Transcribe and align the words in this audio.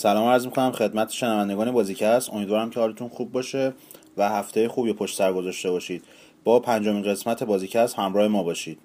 سلام 0.00 0.28
عرض 0.28 0.46
می‌کنم 0.46 0.72
خدمت 0.72 1.10
شنوندگان 1.10 1.70
بازیکست. 1.70 2.32
امیدوارم 2.32 2.70
که 2.70 2.80
حالتون 2.80 3.08
خوب 3.08 3.32
باشه 3.32 3.72
و 4.16 4.28
هفته 4.28 4.68
خوبی 4.68 4.92
پشت 4.92 5.16
سر 5.16 5.32
گذاشته 5.32 5.70
باشید. 5.70 6.04
با 6.44 6.60
پنجمین 6.60 7.02
قسمت 7.02 7.42
بازیکست 7.42 7.98
همراه 7.98 8.28
ما 8.28 8.42
باشید. 8.42 8.78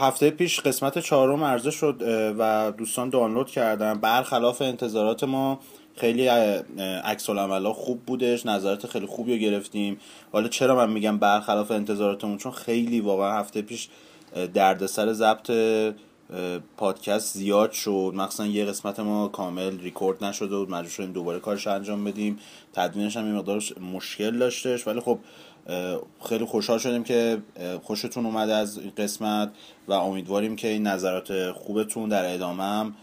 هفته 0.00 0.30
پیش 0.30 0.60
قسمت 0.60 0.98
چهارم 0.98 1.44
عرضه 1.44 1.70
شد 1.70 2.02
و 2.38 2.72
دوستان 2.78 3.10
دانلود 3.10 3.50
کردن. 3.50 3.94
برخلاف 3.94 4.62
انتظارات 4.62 5.24
ما 5.24 5.60
خیلی 5.96 6.26
عکس 7.04 7.30
العملا 7.30 7.72
خوب 7.72 8.00
بودش 8.06 8.46
نظرات 8.46 8.86
خیلی 8.86 9.06
خوبی 9.06 9.32
رو 9.32 9.38
گرفتیم. 9.38 10.00
حالا 10.32 10.48
چرا 10.48 10.76
من 10.76 10.92
میگم 10.92 11.18
برخلاف 11.18 11.70
انتظاراتمون؟ 11.70 12.38
چون 12.38 12.52
خیلی 12.52 13.00
واقعا 13.00 13.38
هفته 13.38 13.62
پیش 13.62 13.88
دردسر 14.54 15.12
ضبط 15.12 15.50
پادکست 16.76 17.36
زیاد 17.36 17.72
شد. 17.72 18.12
مخصوصا 18.14 18.46
یه 18.46 18.64
قسمت 18.64 19.00
ما 19.00 19.28
کامل 19.28 19.80
ریکورد 19.80 20.24
نشده 20.24 20.56
بود. 20.56 20.70
مجبور 20.70 20.90
شدیم 20.90 21.12
دوباره 21.12 21.38
کارش 21.38 21.66
انجام 21.66 22.04
بدیم. 22.04 22.38
تدوینش 22.72 23.16
هم 23.16 23.26
یه 23.26 23.32
مقدار 23.32 23.62
مشکل 23.94 24.38
داشتش. 24.38 24.86
ولی 24.86 25.00
خب 25.00 25.18
خیلی 26.28 26.44
خوشحال 26.44 26.78
شدیم 26.78 27.04
که 27.04 27.42
خوشتون 27.82 28.26
اومده 28.26 28.54
از 28.54 28.78
این 28.78 28.92
قسمت 28.96 29.50
و 29.88 29.92
امیدواریم 29.92 30.56
که 30.56 30.68
این 30.68 30.86
نظرات 30.86 31.52
خوبتون 31.52 32.08
در 32.08 32.34
ادامه 32.34 32.64
هم 32.64 32.94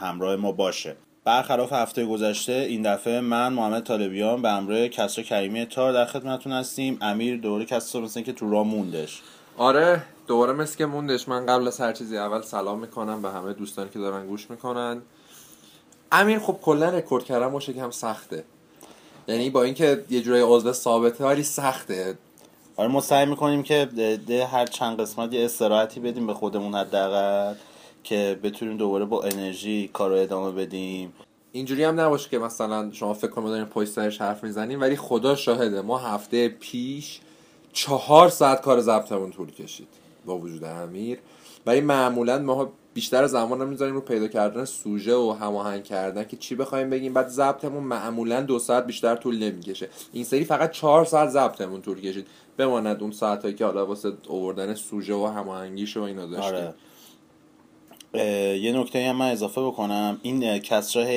همراه 0.00 0.36
ما 0.36 0.52
باشه. 0.52 0.96
برخلاف 1.24 1.72
هفته 1.72 2.06
گذشته 2.06 2.52
این 2.52 2.82
دفعه 2.94 3.20
من 3.20 3.52
محمد 3.52 3.82
طالبیان 3.82 4.42
به 4.42 4.50
همراه 4.50 4.88
کسرا 4.88 5.24
کریمی 5.24 5.64
تار 5.64 5.92
در 5.92 6.04
خدمتتون 6.04 6.52
هستیم. 6.52 6.98
امیر 7.00 7.36
دوره 7.40 7.64
کسرا 7.64 8.00
مثل 8.00 8.20
که 8.20 8.32
تو 8.32 8.50
راه 8.50 8.66
موندش. 8.66 9.22
آره 9.56 10.02
دوباره 10.26 10.52
مثل 10.52 10.78
که 10.78 10.86
موندش. 10.86 11.28
من 11.28 11.46
قبل 11.46 11.68
از 11.68 11.80
هر 11.80 11.92
چیزی 11.92 12.18
اول 12.18 12.42
سلام 12.42 12.78
می‌کنم 12.78 13.22
به 13.22 13.30
همه 13.30 13.52
دوستانی 13.52 13.90
که 13.90 13.98
دارن 13.98 14.26
گوش 14.26 14.50
می‌کنن. 14.50 15.02
امیر 16.12 16.38
خب 16.38 16.58
کلا 16.62 16.88
رکورد 16.88 17.24
کردن 17.24 17.48
باشه 17.48 17.72
که 17.72 17.82
هم 17.82 17.90
سخته. 17.90 18.44
یعنی 19.28 19.50
با 19.50 19.62
اینکه 19.62 20.04
یه 20.10 20.20
جورای 20.20 20.42
عضو 20.46 20.72
ثابته 20.72 21.24
ولی 21.24 21.42
سخته. 21.42 22.18
آره 22.76 22.88
ما 22.88 23.00
سعی 23.00 23.26
می‌کنیم 23.26 23.62
که 23.62 23.88
ده 24.26 24.46
هر 24.46 24.66
چند 24.66 25.00
قسمت 25.00 25.32
یه 25.32 25.44
استراحتی 25.44 26.00
بدیم 26.00 26.26
به 26.26 26.34
خودمون 26.34 26.74
حداقل 26.74 27.54
که 28.04 28.38
بتونیم 28.42 28.76
دوباره 28.76 29.04
با 29.04 29.22
انرژی 29.22 29.90
کار 29.92 30.10
رو 30.10 30.16
ادامه 30.16 30.50
بدیم. 30.52 31.12
اینجوری 31.52 31.84
هم 31.84 32.00
نباشه 32.00 32.30
که 32.30 32.38
مثلا 32.38 32.90
شما 32.92 33.14
فکر 33.14 33.30
کنید 33.30 33.48
دارین 33.48 33.64
پشت 33.64 33.88
سرش 33.88 34.20
حرف 34.20 34.44
می‌زنیم 34.44 34.80
ولی 34.80 34.96
خدا 34.96 35.36
شاهده 35.36 35.80
ما 35.82 35.98
هفته 35.98 36.48
پیش 36.48 37.20
چهار 37.72 38.28
ساعت 38.28 38.60
کار 38.60 38.80
ضبطمون 38.80 39.30
طول 39.30 39.50
کشید 39.50 39.88
با 40.26 40.38
وجود 40.38 40.64
امیر. 40.64 41.18
ولی 41.66 41.80
معمولا 41.80 42.38
ما 42.38 42.72
بیشتر 42.94 43.26
زمان 43.26 43.60
رو 43.60 43.66
می‌ذاریم 43.66 43.94
رو 43.94 44.00
پیدا 44.00 44.28
کردن 44.28 44.64
سوژه 44.64 45.14
و 45.14 45.36
هماهنگ 45.40 45.84
کردن 45.84 46.24
که 46.24 46.36
چی 46.36 46.54
بخوایم 46.54 46.90
بگیم. 46.90 47.12
بعد 47.12 47.28
ضبطمون 47.28 47.84
معمولا 47.84 48.40
دو 48.40 48.58
ساعت 48.58 48.86
بیشتر 48.86 49.16
طول 49.16 49.38
نمی‌کشه. 49.38 49.88
این 50.12 50.24
سری 50.24 50.44
فقط 50.44 50.70
چهار 50.70 51.04
ساعت 51.04 51.28
ضبطمون 51.28 51.82
طول 51.82 52.00
کشید. 52.00 52.26
بماند 52.56 53.02
اون 53.02 53.12
ساعتایی 53.12 53.54
که 53.54 53.64
حالا 53.64 53.86
واسه 53.86 54.12
آوردن 54.28 54.74
سوژه 54.74 55.14
و 55.14 55.26
هماهنگیش 55.26 55.96
و 55.96 56.02
اینا 56.02 56.26
داشتیم. 56.26 56.54
آره. 56.54 56.74
یه 58.58 58.72
نکته 58.72 59.08
هم 59.08 59.16
من 59.16 59.30
اضافه 59.30 59.60
بکنم. 59.60 60.20
این 60.22 60.58
کسراه 60.58 61.08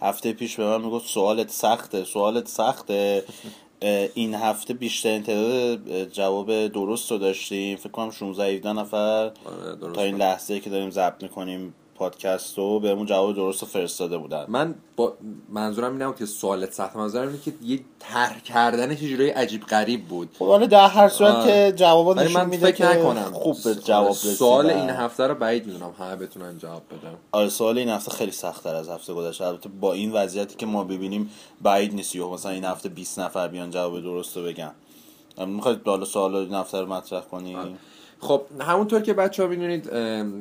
هفته 0.00 0.32
پیش 0.32 0.56
به 0.56 0.64
من 0.64 0.84
می‌گفت 0.84 1.06
سوالت 1.08 1.50
سخته 1.50 2.04
سوالت 2.04 2.48
سخته. 2.48 3.24
این 4.14 4.34
هفته 4.34 4.74
بیشتر 4.74 5.18
تعداد 5.18 6.04
جواب 6.04 6.66
درست 6.66 7.10
رو 7.10 7.18
داشتیم. 7.18 7.76
فکر 7.76 7.88
کنم 7.88 8.10
16 8.10 8.44
17 8.44 8.72
نفر. 8.72 9.30
آره، 9.44 9.92
تا 9.94 10.02
این 10.02 10.16
لحظه 10.16 10.60
که 10.60 10.70
داریم 10.70 10.90
ضبط 10.90 11.22
می‌کنیم 11.22 11.74
پادکست 11.96 12.58
رو 12.58 12.80
بهمون 12.80 13.06
جواب 13.06 13.36
درست 13.36 13.62
رو 13.62 13.68
فرستاده 13.68 14.18
بودن. 14.18 14.44
من 14.48 14.74
با 14.96 15.12
منظورم 15.48 15.92
این 15.92 16.02
نبود 16.02 16.16
که 16.16 16.26
سوالت 16.26 16.72
سخت 16.72 16.96
منظورم 16.96 17.28
اینه 17.28 17.38
که 17.44 17.52
یه 17.64 17.80
طرح 17.98 18.40
کردنش 18.40 19.02
یه 19.02 19.08
جورایی 19.08 19.30
عجیب 19.30 19.62
غریب 19.62 20.04
بود. 20.04 20.28
خب 20.38 20.46
حالا 20.46 20.66
در 20.66 20.88
هر 20.88 21.08
صورت 21.08 21.46
که 21.46 21.84
ولی 21.84 22.24
نشون 22.24 22.42
من 22.42 22.48
میده 22.48 22.66
فکر 22.66 22.76
که 22.76 22.98
نکنم. 22.98 23.32
خوب 23.32 23.56
به 23.64 23.74
جواب 23.74 24.10
رسیدن. 24.10 24.34
سوال 24.34 24.70
این 24.70 24.90
هفته 24.90 25.26
رو 25.26 25.34
بعید 25.34 25.66
می‌دونم 25.66 25.94
همه 25.98 26.16
بتونن 26.16 26.58
جواب 26.58 26.82
بدن. 26.90 27.14
آره 27.32 27.48
سوال 27.48 27.78
این 27.78 27.88
هفته 27.88 28.10
خیلی 28.10 28.32
سختتر 28.32 28.74
از 28.74 28.88
هفته 28.88 29.14
گذشته. 29.14 29.44
البته 29.44 29.68
با 29.68 29.92
این 29.92 30.12
وضعیتی 30.12 30.56
که 30.56 30.66
ما 30.66 30.84
ببینیم 30.84 31.30
بعید 31.62 31.94
نیست 31.94 32.16
یهو 32.16 32.34
مثلا 32.34 32.52
این 32.52 32.64
هفته 32.64 32.88
20 32.88 33.18
نفر 33.18 33.48
بیان 33.48 33.70
جواب 33.70 34.00
درست 34.00 34.36
رو 34.36 34.42
بگن. 34.42 34.72
می‌خواید 35.46 35.80
حالا 35.86 36.04
سوال 36.04 36.34
این 36.34 36.54
هفته 36.54 36.80
رو 36.80 36.86
مطرح 36.86 37.20
کنی؟ 37.20 37.56
خب 38.26 38.42
همونطور 38.60 39.00
که 39.00 39.14
بچه 39.14 39.42
ها 39.42 39.48
می‌دونید 39.48 39.90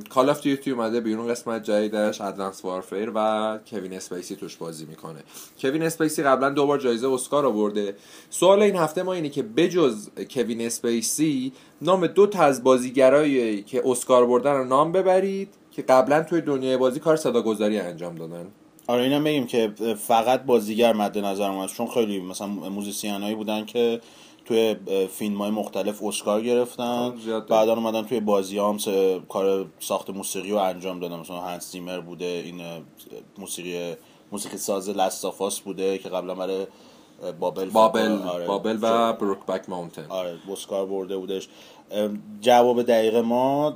Call 0.09 0.29
of 0.29 0.41
Duty 0.41 0.71
اومده 0.71 0.99
بیرون 0.99 1.27
قسمت 1.27 1.63
جدیدش 1.63 2.21
Advanced 2.21 2.65
Warfare 2.65 3.11
و 3.15 3.59
کوین 3.69 3.93
اسپیسی 3.93 4.35
توش 4.35 4.55
بازی 4.55 4.85
می‌کنه. 4.85 5.19
کوین 5.61 5.83
اسپیسی 5.83 6.23
قبلا 6.23 6.49
دو 6.49 6.67
بار 6.67 6.79
جایزه 6.79 7.09
اسکار 7.09 7.45
آورده. 7.45 7.95
سوال 8.29 8.61
این 8.61 8.75
هفته 8.75 9.03
ما 9.03 9.13
اینه 9.13 9.29
که 9.29 9.43
بجز 9.43 10.09
کوین 10.29 10.61
اسپیسی 10.61 11.53
نام 11.81 12.07
دو 12.07 12.27
تا 12.27 12.39
از 12.39 12.63
بازیگرایی 12.63 13.63
که 13.63 13.81
اسکار 13.85 14.25
بردن 14.25 14.53
رو 14.53 14.65
نام 14.65 14.91
ببرید 14.91 15.49
که 15.71 15.81
قبلا 15.81 16.23
توی 16.23 16.41
دنیای 16.41 16.77
بازی 16.77 16.99
کار 16.99 17.15
صداگذاری 17.15 17.79
انجام 17.79 18.15
دادن. 18.15 18.47
آره 18.87 19.03
اینم 19.03 19.23
بگیم 19.23 19.47
که 19.47 19.73
فقط 20.07 20.43
بازیگر 20.43 20.93
مد 20.93 21.17
نظرمونه 21.17 21.69
چون 21.69 21.87
خیلی 21.87 22.19
مثلا 22.19 22.47
musician 22.47 23.35
بودن 23.35 23.65
که 23.65 24.01
توی 24.45 24.75
فیلم 25.11 25.37
های 25.37 25.51
مختلف 25.51 26.03
اسکار 26.03 26.41
گرفتن. 26.41 27.15
زیاد 27.25 27.47
بعدا 27.47 27.73
اومدن 27.73 28.01
توی 28.03 28.19
بازی 28.19 28.57
هم 28.57 28.77
کار 29.29 29.65
ساخت 29.79 30.09
موسیقی 30.09 30.51
رو 30.51 30.57
انجام 30.57 30.99
دادن. 30.99 31.19
مثلا 31.19 31.41
هنس 31.41 31.71
زیمر 31.71 31.99
بوده 31.99 32.43
این 32.45 32.61
موسیقی 33.37 33.95
موسیقی 34.31 34.57
ساز 34.57 34.89
لستافاس 34.89 35.59
بوده 35.59 35.97
که 35.97 36.09
قبلا 36.09 36.35
برای 36.35 36.67
بابل 37.39 37.69
بابل 37.69 38.21
آره. 38.27 38.47
بابل 38.47 38.77
و 38.81 39.13
بروکبک 39.13 39.69
ماونتن 39.69 40.05
آره 40.09 40.37
اسکار 40.51 40.85
برده 40.85 41.17
بودش. 41.17 41.47
جواب 42.41 42.83
دقیق 42.83 43.15
ما 43.15 43.73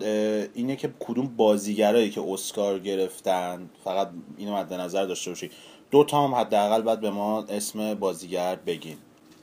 اینه 0.54 0.76
که 0.76 0.94
کدوم 1.00 1.28
بازیگرایی 1.38 2.10
که 2.10 2.22
اسکار 2.28 2.80
گرفتن 2.80 3.70
فقط 3.84 4.10
اینو 4.38 4.56
مد 4.56 4.74
نظر 4.74 5.06
داشته 5.06 5.32
باشید. 5.32 5.52
دو 5.92 6.04
تا 6.04 6.28
هم 6.28 6.36
حداقل 6.36 6.82
بعد 6.82 7.02
به 7.02 7.10
ما 7.10 7.44
اسم 7.44 7.94
بازیگر 7.94 8.56
بگین. 8.56 8.98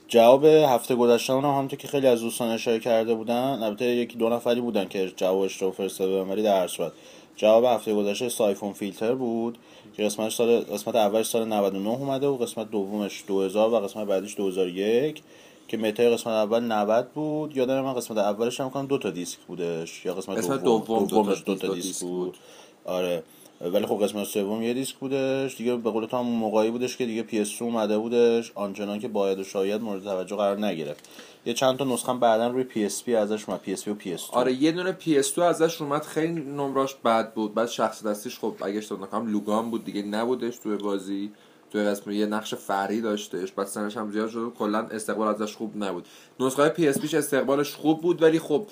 جواب 0.07 0.45
هفته 0.45 0.95
گذشته 0.95 1.33
هم 1.33 1.39
همونطور 1.39 1.79
که 1.79 1.87
خیلی 1.87 2.07
از 2.07 2.21
دوستان 2.21 2.49
اشاره 2.49 2.79
کرده 2.79 3.15
بودن 3.15 3.59
البته 3.63 3.85
یکی 3.85 4.17
دو 4.17 4.29
نفری 4.29 4.61
بودن 4.61 4.87
که 4.87 5.11
جوابش 5.15 5.61
رو 5.61 5.71
فرستاده 5.71 6.11
بودن 6.11 6.29
ولی 6.31 6.43
در 6.43 6.61
هر 6.61 6.67
صورت. 6.67 6.91
جواب 7.35 7.63
هفته 7.65 7.93
گذشته 7.93 8.29
Syphon 8.29 8.73
Filter 8.73 9.15
بود 9.15 9.57
که 9.97 10.03
قسمتش 10.03 10.35
سال 10.35 10.59
قسمت 10.59 10.95
اولش 10.95 11.25
سال 11.25 11.47
99 11.47 11.89
اومده 11.89 12.27
و 12.27 12.37
قسمت 12.37 12.71
دومش 12.71 13.23
2000 13.27 13.73
و 13.73 13.75
قسمت 13.79 14.07
بعدیش 14.07 14.35
2001 14.35 15.21
که 15.67 15.77
meta 15.77 16.03
ی 16.03 16.09
قسمت 16.09 16.33
اول 16.33 16.59
90 16.63 17.07
بود. 17.13 17.57
یادم 17.57 17.81
من 17.81 17.93
قسمت 17.93 18.17
اولش 18.17 18.61
هم 18.61 18.69
کنم 18.69 18.85
دو 18.85 18.97
تا 18.97 19.09
دیسک 19.09 19.39
بودش 19.39 20.05
یا 20.05 20.13
قسمت, 20.13 20.37
قسمت 20.37 20.63
دوم. 20.63 20.85
دوم 20.85 20.99
دو 20.99 21.05
تا 21.05 21.23
دومش 21.23 21.43
دو 21.45 21.55
تا 21.55 21.73
دیسک 21.73 21.87
دیسک 21.87 22.01
بود. 22.01 22.25
بود. 22.25 22.37
آره. 22.85 23.23
ولی 23.61 23.85
خب 23.85 24.03
قسمت 24.03 24.23
سوم 24.23 24.61
یه 24.61 24.73
دیسک 24.73 24.95
بودش. 24.95 25.57
دیگه 25.57 25.75
به 25.75 25.91
قول 25.91 26.05
تو 26.05 26.17
هم 26.17 26.25
موقعی 26.25 26.71
بودش 26.71 26.97
که 26.97 27.05
دیگه 27.05 27.23
PS 27.23 27.61
اومده 27.61 27.97
بودش. 27.97 28.51
آنچنان 28.55 28.99
که 28.99 29.07
باید 29.07 29.39
و 29.39 29.43
شاید 29.43 29.81
مورد 29.81 30.03
توجه 30.03 30.35
قرار 30.35 30.65
نگرفت. 30.65 31.09
یه 31.45 31.53
چند 31.53 31.77
تا 31.77 31.85
نسخه 31.85 32.13
بعدا 32.13 32.47
روی 32.47 32.63
پی 32.63 32.85
ازش 33.15 33.49
اومد. 33.49 33.61
پی 33.61 33.75
و 33.87 33.93
پی 33.93 34.13
اس 34.13 34.29
آره 34.31 34.53
یه 34.53 34.71
دونه 34.71 34.91
پی 34.91 35.17
اس 35.17 35.39
ازش 35.39 35.81
اومد. 35.81 36.01
خیلی 36.01 36.41
نمراش 36.41 36.95
بد 36.95 37.33
بود. 37.33 37.53
بعد 37.53 37.67
شخص 37.67 38.05
دستیش 38.05 38.39
خب 38.39 38.55
اگه 38.61 38.77
اشتباه 38.77 39.07
نکنم 39.07 39.31
لوگان 39.31 39.71
بود 39.71 39.85
دیگه 39.85 40.01
نبودش 40.01 40.57
توی 40.57 40.75
بازی. 40.75 41.31
توی 41.71 41.83
قسم 41.83 42.11
یه 42.11 42.25
نقش 42.25 42.53
فرعی 42.53 43.01
داشتش. 43.01 43.51
بعد 43.51 43.67
سنش 43.67 43.97
هم 43.97 44.11
زیاد 44.11 44.29
شد. 44.29 44.53
کلا 44.59 44.79
استقبال 44.79 45.27
ازش 45.27 45.55
خوب 45.55 45.83
نبود. 45.83 46.05
نسخه 46.39 46.69
پیش 46.69 47.13
استقبالش 47.13 47.75
خوب 47.75 48.01
بود 48.01 48.21
ولی 48.21 48.39
خب 48.39 48.67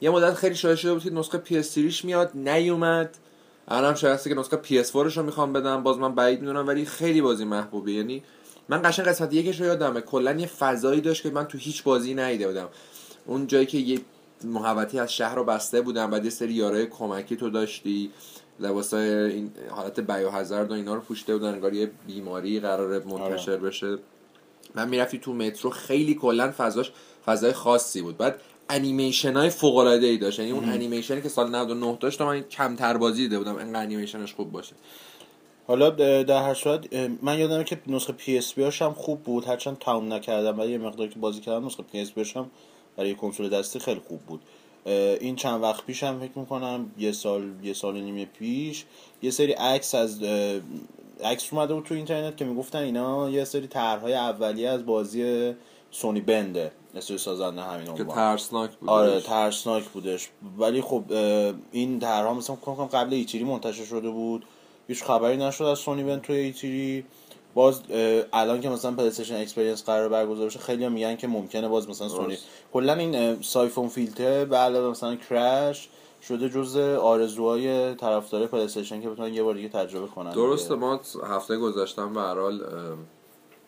یه 0.00 0.10
مدت 0.10 0.34
خیلی 0.34 0.54
شایع 0.54 0.74
شده 0.74 0.92
بود 0.92 1.02
که 1.02 1.10
نسخه 1.10 1.38
پی 1.38 1.58
اس 1.58 2.04
میاد. 2.04 2.30
نیومد. 2.34 3.16
الانم 3.70 3.94
شاید 3.94 4.22
که 4.22 4.34
نسخه 4.34 4.56
PS4 4.56 4.94
رو 4.94 5.22
می‌خوام 5.22 5.52
بدم. 5.52 5.82
باز 5.82 5.98
من 5.98 6.14
بعید 6.14 6.40
می‌دونم 6.40 6.66
ولی 6.66 6.84
خیلی 6.84 7.20
بازی 7.20 7.44
محبوبه 7.44 7.92
یعنی 7.92 8.22
من 8.68 8.82
قشنگ 8.84 9.06
قسمت 9.06 9.34
یکش 9.34 9.60
رو 9.60 9.66
یادمه. 9.66 10.00
کلا 10.00 10.32
یه 10.32 10.46
فضایی 10.46 11.00
داشت 11.00 11.22
که 11.22 11.30
من 11.30 11.44
تو 11.44 11.58
هیچ 11.58 11.82
بازی 11.82 12.14
ندیده 12.14 12.48
بودم. 12.48 12.68
اون 13.26 13.46
جایی 13.46 13.66
که 13.66 13.78
یه 13.78 14.00
محوطی 14.44 14.98
از 14.98 15.12
شهر 15.12 15.34
رو 15.34 15.44
بسته 15.44 15.80
بودن 15.80 16.10
بعد 16.10 16.24
یه 16.24 16.30
سری 16.30 16.52
یارای 16.52 16.86
کمکی 16.86 17.36
تو 17.36 17.50
داشتی. 17.50 18.10
لباسای 18.60 19.10
این 19.10 19.52
حالت 19.70 20.00
biohazard 20.00 20.70
و 20.70 20.74
اینا 20.74 20.94
رو 20.94 21.00
پوشیده 21.00 21.36
بودن. 21.36 21.48
انگار 21.48 21.74
یه 21.74 21.90
بیماری 22.06 22.60
قراره 22.60 23.04
منتشر 23.04 23.56
بشه. 23.56 23.98
من 24.74 24.88
می‌رفتی 24.88 25.18
تو 25.18 25.32
مترو. 25.32 25.70
خیلی 25.70 26.14
کلا 26.14 26.52
فضاش 26.58 26.92
فضای 27.26 27.52
خاصی 27.52 28.02
بود. 28.02 28.16
بعد 28.16 28.40
انیمیشن 28.70 29.36
های 29.36 29.50
فوق 29.50 29.76
العاده 29.76 30.06
ای 30.06 30.18
داشت. 30.18 30.38
یعنی 30.38 30.50
اون 30.50 30.68
انیمیشنی 30.68 31.22
که 31.22 31.28
سال 31.28 31.54
99 31.54 31.96
داشت 32.00 32.20
من 32.20 32.40
کمتر 32.40 32.96
بازی 32.96 33.22
دیده 33.22 33.38
بودم. 33.38 33.56
انقدر 33.56 33.82
انیمیشنش 33.82 34.34
خوب 34.34 34.52
باشه. 34.52 34.74
حالا 35.66 35.90
در 36.22 36.42
هر 36.42 36.54
صورت 36.54 36.94
من 37.22 37.38
یادمه 37.38 37.64
که 37.64 37.80
نسخه 37.86 38.12
PS 38.12 38.82
هم 38.82 38.92
خوب 38.92 39.22
بود. 39.22 39.44
هرچند 39.44 39.78
تموم 39.78 40.12
نکردم 40.12 40.58
ولی 40.58 40.72
یه 40.72 40.78
مقداری 40.78 41.10
که 41.10 41.18
بازی 41.18 41.40
کردم 41.40 41.66
نسخه 41.66 41.82
PS 41.82 42.36
هم 42.36 42.50
برای 42.96 43.14
کنسول 43.14 43.48
دستی 43.48 43.78
خیلی 43.78 44.00
خوب 44.08 44.20
بود. 44.20 44.40
این 45.20 45.36
چند 45.36 45.62
وقت 45.62 45.86
پیش 45.86 46.02
هم 46.02 46.20
فکر 46.20 46.38
می‌کنم 46.38 46.90
یه 46.98 47.12
سال 47.12 47.50
یه 47.62 47.72
سال 47.72 48.00
نیمه 48.00 48.24
پیش 48.24 48.84
یه 49.22 49.30
سری 49.30 49.52
عکس 49.52 49.94
از 49.94 50.22
عکس 51.24 51.52
اومده 51.52 51.74
بود 51.74 51.84
تو 51.84 51.94
اینترنت 51.94 52.36
که 52.36 52.44
می‌گفتن 52.44 52.78
اینا 52.78 53.30
یه 53.30 53.44
سری 53.44 53.66
طرحهای 53.66 54.14
اولیه 54.14 54.68
از 54.68 54.86
بازی 54.86 55.52
سونی 55.90 56.20
بنده. 56.20 56.72
مثل 56.94 57.16
سازنده 57.16 57.62
همین 57.62 57.94
که 57.94 58.04
ترسناک 58.04 58.70
بودش. 58.70 58.92
آره 58.92 59.20
ترسناک 59.20 59.84
بودش. 59.84 60.30
ولی 60.58 60.80
خب 60.80 61.02
این 61.72 62.00
طرحها 62.00 62.34
مثلا 62.34 62.56
کنم 62.56 62.86
قبل 62.86 63.14
ایتیری 63.14 63.44
منتشر 63.44 63.84
شده 63.84 64.10
بود. 64.10 64.44
هیچ 64.88 65.04
خبری 65.04 65.36
نشد 65.36 65.64
از 65.64 65.78
سونی 65.78 66.02
بند 66.02 66.20
توی 66.20 66.36
ایتیری. 66.36 67.04
باز 67.54 67.80
الان 68.32 68.60
که 68.60 68.68
مثلا 68.68 68.92
PlayStation 68.92 69.36
Experience 69.36 69.84
قراره 69.84 70.08
برگزار 70.08 70.46
بشه 70.46 70.58
خیلی 70.58 70.84
هم 70.84 70.92
میگن 70.92 71.16
که 71.16 71.26
ممکنه 71.26 71.68
باز 71.68 71.88
مثلا 71.88 72.08
سونی 72.08 72.38
کلا 72.72 72.94
این 72.94 73.42
Syphon 73.42 73.88
Filter 73.88 74.44
به 74.44 74.56
علاوه 74.56 74.90
مثلا 74.90 75.16
Crash 75.16 75.88
شده 76.28 76.48
جز 76.48 76.76
آرزوهای 76.76 77.94
طرفدار 77.94 78.46
PlayStation 78.46 79.02
که 79.02 79.10
بتونن 79.10 79.34
یه 79.34 79.42
بار 79.42 79.54
دیگه 79.54 79.68
تجربه 79.68 80.06
کنن. 80.06 80.30
درسته 80.30 80.74
ما 80.74 81.00
هفته 81.26 81.56
گذاشتم 81.56 82.14
به 82.14 82.20
حال 82.20 82.62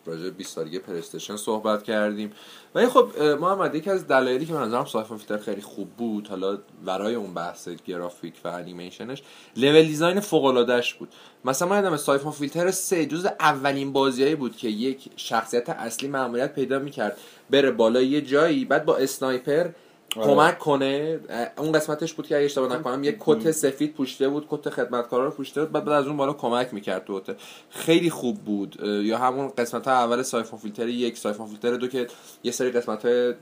راجع 0.05 0.29
20 0.29 0.55
سالگی 0.55 0.79
PlayStation 0.79 1.35
صحبت 1.35 1.83
کردیم 1.83 2.31
ولی 2.75 2.87
خب 2.87 3.21
محمد 3.21 3.75
یکی 3.75 3.89
از 3.89 4.07
دلایلی 4.07 4.45
که 4.45 4.53
من 4.53 4.67
نظرم 4.67 4.85
Syphon 4.85 5.17
Filter 5.17 5.37
خیلی 5.37 5.61
خوب 5.61 5.89
بود 5.89 6.27
حالا 6.27 6.57
برای 6.85 7.15
اون 7.15 7.33
بحث 7.33 7.69
گرافیک 7.69 8.33
و 8.43 8.47
انیمیشنش 8.47 9.23
level 9.57 9.83
design 9.83 10.19
فوق 10.19 10.45
العاده 10.45 10.83
بود 10.99 11.09
مثلا 11.45 11.67
من 11.67 11.75
یادم 11.83 11.97
Syphon 11.97 12.31
Filter 12.31 12.71
سه 12.71 13.05
جز 13.05 13.25
اولین 13.39 13.93
بازیایی 13.93 14.35
بود 14.35 14.57
که 14.57 14.67
یک 14.67 15.09
شخصیت 15.15 15.69
اصلی 15.69 16.09
مأموریت 16.09 16.55
پیدا 16.55 16.79
می‌کرد 16.79 17.17
بره 17.49 17.71
بالا 17.71 18.01
یه 18.01 18.21
جایی 18.21 18.65
بعد 18.65 18.85
با 18.85 18.97
sniper. 18.97 19.69
کمک 20.13 20.59
کنه. 20.59 21.19
اون 21.57 21.71
قسمتش 21.71 22.13
بود 22.13 22.27
که 22.27 22.35
اگه 22.35 22.45
اشتباه 22.45 22.79
نکنم 22.79 23.03
یه 23.03 23.17
کت 23.19 23.51
سفید 23.51 23.93
پوشیده 23.93 24.29
بود 24.29 24.47
کت 24.49 24.69
خدمتکارا 24.69 25.25
رو 25.25 25.31
پوشیده 25.31 25.61
بود 25.61 25.71
بعد, 25.71 25.89
از 25.89 26.07
اون 26.07 26.17
بالا 26.17 26.33
کمک 26.33 26.73
می‌کرد 26.73 27.05
تو 27.05 27.21
خیلی 27.69 28.09
خوب 28.09 28.37
بود. 28.37 28.79
یا 28.83 29.17
همون 29.17 29.47
قسمت 29.57 29.87
ها 29.87 29.93
اول 29.93 30.21
Syphon 30.21 30.59
Filter 30.59 30.87
یک 30.87 31.17
Syphon 31.17 31.47
Filter 31.47 31.75
دو 31.75 31.87
که 31.87 32.07
یه 32.43 32.51
سری 32.51 32.71
قسمت 32.71 33.05
های 33.05 33.33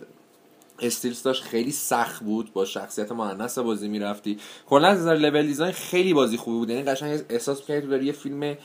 stealth 0.79 1.23
داشت 1.23 1.43
خیلی 1.43 1.71
سخت 1.71 2.23
بود. 2.23 2.53
با 2.53 2.65
شخصیت 2.65 3.11
مؤنث 3.11 3.57
بازی 3.57 3.87
می‌رفتی. 3.87 4.37
کلا 4.69 4.87
از 4.87 4.99
نظر 4.99 5.15
level 5.15 5.41
design 5.41 5.71
خیلی 5.71 6.13
بازی 6.13 6.37
خوبی 6.37 6.57
بود. 6.57 6.69
یعنی 6.69 6.83
قشنگ 6.83 7.21
احساس 7.29 7.59
می‌کردی 7.59 7.87
داری 7.87 8.05
یه 8.05 8.11
فیلم 8.11 8.57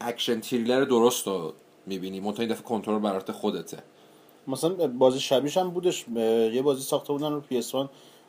اکشن 0.00 0.40
تریلر 0.40 0.84
درست 0.84 1.26
رو 1.26 1.52
می‌بینی. 1.86 2.20
منتها 2.20 2.42
این 2.42 2.52
دفعه 2.52 2.62
کنترل 2.62 2.98
برات 2.98 3.32
خودته. 3.32 3.78
مثلا 4.46 4.86
بازی 4.86 5.20
شبیش 5.20 5.56
هم 5.56 5.70
بودش 5.70 6.04
یه 6.52 6.62
بازی 6.62 6.82
ساخته 6.82 7.12
بودن 7.12 7.32
رو 7.32 7.40
PS 7.40 7.72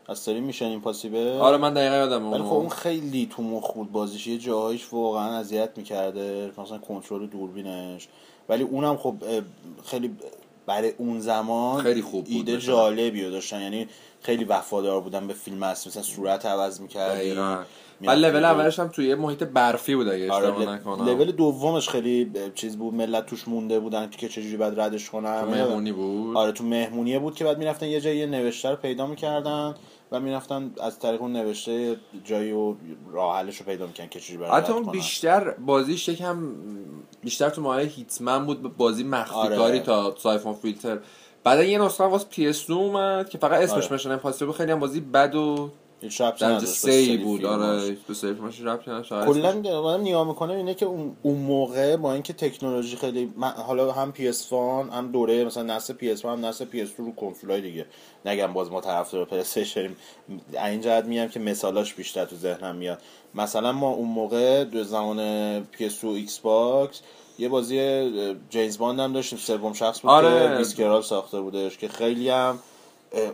از 0.07 0.19
سری 0.19 0.42
میشن 0.42 0.65
این 0.65 0.81
آره 1.39 1.57
من 1.57 1.74
دقیقا 1.74 1.95
یادم 1.95 2.31
ولی 2.31 2.44
خب 2.44 2.54
اون 2.54 2.69
خیلی 2.69 3.30
تو 3.31 3.44
مخ 3.44 3.74
بود 3.74 3.92
بازیش. 3.92 4.27
یه 4.27 4.38
جاهایش 4.38 4.94
واقعا 4.94 5.38
اذیت 5.38 5.69
می‌کرده 5.75 6.51
مثلا 6.57 6.77
کنترل 6.77 7.27
دوربینش. 7.27 8.07
ولی 8.50 8.63
اونم 8.63 8.98
خب 8.98 9.15
خیلی 9.86 10.15
برای 10.65 10.94
اون 10.98 11.19
زمان 11.19 11.83
خیلی 11.83 12.01
خوب 12.01 12.24
بود 12.24 12.33
ایده 12.33 12.57
جالبی 12.57 13.30
داشتن. 13.30 13.62
یعنی 13.62 13.88
خیلی 14.21 14.44
وفادار 14.44 15.01
بودن 15.01 15.27
به 15.27 15.33
فیلم 15.33 15.63
اصلی 15.63 15.89
مثلا 15.89 16.04
صورت 16.04 16.45
عوض 16.45 16.81
می‌کردی. 16.81 17.36
ولی 18.08 18.22
لول 18.22 18.46
اولش 18.46 18.80
هم 18.80 18.88
توی 18.88 19.16
محیط 19.16 19.44
برفی 19.44 19.96
بود 19.96 20.08
اگه 20.08 20.32
آره 20.32 20.48
اشتباه 20.48 20.76
نکنم. 20.76 21.06
لول 21.06 21.32
دومش 21.32 21.90
خیلی 21.90 22.32
چیز 22.56 22.78
بود 22.78 22.94
ملت 22.94 23.26
توش 23.26 23.48
مونده 23.48 23.80
بودن 23.80 24.10
که 24.10 24.30
چجوری 24.30 24.58
بعد 24.58 24.80
ردش 24.80 25.10
کنن. 25.10 25.42
تو 25.42 25.50
مهمونی 25.50 25.92
بود؟ 25.92 26.38
آره 26.38 26.52
تو 26.52 26.64
مهمونیه 26.64 27.20
بود 27.20 27.36
که 27.36 27.44
بعد 27.44 27.58
می‌رفتن 27.58 27.88
یه 27.88 28.02
جایی 28.02 28.26
نوشته 28.26 28.70
رو 28.70 28.76
پیدا 28.76 29.08
می‌کردن 29.08 29.76
و 30.12 30.20
می‌رفتن 30.20 30.72
از 30.82 31.00
طریق 31.00 31.22
اون 31.22 31.34
نوشته 31.34 31.96
جایی 32.24 32.52
و 32.52 32.76
راه 33.12 33.38
حلش 33.38 33.58
رو 33.58 33.66
پیدا 33.66 33.88
می‌کنن 33.88 34.10
که 34.10 34.20
چجوری 34.20 34.44
بعد 34.44 34.72
اون 34.72 34.92
بیشتر 34.92 35.52
بازیش 35.52 36.10
یکم 36.10 36.38
بیشتر 37.24 37.50
تو 37.50 37.62
مایه 37.62 37.88
هیتمن 37.88 38.46
بود 38.46 38.78
بازی 38.78 39.04
مخفی 39.04 39.36
آره. 39.36 39.56
کاری 39.56 39.80
تا 39.80 40.16
سایفون 40.18 40.54
فیلتر. 40.54 41.00
بعد 41.44 41.64
یه 41.64 41.78
نسخه 41.78 42.04
واسه 42.04 42.26
PS2 42.32 42.70
اومد 42.70 43.30
که 43.30 43.38
فقط 43.38 43.62
اسمش 43.62 43.84
آره. 43.84 43.94
میشن 43.94 44.52
خیلی 44.52 44.72
هم 44.72 44.80
بازی 44.80 45.00
بد 45.02 45.36
و 45.36 45.70
هیچ 46.04 46.22
ربطی 46.22 46.66
سی 46.66 47.18
بود 47.18 47.46
آره 47.46 47.98
به 48.08 48.14
سیف 48.14 48.40
ماش 48.40 48.62
ربطی 48.62 48.92
نداشت. 48.92 49.10
کلا 49.10 49.82
من 49.82 50.01
نگاه 50.01 50.27
می‌کنم 50.27 50.56
اینه 50.56 50.74
که 50.74 50.86
اون 50.86 51.36
موقع 51.36 51.96
با 51.96 52.13
اینکه 52.13 52.34
تکنولوژی 52.34 52.96
خیلی 52.96 53.34
حالا 53.68 53.92
هم 53.92 54.13
PS1 54.18 54.54
هم 54.94 55.12
دوره 55.12 55.46
مثلا 55.46 55.63
نسل 55.63 55.94
PS1 55.94 56.25
هم 56.25 56.46
نسل 56.46 56.66
PS2 56.66 56.98
رو 56.98 57.16
کنسولای 57.16 57.62
دیگه. 57.62 57.86
نگم 58.25 58.54
باز 58.54 58.72
ما 58.72 58.82
طرفدار 58.82 59.25
پلی 59.25 59.39
استیشن 59.39 59.96
این 60.54 60.82
جهت 60.82 61.06
میگم 61.06 61.27
که 61.27 61.39
مثالاش 61.39 61.94
بیشتر 61.94 62.25
تو 62.25 62.36
ذهنم 62.36 62.75
میاد. 62.75 63.01
مثلا 63.36 63.72
ما 63.72 63.89
اون 63.89 64.10
موقع 64.10 64.63
دو 64.63 64.84
زمان 64.84 65.60
PS2 65.63 66.04
و 66.04 66.08
ایکس 66.08 66.39
باکس 66.39 67.01
یه 67.39 67.50
بازی 67.50 68.12
جیمز 68.50 68.77
باند 68.77 69.00
هم 69.00 69.13
داشتیم. 69.13 69.39
سوم 69.39 69.74
شخص 69.74 70.01
بود 70.01 70.12
آره. 70.12 70.66
که 70.77 71.01
ساخته 71.01 71.42
بودش 71.42 71.77
که 71.77 71.88
خیلی 71.88 72.30
هم 72.30 72.60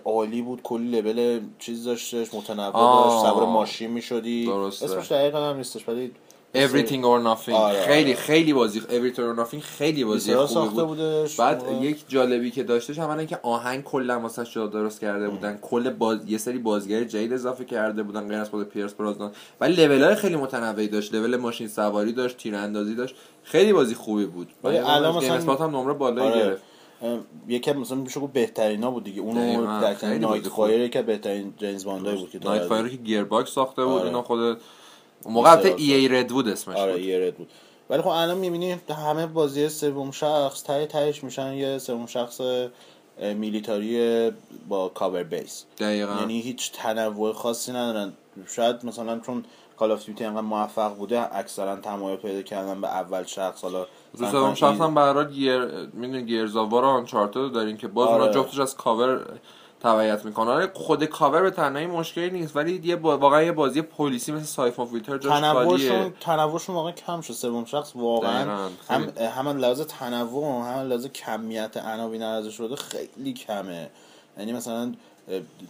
عالی 0.05 0.41
بود 0.41 0.61
کلی 0.63 1.01
لول 1.01 1.39
چیز 1.59 1.83
داشتش 1.83 2.33
متنوع 2.33 2.71
داشت 2.71 3.25
سوار 3.25 3.45
ماشین 3.45 3.91
می‌شدی. 3.91 4.51
اسمش 4.51 5.11
دقیقا 5.11 5.49
هم 5.49 5.57
نیستش 5.57 5.89
ولی 5.89 6.11
Everything 6.55 7.03
or 7.03 7.23
Nothing. 7.23 7.53
آره 7.53 7.81
خیلی 7.85 8.11
آره. 8.11 8.21
خیلی 8.21 8.53
بازی 8.53 8.79
Everything 8.81 9.17
or 9.19 9.39
Nothing 9.39 9.59
خیلی 9.61 10.03
بازی 10.03 10.35
خوبی 10.35 10.69
بود. 10.69 10.87
بودش. 10.87 11.35
بعد 11.39 11.63
آه. 11.63 11.83
یک 11.83 12.05
جالبی 12.07 12.51
که 12.51 12.63
داشتش 12.63 12.99
اولا 12.99 13.25
که 13.25 13.39
آهنگ 13.43 13.83
کلا 13.83 14.19
واسه 14.19 14.45
شده 14.45 14.67
درست 14.67 15.01
کرده 15.01 15.29
بودن. 15.29 15.57
کل 15.61 15.89
باز... 15.89 16.19
یه 16.27 16.37
سری 16.37 16.57
بازیگر 16.57 17.03
جدید 17.03 17.33
اضافه 17.33 17.65
کرده 17.65 18.03
بودن 18.03 18.27
غیر 18.27 18.37
از 18.37 18.49
خود 18.49 18.69
پیرس 18.69 18.93
برازدان 18.93 19.31
ولی 19.61 19.85
لول 19.85 20.03
های 20.03 20.15
خیلی 20.15 20.35
متنوعی 20.35 20.87
داشت. 20.87 21.13
لول 21.13 21.35
ماشین 21.35 21.67
سواری 21.67 22.13
داشت 22.13 22.37
تیراندازی 22.37 22.95
داشت. 22.95 23.15
خیلی 23.43 23.73
بازی 23.73 23.95
خوبی 23.95 24.25
بود. 24.25 24.47
ولی 24.63 24.77
الان 24.77 25.15
مثلا 25.15 25.55
هم 25.55 25.75
نمره 25.75 25.93
بالایی 25.93 26.29
آره. 26.31 26.39
گرفت. 26.39 26.63
یکی 27.47 27.71
مثلا 27.71 27.97
میشه 27.97 28.19
گفت 28.19 28.33
بهترینا 28.33 28.91
بود 28.91 29.03
دیگه. 29.03 29.21
اونو 29.21 29.81
در 29.81 30.17
نایت 30.17 30.47
فایر 30.47 30.87
که 30.87 31.01
بهترین 31.01 31.53
جیمز 31.57 31.85
باندای 31.85 32.15
بود 32.15 32.31
که 32.31 32.39
نایت 32.39 32.63
فایر 32.63 32.87
که 32.87 32.97
گیر 32.97 33.23
باکس 33.23 33.51
ساخته 33.51 33.85
بود 33.85 33.93
آره. 33.93 34.05
اینا 34.05 34.21
خود 34.21 34.39
اون 34.39 35.33
موقع 35.33 35.51
البته 35.51 35.75
ای 35.77 35.93
ای 35.93 36.07
رد 36.07 36.27
بود 36.27 36.47
اسمش 36.47 36.75
آره 36.75 36.93
ای 36.93 37.19
رد 37.19 37.35
بود. 37.35 37.49
ولی 37.89 38.01
خب 38.01 38.07
الان 38.07 38.37
می‌بینی 38.37 38.75
همه 38.89 39.25
بازی 39.25 39.69
سوم 39.69 40.11
شخص 40.11 40.63
تای 40.63 40.85
تایش 40.85 41.23
میشن 41.23 41.53
یه 41.53 41.77
سوم 41.77 42.05
شخص 42.05 42.41
military 43.19 44.31
با 44.67 44.89
cover 44.89 45.23
base. 45.23 45.65
دقیقا. 45.77 46.15
یعنی 46.19 46.41
هیچ 46.41 46.71
تنوع 46.71 47.33
خاصی 47.33 47.71
ندارن. 47.71 48.13
شاید 48.47 48.85
مثلا 48.85 49.19
چون 49.19 49.43
کال 49.77 49.91
آف 49.91 50.05
دیوتی 50.05 50.25
انقدر 50.25 50.41
موفق 50.41 50.95
بوده 50.95 51.35
اکثرا 51.35 51.75
تمایل 51.75 52.17
پیدا 52.17 52.41
کردن 52.41 52.81
به 52.81 52.87
اول 52.87 53.23
شخص. 53.23 53.63
حالا 53.63 53.85
رو 54.13 54.31
سوم 54.31 54.53
شخص 54.53 54.81
هم 54.81 54.95
برای 54.95 55.27
گیر 55.27 55.65
می‌دونی 55.93 56.25
گیرز 56.25 56.55
آو 56.55 56.70
وار 56.70 56.85
آنچارتد 56.85 57.51
دارین 57.51 57.77
که 57.77 57.87
باز 57.87 58.07
آره. 58.07 58.33
جفتش 58.33 58.59
از 58.59 58.75
کاور 58.75 59.25
تبعیت 59.81 60.25
می‌کنه. 60.25 60.51
آره 60.51 60.71
خود 60.73 61.05
کاور 61.05 61.41
به 61.41 61.51
تنهایی 61.51 61.87
مشکلی 61.87 62.29
نیست 62.29 62.55
ولی 62.55 62.81
یه 62.83 62.95
با... 62.95 63.17
واقعا 63.17 63.43
یه 63.43 63.51
بازی 63.51 63.81
پلیسی 63.81 64.31
مثل 64.31 64.45
سایفون 64.45 64.85
فیلتر 64.85 65.17
جاش 65.17 65.39
تنوعشون 65.39 66.13
تنوعشون 66.19 66.75
واقعا 66.75 66.91
کم 66.91 67.21
شد 67.21 67.33
سوم 67.33 67.65
شخص 67.65 67.95
واقعا. 67.95 68.69
هم 68.89 69.13
هم 69.19 69.57
لحاظ 69.57 69.81
تنوع 69.81 70.45
هم 70.45 70.87
لحاظ 70.87 71.07
کمیت 71.07 71.77
عناوین 71.77 72.23
عرضه 72.23 72.51
شده 72.51 72.75
خیلی 72.75 73.33
کمه. 73.33 73.89
یعنی 74.37 74.53
مثلا 74.53 74.93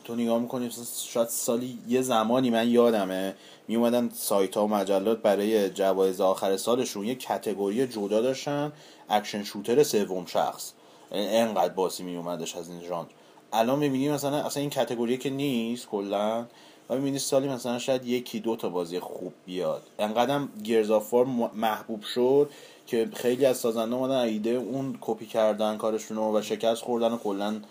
تو 0.04 0.16
نگاه 0.16 0.40
می‌کنی 0.40 0.72
شاید 1.10 1.28
سالی 1.28 1.80
یه 1.88 2.02
زمانی 2.02 2.50
من 2.50 2.70
یادمه 2.70 3.36
می 3.68 3.76
اومدن 3.76 4.10
سایت 4.10 4.58
ها 4.58 4.66
و 4.66 4.68
مجلات 4.68 5.22
برای 5.22 5.70
جوایز 5.70 6.22
آخر 6.22 6.58
سالشون 6.58 7.06
یه 7.06 7.16
category 7.16 7.88
جدا 7.88 8.22
داشتن 8.22 8.72
action 9.10 9.44
shooter 9.44 9.84
سوم 9.84 10.26
شخص. 10.26 10.72
انقدر 11.12 11.74
بازی 11.74 12.04
می 12.04 12.16
اومدش 12.16 12.56
از 12.56 12.70
این 12.70 12.82
ژانر. 12.82 13.08
الان 13.54 13.80
می‌بینی 13.80 14.10
مثلا 14.10 14.38
اصلا 14.38 14.62
این 14.62 14.70
category 14.70 15.18
که 15.18 15.30
نیست 15.30 15.88
کلا 15.88 16.46
و 16.90 16.96
می‌بینی 16.96 17.20
سالی 17.20 17.48
مثلا 17.48 17.80
شاید 17.80 18.06
یکی 18.06 18.40
دو 18.40 18.56
تا 18.56 18.70
بازی 18.70 19.00
خوب 19.00 19.34
بیاد. 19.46 19.84
انقدرم 20.00 20.50
گیرز 20.64 20.95
آو 20.95 21.10
وار 21.10 21.26
محبوب 21.54 22.02
شد 22.04 22.50
که 22.88 23.10
خیلی 23.14 23.46
از 23.46 23.58
سازنده 23.58 23.96
اومدن 23.96 24.16
ایده 24.16 24.50
اون 24.50 24.98
کپی 25.02 25.26
کردن 25.26 25.78
کارشونو 25.78 26.38
و 26.38 26.42
شکست 26.42 26.82
خوردن 26.82 27.12
و 27.12 27.18
کلا 27.18 27.62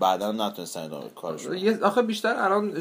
بعدا 0.00 0.32
نتونستن 0.32 0.80
ادامه 0.80 1.08
کارشون 1.08 1.82
آخه 1.82 2.02
بیشتر 2.02 2.34
الان 2.36 2.80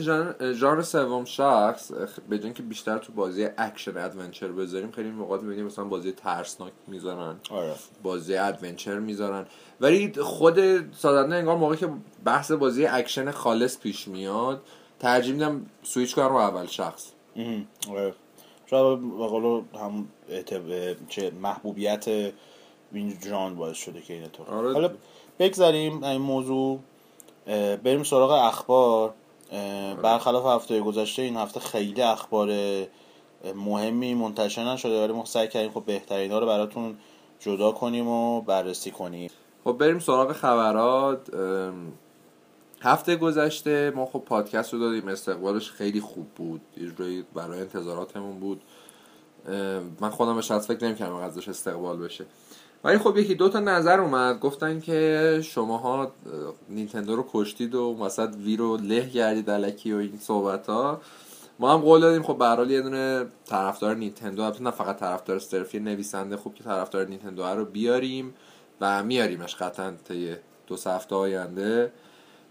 ژانر 0.54 0.82
سوم 0.82 1.26
شخص 1.26 1.92
به 2.30 2.54
که 2.54 2.64
بیشتر 2.64 2.98
تو 2.98 3.14
بازی 3.14 3.48
action 3.58 3.98
adventure 3.98 4.48
بذاریم 4.48 4.92
خیلی 4.92 5.10
موقع 5.10 5.38
می‌بینیم 5.38 5.66
مثلا 5.66 5.86
بازی 5.86 6.12
ترسناک 6.12 6.74
می‌ذارن 6.88 7.36
آره. 7.50 7.74
بازی 8.04 8.36
adventure 8.36 9.00
می‌ذارن 9.00 9.46
ولی 9.82 10.14
خود 10.22 10.60
سازنده 10.96 11.36
انگار 11.36 11.58
موقعی 11.58 11.78
که 11.78 11.90
بحث 12.26 12.52
بازی 12.52 12.86
اکشن 12.86 13.32
خالص 13.32 13.80
پیش 13.80 14.08
میاد 14.08 14.62
ترجیح 15.00 15.34
میدم 15.34 15.66
سویچ 15.84 16.16
کنم 16.16 16.28
رو 16.28 16.36
اول 16.36 16.66
شخص 16.66 17.08
آره. 17.90 18.14
شاید 18.66 19.00
بقولو 19.00 19.64
هم 19.74 20.08
چه 21.10 21.32
محبوبیت 21.42 22.06
این 22.94 23.20
جان 23.20 23.56
باعث 23.56 23.78
شده 23.78 24.02
که 24.02 24.14
این 24.14 24.24
اتفاق 24.24 24.50
آره. 24.76 24.92
بگذاریم 25.44 26.04
این 26.04 26.22
موضوع 26.22 26.80
بریم 27.84 28.04
سراغ 28.04 28.32
اخبار. 28.32 29.14
برخلاف 30.02 30.46
هفته 30.46 30.80
گذشته 30.80 31.22
این 31.22 31.38
هفته 31.38 31.60
خیلی 31.60 32.02
اخبار 32.02 32.50
مهمی 33.56 34.14
منتشر 34.14 34.74
نشده 34.74 35.04
ولی 35.04 35.14
ما 35.14 35.26
سعی 35.26 35.48
کردیم 35.48 35.72
خب 35.72 35.84
بهترین 35.86 36.32
ها 36.32 36.40
رو 36.40 36.46
براتون 36.46 36.98
جدا 37.40 37.72
کنیم 37.72 38.08
و 38.08 38.42
بررسی 38.42 38.92
کنیم. 38.92 39.32
خب 39.64 39.72
بریم 39.72 40.00
سراغ 40.00 40.32
خبرات. 40.32 41.30
هفته 42.82 43.16
گذشته 43.16 43.94
ما 43.96 44.06
خب 44.06 44.20
پادکست 44.20 44.74
رو 44.74 44.80
دادیم 44.80 45.08
استقبالش 45.08 45.72
خیلی 45.72 46.02
خوب 46.02 46.28
بود. 46.36 46.62
یه 46.78 47.24
برای 47.34 47.60
انتظاراتمون 47.60 48.40
بود. 48.40 48.62
من 50.00 50.10
خودم 50.10 50.36
به 50.36 50.42
فکر 50.42 50.86
نمی‌کردم 50.86 51.16
ازش 51.16 51.48
استقبال 51.48 51.98
بشه. 51.98 52.26
ولی 52.84 52.98
خب 52.98 53.18
یکی 53.18 53.36
دو 53.36 53.50
تا 53.50 53.60
نظر 53.60 54.00
اومد. 54.00 54.40
گفتن 54.40 54.80
که 54.80 55.40
شماها 55.44 56.12
نینتندو 56.70 57.16
رو 57.16 57.26
کشتید 57.34 57.76
و 57.76 57.98
وسط 58.00 58.30
وی 58.44 58.58
رو 58.58 58.78
له 58.78 59.10
گردید 59.10 59.50
علکی 59.50 59.94
و 59.94 59.98
این 59.98 60.18
صحبت 60.18 60.68
ها 60.68 61.02
ما 61.60 61.74
هم 61.74 61.80
قول 61.80 62.02
دادیم. 62.02 62.24
خب 62.24 62.58
به 62.58 62.74
یه 62.74 62.82
دونه 62.82 63.26
طرفدار 63.46 63.96
نینتندو 63.96 64.42
البته 64.42 64.64
نه 64.64 64.72
فقط 64.72 64.98
طرفدار 65.00 65.40
صرفی 65.40 65.80
نویسنده 65.80 66.38
خوب 66.38 66.56
که 66.56 66.64
طرفدار 66.64 67.08
نینتندو 67.08 67.44
رو 67.44 67.66
بیاریم 67.66 68.34
و 68.82 69.04
میاریمش 69.04 69.56
قطعا 69.56 69.94
طی 70.08 70.36
دو 70.68 70.76
هفته 70.86 71.16
آینده. 71.16 71.92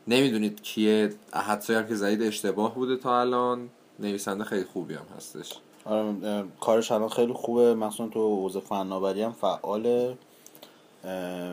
نمی‌دونید 0.08 0.62
کیه. 0.62 1.14
حدسایی 1.32 1.88
که 1.88 1.94
زدید 1.94 2.22
اشتباه 2.22 2.74
بوده 2.74 2.96
تا 2.96 3.20
الان. 3.20 3.68
نویسنده 3.98 4.44
خیلی 4.44 4.64
خوبی 4.64 4.94
هم 4.94 5.06
هستش. 5.16 5.52
آره 5.86 6.44
کارش 6.60 6.92
الان 6.92 7.08
خیلی 7.08 7.32
خوبه. 7.32 7.74
مثلا 7.74 8.08
تو 8.08 8.36
حوزه 8.36 8.60
فناوری 8.60 9.22
هم 9.22 9.32
فعاله. 9.32 10.16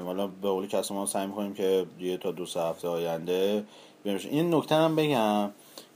حالا 0.06 0.28
به 0.28 0.50
قولی 0.50 0.68
کسی 0.68 0.94
ما 0.94 1.06
سعی 1.06 1.28
می‌کنیم 1.28 1.54
که 1.54 1.86
یه 2.00 2.18
تا 2.18 2.32
دو 2.32 2.46
سه 2.46 2.62
هفته 2.62 2.88
آینده 2.88 3.64
این 4.06 4.54
نکته 4.54 4.76
هم 4.76 4.96
بگم. 4.96 5.52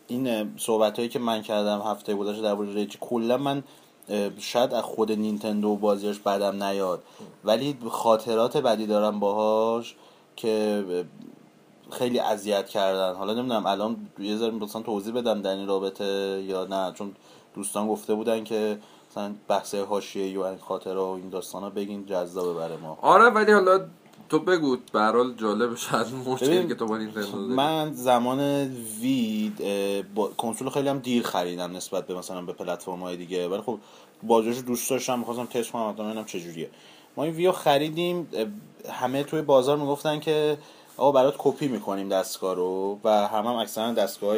این 0.07 0.57
صحبت 0.57 0.97
هایی 0.97 1.09
که 1.09 1.19
من 1.19 1.41
کردم 1.41 1.81
هفته 1.81 2.15
گذشته 2.15 2.41
در 2.41 2.57
ریجی 2.57 2.97
کلا 3.01 3.37
من 3.37 3.63
شاید 4.39 4.73
از 4.73 4.83
خود 4.83 5.11
نینتندو 5.11 5.75
بازیش 5.75 6.19
بعدم 6.19 6.63
نیاد. 6.63 7.03
ولی 7.43 7.77
خاطرات 7.89 8.57
بدی 8.57 8.87
دارم 8.87 9.19
باهاش 9.19 9.95
که 10.35 10.83
خیلی 11.91 12.19
اذیت 12.19 12.69
کردن. 12.69 13.15
حالا 13.15 13.33
نمی‌دونم 13.33 13.65
الان 13.65 14.07
یه 14.19 14.37
ذره 14.37 14.51
مثلا 14.51 14.81
توضیح 14.81 15.13
بدم 15.13 15.41
در 15.41 15.55
این 15.55 15.67
رابطه 15.67 16.43
یا 16.47 16.65
نه. 16.65 16.93
چون 16.93 17.15
دوستان 17.53 17.88
گفته 17.88 18.13
بودن 18.13 18.43
که 18.43 18.77
مثلا 19.12 19.33
بحث 19.48 19.75
حاشیه 19.75 20.39
و 20.39 20.41
این 20.41 20.57
خاطره 20.57 21.00
و 21.00 21.17
این 21.22 21.29
داستانا 21.29 21.69
بگین 21.69 22.05
جذابه 22.05 22.53
برای 22.53 22.77
ما. 22.77 22.98
آره 23.01 23.29
ولی 23.29 23.51
حالا 23.51 23.86
تو 24.29 24.39
بگو 24.39 24.77
به 24.93 25.13
جالب 25.38 25.75
شاید 25.75 26.07
مشکلی 26.27 26.67
که 26.67 26.75
تو 26.75 26.86
با 26.86 27.00
من 27.38 27.93
زمان 27.93 28.39
وی 29.01 29.51
با 30.15 30.27
کنسول 30.38 30.69
خیلی 30.69 30.89
هم 30.89 31.00
دیر 31.00 31.24
خریدم 31.24 31.75
نسبت 31.75 32.07
به 32.07 32.15
مثلا 32.15 32.41
به 32.41 32.53
پلتفرم 32.53 33.00
های 33.00 33.17
دیگه. 33.17 33.48
ولی 33.48 33.62
خب 33.62 33.77
بازیش 34.24 34.57
دوست 34.57 34.89
داشتم 34.89 35.19
می‌خواستم 35.19 35.45
تست 35.45 35.72
کنم 35.72 35.93
ببینم 35.93 36.25
چجوریه. 36.25 36.69
ما 37.17 37.24
این 37.24 37.33
ویو 37.33 37.51
خریدیم 37.51 38.27
همه 38.91 39.24
توی 39.24 39.41
بازار 39.41 39.77
می‌گفتن 39.77 40.19
که 40.19 40.57
آقا 40.98 41.12
برات 41.12 41.36
کپی 41.38 41.67
می‌کنیم 41.67 42.10
دستگاه 42.10 42.55
رو 42.55 43.00
و 43.03 43.27
هم 43.27 43.45
هم 43.45 43.55
اکثرا 43.55 43.91
دستگاه 43.91 44.38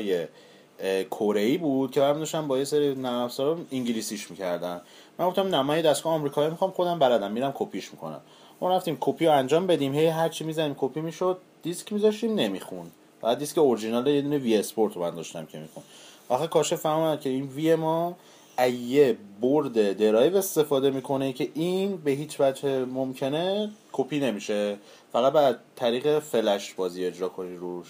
کره 1.12 1.41
ای 1.41 1.58
بود 1.58 1.91
که 1.91 2.01
من 2.01 2.13
داشتم 2.13 2.48
با 2.48 2.58
یه 2.58 2.63
سری 2.63 2.96
نرم 2.96 3.22
افزارا 3.22 3.58
انگلیسیش 3.72 4.32
می‌کردن. 4.32 4.82
من 5.20 5.27
گفتم 5.27 5.48
نه 5.48 5.62
من 5.62 5.82
دستگاه 5.82 6.13
آمریکایی 6.13 6.50
می‌خوام 6.50 6.72
خودم 6.72 7.00
بلدم 7.00 7.32
میرم 7.32 7.53
کپیش 7.55 7.91
می‌کنم. 7.91 8.22
ما 8.62 8.75
رفتیم 8.75 8.98
کپی 9.00 9.25
رو 9.25 9.32
انجام 9.32 9.67
بدیم 9.67 9.94
هی 9.94 10.05
هر 10.05 10.29
چی 10.29 10.44
می‌زنیم 10.44 10.75
کپی 10.79 11.01
می‌شد 11.01 11.38
دیسک 11.63 11.94
میذاشتیم 11.94 12.36
نمیخوند 12.36 12.91
بعد 13.22 13.38
دیسک 13.38 13.58
اورجینال 13.58 14.08
یه 14.08 14.22
دونه 14.22 14.38
Wii 14.38 14.57
Sports 14.57 14.93
رو 14.94 15.01
من 15.01 15.15
داشتم 15.15 15.46
که 15.46 15.58
میخوند 15.60 15.84
آخه 16.29 16.48
کاشه 16.48 16.75
فهمم 16.75 17.17
که 17.17 17.29
این 17.29 17.44
Wii 17.43 17.75
ما 17.75 18.15
ایه 18.60 19.17
برد 19.41 19.98
درایو 19.98 20.38
استفاده 20.38 20.89
می‌کنه 20.89 21.34
که 21.34 21.50
این 21.53 21.98
به 21.98 22.12
هیچ 22.12 22.41
وجه 22.41 22.86
ممکنه 22.86 23.72
کپی 23.91 24.20
نمیشه. 24.20 24.77
فقط 25.15 25.34
باید 25.34 25.60
طریق 25.75 26.19
فلش 26.19 26.74
بازی 26.74 27.05
اجرا 27.05 27.29
کنی 27.29 27.55
روش. 27.55 27.88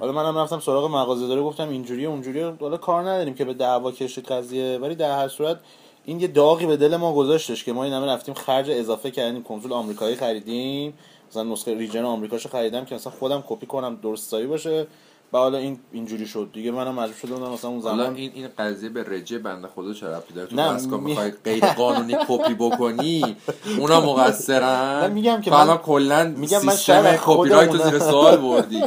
حالا 0.00 0.12
منم 0.12 0.38
رفتم 0.38 0.60
سراغ 0.60 0.84
مغازه 0.90 1.26
داره 1.26 1.42
گفتم 1.42 1.68
اینجوری 1.68 2.06
اونجوری 2.06 2.40
حالا 2.40 2.76
کار 2.76 3.02
نداریم 3.02 3.34
که 3.34 3.44
به 3.44 3.54
دعوا 3.54 3.92
کشید 3.92 4.24
قضیه 4.24 4.78
ولی 4.78 4.94
در 4.94 5.18
هر 5.18 5.28
صورت 5.28 5.60
این 6.04 6.20
یه 6.20 6.26
داغی 6.26 6.66
به 6.66 6.76
دل 6.76 6.96
ما 6.96 7.14
گذاشتش 7.14 7.64
که 7.64 7.72
ما 7.72 7.84
این 7.84 7.92
همه 7.92 8.06
رفتیم 8.06 8.34
خرج 8.34 8.70
اضافه 8.70 9.10
کردیم 9.10 9.42
کنسول 9.42 9.72
آمریکایی 9.72 10.16
خریدیم 10.16 10.94
مثلا 11.30 11.42
نسخه 11.42 11.74
region 11.74 12.04
آمریکاشو 12.04 12.48
خریدم 12.48 12.84
که 12.84 12.94
مثلا 12.94 13.12
خودم 13.12 13.44
کپی 13.46 13.66
کنم 13.66 13.98
درستایی 14.02 14.46
باشه. 14.46 14.86
و 15.34 15.36
حالا 15.36 15.58
این 15.58 15.78
اینجوری 15.92 16.26
شد. 16.26 16.50
دیگه 16.52 16.70
منم 16.70 16.94
مجبور 16.94 17.16
شدم 17.16 17.50
مثلا 17.52 17.70
اون 17.70 17.80
زمان 17.80 18.14
این 18.14 18.30
این 18.34 18.48
قضیه 18.58 18.88
به 18.88 19.02
رجه 19.02 19.38
بنده 19.38 19.68
خدا 19.68 19.92
چه 19.92 20.06
ربطی 20.06 20.34
داره؟ 20.34 20.46
تو 20.46 20.56
دستگاه 20.56 21.00
می... 21.00 21.06
می‌خوای 21.06 21.32
غیر 21.44 21.66
قانونی 21.66 22.16
کپی 22.28 22.54
بکنی؟ 22.54 23.36
اونا 23.78 24.00
مقصرن؟ 24.00 25.12
میگم 25.12 25.40
که 25.40 25.50
من 25.50 25.76
کلا 25.76 26.34
میگم 26.36 26.64
من 26.64 26.72
سیستم 26.72 27.16
کپی 27.24 27.48
رایت 27.48 27.72
رو 27.72 27.78
زیر 27.78 27.98
سوال 27.98 28.36
بردی. 28.36 28.82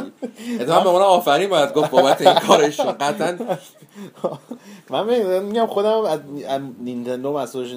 اتفاقا 0.60 0.80
به 0.80 0.88
اونا 0.88 1.04
آفرین 1.04 1.48
باید 1.48 1.72
گفت 1.74 1.90
بابت 1.90 2.20
این 2.20 2.34
کارش 2.34 2.80
قطعا 2.80 3.38
من 4.90 5.40
میگم 5.40 5.66
خودم 5.66 6.00
از 6.00 6.20
نینتندو 6.80 7.38
مسئولش 7.38 7.72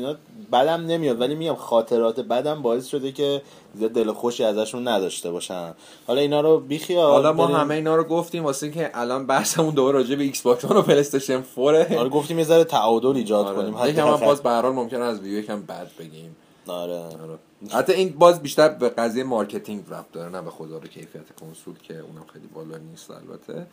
بدم 0.51 0.86
نمیاد 0.86 1.22
ولی 1.22 1.36
میگم 1.36 1.55
خاطرات 1.55 2.20
بدم 2.20 2.62
باعث 2.62 2.88
شده 2.88 3.12
که 3.12 3.41
زیاد 3.75 3.91
دل 3.91 4.12
خوشی 4.12 4.43
ازشون 4.43 4.88
نداشته 4.88 5.31
باشن. 5.31 5.74
حالا 6.08 6.22
اینا 6.22 6.41
رو 6.41 6.60
بیخیال 6.60 7.12
حالا 7.12 7.34
ما 7.34 7.48
همه 7.48 7.75
اینا 7.75 7.96
رو 7.96 8.03
گفتیم 8.03 8.43
واسه 8.43 8.65
اینکه 8.65 8.91
الان 8.93 9.27
بحثمون 9.27 9.74
دوباره 9.74 9.98
راجع 9.98 10.15
به 10.15 10.24
ایکس 10.24 10.41
باکس 10.41 10.65
و 10.65 10.81
پلی 10.81 11.00
استیشن 11.00 11.43
4 11.55 11.75
آره 11.75 12.10
گفتیم 12.10 12.39
یه 12.39 12.46
ذره 12.46 12.63
تعادل 12.63 13.15
ایجاد 13.15 13.46
آره. 13.46 13.55
کنیم. 13.55 13.89
یکم 13.89 14.08
هم 14.08 14.15
باز 14.15 14.43
به 14.43 14.50
هر 14.50 14.62
حال 14.62 14.72
ممکنه 14.72 15.03
از 15.03 15.20
Wii 15.20 15.39
یکم 15.39 15.62
بد 15.62 15.88
بگیم. 16.00 16.36
آره. 16.67 17.00
آره. 17.00 17.39
حتی 17.70 17.93
این 17.93 18.10
باز 18.10 18.41
بیشتر 18.41 18.70
به 18.70 18.89
قضیه 18.89 19.24
marketing 19.24 19.84
ربط 19.89 20.12
داره 20.12 20.29
نه 20.29 20.41
به 20.41 20.50
خدا 20.50 20.77
رو 20.77 20.88
کیفیت 20.88 21.36
کنسول 21.39 21.75
که 21.84 21.93
اونم 21.93 22.25
خیلی 22.34 22.48
بالا 22.48 22.77
نیست 22.77 23.12
البته. 23.12 23.67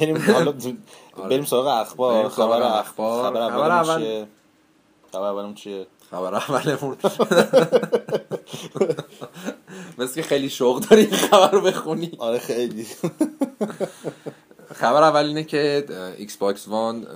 بریم 0.00 0.32
حالا 0.32 0.54
بریم 1.30 1.44
سراغ 1.44 1.66
اخبار. 1.66 2.28
خبر 2.28 2.62
اخبار. 2.62 3.30
خبر 3.30 3.40
اول 3.40 4.26
خبر 5.12 5.26
اولم 5.26 5.54
چیه؟ 5.54 5.86
خبر 6.10 6.34
اولمون. 6.34 6.96
مثل 9.98 10.14
که 10.14 10.22
خیلی 10.22 10.50
شوق 10.50 10.80
داری 10.80 11.02
این 11.02 11.16
خبر 11.16 11.50
رو 11.50 11.60
بخونی. 11.60 12.12
آره 12.18 12.38
خیلی. 12.38 12.86
خبر 14.74 15.02
اول 15.02 15.24
اینه 15.24 15.44
که 15.44 15.86
ایکس 16.18 16.36
باکس 16.36 16.68
وان 16.68 17.06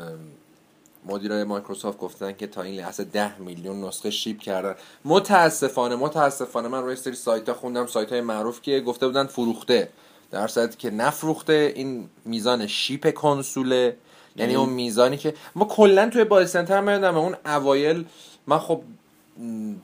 مدیرای 1.06 1.44
مایکروسافت 1.44 1.98
گفتن 1.98 2.32
که 2.32 2.46
تا 2.46 2.62
این 2.62 2.80
لحظه 2.80 3.04
ده 3.04 3.38
میلیون 3.38 3.84
نسخه 3.84 4.10
ship 4.10 4.38
کردن. 4.38 4.74
متاسفانه 5.04 5.96
متاسفانه 5.96 6.68
من 6.68 6.82
روی 6.82 6.96
سری 6.96 7.14
سایت 7.14 7.48
ها 7.48 7.54
خوندم. 7.54 7.86
سایت 7.86 8.12
های 8.12 8.20
معروف 8.20 8.62
که 8.62 8.80
گفته 8.80 9.06
بودن 9.06 9.26
فروخته. 9.26 9.88
در 10.30 10.48
صورتی 10.48 10.76
که 10.76 10.90
نفروخته 10.90 11.72
این 11.76 12.08
میزان 12.24 12.66
ship 12.66 13.14
کنسوله. 13.14 13.96
یعنی 14.36 14.54
اون 14.54 14.68
میزانی 14.68 15.16
که 15.16 15.34
ما 15.54 15.64
کلا 15.64 16.10
توی 16.10 16.24
بازی 16.24 16.46
سنتر 16.46 16.80
میادم 16.80 17.16
اون 17.16 17.36
اوایل 17.46 18.04
من 18.46 18.58
خب 18.58 18.82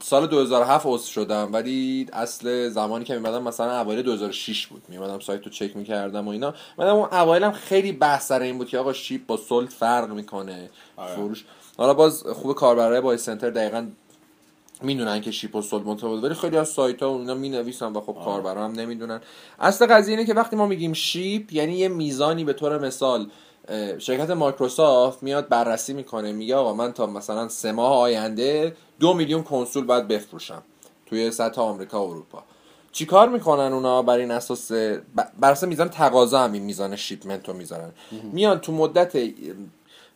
سال 0.03 0.26
2007 0.26 0.87
عضو 0.87 1.07
شدم 1.12 1.49
ولی 1.53 2.07
اصل 2.12 2.69
زمانی 2.69 3.05
که 3.05 3.15
میمدم 3.15 3.43
مثلا 3.43 3.81
اوایل 3.81 4.03
2006 4.03 4.67
بود. 4.67 4.83
میمدم 4.88 5.21
سایت 5.21 5.45
رو 5.45 5.50
چک 5.50 5.76
می‌کردم 5.76 6.29
و 6.29 6.31
اینا. 6.31 6.55
من 6.79 6.87
اون 6.87 7.09
اوایلم 7.12 7.53
خیلی 7.53 7.93
بحث 7.93 8.26
سر 8.26 8.41
این 8.41 8.59
بود 8.59 8.69
که 8.69 8.79
آقا 8.79 8.93
شیپ 8.93 9.26
با 9.26 9.37
سولت 9.37 9.73
فرق 9.73 10.11
می‌کنه. 10.11 10.71
آره. 10.97 11.15
فروش. 11.15 11.45
حالا 11.79 11.95
باز 11.95 12.23
خوب 12.23 12.55
کاربرای 12.55 13.00
بای 13.00 13.19
سنتر 13.19 13.50
دقیقا 13.50 13.87
می‌دونن 14.83 15.21
که 15.21 15.31
شیپ 15.31 15.55
و 15.55 15.62
سولد 15.62 15.87
منتظر 15.87 16.07
ولی 16.07 16.35
خیلی 16.35 16.57
از 16.57 16.69
سایت 16.69 17.03
ها 17.03 17.19
اینا 17.19 17.35
می 17.35 17.49
نویسن 17.49 17.93
و 17.93 18.00
خب 18.00 18.17
کاربرا 18.25 18.65
هم 18.65 18.73
نمی‌دونن. 18.73 19.21
اصل 19.61 19.87
قضیه 19.87 20.15
اینه 20.15 20.26
که 20.26 20.35
وقتی 20.35 20.57
ما 20.57 20.67
میگیم 20.67 20.93
شیپ 20.93 21.53
یعنی 21.53 21.73
یه 21.73 21.88
میزانی 21.88 22.45
به 22.45 22.53
طور 22.53 22.79
مثال 22.79 23.26
شرکت 23.99 24.30
مایکروسافت 24.30 25.23
میاد 25.23 25.49
بررسی 25.49 25.92
می‌کنه 25.92 26.32
میگه 26.32 26.56
آقا 26.56 26.75
من 26.75 26.92
تا 26.92 27.06
مثلا 27.06 27.49
سه 27.49 27.73
ماه 27.73 27.92
آینده 27.92 28.76
دو 29.00 29.14
میلیون 29.14 29.42
کنسول 29.42 29.85
باید 29.85 30.08
بفروشم 30.08 30.62
توی 31.06 31.30
سطح 31.30 31.61
آمریکا 31.61 32.06
و 32.06 32.11
اروپا. 32.11 32.42
چیکار 32.92 33.28
می‌کنن 33.28 33.73
اونا 33.73 34.02
بر 34.02 34.18
این 34.18 34.30
اساس؟ 34.30 34.73
بر 34.73 35.50
اساس 35.50 35.68
میزان 35.68 35.88
تقاضا 35.88 36.40
هم 36.40 36.52
این 36.52 36.62
میزان 36.62 36.96
شیپمنت 36.96 37.49
رو 37.49 37.54
می‌ذارن. 37.54 37.92
میان 38.32 38.58
تو 38.58 38.73
مدت 38.73 39.16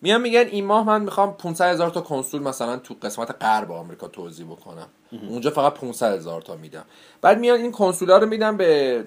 میان 0.03 0.21
میگن 0.21 0.41
این 0.41 0.65
ماه 0.65 0.87
من 0.87 1.03
می‌خوام 1.03 1.33
500 1.33 1.65
هزار 1.65 1.91
تا 1.91 2.01
کنسول 2.01 2.43
مثلا 2.43 2.77
تو 2.77 2.95
قسمت 3.03 3.31
غرب 3.41 3.73
آمریکا 3.73 4.09
توضیح 4.09 4.47
بکنم. 4.47 4.87
اونجا 5.29 5.51
فقط 5.51 5.75
500 5.75 6.15
هزار 6.15 6.43
تا 6.43 6.57
میدم. 6.57 6.85
بعد 7.23 7.39
میان 7.39 7.61
این 7.61 7.73
کنسولا 7.73 8.19
رو 8.19 8.27
میدم 8.27 8.57
به 8.57 9.05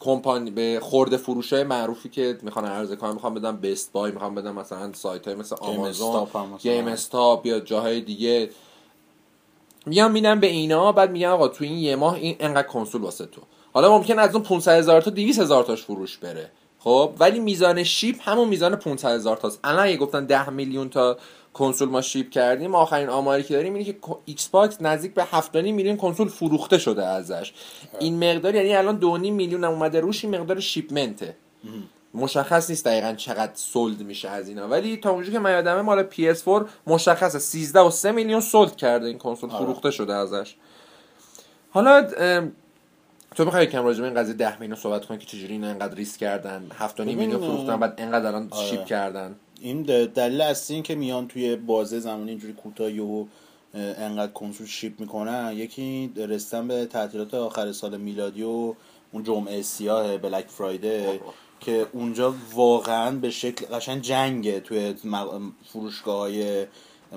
کمپانی 0.00 0.50
به 0.50 0.78
خورده 0.82 1.16
فروش 1.16 1.52
های 1.52 1.64
معروفی 1.64 2.08
که 2.08 2.38
می‌خوان 2.42 2.64
عرضه 2.64 2.96
کنن 2.96 3.12
می‌خوام 3.12 3.34
بدم 3.34 3.56
بست 3.56 3.92
بای 3.92 4.12
می‌خوام 4.12 4.34
بدم 4.34 4.54
مثلا 4.54 4.92
سایت 4.92 5.28
های 5.28 5.36
مثل 5.36 5.56
آمازون 5.60 6.26
گیم 6.58 6.88
استاپ 6.88 7.46
یا 7.46 7.60
جاهای 7.60 8.00
دیگه. 8.00 8.50
میان 9.86 10.12
میدم 10.12 10.40
به 10.40 10.46
اینا 10.46 10.92
بعد 10.92 11.10
میگن 11.10 11.28
آقا 11.28 11.48
تو 11.48 11.64
این 11.64 11.78
یه 11.78 11.96
ماه 11.96 12.14
این 12.14 12.36
انقدر 12.40 12.68
کنسول 12.68 13.02
واسه 13.02 13.26
تو. 13.26 13.40
حالا 13.72 13.98
ممکن 13.98 14.18
از 14.18 14.34
اون 14.34 14.44
500 14.44 14.78
هزار 14.78 15.00
تا 15.00 15.10
200 15.10 15.40
هزار 15.40 15.64
تاش 15.64 15.82
فروش 15.82 16.18
بره. 16.18 16.50
خب 16.78 17.12
ولی 17.18 17.40
میزان 17.40 17.82
شیپ 17.82 18.16
همون 18.20 18.48
میزان 18.48 18.76
500 18.76 19.08
هزار 19.08 19.36
تاست. 19.36 19.60
الان 19.64 19.86
اگه 19.86 19.96
گفتن 19.96 20.26
10 20.26 20.50
میلیون 20.50 20.88
تا 20.88 21.16
کنسول 21.54 21.88
ما 21.88 22.00
ship 22.00 22.30
کردیم 22.30 22.74
آخرین 22.74 23.08
آماری 23.08 23.42
که 23.42 23.54
داریم 23.54 23.74
اینه 23.74 23.92
که 23.92 23.96
ایکس 24.24 24.48
باکس 24.48 24.82
نزدیک 24.82 25.14
به 25.14 25.24
7 25.24 25.56
میلیون 25.56 25.96
کنسول 25.96 26.28
فروخته 26.28 26.78
شده 26.78 27.06
ازش. 27.06 27.52
این 28.00 28.30
مقدار 28.30 28.54
یعنی 28.54 28.74
الان 28.74 28.96
2 28.96 29.18
میلیون 29.18 29.64
اومده 29.64 30.00
روش 30.00 30.24
این 30.24 30.36
مقدار 30.40 30.60
shipment 30.60 31.21
ه. 31.21 31.36
مشخص 32.14 32.70
نیست 32.70 32.84
دقیقا 32.84 33.12
چقدر 33.12 33.52
sold 33.54 34.02
میشه 34.02 34.28
از 34.28 34.48
اینا. 34.48 34.68
ولی 34.68 34.96
تا 34.96 35.10
اونجا 35.10 35.32
که 35.32 35.38
من 35.38 35.50
یادمه 35.50 35.82
مال 35.82 36.06
PS4 36.10 36.64
مشخصه. 36.86 37.38
13 37.38 37.80
و 37.80 37.90
3 37.90 38.12
میلیون 38.12 38.40
sold 38.40 38.76
کرده 38.76 39.06
این 39.06 39.18
کنسول 39.18 39.50
آره. 39.50 39.64
فروخته 39.64 39.90
شده 39.90 40.14
ازش. 40.14 40.54
حالا 41.70 42.02
تو 43.34 43.44
می‌خوای 43.44 43.66
کم 43.66 43.84
راجع 43.84 44.00
به 44.00 44.06
این 44.06 44.14
قضیه 44.14 44.34
10 44.34 44.60
میلیون 44.60 44.78
صحبت 44.78 45.06
کنی 45.06 45.18
که 45.18 45.26
چجوری 45.26 45.52
اینا 45.52 45.68
انقدر 45.68 45.94
ریسک 45.94 46.20
کردن؟ 46.20 46.66
7 46.78 47.00
میلیون 47.00 47.38
فروختن 47.38 47.76
بعد 47.76 47.94
انقدر 47.98 48.26
الان 48.26 48.48
آره. 48.50 48.66
ship 48.66 48.84
کردن. 48.84 49.36
این 49.60 49.82
دلیل 50.06 50.40
اصلی 50.40 50.74
این 50.74 50.82
که 50.82 50.94
میان 50.94 51.28
توی 51.28 51.56
بازه 51.56 52.00
زمانی 52.00 52.30
اینجوری 52.30 52.52
کوتاهی 52.52 52.98
و 52.98 53.26
انقدر 53.74 54.32
کنسول 54.32 54.66
شیپ 54.66 55.00
می‌کنن 55.00 55.52
یکی 55.56 56.12
رستن 56.16 56.68
به 56.68 56.86
تعطیلات 56.86 57.34
آخر 57.34 57.72
سال 57.72 57.96
میلادی 57.96 58.42
و 58.42 58.74
اون 59.12 59.24
جمعه 59.24 59.62
سیاه 59.62 60.18
بلک 60.18 60.46
فرایده 60.48 61.20
که 61.60 61.86
اونجا 61.92 62.34
واقعا 62.54 63.10
به 63.10 63.30
شکل 63.30 63.66
قشنگ 63.66 64.02
جنگه 64.02 64.60
توی 64.60 64.94
فروشگاه 65.64 66.18
های 66.18 66.66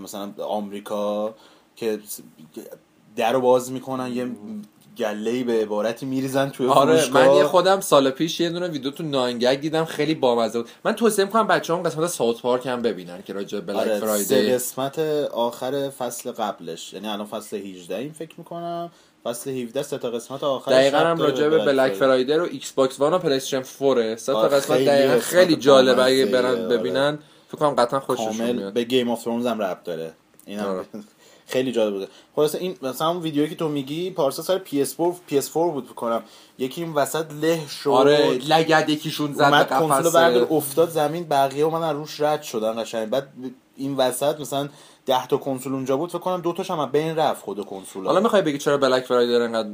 مثلا 0.02 0.34
آمریکا 0.48 1.36
که 1.76 2.00
در 3.16 3.34
رو 3.34 3.42
باز 3.42 3.72
می‌کنن 3.72 4.14
یه 4.14 4.30
گله 4.98 5.44
به 5.44 5.54
عبارتی 5.54 6.06
میریزن 6.06 6.50
توی 6.50 6.68
آره 6.68 7.10
من 7.10 7.36
یه 7.36 7.44
خودم 7.44 7.82
سال 7.82 8.10
پیش 8.10 8.40
یه 8.40 8.50
دونه 8.50 8.68
ویدیو 8.68 8.92
تو 8.92 9.04
ناینگگ 9.04 9.60
دیدم 9.60 9.86
خیلی 9.86 10.16
بامزه 10.16 10.60
بود. 10.62 10.70
من 10.86 10.94
توصیه 10.94 11.26
می‌کنم 11.26 11.48
بچه‌ها 11.48 11.82
قسمت 11.82 12.08
ساوت 12.08 12.42
پارک 12.42 12.66
هم 12.66 12.82
ببینن 12.82 13.24
که 13.24 13.34
راجع 13.34 13.60
بلک 13.60 13.78
آره 13.78 14.00
فرایدی 14.00 14.54
قسمت 14.54 15.00
آخر 15.34 15.90
فصل 15.90 16.32
قبلش. 16.32 16.94
یعنی 16.94 17.08
الان 17.08 17.26
فصل 17.26 17.58
18 17.58 17.96
این 17.96 18.12
فکر 18.12 18.34
می‌کنم. 18.38 18.92
فصل 19.24 19.52
17 19.52 19.84
سه 19.84 19.98
تا 19.98 20.12
قسمت 20.12 20.44
آخر 20.44 20.72
دقیقا 20.72 20.98
هم 20.98 21.18
راجع 21.18 21.50
به 21.50 21.66
بلک 21.66 21.94
فرایدی 21.94 22.34
رو 22.34 22.48
ایکس 22.52 22.72
باکس 22.72 23.00
وان 23.00 23.14
و 23.14 23.18
پلی 23.18 23.34
استیشن 23.34 23.64
4 23.80 24.16
سه 24.16 24.34
تا 24.34 24.48
قسمت 24.48 24.86
دقیقا 24.86 25.20
خیلی 25.20 25.56
جالبه 25.56 26.04
اگه 26.04 26.26
برن 26.26 26.46
آره. 26.46 26.78
ببینن. 26.78 27.20
فکر 27.48 27.58
کنم 27.58 27.76
قطعا 27.76 28.00
خوششون 28.00 28.52
میاد. 28.52 28.74
به 28.74 28.84
گیم 28.84 29.10
آف 29.10 29.24
ترونز 29.24 29.46
هم 29.46 29.62
ربط 29.62 29.84
داره. 29.84 30.12
این 30.46 30.60
هم 30.60 30.86
خیلی 31.48 31.72
جالب 31.72 31.94
بوده 31.94 32.08
خلاص 32.36 32.56
این 32.56 32.78
مثلا 32.82 33.10
اون 33.10 33.22
ویدیویی 33.22 33.50
که 33.50 33.56
تو 33.56 33.70
میگی 33.70 34.12
پارسا 34.12 34.44
سر 34.44 34.62
PS4 34.66 35.32
PS4 35.32 35.54
بود 35.54 35.96
کنم 35.96 36.24
یکی 36.58 36.84
این 36.84 36.94
وسط 36.94 37.26
له 37.42 37.68
شد. 37.68 37.90
آره 37.90 38.32
لگد 38.32 38.90
یکیشون 38.90 39.34
زد 39.34 39.52
به 39.52 39.58
قفسه. 39.58 40.10
بردار 40.10 40.48
افتاد 40.52 40.90
زمین 40.90 41.24
بقیه 41.24 41.64
اومدن 41.64 41.96
روش 41.96 42.22
رد 42.22 42.42
شدن 42.42 42.84
قشنگ. 42.84 43.10
بعد 43.10 43.28
این 43.76 43.96
وسط 43.96 44.40
مثلا 44.40 44.70
10 45.06 45.28
تا 45.28 45.38
کنسول 45.38 45.74
اونجا 45.74 45.98
بود 45.98 46.10
فکر 46.10 46.20
کنم 46.20 46.42
دو 46.42 46.54
تاش 46.54 46.72
هم 46.72 46.86
بین 46.86 47.16
رفت 47.16 47.44
خود 47.44 47.66
کنسول. 47.66 48.06
حالا 48.06 48.20
می‌خوای 48.20 48.42
بگی 48.42 48.58
چرا 48.58 48.78
Black 48.78 49.04
Friday 49.04 49.36
انقدر 49.36 49.70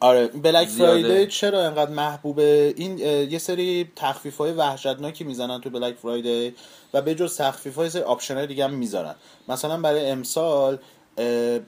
آره 0.00 0.26
بلک 0.26 0.68
فرایدی 0.68 1.26
چرا 1.26 1.62
انقدر 1.62 1.90
محبوبه؟ 1.90 2.74
این 2.76 2.98
یه 3.30 3.38
سری 3.38 3.92
تخفیف 3.96 4.38
های 4.38 4.52
وحشتناکی 4.52 5.24
می‌زنن 5.24 5.60
تو 5.60 5.70
Black 5.70 5.94
Friday 6.02 6.54
و 6.94 7.02
به 7.02 7.14
جز 7.14 7.36
تخفیف 7.36 7.76
های 7.76 7.90
سری 7.90 8.02
option 8.02 8.36
های 8.36 8.46
دیگه 8.46 8.64
هم 8.64 8.74
می‌ذارن. 8.74 9.14
مثلا 9.48 9.80
برای 9.80 10.10
امسال 10.10 10.78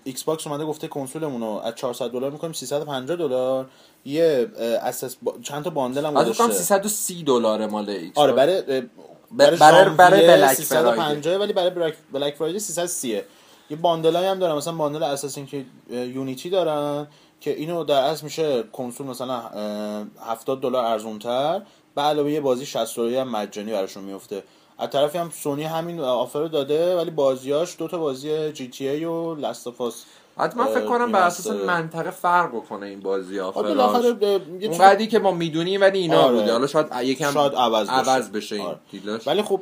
ایکس 0.04 0.22
باکس 0.24 0.46
اومده 0.46 0.64
گفته 0.64 0.88
کنسولمون 0.88 1.40
رو 1.40 1.46
از 1.46 1.74
400 1.74 2.10
دلار 2.10 2.30
می‌کنیم 2.30 2.52
350 2.52 3.16
دلار. 3.16 3.66
یه 4.04 4.50
اساس 4.82 5.16
با... 5.22 5.34
چند 5.42 5.64
تا 5.64 5.70
bundle 5.70 6.06
هم 6.06 6.14
گذاشته. 6.14 6.52
330 6.52 7.22
دلار 7.22 7.66
مال 7.66 7.90
ایکس 7.90 8.18
آره 8.18 8.32
برای 8.32 8.62
برای 9.30 9.56
برای, 9.56 9.90
برای 9.90 10.26
Black 10.26 10.52
350 10.54 11.36
ولی 11.36 11.52
برای 11.52 11.92
Black 12.12 12.34
Friday 12.34 12.58
330 12.58 13.22
یه 13.70 13.76
bundle 13.76 14.16
هم 14.16 14.38
دارن 14.38 14.54
مثلا 14.54 14.72
bundle 14.72 15.02
اساسین 15.02 15.46
که 15.46 15.64
یونیتی 15.90 16.50
دارن 16.50 17.06
که 17.40 17.50
اینو 17.50 17.84
در 17.84 18.02
اصل 18.02 18.24
میشه 18.24 18.62
کنسول 18.62 19.06
مثلا 19.06 19.40
70 20.20 20.60
دلار 20.60 20.84
ارزونتر 20.84 21.62
به 21.94 22.02
علاوه 22.02 22.30
یه 22.30 22.40
بازی 22.40 22.66
60 22.66 22.96
دلاری 22.96 23.16
هم 23.16 23.28
مجانی 23.28 23.72
براشون 23.72 24.04
میفته 24.04 24.42
از 24.78 24.90
طرفی 24.90 25.18
هم 25.18 25.30
سونی 25.30 25.64
همین 25.64 26.00
offer 26.00 26.38
رو 26.38 26.48
داده 26.48 26.96
ولی 26.96 27.10
بازیاش 27.10 27.76
دو 27.78 27.88
تا 27.88 27.98
بازی 27.98 28.52
جی 28.52 28.68
تی 28.68 28.88
ای 28.88 29.04
و 29.04 29.34
لست 29.34 29.64
آف 29.64 29.84
آس 29.84 30.04
حتما 30.38 30.66
فکر 30.66 30.84
کنم 30.84 31.12
بر 31.12 31.26
اساس 31.26 31.46
منطقه 31.46 32.10
فرق 32.10 32.50
بکنه 32.50 32.86
این 32.86 33.00
بازی 33.00 33.38
ها 33.38 33.52
اون 34.62 34.78
قدی 34.78 35.06
که 35.06 35.18
ما 35.18 35.32
می‌دونیم 35.32 35.80
ولی 35.80 35.98
اینا 35.98 36.22
آره. 36.22 36.36
بوده. 36.36 36.52
حالا 36.52 36.66
شاید 36.66 36.86
یکم 37.02 37.32
شاید 37.32 37.54
عوض, 37.54 37.88
عوض 37.88 38.30
بشه 38.30 38.56
این 38.56 38.66
آره. 38.66 39.20
ولی 39.26 39.42
خب 39.42 39.60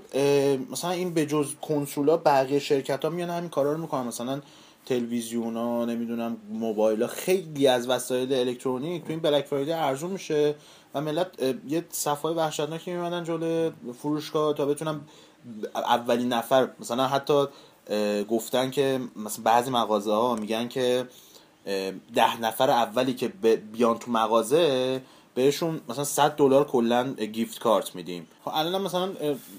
مثلا 0.70 0.90
این 0.90 1.14
به 1.14 1.26
جز 1.26 1.55
کنسولا 1.62 2.16
بقیه 2.16 2.59
شرکت 2.59 3.05
ها 3.05 3.11
میان 3.11 3.31
همین 3.31 3.50
کارا 3.50 3.72
رو 3.72 3.79
می‌کنن. 3.79 4.07
مثلا 4.07 4.40
تلویزیون 4.87 5.57
ها 5.57 5.85
نمی‌دونم 5.85 6.37
موبایل 6.50 7.02
ها 7.02 7.09
خیلی 7.09 7.66
از 7.66 7.88
وسایل 7.88 8.33
الکترونیک 8.33 9.05
تو 9.05 9.11
این 9.11 9.20
بلک 9.20 9.44
فرایدی 9.44 9.72
ارزون 9.72 10.11
میشه. 10.11 10.55
و 10.96 11.00
ملت 11.00 11.42
یه 11.68 11.85
صفای 11.90 12.35
وحشتناکی 12.35 12.92
میمدن 12.92 13.24
جلو 13.24 13.70
فروشگاه 14.02 14.54
تا 14.54 14.66
بتونن 14.66 15.00
اولین 15.74 16.28
نفر 16.28 16.68
مثلا 16.80 17.06
حتی 17.06 17.44
گفتن 18.30 18.70
که 18.70 19.00
مثلا 19.16 19.44
بعضی 19.44 19.70
مغازه 19.70 20.12
ها 20.12 20.35
میگن 20.35 20.68
که 20.68 21.09
ده 22.14 22.40
نفر 22.40 22.70
اولی 22.70 23.14
که 23.14 23.28
بیان 23.72 23.98
تو 23.98 24.11
مغازه 24.11 25.00
بهشون 25.37 25.81
مثلا 25.88 26.05
100 26.05 26.37
دلار 26.37 26.64
کلا 26.64 27.12
گیفت 27.12 27.59
کارت 27.59 27.94
میدیم. 27.94 28.27
خب 28.44 28.51
الان 28.55 28.83
مثلا 28.83 29.09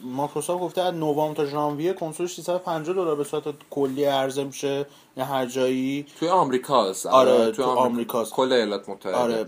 مایکروسافت 0.03 0.63
گفته 0.63 0.81
از 0.81 0.93
نوامبر 0.93 1.35
تا 1.35 1.45
ژانویه 1.45 1.93
کنسول 1.93 2.27
350 2.27 2.95
دلار 2.95 3.15
به 3.15 3.23
صورت 3.23 3.43
کلی 3.69 4.03
عرضه 4.03 4.43
میشه 4.43 4.85
یا 5.17 5.25
هر 5.25 5.45
جایی. 5.45 6.05
توی 6.19 6.29
آمریکاست. 6.29 7.05
آره, 7.05 7.31
آره، 7.31 7.51
تو 7.51 7.63
آمریکاست. 7.63 8.33
کل 8.33 8.51
ایالات 8.51 8.89
متحده. 8.89 9.15
آره 9.15 9.43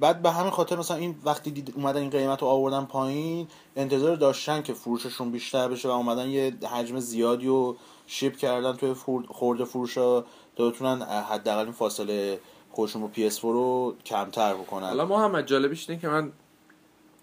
بعد 0.00 0.22
به 0.22 0.30
همین 0.30 0.50
خاطر 0.50 0.76
مثلا 0.76 0.96
این 0.96 1.14
وقتی 1.24 1.50
دید 1.50 1.72
اومدن 1.76 2.00
این 2.00 2.10
قیمت 2.10 2.42
رو 2.42 2.48
آوردن 2.48 2.84
پایین 2.84 3.48
انتظار 3.76 4.16
داشتن 4.16 4.62
که 4.62 4.72
فروششون 4.72 5.30
بیشتر 5.30 5.68
بشه 5.68 5.88
و 5.88 5.92
اومدن 5.92 6.28
یه 6.28 6.54
حجم 6.72 7.00
زیادی 7.00 7.46
رو 7.46 7.76
ship 8.06 8.36
کردن 8.36 8.72
توی 8.72 8.94
خورده 9.28 9.64
فروش 9.64 9.94
تا 9.94 10.24
بتونن 10.58 11.02
حداقل 11.02 11.64
این 11.64 11.72
فاصله 11.72 12.40
خودشون 12.76 13.02
رو 13.02 13.10
PS4 13.14 13.40
رو 13.42 13.96
کمتر 14.06 14.54
بکنن. 14.54 14.86
حالا 14.86 15.06
هم 15.06 15.42
جالبیش 15.42 15.90
اینه 15.90 16.02
که 16.02 16.08
من 16.08 16.32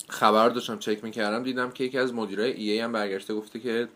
خبر 0.09 0.49
داشتم 0.49 0.79
چک 0.79 1.03
می‌کردم 1.03 1.43
دیدم 1.43 1.71
که 1.71 1.83
یکی 1.83 1.97
از 1.97 2.13
مدیرای 2.13 2.51
EA, 2.51 2.69
EA 2.69 2.79
هم 2.79 2.91
برگشته 2.91 3.33
گفته 3.33 3.59
که 3.59 3.87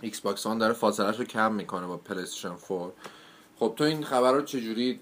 ایکس 0.00 0.20
باکس 0.20 0.46
وان 0.46 0.58
داره 0.58 0.72
فاصلهش 0.72 1.16
رو 1.16 1.24
کم 1.24 1.52
می‌کنه 1.52 1.86
با 1.86 1.96
پلیستشن 1.96 2.52
4 2.68 2.92
خب 3.58 3.72
تو 3.76 3.84
این 3.84 4.04
خبر 4.04 4.32
رو 4.32 4.42
چجوری 4.42 5.00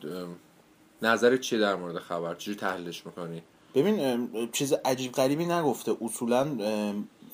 نظر 1.03 1.37
چی 1.37 1.59
در 1.59 1.75
مورد 1.75 1.99
خبر؟ 1.99 2.35
چجوری 2.35 2.59
تحلیلش 2.59 3.07
می‌کنی؟ 3.07 3.43
ببین 3.75 4.29
چیز 4.53 4.73
عجیب 4.73 5.13
غریبی 5.13 5.47
نگفته. 5.47 5.97
اصولا 6.01 6.45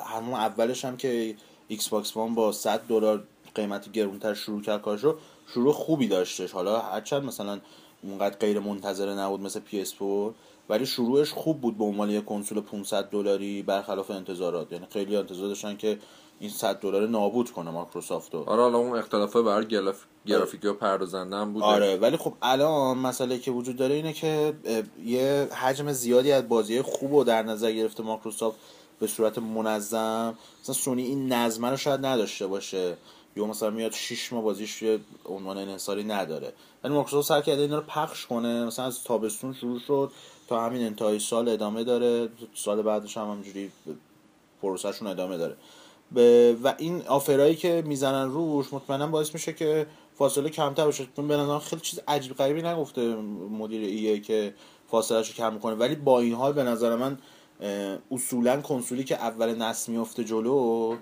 همون 0.01 0.35
اولش 0.35 0.85
هم 0.85 0.97
که 0.97 1.37
ایکس 1.69 1.89
باکس 1.89 2.17
وان 2.17 2.35
با 2.35 2.53
100 2.53 2.81
دلار 2.81 3.25
قیمت 3.55 3.93
گرونتر 3.93 4.35
شروع 4.35 4.63
کرد 4.63 4.83
کارشو 4.83 5.17
شروع 5.47 5.73
خوبی 5.73 6.09
داشتش. 6.09 6.53
حالا 6.53 6.81
هرچند 6.81 7.25
مثلا 7.25 7.61
اونقدر 8.09 8.37
غیر 8.37 8.61
منتظره 8.61 9.15
نبود 9.15 9.41
مثل 9.41 9.61
PS4 9.61 10.35
ولی 10.69 10.87
شروعش 10.87 11.33
خوب 11.33 11.61
بود 11.61 11.79
به 11.79 11.85
عنوان 11.85 12.11
یک 12.11 12.25
کنسول 12.25 12.61
500 12.61 13.05
دلاری 13.05 13.63
برخلاف 13.63 14.11
انتظارات. 14.11 14.73
یعنی 14.73 14.87
خیلی 14.91 15.17
انتظار 15.17 15.49
داشتن 15.49 15.77
که 15.77 15.99
این 16.41 16.51
100 16.51 16.81
دلار 16.81 17.07
نابود 17.07 17.51
کنه 17.51 17.71
مایکروسافت 17.71 18.35
رو. 18.35 18.45
آره 18.47 18.63
حالا 18.63 18.79
اون 18.79 18.99
اختلافه 18.99 19.43
برای 19.43 19.67
گراف... 19.67 20.05
گرافیکی 20.27 20.69
و 20.69 20.73
پردازنده 20.73 21.37
هم 21.37 21.53
بوده. 21.53 21.65
آره 21.65 21.97
ولی 21.97 22.17
خب 22.17 22.35
الان 22.43 22.99
مسئله 22.99 23.39
که 23.39 23.51
وجود 23.51 23.77
داره 23.77 23.95
اینه 23.95 24.13
که 24.13 24.55
یه 25.05 25.49
حجم 25.53 25.93
زیادی 25.93 26.33
از 26.33 26.49
بازی 26.49 26.83
خوب 26.83 27.15
رو 27.15 27.25
در 27.25 27.43
نظر 27.43 27.73
گرفته 27.73 28.03
مایکروسافت 28.03 28.59
به 29.01 29.07
صورت 29.07 29.39
منظم. 29.39 30.35
مثلا 30.63 30.75
سونی 30.75 31.03
این 31.03 31.33
نظمه 31.33 31.71
رو 31.71 31.77
شاید 31.77 32.07
نداشته 32.07 32.47
باشه. 32.47 32.97
یا 33.37 33.47
مثلا 33.47 33.71
میاد 33.71 33.93
6 33.93 34.33
ماه 34.33 34.43
بازیش 34.43 34.83
یه 34.83 34.99
عنوان 35.25 35.59
انحصاری 35.59 36.05
نداره. 36.05 36.53
ولی 36.85 36.95
مایکروسافت 36.95 37.29
سعی 37.29 37.43
کرده 37.43 37.63
اینا 37.63 37.77
رو 37.77 37.85
پخش 37.89 38.27
کنه. 38.27 38.65
مثلا 38.65 38.85
از 38.85 39.05
تابستون 39.05 39.53
شروع 39.53 39.81
شد 39.81 40.13
تا 40.49 40.65
همین 40.65 40.87
انتهای 40.87 41.19
سال 41.19 41.49
ادامه 41.49 41.85
داره. 41.85 42.29
سال 42.55 42.83
بعدش 42.83 43.17
هم 43.17 43.31
همینجوری 43.31 43.73
پروسهشون 44.63 45.09
ادامه 45.09 45.37
داره. 45.37 45.57
و 46.63 46.75
این 46.79 47.03
آفرایی 47.07 47.57
که 47.57 47.83
می‌زنن 47.87 48.31
روش 48.31 48.73
مطمئنا 48.73 49.07
باعث 49.07 49.35
میشه 49.35 49.53
که 49.53 49.87
فاصله 50.19 50.51
کمتر 50.51 50.87
بشه. 50.87 51.07
چون 51.17 51.29
به 51.29 51.37
نظرم 51.37 51.59
خیلی 51.59 51.83
چیز 51.83 52.01
عجیب 52.09 52.37
غریبی 52.37 52.63
نگفته 52.63 53.15
مدیر 53.51 53.83
EA 53.83 54.21
که 54.21 54.55
فاصلهش 54.91 55.29
رو 55.29 55.35
کم 55.35 55.53
می‌کنه 55.53 55.75
ولی 55.75 55.95
با 55.95 56.21
این 56.21 56.35
حال 56.35 56.53
به 56.53 56.63
نظر 56.63 56.97
من 56.97 57.19
اصولا 58.11 58.61
کنسولی 58.61 59.05
که 59.05 59.17
اول 59.17 59.55
نسل 59.55 59.93
میفته 59.93 60.25
جلو 60.25 60.97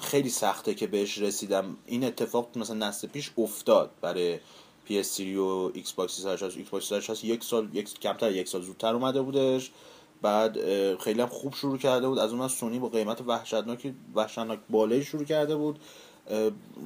خیلی 0.00 0.28
سخته 0.28 0.74
که 0.74 0.86
بهش 0.86 1.18
رسید. 1.18 1.76
این 1.86 2.04
اتفاق 2.04 2.58
مثلا 2.58 2.88
نسل 2.88 3.08
پیش 3.08 3.30
افتاد 3.38 3.90
برای 4.00 4.38
PS3 4.88 5.20
و 5.20 5.72
باکس 5.96 6.16
360 6.16 6.56
ایکس 6.56 6.70
باکس 6.70 6.88
360 6.88 7.24
یک 7.24 7.44
سال 7.44 7.68
یک 7.72 8.00
کمتر 8.00 8.32
یک 8.32 8.48
سال 8.48 8.62
زودتر 8.62 8.94
اومده 8.94 9.22
بودش. 9.22 9.70
بعد 10.22 10.56
خیلی 10.98 11.20
هم 11.20 11.28
خوب 11.28 11.54
شروع 11.54 11.78
کرده 11.78 12.08
بود. 12.08 12.18
از 12.18 12.32
اون 12.32 12.40
از 12.40 12.52
سونی 12.52 12.78
با 12.78 12.88
قیمت 12.88 13.20
وحشتناکی 13.20 13.94
وحشتناک 14.14 14.58
بالایی 14.70 15.04
شروع 15.04 15.24
کرده 15.24 15.56
بود. 15.56 15.78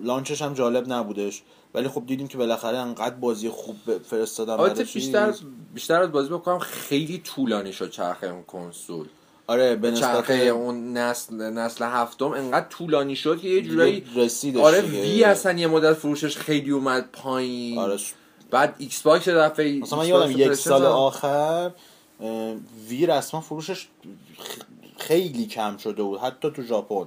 launch 0.03 0.33
ش 0.33 0.43
هم 0.43 0.55
جالب 0.55 0.93
نبودش. 0.93 1.43
ولی 1.75 1.89
خب 1.89 2.07
دیدیم 2.07 2.29
که 2.29 2.39
بالاخره 2.39 2.79
انقدر 2.79 3.15
بازی 3.15 3.49
خوب 3.49 3.99
فرستادن 3.99 4.57
بعدش 4.57 4.95
بیشتر. 4.95 5.35
بیشتر 5.75 6.03
از 6.03 6.13
بازی 6.13 6.29
بکنم 6.29 6.59
خیلی 6.59 7.19
طولانی 7.19 7.73
شد 7.73 7.91
چرخه 7.91 8.27
اون 8.27 8.43
کنسول. 8.43 9.09
آره 9.47 9.77
به 9.77 9.93
چرخه 9.93 10.35
اون 10.35 10.93
نسل 10.93 11.35
نسل 11.35 11.85
هفتم 11.85 12.33
انقدر 12.33 12.67
طولانی 12.69 13.17
شد 13.17 13.41
که 13.41 13.49
یه 13.49 13.63
جورایی 13.63 14.05
رسیدش 14.17 14.61
آره. 14.61 14.81
وی 14.81 15.25
اصلا 15.25 15.53
یه 15.53 15.67
مدت 15.67 15.93
فروشش 15.93 16.37
خیلی 16.37 16.71
اومد 16.71 17.09
پایین 17.13 17.79
آره 17.79 17.97
بعد 18.51 18.75
ایکس 18.79 19.03
باکس 19.03 19.29
دفعه 19.29 19.79
مثلا 19.79 19.99
من 19.99 20.09
یادم 20.09 20.31
یک. 20.31 20.55
سال 20.55 20.87
آخر 20.87 21.71
وی 22.89 23.07
رسما 23.07 23.41
فروشش 23.41 23.89
خیلی 24.99 25.47
کم 25.47 25.77
شده 25.77 26.03
بود 26.03 26.21
حتی 26.21 26.51
تو 26.51 26.63
ژاپن 26.63 27.07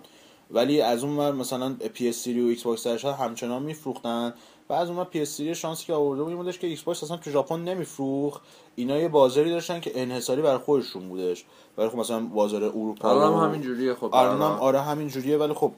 ولی 0.52 0.82
از 0.82 1.04
اون 1.04 1.17
ور 1.17 1.32
مثلا 1.32 1.76
PS3 1.95 2.28
و 2.28 2.47
ایکس 2.47 2.63
باکس 2.63 3.06
همچنان 3.06 3.63
میفروختن 3.63 4.34
از 4.74 4.90
اون 4.90 5.00
ور 5.00 5.08
PS3 5.14 5.40
شانسی 5.42 5.86
که 5.86 5.94
آورده 5.94 6.24
بود 6.24 6.30
این 6.34 6.38
بودش 6.42 6.60
که 6.60 6.68
ایکس 6.68 6.82
باکس 6.82 7.04
اصلا 7.04 7.18
تو 7.18 7.30
ژاپن 7.32 7.60
نمیفروخت. 7.60 8.42
اینا 8.76 8.98
یه 8.98 9.08
بازاری 9.08 9.50
داشتن 9.50 9.80
که 9.80 10.02
انحصاری 10.02 10.42
برای 10.42 10.58
خودشون 10.58 11.10
بودش. 11.10 11.46
ولی 11.78 11.90
خب 11.90 11.98
مثلا 11.98 12.20
بازار 12.20 12.64
اروپا 12.64 13.10
حالا 13.10 13.34
و- 13.34 13.38
هم 13.38 13.50
همین 13.50 13.62
جوریه 13.62 13.94
خب 13.94 14.04
الان 14.14 14.36
هم 14.36 14.42
آره. 14.42 14.60
آره 14.60 14.82
همین 14.82 15.08
جوریه 15.08 15.38
ولی 15.38 15.54
خب 15.54 15.72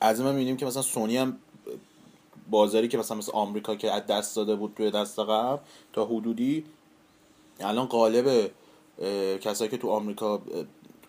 از 0.00 0.20
این 0.20 0.28
می‌بینیم 0.30 0.56
که 0.56 0.66
مثلا 0.66 0.82
سونی 0.82 1.16
هم 1.16 1.36
بازاری 2.50 2.88
که 2.88 2.98
مثلا 2.98 3.16
مثل 3.16 3.32
آمریکا 3.32 3.74
که 3.74 3.92
از 3.92 4.06
دست 4.06 4.36
داده 4.36 4.56
بود 4.56 4.72
توی 4.76 4.90
نسل 4.90 5.18
قبل 5.18 5.58
تا 5.92 6.04
حدودی 6.04 6.64
الان 7.60 7.86
غالب 7.86 8.50
کسایی 9.40 9.70
که 9.70 9.76
تو 9.76 9.90
آمریکا 9.90 10.40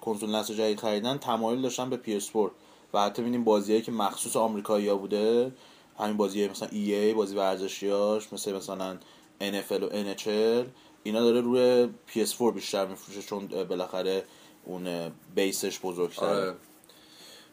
کنسول 0.02 0.36
نسل 0.36 0.54
جدید 0.54 0.80
خریدن 0.80 1.18
تمایل 1.18 1.62
داشتن 1.62 1.90
به 1.90 1.98
PS4 2.20 2.52
و 2.94 3.02
حتی 3.02 3.22
می‌بینیم 3.22 3.44
بازیایی 3.44 3.82
که 3.82 3.92
مخصوص 3.92 4.36
آمریکایی‌ها 4.36 4.96
بوده 4.96 5.52
همین 6.00 6.18
بازی 6.18 6.48
مثلا 6.48 6.70
EA 6.70 7.16
بازی 7.16 7.36
ورزشیاش 7.36 8.34
مثل 8.34 8.54
مثلا 8.54 8.98
NFL 9.42 9.84
و 9.84 9.90
NHL 9.90 10.68
اینا 11.04 11.22
داره 11.22 11.42
روی 11.42 11.90
PS4 12.14 12.54
بیشتر 12.54 12.86
میفروشه 12.86 13.22
چون 13.22 13.48
بالاخره 13.48 14.24
اون 14.66 15.12
بیسش 15.36 15.80
بزرگتره. 15.80 16.28
آره. 16.28 16.54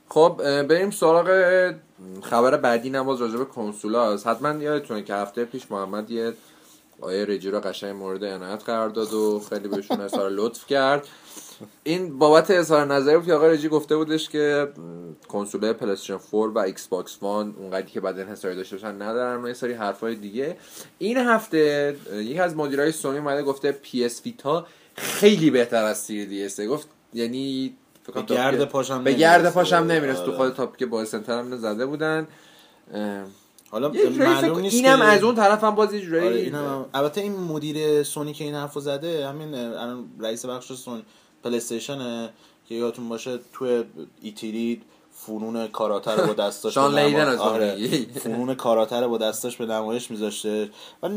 خب 0.08 0.62
بریم 0.62 0.90
سراغ 0.90 1.74
خبر 2.22 2.56
بعدی 2.56 2.90
نماز 2.90 3.20
راجع 3.20 3.36
به 3.36 3.44
کنسولا 3.44 4.12
هست 4.12 4.26
حتما 4.26 4.62
یادتونه 4.62 5.02
که 5.02 5.14
هفته 5.14 5.44
پیش 5.44 5.70
محمد 5.70 6.10
یه 6.10 6.32
آیه 7.00 7.24
رجی 7.24 7.50
را 7.50 7.60
قشنگ 7.60 7.96
مورد 7.96 8.24
عنایت 8.24 8.64
قرار 8.64 8.88
داد 8.88 9.12
و 9.12 9.40
خیلی 9.48 9.68
بهشون 9.68 10.00
اظهار 10.00 10.30
لطف 10.30 10.66
کرد. 10.66 11.08
این 11.84 12.18
بابت 12.18 12.50
اظهار 12.50 12.84
نظری 12.86 13.16
بود 13.16 13.26
که 13.26 13.32
آقای 13.32 13.50
رجی 13.50 13.68
گفته 13.68 13.96
بودش 13.96 14.28
که 14.28 14.68
کنسول 15.28 15.72
پلیستیشن 15.72 16.18
4 16.30 16.48
و 16.48 16.58
ایکس 16.58 16.88
باکس 16.88 17.18
وان 17.22 17.54
اونقدری 17.58 17.90
که 17.90 18.00
بعد 18.00 18.20
انحصاری 18.20 18.56
داشته 18.56 18.76
باشن 18.76 19.02
ندارن. 19.02 19.44
و 19.44 19.48
یه 19.48 19.54
سری 19.54 19.72
حرفای 19.72 20.14
دیگه. 20.14 20.56
این 20.98 21.16
هفته 21.16 21.96
یکی 22.12 22.38
از 22.38 22.56
مدیرای 22.56 22.92
سونی 22.92 23.18
اومده 23.18 23.42
گفته 23.42 23.72
پی 23.72 24.04
اس 24.04 24.22
ویتا 24.26 24.66
خیلی 24.96 25.50
بهتر 25.50 25.84
از 25.84 25.98
3 25.98 26.68
گفت 26.68 26.88
یعنی 27.14 27.76
فکر 28.02 28.12
کنم 28.12 28.26
به 28.26 28.34
گرد 28.34 28.64
پاشم 28.64 29.04
به 29.04 29.12
گرد. 29.12 29.52
پاشم 29.52 29.76
نمی‌رسه. 29.76 30.24
تو 30.24 30.30
آره. 30.30 30.36
خود 30.36 30.52
تاپ 30.54 30.76
که 30.76 30.86
با 30.86 31.04
سنتر 31.04 31.38
هم 31.38 31.56
زده 31.56 31.86
بودن. 31.86 32.28
حالا 33.70 33.88
معلوم 33.88 34.58
نیست 34.60 34.74
اینم 34.74 35.00
از 35.00 35.22
اون 35.22 35.34
طرف 35.34 35.64
هم 35.64 35.74
باز 35.74 35.94
یه 35.94 36.22
آره 36.22 36.84
البته 36.94 37.20
این 37.20 37.32
مدیر 37.32 38.02
سونی 38.02 38.32
که 38.32 38.44
این 38.44 38.54
حرفو 38.54 38.80
زده 38.80 39.28
همین 39.28 39.54
الان 39.54 40.04
رئیس 40.20 40.46
بخش 40.46 40.72
سون 40.72 41.02
پلی 41.46 41.56
استیشن 41.56 42.28
که 42.68 42.74
یادتون 42.74 43.08
باشه 43.08 43.38
تو 43.52 43.84
ایتیری 44.22 44.82
فنون 45.12 45.66
کاراته 45.66 46.10
رو 46.10 46.26
با 46.26 46.32
دستاش 46.32 46.74
شان 46.74 46.98
لیدن 46.98 47.38
آره،. 47.38 47.76
فنون 48.14 48.54
کاراته 48.54 49.00
رو 49.00 49.08
با 49.08 49.18
دستاش 49.18 49.56
به 49.56 49.66
نمایش 49.66 50.10
میذاشته 50.10 50.70
و 51.02 51.08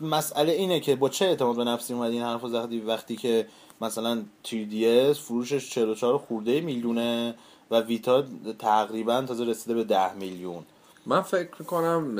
مسئله 0.00 0.52
اینه 0.52 0.80
که 0.80 0.96
با 0.96 1.08
چه 1.08 1.24
اعتماد 1.24 1.56
به 1.56 1.64
نفسی 1.64 1.94
اومدی 1.94 2.12
این 2.12 2.22
حرفو 2.22 2.48
زدی 2.48 2.80
وقتی 2.80 3.16
که 3.16 3.46
مثلا 3.80 4.22
3DS 4.46 5.16
فروشش 5.16 5.70
44 5.70 6.18
خورده 6.18 6.60
میلیونه 6.60 7.34
و 7.70 7.80
ویتا 7.80 8.24
تقریبا 8.58 9.22
تازه 9.22 9.44
رسیده 9.44 9.74
به 9.74 9.84
10 9.84 10.14
میلیون 10.14 10.62
من 11.06 11.20
فکر 11.20 11.48
می‌کنم 11.58 12.16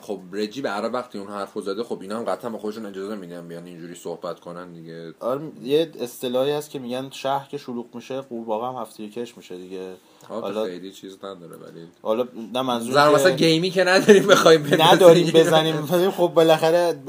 خب 0.00 0.20
رجی 0.32 0.60
به 0.60 0.68
عرب 0.68 0.94
وقتی 0.94 1.18
اون 1.18 1.28
حرفو 1.28 1.60
زده 1.60 1.82
خب 1.82 1.98
اینا 2.00 2.18
هم 2.18 2.24
قطعا 2.24 2.50
به 2.50 2.58
خودشون 2.58 2.86
اجازه 2.86 3.14
میدن 3.14 3.48
بیان 3.48 3.66
اینجوری 3.66 3.94
صحبت 3.94 4.40
کنن 4.40 4.72
دیگه. 4.72 5.14
آره 5.20 5.40
یه 5.62 5.90
اصطلاحی 6.00 6.52
هست 6.52 6.70
که 6.70 6.78
میگن 6.78 7.10
شهر 7.10 7.48
که 7.48 7.58
شلوغ 7.58 7.86
میشه 7.94 8.20
قورباغه 8.20 8.66
هم 8.66 8.82
هفته 8.82 9.08
کش 9.08 9.36
میشه 9.36 9.56
دیگه. 9.56 9.92
حالا 10.28 10.64
خیلی 10.64 10.92
چیز 10.92 11.16
نداره 11.16 11.56
ولی 11.56 11.88
حالا 12.02 12.28
نه 12.54 12.62
منظور 12.62 13.14
مثلا 13.14 13.30
گیمی 13.30 13.70
که 13.70 13.84
نداریم 13.84 14.26
بخوایم 14.26 14.66
نداریم 14.80 15.30
بزنیم. 15.34 16.10
خب 16.10 16.32
بالاخره 16.34 17.02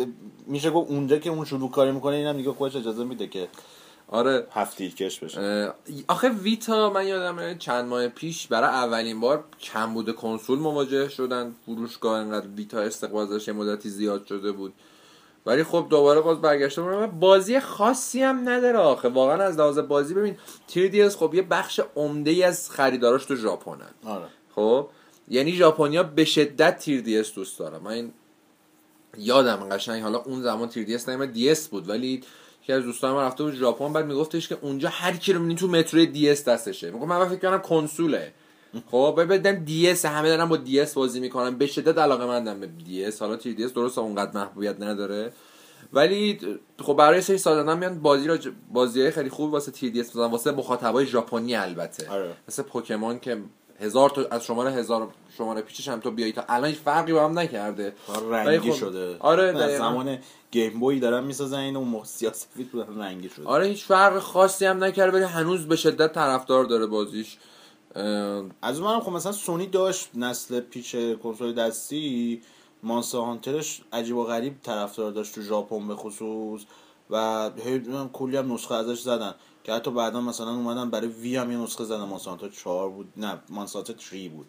میشه 0.47 0.71
گفت 0.71 0.91
اونجا 0.91 1.17
که 1.17 1.29
اون 1.29 1.45
شلوغ 1.45 1.71
کاری 1.71 1.91
می‌کنه 1.91 2.15
اینم 2.15 2.38
دیگه 2.38 2.51
خودش 2.51 2.75
اجازه 2.75 3.03
میده 3.03 3.27
که 3.27 3.47
آره. 4.12 4.47
هفته 4.52 4.89
کش 4.89 5.19
بشه. 5.19 5.74
آخه 6.08 6.30
ویتا 6.30 6.89
من 6.89 7.08
یادمه 7.08 7.56
چند 7.60 7.86
ماه 7.86 8.08
پیش 8.08 8.47
برای 8.47 8.69
اولین 8.69 9.19
بار 9.19 9.43
کمبود 9.62 10.15
کنسول 10.15 10.60
مواجه 10.60 11.10
شدن. 11.10 11.56
فروشگاه 11.65 12.19
انقدر 12.19 12.47
ویتا 12.47 12.80
استقبال 12.80 13.28
داشت 13.28 13.47
یه 13.47 13.54
مدتی 13.54 13.89
زیاد 13.89 14.26
شده 14.26 14.52
بود. 14.52 14.74
ولی 15.45 15.63
خب 15.63 15.88
دوباره 15.89 16.21
باز 16.21 16.41
برگشته 16.41 16.82
بودم 16.82 17.08
بازی 17.08 17.60
خاصی 17.60 18.24
هم 18.24 18.50
نداره 18.50 18.78
آخه. 18.78 19.10
واقعا 19.10 19.43
از 19.43 19.58
لحاظ 19.58 19.80
بازی 19.80 20.13
ببین 20.13 20.38
3DS 20.69 21.15
خب 21.15 21.34
یه 21.34 21.41
بخش 21.41 21.82
عمده 21.95 22.32
ای 22.32 22.43
از 22.43 22.71
خریداراش 22.71 23.26
تو 23.26 23.36
ژاپنن 23.36 23.89
آره. 24.06 24.26
خب؟ 24.56 24.88
یعنی 25.28 25.52
ژاپنیا 25.52 26.04
به 26.04 26.26
شدت 26.26 26.78
تیر 26.78 27.21
دوست 27.36 27.60
دارم. 27.60 27.84
من 27.84 28.12
یادم 29.17 29.69
قشنگ 29.69 30.04
حالا 30.04 30.17
اون 30.17 30.41
زمان 30.41 30.69
تری 30.69 30.85
دی 30.85 30.95
اس 30.95 31.10
نمی‌دونم 31.10 31.32
دی 31.32 31.50
اس 31.50 31.67
بود. 31.67 31.89
ولی 31.89 32.21
یکی 32.63 32.74
از 32.74 32.84
دوستان 32.84 33.15
من 33.15 33.24
رفته 33.24 33.43
بود 33.43 33.56
ژاپن 33.56 33.93
بعد 33.93 34.06
میگفتش 34.06 34.47
که 34.47 34.58
اونجا 34.62 34.89
هر 34.89 35.17
کی 35.17 35.34
رو 35.34 35.39
می‌بینی 35.39 35.60
تو 35.60 35.67
مترو 35.67 36.06
دی 36.06 36.30
اس 36.30 36.47
دستشه. 36.47 36.91
میگم 36.91 37.08
من 37.08 37.26
فکر 37.26 37.39
کنم 37.39 37.62
کنسوله. 37.62 38.34
خب 38.91 39.15
ببینم 39.17 39.65
دی 39.65 39.89
اس 39.89 40.06
همه 40.06 40.30
دارن 40.30 40.45
با 40.45 40.58
دی 40.58 40.80
اس 40.80 40.93
بازی 40.93 41.19
می‌کنن. 41.19 41.58
به 41.58 41.67
شدت 41.67 41.97
علاقه 41.97 42.26
مندم 42.26 42.60
به 42.60 42.67
دی 42.67 43.06
اس 43.06 43.21
حالا 43.21 43.36
تری 43.36 43.56
دی 43.56 43.63
اس 43.63 43.74
درست 43.74 43.97
اونقدر 43.97 44.32
محبوبیت 44.39 44.82
نداره. 44.82 45.34
ولی 45.93 46.39
خب 46.80 46.93
برای 46.93 47.21
سری 47.21 47.38
سازنده 47.38 47.77
میان 47.78 48.00
بازی 48.00 48.28
را 48.28 48.38
بازی 48.74 49.12
خیلی 49.12 49.30
خوب 49.30 49.54
واسه 49.54 49.71
تری 49.71 49.89
دی 49.89 50.02
اس 50.02 50.15
واسه 50.15 50.52
مخاطبای 50.52 51.06
ژاپنی 51.06 51.56
البته. 51.56 52.10
آره. 52.10 52.34
مثل 52.47 52.63
پوکمون 52.63 53.19
که 53.19 53.38
هزار 53.82 54.10
تا 54.10 54.22
از 54.32 54.46
شماره 54.46 54.72
هزار 54.72 55.08
شماره 55.38 55.62
پیچش 55.62 55.88
هم 55.88 56.00
تو 56.00 56.12
بیایی. 56.12 56.32
تا 56.32 56.44
الان 56.50 56.70
هیچ 56.70 56.80
فرقی 56.80 57.13
با 57.13 57.26
هم 57.26 57.39
نکرده. 57.39 57.94
رنگی 58.32 58.72
خب- 58.72 58.78
شده. 58.78 59.17
آره 59.20 59.52
دقیقاً. 59.54 59.78
زمان 59.78 60.17
گیم 60.52 60.80
بوی 60.80 61.00
دارن 61.00 61.24
می‌سازن 61.24 61.58
اینو 61.60 61.80
اون 61.80 61.88
موقع 61.88 62.06
سیاسفید 62.06 62.72
بودن 62.72 63.00
رنگی 63.02 63.30
شده. 63.30 63.46
آره 63.48 63.65
هیچ 63.67 63.84
فرق 63.84 64.20
خاصی 64.20 64.65
هم 64.65 64.84
نکرده 64.84 65.17
ولی 65.17 65.26
هنوز 65.26 65.67
به 65.67 65.76
شدت 65.76 66.13
طرفدار 66.13 66.65
داره 66.65 66.86
بازیش. 66.86 67.38
اه، 67.96 68.44
از 68.62 68.80
اون 68.80 69.00
خب 69.00 69.12
مثلا 69.12 69.32
سونی 69.32 69.67
داشت 69.67 70.10
نسل 70.15 70.60
پیچ 70.60 70.96
کنسول 71.24 71.54
دستی. 71.54 72.41
مانسا 72.84 73.22
هانترش 73.22 73.82
عجیب 73.94 74.15
و 74.15 74.24
غریب 74.24 74.56
طرفدار 74.63 75.12
داشت 75.12 75.36
تو 75.36 75.41
ژاپن 75.41 75.88
به 75.88 75.96
خصوص. 75.96 76.62
و 77.10 77.50
هی 77.65 77.82
کلی 78.13 78.38
هم 78.38 78.54
نسخه 78.54 78.76
ازش 78.76 79.02
زدن. 79.02 79.36
که 79.63 79.74
حتی 79.74 79.91
بعدا 79.91 80.21
مثلا 80.21 80.50
اومدن 80.50 80.89
برای 80.89 81.08
وی 81.08 81.36
هم 81.36 81.52
یه 81.52 81.58
نسخه 81.58 81.84
زدن 81.84 82.04
مانسانتا 82.04 82.50
4 82.50 82.89
بود. 82.89 83.13
نه 83.17 83.39
مانسانتا 83.50 83.93
3 84.00 84.30
بود. 84.30 84.45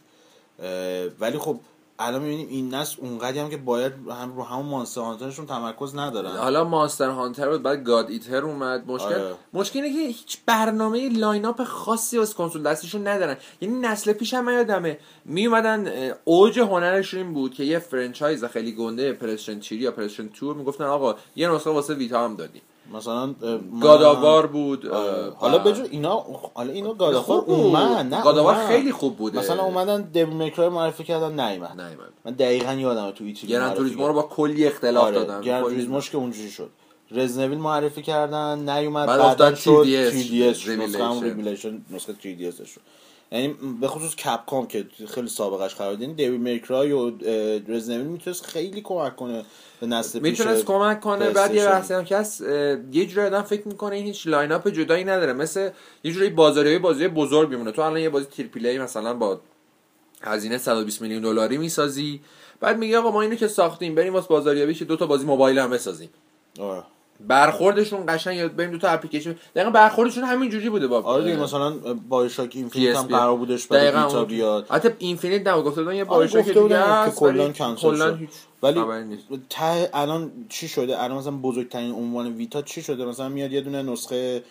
ولی 1.21 1.39
خب 1.39 1.61
الان 1.99 2.23
می‌بینیم 2.23 2.49
این 2.49 2.75
نسل 2.75 2.97
اونقدری 3.01 3.39
هم 3.39 3.51
که 3.51 3.57
باید 3.57 3.93
هم 4.11 4.37
رو 4.37 4.43
همون 4.43 4.67
مانستر 4.67 5.01
هانترشون 5.01 5.47
تمرکز 5.47 5.97
ندارن. 5.97 6.37
حالا 6.37 6.65
مانستر 6.65 7.11
هانتر 7.11 7.51
بود 7.51 7.63
بعد 7.63 7.85
گاد 7.85 8.11
ایتر 8.11 8.45
اومد. 8.45 8.87
مشکل 8.87 9.07
آره. 9.07 9.35
مشکل 9.53 9.81
اینه 9.83 9.97
که 9.97 10.07
هیچ 10.07 10.39
برنامه 10.47 11.09
line 11.09 11.45
up 11.45 11.65
خاصی 11.65 12.19
واسه 12.19 12.35
کنسول 12.35 12.63
دستشون 12.63 13.07
ندارن. 13.07 13.37
یعنی 13.61 13.79
نسل 13.79 14.13
پیش 14.13 14.35
هم 14.35 14.49
یادمه 14.49 14.99
می 15.25 15.47
اومدن 15.47 16.13
اوج 16.25 16.59
هنرشون 16.59 17.21
این 17.21 17.35
بود 17.35 17.55
که 17.55 17.65
یه 17.65 17.79
franchise 17.79 18.45
خیلی 18.45 18.73
گنده 18.73 19.13
پلستیشن 19.13 19.61
3 19.61 19.77
یا 19.77 19.91
پلستیشن 19.91 20.27
2 20.27 20.55
می‌گفتن 20.55 20.85
آقا 20.85 21.17
یه 21.37 21.49
نسخه 21.49 21.71
واسه 21.71 21.95
ویتا 21.95 22.25
هم 22.25 22.37
دادیم. 22.37 22.63
مثلا 22.95 23.35
گاد 23.81 24.03
آو 24.03 24.25
وار 24.25 24.47
بود 24.47 24.87
آره. 24.87 25.31
حالا 25.37 25.59
بجو 25.59 25.83
اینا 25.91 26.25
حالا 26.55 26.73
اینا 26.73 26.93
بود. 26.93 27.03
اومد 27.47 28.15
نه 28.15 28.23
گاداوار. 28.23 28.67
خیلی 28.67 28.93
خوب 28.93 29.17
بوده 29.17 29.39
مثلا 29.39 29.63
اومدن 29.63 30.03
دبل 30.03 30.33
میکرای 30.33 30.69
معرفی 30.69 31.05
کردن 31.05 31.41
نیومد 31.41 31.81
نه 31.81 31.97
من 32.25 32.33
دقیقا 32.33 32.73
یادم 32.73 33.11
تو 33.11 33.25
ایتی 33.25 33.47
گران 33.47 33.75
توریسمو 33.75 34.07
رو 34.09 34.15
با 34.15 34.23
کلی 34.23 34.67
اختلاف 34.67 35.05
آره. 35.05 35.15
دادن 35.15 35.41
گران 35.41 35.63
توریسموش 35.63 36.11
که 36.11 36.17
اونجوری 36.17 36.51
شد 36.51 36.71
رزنویل 37.11 37.59
معرفی 37.59 38.03
کردن 38.03 38.69
نیومد 38.79 39.07
بعد 39.07 39.21
افتاد 39.21 39.55
شد 39.55 39.85
3DS 39.85 40.15
3DS 40.15 40.69
نسخه 40.69 41.05
هم 41.05 41.21
Revelation. 41.21 41.23
ریویلیشن 41.23 41.85
نسخه 41.91 42.13
3DS 42.13 42.67
شد 42.69 42.81
یعنی 43.33 43.57
به 43.81 43.89
خصوص 43.89 44.17
کپکام 44.17 44.67
که 44.67 44.87
خیلی 45.09 45.29
سابقش 45.29 45.75
قرار 45.75 45.93
دادین 45.93 46.13
دیوید 46.13 46.41
میکرای 46.41 46.93
و 46.93 47.13
رزنویل 47.69 48.07
می‌تونست 48.07 48.47
خیلی 48.47 48.81
کمک 48.81 49.17
کنه 49.17 49.45
به 49.81 49.87
نسل 49.87 50.21
پیش 50.21 50.41
می‌تونست 50.41 50.65
کمک 50.65 51.01
کنه 51.01 51.31
بعد 51.31 51.55
یه. 51.55 51.67
بحثی 51.67 51.95
هم 51.95 52.05
اه، 52.11 52.77
یه 52.93 53.07
جوری 53.07 53.27
آدم 53.27 53.43
فکر 53.43 53.69
می‌کنه 53.69 53.97
این 53.97 54.05
هیچ 54.05 54.27
line 54.27 54.53
up 54.53 54.69
جدایی 54.69 55.05
نداره 55.05 55.33
مثل 55.33 55.71
یه 56.05 56.13
جوری 56.13 56.31
بازاریابی 56.31 56.79
بازی 56.79 57.09
بزرگ 57.09 57.49
میمونه 57.49 57.73
تو 57.73 57.83
الان 57.83 58.01
یه 58.01 58.09
بازی 58.09 58.27
triple 58.27 58.79
مثلا 58.79 59.15
با 59.15 59.41
هزینه 60.23 60.59
120 60.59 61.03
میلیون 61.03 61.23
دلاری 61.23 61.59
می‌سازی 61.59 62.21
بعد 62.61 62.79
میگه 62.79 62.99
آقا 62.99 63.11
ما 63.11 63.23
اینو 63.23 63.35
که 63.35 63.49
ساختیم 63.49 63.95
بریم 63.95 64.13
واسه 64.13 64.29
بازاریابی 64.29 64.75
که 64.75 64.85
دو 64.85 64.97
تا 64.97 65.07
بازی 65.07 65.27
موبایل 65.27 65.59
هم 65.59 65.71
بسازیم 65.71 66.11
آره. 66.61 66.83
برخوردشون 67.29 68.05
قشنگ 68.09 68.37
یاد 68.37 68.57
بریم 68.57 68.71
دو 68.71 68.79
تا 68.79 68.89
اپلیکیشن 68.89 69.37
دقیقاً 69.57 69.71
برخوردشون 69.71 70.25
همین 70.25 70.51
جوری 70.51 70.71
بوده 70.71 70.87
با 70.87 71.03
آره 71.03 71.25
دیگه 71.25 71.37
مثلا 71.37 71.71
بایوشاک 72.09 72.51
اینفینیت 72.55 72.97
هم. 72.97 73.03
قرار 73.07 73.37
بودش 73.37 73.67
برای 73.67 73.91
ویتا 73.91 74.25
بیاد 74.25 74.67
حتی 74.71 74.89
اینفینیت 74.99 75.47
نه 75.47 75.63
گفته 75.63 75.83
بودن 75.83 75.95
یه 75.97 76.05
آره 76.05 76.11
بایوشاک 76.11 76.45
دیگه 76.49 76.69
که 77.05 77.11
کلا 77.17 77.53
کنسل 77.53 77.89
کلاً 77.89 78.11
شد. 78.13 78.19
هیچ 78.19 78.31
ولی. 78.63 79.19
ته 79.51 79.91
الان 79.95 80.33
چی 80.49 80.69
شده 80.69 81.03
الان 81.03 81.19
مثلا 81.19 81.33
بزرگترین 81.33 81.93
عنوان 81.93 82.33
ویتا 82.33 82.63
چی 82.63 82.83
شده 82.83 83.05
مثلا 83.05 83.29
میاد 83.29 83.53
یه 83.53 83.61
دونه 83.61 83.83
نسخه 83.83 84.43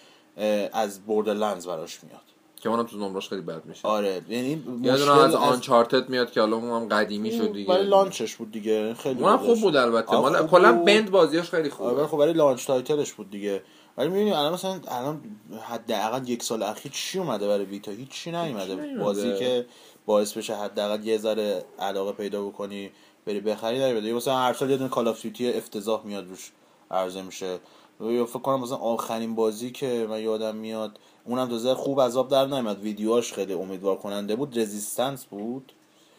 از 0.74 1.00
بوردرلندز 1.06 1.68
براش 1.68 2.00
میاد 2.04 2.31
که 2.62 2.70
اونم 2.70 2.84
تو 2.84 2.98
نمرش 2.98 3.30
خیلی 3.30 3.42
بد 3.42 3.66
میشه. 3.66 3.88
آره 3.88 4.22
یعنی 4.30 4.50
یه 4.50 4.92
مشکل 4.94 5.06
دونه 5.06 5.24
از 5.24 5.36
آنچارتد 5.36 6.10
میاد 6.10 6.32
که 6.32 6.40
حالا 6.42 6.56
اون 6.56 6.82
هم 6.82 6.88
قدیمی 6.90 7.32
شد 7.32 7.54
دیگه. 7.54 7.70
برای 7.70 7.86
launch 7.88 8.24
ش 8.24 8.36
بود 8.36 8.52
دیگه 8.52 8.94
خیلی 8.94 9.24
اونم. 9.24 9.38
خوب 9.38 9.62
بود 9.62 9.76
البته. 9.76 10.16
آره، 10.16 10.40
مال 10.40 10.48
کلا. 10.48 10.72
بند 10.72 11.12
بازیاش 11.12 11.50
خیلی 11.50 11.62
آره 11.62 11.72
خوبه 11.72 11.92
ولی 11.94 12.08
خب 12.08 12.18
برای 12.18 12.34
launch 12.34 12.68
title 12.68 13.01
ش 13.01 13.14
بود 13.14 13.30
دیگه. 13.32 13.64
ولی 13.98 14.10
می‌بینیم 14.10 14.34
الان 14.34 14.54
مثلا 14.54 14.80
الان 14.88 15.22
حداقل 15.62 16.30
یک 16.30 16.44
سال 16.44 16.64
اخیر 16.64 16.92
چی 16.92 17.20
اومده 17.20 17.48
برای 17.48 17.66
ویتا؟ 17.66 17.92
هیچ 17.92 18.10
چی 18.10 18.32
نیومده. 18.32 18.98
بازی 19.00 19.36
که 19.36 19.66
باعث 20.06 20.38
بشه 20.38 20.56
حداقل 20.56 21.06
یه 21.06 21.18
ذره 21.18 21.64
علاقه 21.80 22.12
پیدا 22.12 22.48
بکنی 22.48 22.92
بری 23.26 23.40
بخری 23.40 23.78
یا 23.78 24.16
مثلا 24.16 24.38
هر 24.38 24.54
سال 24.54 24.70
یه 24.70 24.78
دونه 24.78 24.90
Call 24.90 25.08
of 25.08 25.22
Duty 25.22 25.54
افتضاح 25.54 26.06
میاد 26.06 26.28
روش 26.30 26.52
عرضه 26.92 27.22
میشه. 27.22 27.60
یا 28.02 28.26
فکر 28.26 28.40
کنم 28.40 28.60
مثلا 28.60 28.78
آخرین 28.78 29.36
بازی 29.36 29.72
که 29.72 30.08
من 30.10 30.22
یادم 30.22 30.56
میاد 30.56 31.00
اونم 31.26 31.50
تازه 31.50 31.74
خوب 31.74 32.02
از 32.02 32.11
آب 32.11 32.28
در 32.30 32.46
نیومد 32.46 32.80
ویدیوهاش 32.80 33.34
خیلی 33.34 33.54
امیدوار 33.54 33.96
کننده 33.96 34.36
بود. 34.36 34.60
Resistance 34.60 35.26
بود. 35.26 35.72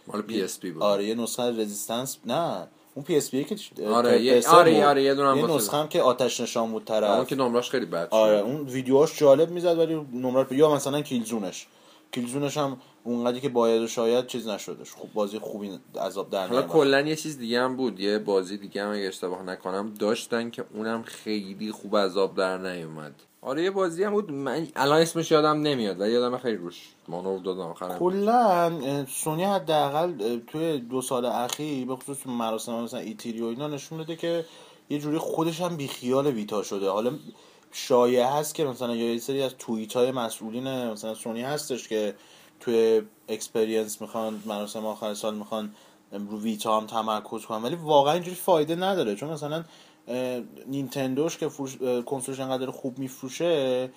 مال 0.07 0.23
PSP 0.23 0.71
بود. 0.71 0.83
آره 0.83 1.05
یه 1.05 1.15
نسخه 1.15 1.43
Resistance 1.43 2.19
نه 2.27 2.67
اون 2.95 3.05
PSP 3.05 3.45
که 3.45 3.57
آره، 3.87 4.23
یه- 4.23 4.49
آره، 4.49 4.87
آره، 4.87 5.03
یه 5.03 5.15
دونه 5.15 5.29
هم 5.31 5.39
یه 5.39 5.47
نسخه 5.47 5.77
هم 5.77 5.89
که 5.89 6.03
آتش 6.03 6.41
نشان 6.41 6.73
بود 6.73 6.85
طرف. 6.85 7.11
اون 7.17 7.25
که 7.25 7.37
نمرش 7.37 7.71
خیلی 7.71 7.87
بد 7.87 8.09
شد. 8.09 8.15
آره 8.15 8.39
اون 8.39 8.67
ویدیوهاش 8.67 9.19
جالب 9.19 9.51
می‌زد 9.51 9.79
ولی 9.79 9.95
نمره 10.13 10.57
یا 10.57 10.75
مثلا 10.75 11.01
Killzone 11.03 11.49
ش. 11.49 11.67
کیلزونش 12.13 12.57
هم 12.57 12.77
اونقدری 13.05 13.41
که 13.41 13.49
باید 13.49 13.83
و 13.83 13.87
شاید 13.87 14.27
چیز 14.27 14.49
نشدش. 14.49 14.91
خوب 14.93 15.13
بازی 15.13 15.39
خوبی 15.39 15.79
عذاب 16.01 16.31
در 16.31 16.47
حالا. 16.47 16.63
کلا 16.63 17.01
یه 17.01 17.17
چیز 17.17 17.39
دیگه 17.39 17.61
هم 17.61 17.77
بود. 17.77 18.01
یه 18.01 18.19
بازی 18.19 18.57
دیگه 18.57 18.83
هم 18.85 18.93
اگه 18.93 19.07
اشتباه 19.09 19.43
نکنم 19.43 19.95
داشتن 19.99 20.51
که 20.51 20.65
اونم 20.75 21.03
خیلی 21.03 21.73
خوب 21.73 21.97
عذاب 21.97 22.35
در 22.37 22.59
نیومد 22.59 23.15
آره 23.45 23.63
یه 23.63 23.71
بازی 23.71 24.05
هم 24.05 24.13
بود. 24.13 24.33
من 24.33 24.67
الان 24.77 25.01
اسمش 25.01 25.31
یادم 25.31 25.61
نمیاد 25.61 26.01
ولی 26.01 26.13
یادم 26.13 26.39
خیلی 26.39 26.57
روش 26.57 26.93
مانور 27.09 27.39
دادم 27.39 27.61
آخرم. 27.61 27.99
کلا 27.99 29.07
سونی 29.07 29.45
حداقل 29.45 30.39
توی 30.47 30.79
دو 30.79 31.03
سال 31.03 31.25
اخیر 31.25 31.87
به 31.87 31.97
خصوص 31.97 32.27
مراسم 32.27 32.83
مثلا 32.83 33.01
ایتری 33.01 33.41
و 33.41 33.45
اینا 33.45 33.69
نشون 33.69 33.99
داده 33.99 34.17
که 34.17 34.45
یه 34.91 34.99
جوری 34.99 35.19
خودش 35.19 35.61
هم 35.61 35.77
بیخیال 35.77 36.27
ویتا 36.27 36.63
شده. 36.63 36.91
حالا 36.91 37.13
شایعه 37.73 38.27
هست 38.27 38.55
که 38.55 38.65
مثلا 38.65 38.97
یه 38.97 39.19
سری 39.19 39.43
از 39.43 39.55
توییت 39.59 39.97
های 39.97 40.11
مسئولین 40.11 40.91
مثلا 40.91 41.15
سونی 41.15 41.43
هستش 41.43 41.89
که 41.89 42.15
توی 42.61 43.03
Experience 43.29 44.01
می‌خوان 44.01 44.43
مراسم 44.47 44.87
آخر 44.87 45.15
سال 45.15 45.35
می‌خوان 45.35 45.75
رو 46.13 46.41
Vita 46.41 46.81
هم 46.81 46.87
تمرکز 46.87 47.45
کنن. 47.47 47.63
ولی 47.63 47.75
واقعا 47.75 48.13
اینجوری 48.13 48.37
فایده 48.37 48.75
نداره 48.77 49.15
چون 49.15 49.31
مثلا 49.31 49.65
نینتندوش 50.67 51.37
که 51.37 51.49
فروش 51.49 51.77
کنسولش 52.07 52.41
انقدر 52.41 52.71
خوب 52.71 52.99
میفروشه 52.99 53.91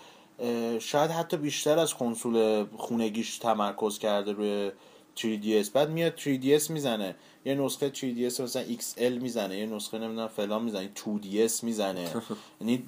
شاید 0.80 1.12
حتی 1.12 1.38
بیشتر 1.38 1.80
از 1.80 1.94
کنسول 1.94 2.66
خونگیش 2.78 3.38
تمرکز 3.38 4.00
کرده 4.00 4.32
روی 4.32 4.72
3DS 5.18 5.70
بعد 5.70 5.90
میاد 5.90 6.18
3DS 6.18 6.70
می‌زنه. 6.70 7.16
یه 7.46 7.56
نسخه 7.56 7.92
3DS 7.96 8.40
مثلا 8.40 8.64
XL 8.64 9.22
می‌زنه 9.22 9.58
یه 9.60 9.66
نسخه 9.66 9.98
نمی‌دونم 10.00 10.28
فلان 10.28 10.64
می‌زنه 10.64 10.90
2DS 10.96 11.64
می‌زنه. 11.64 12.08
یعنی 12.62 12.84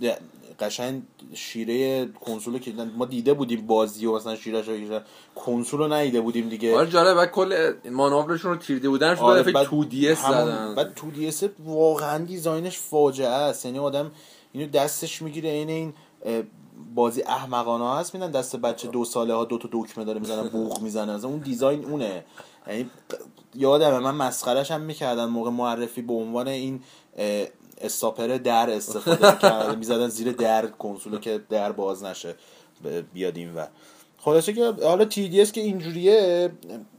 قشنگ 0.60 1.02
شیره 1.34 2.06
کنسول 2.06 2.60
که 2.60 2.74
ما 2.98 3.06
دیده 3.06 3.34
بودیم 3.34 3.67
بازی 3.67 4.06
و 4.06 4.15
مثلا 4.15 4.36
شیرش 4.36 4.67
رو 4.67 5.00
کنسول 5.36 5.80
رو 5.80 5.93
ندیده 5.93 6.22
بودیم 6.22 6.50
دیگه. 6.50 6.76
آره 6.78 6.89
جالب 6.89 7.15
بعد 7.17 7.32
کل 7.32 7.74
مانورشون 7.91 8.52
رو 8.52 8.58
3D 8.58 8.89
بود 8.89 9.15
آره، 9.15 9.43
بعد 9.43 9.70
2DS 9.69 10.21
همون- 10.26 10.46
زدن. 10.46 10.76
بعد 10.76 10.93
2DS 10.95 11.43
واقعا 11.65 12.26
design 12.26 12.64
ش 12.64 12.78
فاجعه 12.80 13.28
است. 13.28 13.65
یعنی 13.65 13.80
آدم 13.80 14.12
اینو 14.54 14.67
دستش 14.67 15.22
می‌گیره 15.22 15.50
عین 15.50 15.70
این 15.70 15.93
بازی 16.96 17.22
احمقانه 17.22 17.96
هست 18.00 18.13
میدن 18.15 18.32
دست 18.32 18.56
بچه 18.56 18.88
دو 18.88 19.06
ساله 19.06 19.34
ها 19.34 19.46
دو 19.46 19.58
تا 19.58 19.70
دکمه 19.72 20.06
داره 20.06 20.20
می‌زنه 20.20 20.50
بوق 20.50 20.82
می‌زنه. 20.82 21.26
اون 21.26 21.38
design 21.38 21.86
اونه. 21.86 22.24
یعنی 22.67 22.89
یادمه 23.56 23.99
من 23.99 24.15
مسخرش 24.15 24.71
هم 24.71 24.82
می‌کردن 24.82 25.25
موقع 25.25 25.49
معرفی 25.49 26.01
به 26.01 26.13
عنوان 26.13 26.47
این 26.47 26.84
اه، 27.17 27.47
استاپر 27.82 28.27
در 28.27 28.69
استفاده 28.69 29.32
می‌کردن 29.32 29.75
می‌زدن 29.77 30.08
زیر 30.08 30.32
در 30.32 30.67
کنسول 30.67 31.19
که 31.19 31.41
در 31.49 31.71
باز 31.71 32.03
نشه 32.03 32.36
بیاد 33.13 33.38
این 33.38 33.56
و 33.56 33.65
خلاصه 34.17 34.53
که 34.53 34.73
حالا 34.84 35.06
تی 35.06 35.30
دی 35.30 35.45
که 35.45 35.62
اینجوریه 35.62 36.51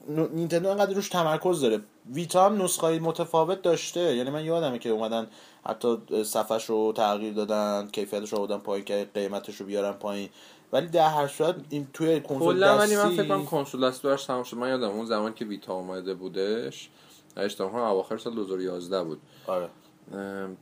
نینتندو 0.09 0.68
انقدر 0.68 0.94
روش 0.94 1.09
تمرکز 1.09 1.61
داره. 1.61 1.81
ویتا 2.12 2.46
هم 2.46 2.62
نسخه 2.62 2.98
متفاوت 2.98 3.62
داشته. 3.62 4.16
یعنی 4.16 4.31
من 4.31 4.44
یادمه 4.44 4.78
که 4.78 4.88
اومدن 4.88 5.26
حتی 5.66 5.99
صفحش 6.25 6.64
رو 6.64 6.92
تغییر 6.97 7.35
دادن 7.35 7.88
کیفیتش 7.92 8.33
رو 8.33 8.38
آوردن 8.38 8.59
پایین 8.59 8.85
که 8.85 9.09
قیمتش 9.14 9.57
رو 9.57 9.66
بیارن 9.66 9.92
پایین. 9.92 10.29
ولی 10.73 10.87
در 10.87 11.09
هر 11.09 11.27
صورت 11.27 11.55
این 11.71 11.88
توی 11.92 12.21
کنسول 12.21 12.79
ولی 12.79 12.97
من 12.97 13.05
دستی 13.05 13.16
فکر 13.16 13.29
کنم 13.29 13.47
کنسول 13.47 13.88
دستی 13.88 14.09
براش 14.09 14.25
تمام 14.25 14.42
شد. 14.42 14.57
من 14.57 14.68
یادم 14.68 14.88
اون 14.88 15.07
زمان 15.07 15.35
که 15.35 15.44
ویتا 15.44 15.75
اومده 15.75 16.14
بودش 16.14 16.88
اشتباه 17.37 17.73
کنم 17.73 17.81
اواخر 17.81 18.18
سال 18.18 18.35
2011 18.35 19.05
بود. 19.05 19.21
آره. 19.47 19.68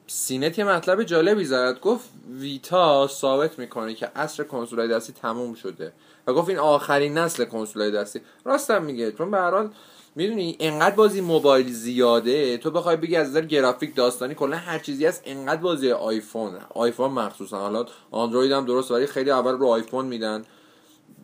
CNET 0.07 0.59
یه 0.59 0.65
مطلب 0.65 1.03
جالبی 1.03 1.45
زد. 1.45 1.81
گفت 1.81 2.09
Vita 2.31 3.07
ثابت 3.07 3.59
می‌کنه 3.59 3.95
که 3.95 4.07
عصر 4.07 4.45
کنسولای 4.45 4.89
دستی 4.89 5.13
تموم 5.13 5.55
شده. 5.55 5.93
و 6.27 6.33
گفت 6.33 6.49
این 6.49 6.59
آخرین 6.59 7.19
نسل 7.19 7.45
کنسولای 7.45 7.91
دستی. 7.91 8.21
راستم 8.45 8.83
میگه 8.83 9.13
چون 9.13 9.31
به 9.31 9.37
هر 9.37 9.51
حال 9.51 9.71
می‌دونی 10.17 10.57
انقدر 10.61 10.95
بازی 10.95 11.21
موبایل 11.21 11.73
زیاده 11.73 12.59
تو 12.59 12.71
بخوای 12.71 12.97
بگی 12.97 13.17
از 13.17 13.29
نظر 13.29 13.41
گرافیک 13.41 13.95
داستانی 13.95 14.35
کلا 14.35 14.57
هر 14.57 14.79
چیزی 14.79 15.07
هست 15.07 15.23
انقدر 15.25 15.61
بازی 15.61 15.91
iPhone 15.91 16.59
iPhone 16.75 17.11
مخصوصا. 17.11 17.59
حالا 17.59 17.87
اندروید 18.13 18.53
هم 18.53 18.67
درست 18.67 18.91
ولی 18.91 19.07
خیلی 19.07 19.31
اول 19.31 19.53
رو 19.53 19.67
آیفون 19.67 20.07
میدن. 20.07 20.45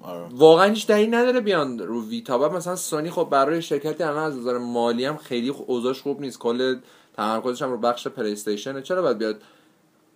آره. 0.03 0.27
واقعا 0.31 0.71
هیچ 0.71 0.87
دلیل 0.87 1.15
نداره 1.15 1.41
بیان 1.41 1.79
رو 1.79 2.09
Vita. 2.09 2.39
بعد 2.39 2.53
مثلا 2.53 2.77
سونی 2.77 3.11
خب 3.11 3.29
برای 3.31 3.63
شرکتی 3.63 4.03
الان 4.03 4.23
از 4.23 4.37
نظر 4.37 4.59
مالی 4.59 5.05
هم 5.05 5.17
خیلی 5.17 5.49
اوضاعش 5.49 6.01
خوب 6.01 6.21
نیست. 6.21 6.39
کل 6.39 6.77
تمرکزش 7.17 7.63
هم 7.63 7.71
رو 7.71 7.79
بخش 7.79 8.09
PlayStation 8.09 8.33
ه 8.33 8.83
چرا 8.83 9.03
باید 9.03 9.19
بیاد 9.19 9.43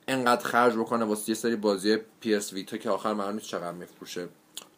انقدر 0.08 0.44
خرج 0.44 0.74
بکنه 0.74 1.04
واسه 1.04 1.30
یه 1.30 1.34
سری 1.34 1.56
بازی 1.56 1.96
PS 2.20 2.52
Vita 2.52 2.76
که 2.76 2.90
آخر 2.90 3.12
معلوم 3.14 3.34
نیست 3.34 3.46
چقدر 3.46 3.72
میفروشه؟ 3.72 4.28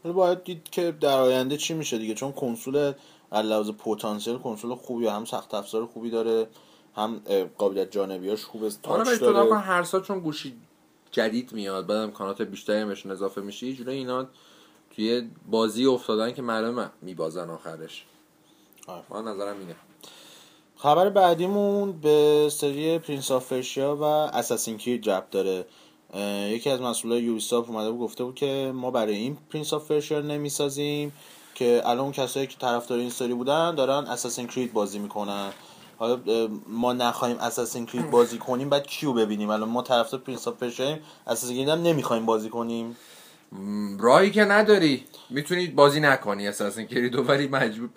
باید 0.05 0.45
دید 0.45 0.71
که 0.71 0.95
در 1.01 1.19
آینده 1.19 1.57
چی 1.57 1.75
میشه 1.75 1.99
دیگه. 1.99 2.15
چون 2.15 2.33
کنسول 2.33 2.93
لحاظ 3.33 3.71
پتانسیل 3.71 4.39
کنسول 4.39 4.75
خوبی 4.75 5.07
هم 5.07 5.25
سخت 5.25 5.55
افزار 5.55 5.87
خوبی 5.87 6.11
داره 6.11 6.47
هم 6.97 7.21
قابلیت 7.59 7.91
جانبیاش 7.91 8.45
خوبه 8.45 8.71
حالا 8.87 9.05
touch 9.05 9.21
داره. 9.21 9.55
هر 9.55 9.83
سال 9.83 10.03
چون 10.03 10.21
گوشی 10.21 10.55
جدید 11.11 11.53
میاد 11.53 11.87
بعد 11.87 11.97
امکانات 11.99 12.43
بیشتری 12.43 12.85
بهشون 12.85 13.13
اضافه 13.13 13.41
میشه 13.41 13.67
یه 13.67 13.75
جوری 13.75 13.93
اینا 13.93 14.27
توی 14.97 15.31
بازی 15.51 15.87
افتادن 15.87 16.33
که 16.33 16.43
معلومه 16.43 16.91
میبازن 17.03 17.51
آخرش. 17.51 18.05
آره. 18.87 19.03
من 19.11 19.33
نظرم 19.33 19.59
اینه. 19.61 19.77
خبر 20.77 21.09
بعدیمون 21.09 21.93
به 21.93 22.49
سری 22.53 22.99
Prince 22.99 23.31
of 23.31 23.53
و 23.77 24.03
Assassin's 24.03 24.79
Creed 24.79 25.03
ربط 25.03 25.27
داره. 25.31 25.67
یکی 26.49 26.71
از 26.71 26.81
مسئولای 26.81 27.23
Ubisoft 27.23 27.69
اومده 27.71 27.91
بود 27.91 28.01
گفته 28.01 28.25
بود 28.25 28.35
که 28.35 28.73
ما 28.75 28.91
برای 28.91 29.17
این 29.17 29.39
Prince 29.51 29.73
of 29.73 29.87
Persia 29.87 30.21
نمی‌سازیم. 30.21 31.13
که 31.59 31.83
الان 31.85 32.13
کسایی 32.13 32.47
که 32.47 32.57
طرفدار 32.59 32.99
این 32.99 33.11
سری 33.11 33.35
بودن 33.35 33.75
دارن 33.75 34.07
Assassin's 34.07 34.47
Creed 34.47 34.73
بازی 34.73 34.99
می‌کنن. 34.99 35.51
حالا 35.99 36.19
ما 36.69 36.93
نخواهیم 36.93 37.39
Assassin's 37.39 37.87
Creed 37.87 38.11
بازی 38.11 38.39
کنیم 38.39 38.69
بعد 38.71 38.87
کیو 38.87 39.13
ببینیم؟ 39.13 39.51
الان 39.51 39.69
ما 39.69 39.83
طرفدار 39.83 40.21
Prince 40.21 40.49
of 40.49 40.57
Persia 40.57 40.99
Assassin's 41.27 41.57
Creed 41.57 41.69
هم 41.69 41.83
نمی‌خوایم 41.83 42.27
بازی 42.27 42.49
کنیم. 42.49 42.97
راهی 44.01 44.31
که 44.31 44.45
نداری. 44.45 45.05
می‌تونی 45.31 45.67
بازی 45.67 46.01
نکنی 46.01 46.49
اساسین 46.49 46.87
کریدو 46.87 47.23
ولی 47.23 47.49
مجبور 47.49 47.89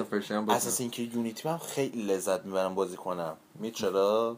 پرشیا 0.00 0.36
هم 0.36 0.46
بازی 0.46 0.56
اساسین 0.56 0.90
کرید 0.90 1.14
یونیتی 1.14 1.48
من 1.48 1.58
خیلی 1.58 2.02
لذت 2.02 2.44
می‌برم 2.44 2.74
بازی 2.74 2.96
کنم. 2.96 3.36
می 3.60 3.70
چرا؟ 3.70 4.36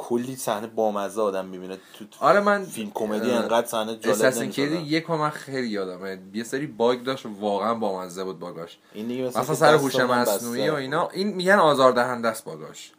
کلی 0.00 0.36
صحنه 0.36 0.66
بامزه 0.66 1.20
آدم 1.20 1.46
می‌بینه 1.46 1.76
تو 1.98 2.04
آره 2.20 2.40
من 2.40 2.64
فیلم 2.64 2.90
کمدی 2.94 3.30
انقدر 3.30 3.66
صحنه 3.66 3.96
جالب 3.96 4.22
نمی‌سازن. 4.22 4.80
یک 4.86 5.10
من 5.10 5.30
خیلی 5.30 5.68
یادمه 5.68 6.18
یه 6.34 6.44
سری 6.44 6.66
باگ 6.66 7.02
داشت 7.02 7.26
واقعا 7.40 7.74
بامزه 7.74 8.24
بود 8.24 8.38
باگاش 8.38 8.78
این 8.94 9.08
دیگه 9.08 9.24
مثلا 9.24 9.54
سر 9.54 9.74
هوش 9.74 9.96
مصنوعی. 9.96 10.70
و 10.70 10.74
اینا 10.74 11.08
این 11.08 11.28
میگن 11.28 11.54
آزاردهنده 11.54 12.28
است 12.28 12.44
باگاش 12.44 12.92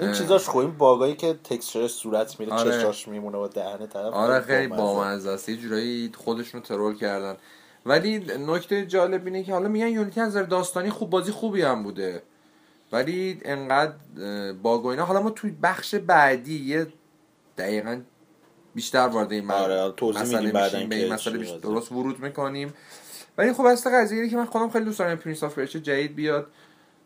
این. 0.00 0.12
چیزاش 0.12 0.48
خوب 0.48 0.60
این 0.60 0.78
باگایی 0.78 1.14
که 1.14 1.38
تکسچر 1.44 1.88
صورت 1.88 2.40
میره 2.40 2.52
آره. 2.52 2.70
چشاش 2.70 3.08
میمونه 3.08 3.38
و 3.38 3.48
دهنه 3.48 3.86
طرف 3.86 4.12
آره 4.14 4.40
خیلی 4.40 4.66
بامزه 4.66 5.30
است 5.30 5.48
یه 5.48 5.56
جورایی 5.56 6.12
خودشون 6.24 6.60
رو 6.60 6.66
troll 6.66 6.96
کردن 6.96 7.36
ولی 7.86 8.18
نکته 8.46 8.86
جالب 8.86 9.26
اینه 9.26 9.44
که 9.44 9.52
حالا 9.52 9.68
میگن 9.68 9.88
Unity 9.88 10.20
از 10.20 10.34
داستانی 10.34 10.90
خوب 10.90 11.10
بازی 11.10 11.32
خوبی 11.32 11.62
هم 11.62 11.82
بوده 11.82 12.22
ولی 12.92 13.40
انقدر 13.44 13.94
bug 14.52 14.86
اینا. 14.86 15.04
حالا 15.04 15.22
ما 15.22 15.30
توی 15.30 15.50
بخش 15.62 15.94
بعدی 15.94 16.64
یه 16.64 16.86
دقیقا 17.58 18.00
بیشتر 18.74 19.08
وارد 19.08 19.32
این 19.32 19.50
آره، 19.50 19.92
توضیح 19.96 20.22
مسئله 20.22 20.64
میشیم 20.64 20.88
به 20.88 20.96
این 20.96 21.12
مسئله 21.12 21.38
بیشتر. 21.38 21.58
درست 21.58 21.92
ورود 21.92 22.20
می‌کنیم. 22.20 22.74
ولی 23.38 23.52
خب 23.52 23.64
اصلا 23.64 23.92
قضیه 23.98 24.18
اینه 24.18 24.30
که 24.30 24.36
من 24.36 24.44
خودم 24.44 24.70
خیلی 24.70 24.84
دوست 24.84 24.98
دارم 24.98 25.16
Prince 25.16 25.44
of 25.44 25.54
Persia 25.54 25.80
جدید 25.80 26.14
بیاد. 26.14 26.46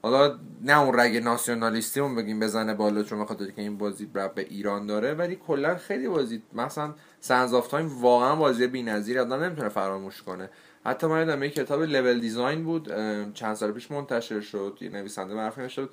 حالا 0.02 0.38
نه 0.62 0.80
اون 0.80 1.00
رگ 1.00 1.16
ناسیونالیستی 1.16 2.00
اون 2.00 2.14
بگیم 2.14 2.40
بزنه 2.40 2.74
بالا 2.74 3.02
چون 3.02 3.22
بخاطر 3.22 3.50
که 3.50 3.62
این 3.62 3.78
بازی 3.78 4.10
ربط 4.14 4.34
به 4.34 4.42
ایران 4.42 4.86
داره 4.86 5.14
ولی 5.14 5.36
کلا 5.46 5.76
خیلی 5.76 6.08
بازی 6.08 6.42
مثلا 6.54 6.94
Sands 7.20 7.54
of 7.54 7.68
Time 7.68 8.02
واقعا 8.02 8.36
بازی 8.36 8.66
بی‌نظیری 8.66 9.18
آدم 9.18 9.44
نمی‌تونه 9.44 9.68
فراموش 9.68 10.22
کنه. 10.22 10.50
حتی 10.86 11.06
من 11.06 11.18
یادم 11.18 11.42
یه 11.42 11.50
کتاب 11.50 11.82
level 11.82 12.20
design 12.20 12.64
بود 12.64 12.88
چند 13.34 13.54
سال 13.54 13.72
پیش 13.72 13.90
منتشر 13.90 14.40
شد 14.40 14.78
یه 14.80 14.88
نویسنده 14.88 15.34
معروفی 15.34 15.60
نوشته 15.60 15.82
بود 15.82 15.90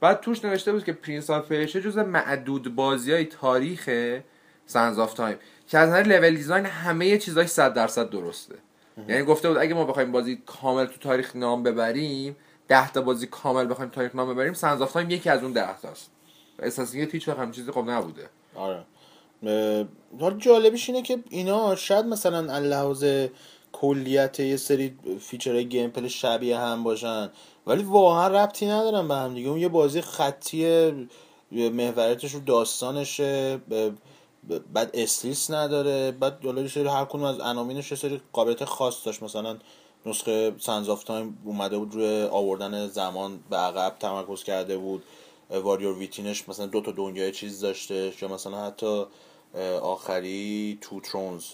بعد 0.00 0.20
توش 0.20 0.44
نوشته 0.44 0.72
بود 0.72 0.84
که 0.84 0.92
Prince 0.92 1.30
of 1.30 1.48
Persia 1.48 1.80
جز 1.80 1.98
معدود 1.98 2.74
بازی 2.74 3.12
های 3.12 3.24
تاریخ 3.24 3.90
Sands 4.66 4.98
of 4.98 5.14
Time 5.14 5.36
که 5.68 5.78
از 5.78 5.88
نظر 5.88 6.02
level 6.02 6.36
design 6.36 6.66
همه 6.66 7.18
چیزاش 7.18 7.48
100 7.48 7.74
درصد 7.74 8.10
درسته. 8.10 8.54
یعنی 9.08 9.24
گفته 9.24 9.48
بود 9.48 9.58
اگه 9.58 9.74
ما 9.74 9.84
بخوایم 9.84 10.12
بازی 10.12 10.42
کامل 10.46 10.86
تو 10.86 10.98
تاریخ 10.98 11.36
نام 11.36 11.62
ببریم 11.62 12.36
ده 12.68 12.92
تا 12.92 13.00
بازی 13.00 13.26
کامل 13.26 13.70
بخوایم 13.70 13.90
تاریخ 13.90 14.14
نام 14.14 14.34
ببریم 14.34 14.52
Sands 14.52 14.82
of 14.82 14.92
Time 14.92 15.10
یکی 15.10 15.30
از 15.30 15.42
اون 15.42 15.52
ده 15.52 15.80
تاست. 15.80 16.10
اساسیت 16.58 17.14
هیچ 17.14 17.28
وقت 17.28 17.50
چیزی 17.50 17.72
خب 17.72 17.90
نبوده. 17.90 18.28
آره. 18.54 18.84
حالا 20.20 20.36
جالبیش 20.38 20.88
اینه 20.88 21.02
که 21.02 21.18
اینا 21.30 21.76
شاید 21.76 22.06
مثلا 22.06 22.52
از 22.52 22.64
لحاظ 22.64 23.04
کلیت 23.80 24.40
یه 24.40 24.56
سری 24.56 24.98
فیچرهای 25.20 25.68
گیم 25.68 25.90
پلی 25.90 26.08
شبیه 26.08 26.58
هم 26.58 26.84
باشن. 26.84 27.30
ولی 27.66 27.82
واقعا 27.82 28.28
ربطی 28.28 28.66
ندارن 28.66 29.08
به 29.08 29.14
هم 29.14 29.34
دیگه. 29.34 29.48
اون 29.48 29.58
یه 29.58 29.68
بازی 29.68 30.00
خطی 30.00 30.90
محوریتش 31.50 32.34
رو 32.34 32.40
داستانشه. 32.40 33.60
بعد 34.72 34.90
استریس 34.94 35.50
نداره. 35.50 36.12
بعد 36.12 36.44
حالا 36.44 36.68
سری 36.68 36.88
هر 36.88 37.04
کدوم 37.04 37.22
از 37.22 37.40
عناوینش 37.40 37.90
یه 37.90 37.96
سری 37.96 38.20
قابلیت 38.32 38.64
خاص 38.64 39.06
داشت. 39.06 39.22
مثلا 39.22 39.56
نسخه 40.06 40.54
سنز 40.58 40.88
آف 40.88 41.04
تایم 41.04 41.38
اومده 41.44 41.78
بود 41.78 41.94
روی 41.94 42.22
آوردن 42.22 42.86
زمان 42.86 43.40
به 43.50 43.56
عقب 43.56 43.96
تمرکز 44.00 44.42
کرده 44.42 44.76
بود. 44.76 45.02
واریور 45.50 45.98
ویتینش 45.98 46.48
مثلا 46.48 46.66
دو 46.66 46.80
تا 46.80 46.92
دنیای 46.92 47.32
چیز 47.32 47.60
داشته 47.60 48.12
یا 48.22 48.28
مثلا 48.28 48.66
حتی 48.66 49.04
آخری 49.82 50.78
تو 50.80 51.00
ترونز 51.00 51.44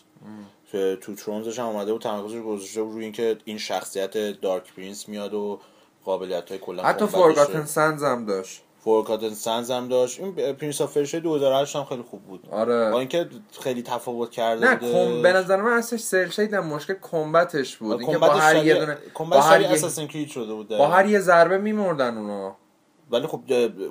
که 0.72 0.98
تو 1.00 1.14
ترونزش 1.14 1.58
هم 1.58 1.66
اومده 1.66 1.92
بود 1.92 2.02
تمرکزش 2.02 2.34
رو 2.34 2.42
گذاشته 2.42 2.82
بود 2.82 2.94
روی 2.94 3.04
اینکه 3.04 3.38
این 3.44 3.58
شخصیت 3.58 4.40
دارک 4.40 4.74
پرینس 4.74 5.08
میاد 5.08 5.34
و 5.34 5.60
قابلیت 6.04 6.48
های 6.48 6.58
کلا 6.58 6.82
حتی 6.82 7.06
فورگاتن 7.06 7.64
سنز 7.64 8.02
هم 8.02 8.26
داشت. 8.26 8.62
فورگاتن 8.84 9.34
سنز 9.34 9.70
هم 9.70 9.88
داشت. 9.88 10.20
این 10.20 10.32
پرینس 10.32 10.80
آف 10.80 10.92
فرشه 10.92 11.20
2008 11.20 11.76
هم 11.76 11.84
خیلی 11.84 12.02
خوب 12.02 12.22
بود. 12.22 12.50
با 12.50 12.56
آره 12.56 12.96
اینکه 12.96 13.28
خیلی 13.62 13.82
تفاوت 13.82 14.30
کرده 14.30 14.70
نه. 14.70 14.76
کم... 14.76 15.22
به 15.22 15.32
نظر 15.32 15.56
من 15.56 15.72
اصلش 15.72 16.00
سل 16.00 16.28
شیدم 16.28 16.66
مشکل 16.66 16.94
کمبتش 17.02 17.76
بود. 17.76 18.00
اینکه 18.00 18.18
با 18.18 18.28
هر 18.28 18.66
یه 18.66 18.74
دونه 18.74 18.98
با 19.14 19.40
هر 19.40 19.60
یه... 19.60 20.26
شده 20.26 20.54
بود 20.54 20.68
با 20.68 20.86
هر 20.86 21.06
یه 21.06 21.20
ضربه 21.20 21.58
میمردن 21.58 22.18
اونا. 22.18 22.56
ولی 23.10 23.26
خب 23.26 23.40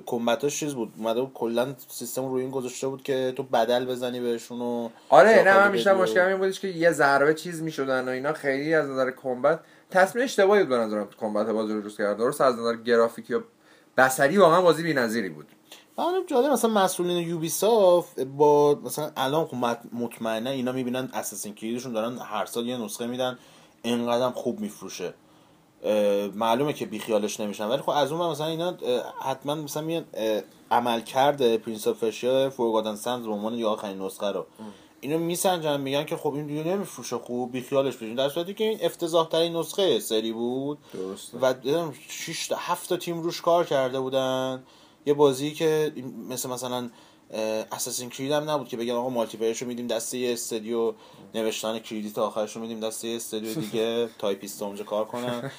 کمبتاش 0.06 0.60
چیز 0.60 0.74
بود. 0.74 0.94
اومده 0.98 1.22
بود 1.22 1.34
کلا 1.34 1.76
سیستم 1.88 2.26
روی 2.32 2.42
این 2.42 2.52
گذاشته 2.52 2.88
بود 2.88 3.04
که 3.04 3.34
تو 3.38 3.44
بدل 3.44 3.86
بزنی 3.86 4.20
بهشون 4.20 4.62
و 4.62 4.90
آره 5.10 5.44
نه 5.44 5.58
من 5.58 5.72
بیشتر 5.72 5.94
و- 5.94 6.02
مشکل 6.02 6.20
این 6.20 6.38
بودش 6.38 6.60
که 6.60 6.68
یه 6.68 6.92
ضربه 6.92 7.34
چیز 7.34 7.62
می‌شدن 7.62 8.08
و 8.08 8.12
اینا 8.12 8.34
خیلی 8.34 8.74
از 8.74 8.90
نظر 8.90 9.12
کمبت 9.12 9.60
تصمیم 9.92 10.24
اشتباهی 10.24 10.60
بود 10.64 10.70
به 10.70 10.78
نظرم 10.78 11.08
کمبت 11.20 11.48
بازی 11.48 11.74
رو 11.74 11.82
جوز 11.82 11.98
کرد 11.98 12.18
درست 12.18 12.42
از 12.42 12.56
نظر 12.60 12.76
گرافیکی 12.76 13.34
و 13.34 13.42
بصری 13.98 14.38
واقعا 14.38 14.62
بازی 14.62 14.84
بی‌نظیری 14.84 15.30
بود. 15.30 15.46
من 15.98 16.14
جالب 16.28 16.52
مثلا 16.52 16.72
مسئولین 16.72 17.18
یوبیسافت 17.28 18.20
با 18.20 18.80
مثلا 18.84 19.12
الان 19.18 19.46
خب 19.46 19.58
مط- 19.62 19.94
مطمئنا 19.94 20.50
اینا 20.50 20.72
می‌بینن 20.72 21.10
اساسین 21.14 21.56
کریدشون 21.56 21.94
دارن 21.94 22.18
هر 22.18 22.46
سال 22.46 22.68
یه 22.68 22.78
نسخه 22.78 23.08
میدن 23.08 23.38
اینقدر 23.82 24.30
خوب 24.30 24.60
میفروشه. 24.60 25.14
معلومه 26.36 26.74
که 26.74 26.86
بیخیالش 26.86 27.40
نمیشن. 27.40 27.68
ولی 27.68 27.82
خب 27.82 27.90
از 27.90 28.12
اون 28.12 28.32
مثلا 28.32 28.48
اینا 28.48 28.78
حتما 29.22 29.56
مثلا 29.56 29.84
میان 29.84 30.06
عملکرد 30.72 31.58
Prince 31.58 31.88
of 31.88 31.98
Persia 31.98 32.50
Forgotten 32.50 32.96
Sands 32.96 33.26
به 33.26 33.32
عنوان 33.32 33.54
یه 33.54 33.68
آخرین 33.68 34.02
نسخه 34.02 34.32
رو. 34.32 34.46
اینو 35.02 35.20
میسنجن 35.20 35.82
میگن 35.82 36.04
که 36.04 36.16
خب 36.16 36.34
این 36.34 36.46
دیگه 36.48 36.64
نمیفروشه 36.64 37.18
خوب 37.18 37.52
بیخیالش 37.52 37.96
بشین. 37.96 38.16
در 38.16 38.30
صورتی 38.30 38.54
که 38.54 38.64
این 38.64 38.80
افتضاح 38.82 39.30
ترین 39.30 39.56
نسخه 39.56 40.00
سری 40.00 40.32
بود. 40.32 40.78
درسته. 40.94 41.38
و 41.42 41.54
دیدم 41.54 41.94
6 42.10 42.48
تا 42.48 42.56
7 42.60 42.90
تا 42.90 42.98
تیم 42.98 43.22
روش 43.22 43.42
کار 43.42 43.66
کرده 43.66 44.00
بودن. 44.00 44.64
یه 45.06 45.14
بازی 45.14 45.52
که 45.52 45.94
مثل 46.30 46.50
مثلا 46.50 46.90
Assassin's 47.72 48.10
Creed 48.10 48.32
هم 48.32 48.50
نبود 48.50 48.68
که 48.68 48.78
بگن 48.78 48.94
آقا 48.94 49.10
multiplayer 49.10 49.38
شو 49.38 49.66
میدیم 49.66 49.88
دست 49.88 50.14
یه 50.14 50.34
استودیو 50.34 50.94
نوشتن 51.36 51.80
credit 51.80 52.18
آخرش 52.18 52.56
رو 52.56 52.62
میدیم 52.62 52.80
دست 52.80 53.06
یه 53.06 53.16
استودیو 53.16 53.54
دیگه 53.54 54.10
تایپیست 54.20 54.64
اونجا 54.64 54.84
کار 54.84 55.06
کنن 55.06 55.52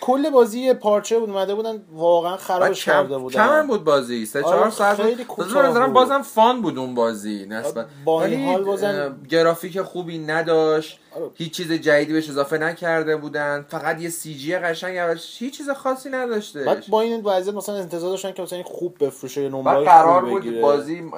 کل 0.00 0.30
بازی 0.30 0.74
پارچه 0.74 1.18
بود 1.18 1.30
اومده 1.30 1.54
بودن 1.54 1.82
واقعا 1.92 2.30
بعد 2.30 2.40
خرابش 2.40 2.84
کرده 2.84 3.18
بودن 3.18 3.34
کم 3.36 3.66
بود 3.66 3.84
بازی 3.84 4.26
سه 4.26 4.42
آره، 4.42 4.56
چهار 4.58 4.70
ساعت 4.70 5.02
خیلی 5.02 5.24
کوتاه. 5.24 5.88
بازم 5.88 6.22
fun 6.22 6.62
بود 6.62 6.78
اون 6.78 6.94
بازی 6.94 7.46
نسبت 7.46 7.86
با 8.04 8.24
این 8.24 8.34
ولی، 8.34 8.52
حال 8.52 8.64
بازم- 8.64 9.22
گرافیک 9.28 9.82
خوبی 9.82 10.18
نداشت 10.18 10.98
آره. 10.98 11.05
هیچ 11.34 11.52
چیز 11.52 11.72
جدیدی 11.72 12.12
بهش 12.12 12.28
اضافه 12.28 12.58
نکرده 12.58 13.16
بودن. 13.16 13.66
فقط 13.68 14.00
یه 14.00 14.08
CG 14.08 14.56
قشنگ 14.56 14.96
اولش 14.96 15.42
هیچ 15.42 15.56
چیز 15.56 15.70
خاصی 15.70 16.10
نداشته 16.10 16.64
بعد 16.64 16.86
با 16.88 17.00
این 17.00 17.22
وضعیت 17.24 17.54
مثلا 17.54 17.74
انتظار 17.74 18.10
داشتن 18.10 18.32
که 18.32 18.42
مثلا 18.42 18.56
این 18.56 18.66
خوب 18.66 19.04
بفروشه 19.04 19.48
نمره 19.48 19.84
قرار 19.84 20.24
بود. 20.24 20.60
بازی 20.60 21.10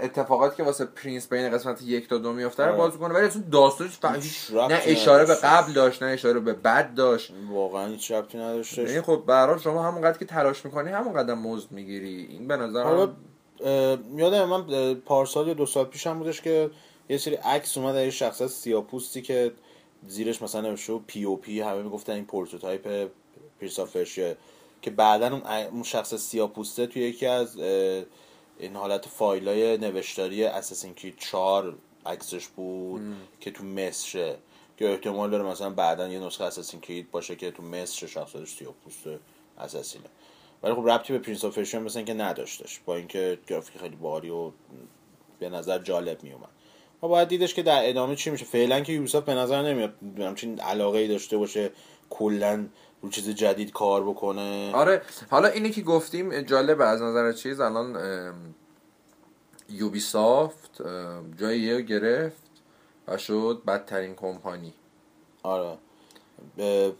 اتفاقاتی 0.00 0.56
که 0.56 0.62
واسه 0.62 0.84
Prince 0.84 1.28
بین 1.28 1.50
قسمت 1.50 1.82
یک 1.82 2.08
تا 2.08 2.18
دو 2.18 2.32
میفته 2.32 2.62
رو 2.62 2.68
آره. 2.68 2.78
بازی 2.78 2.98
کنه. 2.98 3.14
ولی 3.14 3.26
اصلا 3.26 3.42
داستانش 3.52 3.98
نه 4.50 4.80
اشاره 4.84 5.24
به. 5.24 5.34
قبل 5.34 5.72
داشت 5.72 6.02
نه 6.02 6.08
اشاره 6.08 6.40
به 6.40 6.52
بعد 6.52 6.94
داشت. 6.94 7.32
واقعا 7.50 7.86
هیچ 7.86 8.12
ربطی 8.12 8.38
نداشته 8.38 8.82
یعنی 8.82 9.00
خب 9.00 9.22
به 9.26 9.34
هر 9.34 9.46
حال 9.46 9.58
شما 9.58 9.82
همونقدر 9.82 10.18
که 10.18 10.24
تلاش 10.24 10.64
می‌کنی 10.64 10.90
همونقدر 10.90 11.34
مزد 11.34 11.72
می‌گیری. 11.72 12.26
این 12.30 12.48
به 12.48 12.56
نظر 12.56 13.06
یادم 14.16 14.44
من 14.44 14.94
پارسال 14.94 15.48
یا 15.48 15.54
دو 15.54 15.66
سال 15.66 15.84
پیش 15.84 16.06
هم 16.06 16.18
بودش 16.18 16.40
که 16.40 16.70
یه 17.08 17.18
سری 17.18 17.34
عکس 17.34 17.78
اومد 17.78 17.96
از 17.96 18.04
یه 18.04 18.10
شخص 18.10 18.42
سیاپوستی 18.42 19.22
که 19.22 19.52
زیرش 20.08 20.42
مثلا 20.42 20.60
نوشته 20.60 20.98
پی 20.98 21.24
او 21.24 21.36
پی 21.36 21.60
همه 21.60 21.82
می‌گفتن 21.82 22.12
این 22.12 22.24
prototype 22.24 23.10
Prince 23.60 23.86
of 23.86 23.95
Persia 23.95 24.22
ئه 24.22 24.36
که 24.82 24.90
بعدا 24.90 25.40
اون, 25.72 25.82
شخص 25.82 26.14
سیاپوسته 26.14 26.86
توی 26.86 27.02
یکی 27.02 27.26
از 27.26 27.58
این 28.58 28.76
حالت 28.76 29.08
فایل 29.08 29.48
های 29.48 29.78
نوشتاری 29.78 30.44
Assassin's 30.44 30.94
Creed 30.94 31.18
4 31.18 31.74
عکسش 32.06 32.46
بود 32.46 33.02
که 33.40 33.50
تو 33.50 33.64
مصره 33.64 34.38
که 34.76 34.90
احتمال 34.90 35.30
داره 35.30 35.44
مثلا 35.44 35.70
بعدا 35.70 36.08
یه 36.08 36.20
نسخه 36.20 36.44
Assassin's 36.44 36.80
Creed 36.80 37.10
باشه 37.10 37.36
که 37.36 37.50
تو 37.50 37.62
مصر 37.62 38.06
شخصیتش 38.06 38.48
سیاپوست 38.48 39.04
assassin 39.58 39.99
ه 39.99 40.04
ولی 40.62 40.74
خب 40.74 40.88
ربطی 40.88 41.12
به 41.12 41.18
Prince 41.18 41.44
of 41.44 41.58
Persia 41.58 41.80
مثلا 41.80 42.02
که 42.02 42.14
نداشتش 42.14 42.80
با 42.86 42.96
اینکه 42.96 43.38
گرافیک 43.46 43.78
خیلی 43.78 43.96
باری 43.96 44.30
و 44.30 44.50
به 45.38 45.48
نظر 45.48 45.78
جالب 45.78 46.22
می 46.22 46.32
اومد 46.32 46.48
ما 47.02 47.08
باید 47.08 47.28
دیدش 47.28 47.54
که 47.54 47.62
در 47.62 47.88
ادامه 47.88 48.16
چی 48.16 48.30
میشه. 48.30 48.44
فعلا 48.44 48.80
که 48.80 48.92
یوسف 48.92 49.24
به 49.24 49.34
نظر 49.34 49.62
نمیاد 49.62 49.94
همچین 50.18 50.60
علاقه 50.60 50.98
ای 50.98 51.08
داشته 51.08 51.36
باشه 51.36 51.70
کلا 52.10 52.66
رو 53.02 53.08
چیز 53.08 53.28
جدید 53.28 53.72
کار 53.72 54.04
بکنه. 54.04 54.70
آره 54.74 55.02
حالا 55.30 55.48
اینی 55.48 55.70
که 55.70 55.82
گفتیم 55.82 56.40
جالبه 56.42 56.84
از 56.84 57.02
نظر 57.02 57.32
چیز 57.32 57.60
الان 57.60 57.98
یوبی 59.68 60.00
سافت 60.00 60.82
جای 61.40 61.60
یه 61.60 61.80
گرفت 61.80 62.42
و 63.08 63.18
شد 63.18 63.62
بدترین 63.66 64.14
کمپانی. 64.14 64.74
آره. 65.42 65.78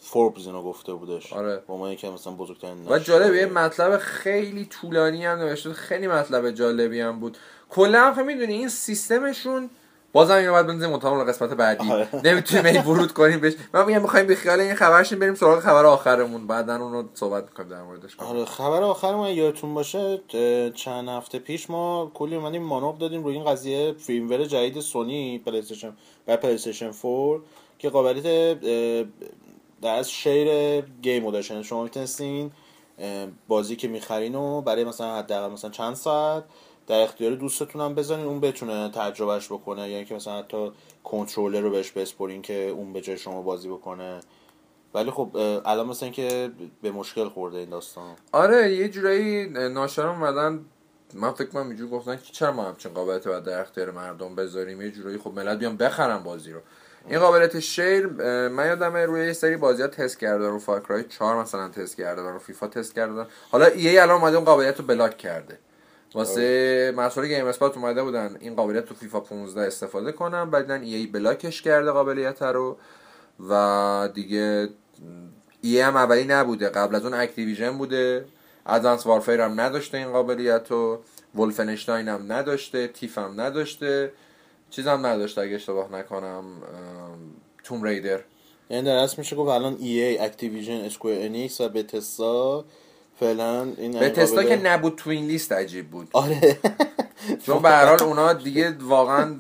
فوربز 0.01 0.47
اینو 0.47 0.63
گفته 0.63 0.93
بودش. 0.93 1.33
آره. 1.33 1.63
با 1.67 1.77
ما 1.77 1.95
که 1.95 2.11
مثلا 2.11 2.33
بزرگترین 2.33 2.89
و 2.89 2.99
جالبه 2.99 3.37
یه 3.37 3.47
مطلب 3.47 3.99
خیلی 3.99 4.65
طولانی 4.65 5.27
هم 5.27 5.39
نوشته 5.39 5.73
خیلی 5.73 6.07
مطلب 6.07 6.51
جالبی 6.51 7.01
هم 7.01 7.21
بود. 7.21 7.39
کلا 7.71 8.13
هم 8.13 8.27
می‌دونی 8.27 8.55
این 8.55 8.69
سیستمشون 8.69 9.71
بازم 10.13 10.35
اینو 10.35 10.53
باید 10.53 10.67
بنزیم 10.67 10.91
مطمئن 10.91 11.25
قسمت 11.25 11.51
بعدی. 11.51 11.93
آره. 11.93 12.09
نمی‌تونیم 12.25 12.65
این 12.65 12.83
ورود 12.83 13.13
کنیم 13.13 13.41
بهش. 13.41 13.53
من 13.75 13.85
میگم 13.85 14.03
می‌خوایم 14.03 14.27
به 14.27 14.35
خیال 14.35 14.61
این 14.61 14.75
خبرشیم 14.75 15.19
بریم 15.19 15.35
سراغ 15.35 15.61
خبر 15.61 15.87
آخرمون. 15.87 16.47
بعدا 16.47 16.77
اون 16.77 16.93
رو 16.93 17.05
صحبت 17.15 17.45
می‌کنیم 17.45 17.69
در 17.69 17.83
موردش. 17.83 18.17
آره 18.19 18.45
خبر 18.45 18.83
آخر 18.83 19.15
ما 19.15 19.31
یادتون 19.31 19.75
باشه 19.75 20.21
چند 20.75 21.09
هفته 21.09 21.39
پیش 21.39 21.71
ما 21.71 22.11
کلی 22.15 22.37
اومدیم 22.37 22.63
مانور 22.63 22.95
دادیم 22.97 23.25
روی 23.25 23.35
این 23.35 23.45
قضیه 23.45 23.93
firmware 23.93 24.45
جدید 24.45 24.81
سونی 24.81 25.39
PlayStation 25.39 25.93
و 26.29 26.37
PlayStation 26.37 26.93
4 27.03 27.41
که 27.79 27.91
قابلیت 27.91 28.61
share 29.83 30.81
game 30.81 31.31
داشتن. 31.31 31.63
شما 31.63 31.83
می‌تونستین 31.83 32.51
بازی 33.49 33.77
که 33.77 33.89
می‌خرین 33.89 34.35
و 34.35 34.61
برای 34.61 34.85
مثلا 34.85 35.17
حداقل 35.17 35.53
مثلا 35.53 35.71
چند 35.71 35.95
ساعت 35.95 36.45
در 36.87 37.01
اختیار 37.01 37.35
دوستتون 37.35 37.80
هم 37.80 37.95
بذارین 37.95 38.26
اون 38.26 38.41
بتونه 38.41 38.89
تجربهش 38.89 39.47
بکنه 39.47 39.91
یعنی 39.91 40.05
که 40.05 40.14
مثلا 40.14 40.39
حتی 40.39 40.72
کنترلر 41.05 41.61
رو 41.61 41.70
بهش 41.70 41.91
بسپرین 41.91 42.43
که 42.43 42.68
اون 42.68 42.93
به 42.93 43.01
جای 43.01 43.18
شما 43.18 43.43
بازی 43.43 43.68
بکنه. 43.68 44.20
ولی 44.95 45.11
خب 45.11 45.30
الان 45.64 45.87
مثلا 45.87 46.09
که 46.09 46.51
به 46.83 46.91
مشکل 46.91 47.28
خورده 47.28 47.59
این 47.59 47.68
داستان. 47.68 48.16
آره 48.33 48.72
یه 48.72 48.89
جورایی 48.89 49.49
ناشر 49.49 50.07
اومدن 50.07 50.64
من 51.14 51.33
فکر 51.33 51.49
کنم 51.49 51.68
اینجور 51.68 51.91
گفتن 51.91 52.16
که 52.16 52.33
چرا 52.33 52.53
ما 52.53 52.64
همچین 52.64 52.95
قابلیت 52.95 53.22
در 53.22 53.61
اختیار 53.61 53.91
مردم 53.91 54.35
بذاریم؟ 54.35 54.83
یه 54.83 54.91
جورایی 54.91 55.18
خب 55.18 55.33
ملت 55.33 55.59
بیان 55.59 55.76
بخرن 55.76 56.18
بازی 56.18 56.53
رو. 56.53 56.61
این 57.09 57.18
قابلیت 57.18 57.61
شیر 57.61 58.07
من 58.49 58.66
یادم 58.66 58.97
روی 58.97 59.26
یه 59.26 59.33
سری 59.33 59.57
بازی 59.57 59.83
ها 59.83 59.89
تست 59.89 60.18
کرده 60.18 60.49
رو 60.49 60.59
فاکرای 60.59 61.05
4 61.05 61.43
مثلا 61.43 61.68
تست 61.68 61.97
کرده 61.97 62.22
رو 62.22 62.39
فیفا 62.39 62.66
تست 62.66 62.95
کرده 62.95 63.26
حالا 63.51 63.66
ای 63.66 63.99
الان 63.99 64.20
اومده 64.20 64.37
اون 64.37 64.45
قابلیت 64.45 64.80
رو 64.80 64.87
بلاک 64.87 65.18
کرده. 65.18 65.59
واسه 66.15 66.95
مسئول 66.97 67.29
GameSpot 67.29 67.77
اومده 67.77 68.03
بودن 68.03 68.37
این 68.41 68.55
قابلیت 68.55 68.85
تو 68.85 68.95
فیفا 68.95 69.21
15 69.21 69.61
استفاده 69.61 70.13
کنم 70.13 70.51
بعدن 70.51 70.83
EA 70.83 71.07
block 71.07 71.47
ش 71.47 71.62
کرده 71.63 71.91
قابلیت 71.91 72.43
رو 72.43 72.77
و 73.51 74.09
دیگه 74.15 74.69
EA 75.62 75.81
هم 75.81 75.97
اولی 75.97 76.25
نبوده 76.25 76.69
قبل 76.69 76.95
از 76.95 77.05
اون 77.05 77.15
Activision 77.14 77.79
بوده. 77.79 78.25
Advanced 78.66 79.07
Warfare 79.07 79.41
هم 79.41 79.61
نداشته 79.61 79.99
این 79.99 80.13
قابلیت 80.13 80.71
رو 80.71 81.03
Wolfenstein 81.35 82.09
هم 82.09 82.33
نداشته 82.33 82.89
Thief 82.89 83.18
هم 83.19 83.41
نداشته. 83.41 84.13
چیز 84.71 84.87
هم 84.87 85.07
نداشته 85.07 85.41
اگه 85.41 85.55
اشتباه 85.55 85.93
نکنم 85.93 86.45
Tomb 87.64 87.83
Raider 87.83 88.20
یعنی 88.71 88.87
در 88.87 88.97
اصل 88.97 89.15
میشه 89.19 89.37
گفت 89.37 89.51
الان 89.51 89.77
EA 89.81 90.03
Activision 90.03 90.73
Square 90.73 91.25
Enix 91.25 91.61
و 91.61 91.69
Bethesda 91.68 92.64
فعلا 93.23 93.73
این 93.77 94.01
به 94.01 94.11
تستا 94.11 94.43
که 94.43 94.57
نبود 94.57 94.95
تو 94.97 95.11
این 95.11 95.27
لیست 95.27 95.53
عجیب 95.53 95.91
بود. 95.91 96.09
آره. 96.12 96.59
چون 97.47 97.62
به 97.62 97.68
هر 97.68 97.87
حال 97.87 98.03
اونا 98.03 98.33
دیگه 98.33 98.77
واقعا 98.81 99.35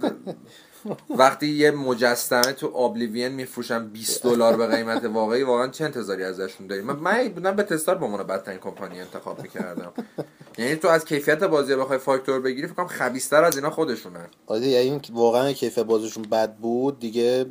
وقتی 1.18 1.46
یه 1.46 1.70
مجسمه 1.70 2.52
تو 2.52 2.76
ابلیوین 2.76 3.28
میفروشن 3.28 3.88
20 3.88 4.22
دلار 4.22 4.56
به 4.56 4.66
قیمت 4.66 5.04
واقعی 5.04 5.42
واقعا 5.42 5.68
چه 5.68 5.84
انتظاری 5.84 6.24
ازشون 6.24 6.66
داریم؟ 6.66 6.84
من 6.84 6.96
من 6.96 7.28
بودم 7.28 7.56
به 7.56 7.62
تستار 7.62 7.94
به 7.94 8.04
عنوان 8.04 8.26
بدترین 8.26 8.58
کمپانی 8.58 9.00
انتخاب 9.00 9.42
می‌کردم. 9.42 9.92
یعنی 10.58 10.76
تو 10.76 10.88
از 10.88 11.04
کیفیت 11.04 11.44
بازی 11.44 11.76
بخوای 11.76 11.98
فاکتور 11.98 12.40
بگیری 12.40 12.66
فکر 12.66 12.76
کنم 12.76 12.86
خبیث‌تر 12.86 13.44
از 13.44 13.56
اینا 13.56 13.70
خودشونن 13.70 14.26
آره 14.46 14.66
یعنی 14.66 15.00
واقعا 15.12 15.52
کیفیت 15.52 15.84
بازیشون 15.84 16.22
بد 16.22 16.54
بود 16.54 16.98
دیگه 16.98 17.46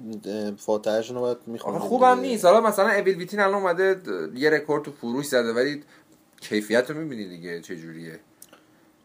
فاتحهشون 0.58 1.16
رو 1.16 1.22
باید 1.22 1.38
می‌خوام 1.48 1.80
خوبم 1.80 2.20
نیست. 2.20 2.46
حالا 2.46 2.62
مثلا 2.62 2.90
اویل 2.90 3.18
ویتین 3.18 3.40
الان 3.40 3.54
اومده 3.54 4.02
یه 4.36 4.50
رکورد 4.50 4.84
تو 4.84 4.92
فروش 4.92 5.26
زده 5.26 5.54
ولی 5.54 5.84
کیفیت 6.42 6.90
رو 6.90 6.98
می‌بینی 6.98 7.30
دیگه 7.30 7.60
جوریه 7.62 8.20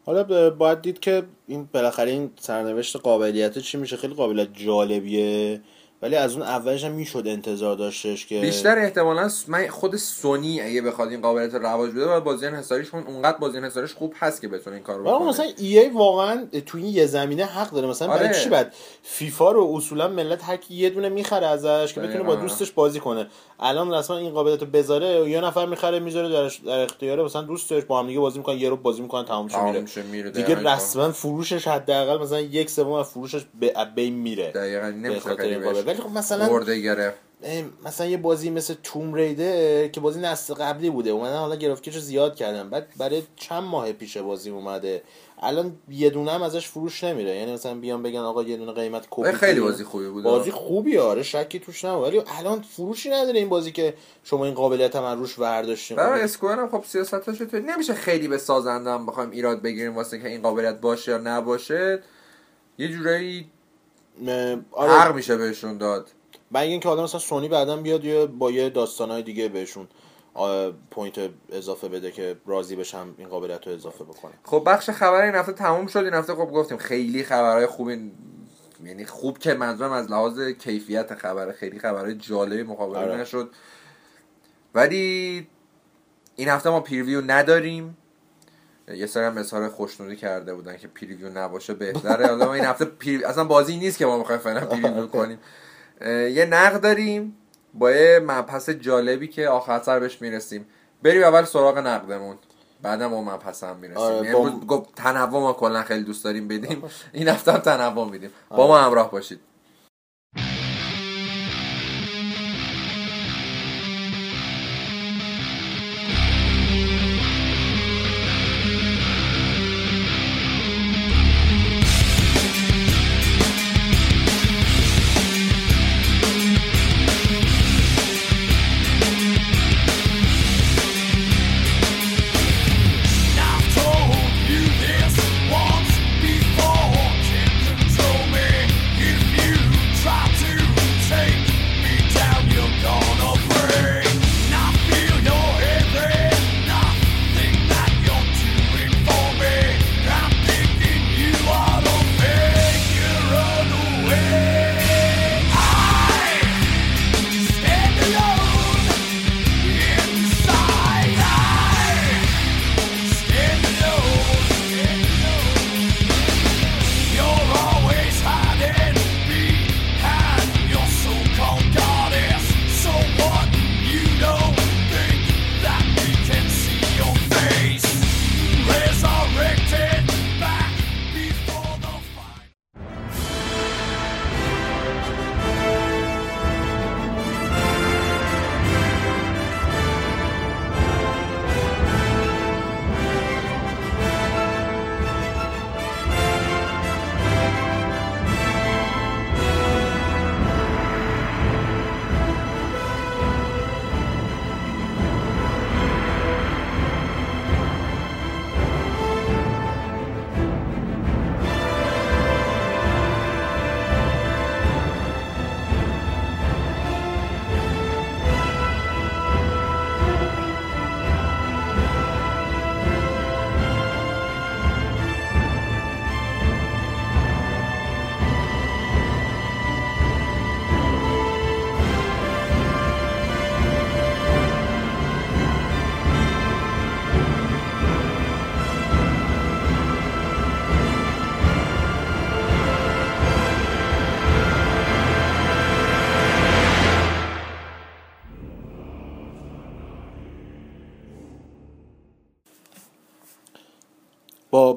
حالا 0.05 0.49
باید 0.49 0.81
دید 0.81 0.99
که 0.99 1.23
این 1.47 1.69
بالاخره 1.73 2.11
این 2.11 2.31
سرنوشت 2.39 2.95
قابلیت 2.95 3.59
چی 3.59 3.77
میشه؟ 3.77 3.97
خیلی 3.97 4.13
قابلیت 4.13 4.47
جالبیه. 4.53 5.61
ولی 6.01 6.15
از 6.15 6.33
اون 6.33 6.41
اولش 6.41 6.83
هم 6.83 6.91
می‌شد 6.91 7.23
انتظار 7.25 7.75
داشتش 7.75 8.25
که 8.25 8.41
بیشتر 8.41 8.77
احتمالا 8.77 9.29
من 9.47 9.67
خود 9.67 9.95
سونی 9.95 10.61
اگه 10.61 10.81
بخواد 10.81 11.09
این 11.09 11.21
قابلیت 11.21 11.53
رو 11.53 11.59
رواج 11.59 11.91
بده 11.91 12.05
باید 12.05 12.23
بازی 12.23 12.45
انحصاریشون 12.45 13.03
اونقدر 13.03 13.37
بازی 13.37 13.57
انحصاریش 13.57 13.93
خوب 13.93 14.13
هست 14.19 14.41
که 14.41 14.47
بتونه 14.47 14.75
این 14.75 14.85
کارو 14.85 15.03
بکنه. 15.03 15.27
مثلا 15.27 15.45
ای 15.57 15.79
ای 15.79 15.89
واقعا 15.89 16.45
تو 16.65 16.77
این 16.77 16.87
یه 16.87 17.05
زمینه 17.05 17.45
حق 17.45 17.71
داره. 17.71 17.87
مثلا 17.87 18.11
آره. 18.11 18.23
برای 18.23 18.43
چی 18.43 18.49
بعد 18.49 18.73
فیفا 19.03 19.51
رو 19.51 19.73
اصولا 19.75 20.07
ملت 20.07 20.43
هر 20.43 20.57
کی 20.57 20.75
یه 20.75 20.89
دونه 20.89 21.09
می‌خره 21.09 21.47
ازش 21.47 21.93
که 21.93 22.01
بتونه 22.01 22.23
با 22.23 22.35
دوستش 22.35 22.71
بازی 22.71 22.99
کنه. 22.99 23.27
الان 23.59 23.93
رسما 23.93 24.17
این 24.17 24.31
قابلیت 24.31 24.61
رو 24.61 24.67
بذاره 24.67 25.29
یه 25.29 25.41
نفر 25.41 25.65
می‌خره 25.65 25.99
می‌ذاره 25.99 26.29
در, 26.29 26.51
در 26.65 26.79
اختیار 26.79 27.25
مثلا 27.25 27.41
دوستش 27.41 27.83
با 27.83 27.99
هم 27.99 28.07
دیگه 28.07 28.19
بازی 28.19 28.37
می‌کنن 28.37 28.57
یه 28.57 28.69
رو 28.69 28.77
بازی 28.77 29.01
می‌کنن 29.01 29.25
تمام 29.25 29.47
میره. 29.65 29.85
میره 30.11 30.31
دیگه 30.31 30.55
رسما 30.55 31.11
فروشش 31.11 31.67
حداقل 31.67 32.23
مثلا 32.23 32.39
یک 32.39 32.69
سوم 32.69 32.91
از 32.91 33.09
فروشش 33.09 33.41
به 33.59 33.73
بین 33.95 34.13
میره. 34.13 34.51
دقیقاً. 34.51 34.87
نمیشه 34.87 35.86
ولی 35.87 35.97
خب 35.97 36.09
مثلا 36.09 36.59
گرفت. 36.63 37.17
مثلا 37.85 38.07
یه 38.07 38.17
بازی 38.17 38.49
مثل 38.49 38.73
توم 38.83 39.13
ریده 39.13 39.89
که 39.93 39.99
بازی 39.99 40.19
نسل 40.19 40.53
قبلی 40.53 40.89
بوده 40.89 41.09
اومدن 41.09 41.37
حالا 41.37 41.55
گرافیکش 41.55 41.95
رو 41.95 42.01
زیاد 42.01 42.35
کردن. 42.35 42.69
بعد 42.69 42.87
برای 42.97 43.23
چند 43.35 43.63
ماه 43.63 43.91
پیش 43.91 44.17
بازی 44.17 44.49
اومده. 44.49 45.01
الان 45.41 45.75
یه 45.89 46.09
دونه 46.09 46.31
هم 46.31 46.41
ازش 46.41 46.67
فروش 46.67 47.03
نمیره. 47.03 47.35
یعنی 47.35 47.53
مثلا 47.53 47.75
بیان 47.75 48.03
بگن 48.03 48.19
آقا 48.19 48.43
یه 48.43 48.57
دونه 48.57 48.71
قیمت 48.71 49.07
کپی 49.09 49.31
خیلی 49.31 49.59
بازی 49.59 49.83
خوبی 49.83 50.07
بود 50.07 50.23
بازی 50.23 50.51
خوبی 50.51 50.97
آره 50.97 51.23
شکی 51.23 51.59
توش 51.59 51.85
نبود. 51.85 52.03
ولی 52.03 52.21
الان 52.39 52.61
فروشی 52.61 53.09
نداره 53.09 53.39
این 53.39 53.49
بازی 53.49 53.71
که 53.71 53.93
شما 54.23 54.45
این 54.45 54.53
قابلیت 54.53 54.95
هم 54.95 55.19
روش 55.19 55.39
برداشتین. 55.39 55.97
برای 55.97 56.21
اسکوئر 56.21 56.59
هم 56.59 56.69
خب 56.69 56.83
سیاستش 56.87 57.41
نمیشه 57.53 57.93
خیلی 57.93 58.27
به 58.27 58.37
سازندم 58.37 59.05
بخوایم 59.05 59.31
ایراد 59.31 59.61
بگیریم 59.61 59.95
واسه 59.95 60.19
که 60.19 60.27
این 60.27 60.41
قابلیت 60.41 60.81
باشه 60.81 61.11
یا 61.11 61.17
نباشه. 61.17 62.03
یه 62.77 62.87
جورایی 62.87 63.49
آره. 64.71 64.91
حق 64.91 65.15
میشه 65.15 65.37
بهشون 65.37 65.77
داد. 65.77 66.09
مگه 66.51 66.71
اینکه 66.71 66.89
آدم 66.89 67.03
مثلا 67.03 67.19
سونی 67.19 67.47
بعدا 67.47 67.77
بیاد 67.77 68.05
یا 68.05 68.25
با 68.25 68.51
یه 68.51 68.69
داستانهای 68.69 69.23
دیگه 69.23 69.47
بهشون 69.47 69.87
point 70.91 71.29
اضافه 71.51 71.87
بده 71.87 72.11
که 72.11 72.35
راضی 72.45 72.75
بشم 72.75 73.15
این 73.17 73.27
قابلیت 73.27 73.67
رو 73.67 73.73
اضافه 73.73 74.03
بکنه 74.03 74.33
خب 74.43 74.63
بخش 74.65 74.89
خبر 74.89 75.21
این 75.21 75.35
هفته 75.35 75.51
تموم 75.51 75.87
شد. 75.87 75.99
این 75.99 76.13
هفته 76.13 76.35
خب 76.35 76.51
گفتیم 76.51 76.77
خیلی 76.77 77.23
خبرهای 77.23 77.65
خوبی 77.65 78.11
یعنی 78.85 79.05
خوب 79.05 79.37
که 79.37 79.53
منظورم 79.53 79.91
از 79.91 80.11
لحاظ 80.11 80.39
کیفیت 80.39 81.15
خبر 81.15 81.51
خیلی 81.51 81.79
خبرهای 81.79 82.15
جالبی 82.15 82.63
مقابله 82.63 82.99
آره. 82.99 83.17
نشد. 83.17 83.49
ولی 84.75 85.47
این 86.35 86.47
هفته 86.47 86.69
ما 86.69 86.79
preview 86.79 87.21
نداریم. 87.21 87.97
یه 88.95 89.05
سری 89.05 89.23
هم 89.23 89.37
اظهار 89.37 89.69
خوشنودی 89.69 90.15
کرده 90.15 90.53
بودن 90.53 90.77
که 90.77 90.87
preview 90.87 91.29
نباشه 91.29 91.73
بهتره. 91.73 92.27
حالا 92.27 92.53
این 92.53 92.65
هفته 92.65 92.85
pre... 92.85 93.25
اصلا 93.25 93.43
بازی 93.43 93.77
نیست 93.77 93.97
که 93.97 94.05
ما 94.05 94.17
می‌خوایم 94.17 94.41
فعلا 94.41 94.65
preview 94.65 95.07
کنیم. 95.17 95.39
یه 96.05 96.47
نقد 96.51 96.81
داریم 96.81 97.37
با 97.73 97.91
یه 97.91 98.19
مبحث 98.19 98.69
جالبی 98.69 99.27
که 99.27 99.49
آخر 99.49 99.81
سر 99.81 99.99
بهش 99.99 100.21
می‌رسیم. 100.21 100.65
بریم 101.03 101.23
اول 101.23 101.43
سراغ 101.43 101.77
نقدمون. 101.77 102.37
بعدم 102.81 103.07
ما 103.07 103.21
مبحث 103.21 103.63
هم 103.63 103.77
می‌رسیم. 103.77 104.03
آره 104.03 104.33
با... 104.33 104.87
تنوع 104.95 105.41
ما 105.41 105.53
کلا 105.53 105.83
خیلی 105.83 106.03
دوست 106.03 106.23
داریم 106.23 106.47
بدیم. 106.47 106.83
این 107.13 107.27
هفته 107.27 107.51
هم 107.51 107.57
تنوع 107.59 108.09
میدیم. 108.09 108.29
با 108.49 108.67
ما 108.67 108.77
همراه 108.77 109.11
باشید. 109.11 109.39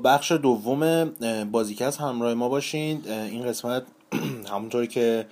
بخش 0.05 0.33
دوم 0.33 1.05
بازیکست 1.45 2.01
همراه 2.01 2.35
ما 2.35 2.49
باشین. 2.49 3.11
این 3.11 3.47
قسمت 3.47 3.83
همونطوری 4.53 4.87
که 4.87 5.27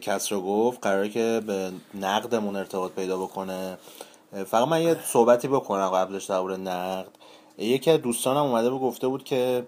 کس 0.00 0.32
رو 0.32 0.40
گفت 0.40 0.78
قراره 0.82 1.08
که 1.08 1.42
به 1.46 1.72
نقدمون 1.94 2.56
ارتباط 2.56 2.92
پیدا 2.92 3.18
بکنه. 3.18 3.78
فقط 4.46 4.68
من 4.68 4.82
یه 4.82 4.96
صحبتی 5.04 5.48
بکنم 5.48 5.88
قبلش 5.88 6.24
درباره 6.24 6.56
نقد. 6.56 7.08
یکی 7.58 7.90
از 7.90 8.02
دوستانم 8.02 8.42
اومده 8.42 8.70
و 8.70 8.78
گفته 8.78 9.08
بود 9.08 9.24
که 9.24 9.66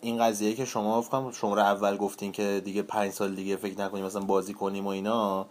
این 0.00 0.18
قضیه 0.18 0.54
که 0.54 0.64
شما 0.64 1.02
فکرم 1.02 1.32
شما 1.32 1.54
رو 1.54 1.60
اول 1.60 1.96
گفتین 1.96 2.32
که 2.32 2.62
دیگه 2.64 2.82
پنج 2.82 3.12
سال 3.12 3.34
دیگه 3.34 3.56
فکر 3.56 3.80
نکنیم 3.80 4.04
مثلا 4.04 4.22
بازی 4.22 4.54
کنیم 4.54 4.86
و 4.86 4.88
اینا. 4.88 5.46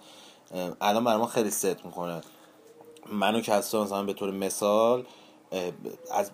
الان 0.82 1.04
برای 1.04 1.18
ما 1.18 1.28
خیلی 1.28 1.50
ست 1.50 1.86
می‌کنه. 1.86 2.22
منو 3.12 3.42
کسا 3.42 3.84
مثلا 3.84 4.04
به 4.04 4.14
طور 4.14 4.32
مثال 4.32 5.06
از 6.12 6.32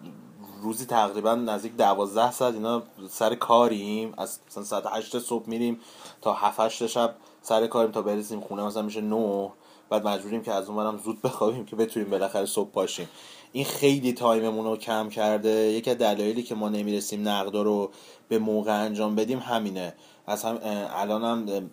روزی 0.64 0.86
تقریبا 0.86 1.36
نزدیک 1.36 1.76
دوازده 1.78 2.32
ساعت 2.32 2.54
اینا 2.54 2.84
سر 3.10 3.36
کاریم. 3.36 4.14
از 4.18 4.40
مثلا 4.48 4.64
ساعت 4.64 4.84
هشت 4.86 5.20
صبح 5.20 5.50
میریم 5.50 5.80
تا 6.22 6.34
هفت 6.34 6.60
هشت 6.60 6.88
شب 6.88 7.16
سر 7.42 7.68
کاریم 7.68 7.92
تا 7.92 8.02
برسیم 8.02 8.42
خونه. 8.42 8.64
مثلا 8.64 8.82
میشه 8.82 9.02
نه. 9.02 9.52
بعد 9.90 10.08
مجبوریم 10.08 10.42
که 10.42 10.52
از 10.52 10.70
اون 10.70 10.98
زود 10.98 11.22
بخوابیم 11.22 11.66
که 11.66 11.76
بتونیم 11.76 12.10
بالاخره 12.10 12.46
صبح 12.46 12.72
پاشیم 12.72 13.10
این 13.52 13.66
خیلی 13.66 14.14
تایممون 14.14 14.66
رو 14.66 14.78
کم 14.78 15.10
کرده. 15.10 15.50
یکی 15.50 15.92
از 15.92 15.98
دلایلی 15.98 16.44
که 16.44 16.56
ما 16.56 16.70
نمی‌رسیم 16.70 17.28
نقدا 17.28 17.62
رو 17.62 17.92
به 18.28 18.40
موقع 18.40 18.84
انجام 18.86 19.16
بدیم 19.16 19.40
همینه. 19.40 19.94
از 20.28 20.46
هم 20.46 20.60
الانم 20.96 21.70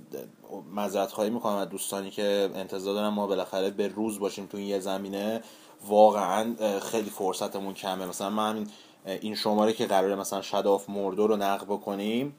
معذرت 0.74 1.12
خواهی 1.12 1.30
می‌کنم 1.30 1.56
از 1.56 1.68
دوستانی 1.68 2.10
که 2.10 2.50
انتظار 2.54 2.94
دارم 2.94 3.14
ما 3.14 3.26
بالاخره 3.26 3.70
به 3.70 3.88
روز 3.88 4.18
باشیم 4.18 4.46
تو 4.46 4.56
این 4.56 4.66
یه 4.66 4.78
زمینه. 4.78 5.42
واقعا 5.86 6.54
خیلی 6.80 7.10
فرصتمون 7.10 7.74
کمه. 7.74 8.06
مثلا 8.06 8.30
من 8.30 8.50
همین 8.50 8.66
این 9.06 9.34
شماره 9.34 9.72
که 9.72 9.86
قراره 9.86 10.14
مثلا 10.14 10.42
Shadow 10.42 10.78
of 10.78 10.90
Mordor 10.90 11.26
رو 11.26 11.36
نقد 11.36 11.64
بکنیم 11.64 12.34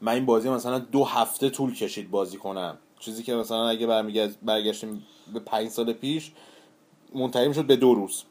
من 0.00 0.12
این 0.12 0.26
بازی 0.26 0.50
مثلا 0.50 0.78
دو 0.78 1.04
هفته 1.04 1.50
طول 1.50 1.74
کشید 1.74 2.10
بازی 2.10 2.36
کنم. 2.36 2.78
چیزی 2.98 3.22
که 3.22 3.34
مثلا 3.34 3.68
اگه 3.68 3.86
برگشتیم 4.42 5.06
به 5.32 5.40
پنج 5.40 5.68
سال 5.68 5.92
پیش 5.92 6.32
منتهی 7.14 7.54
شد 7.54 7.66
به 7.66 7.76
دو 7.76 7.94
روز. 7.94 8.24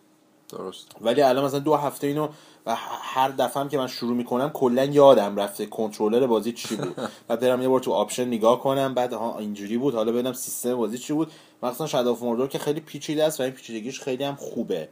درست. 0.50 0.88
ولی 1.02 1.22
الان 1.22 1.46
مثلا 1.46 1.60
دو 1.60 1.76
هفته 1.76 2.08
اینو 2.08 2.28
و 2.68 2.76
هر 3.02 3.30
دفعه 3.30 3.68
که 3.68 3.78
من 3.78 3.88
شروع 3.88 4.16
می‌کنم 4.16 4.50
کلا 4.50 4.86
یادم 4.86 5.36
رفته 5.36 5.66
کنترلر 5.66 6.28
بازی 6.28 6.52
چی 6.52 6.76
بود. 6.76 6.96
بعد 7.28 7.40
برم 7.40 7.62
یه 7.62 7.68
بار 7.68 7.80
تو 7.80 7.92
option 7.92 8.28
نگاه 8.28 8.60
کنم 8.60 8.94
بعد 8.94 9.14
ها 9.14 9.40
اینجوری 9.40 9.78
بود. 9.78 9.96
حالا 9.96 10.12
ببینم 10.12 10.34
سیستم 10.34 10.76
بازی 10.76 10.98
چی 10.98 11.14
بود. 11.14 11.32
مثلا 11.64 11.88
شاد 11.88 12.08
اف 12.08 12.22
موردور 12.22 12.48
که 12.48 12.60
خیلی 12.60 12.80
پیچیده 12.80 13.24
است 13.24 13.40
و 13.40 13.44
این 13.44 13.52
پیچیدگیش 13.52 14.02
خیلی 14.02 14.24
هم 14.24 14.36
خوبه. 14.36 14.90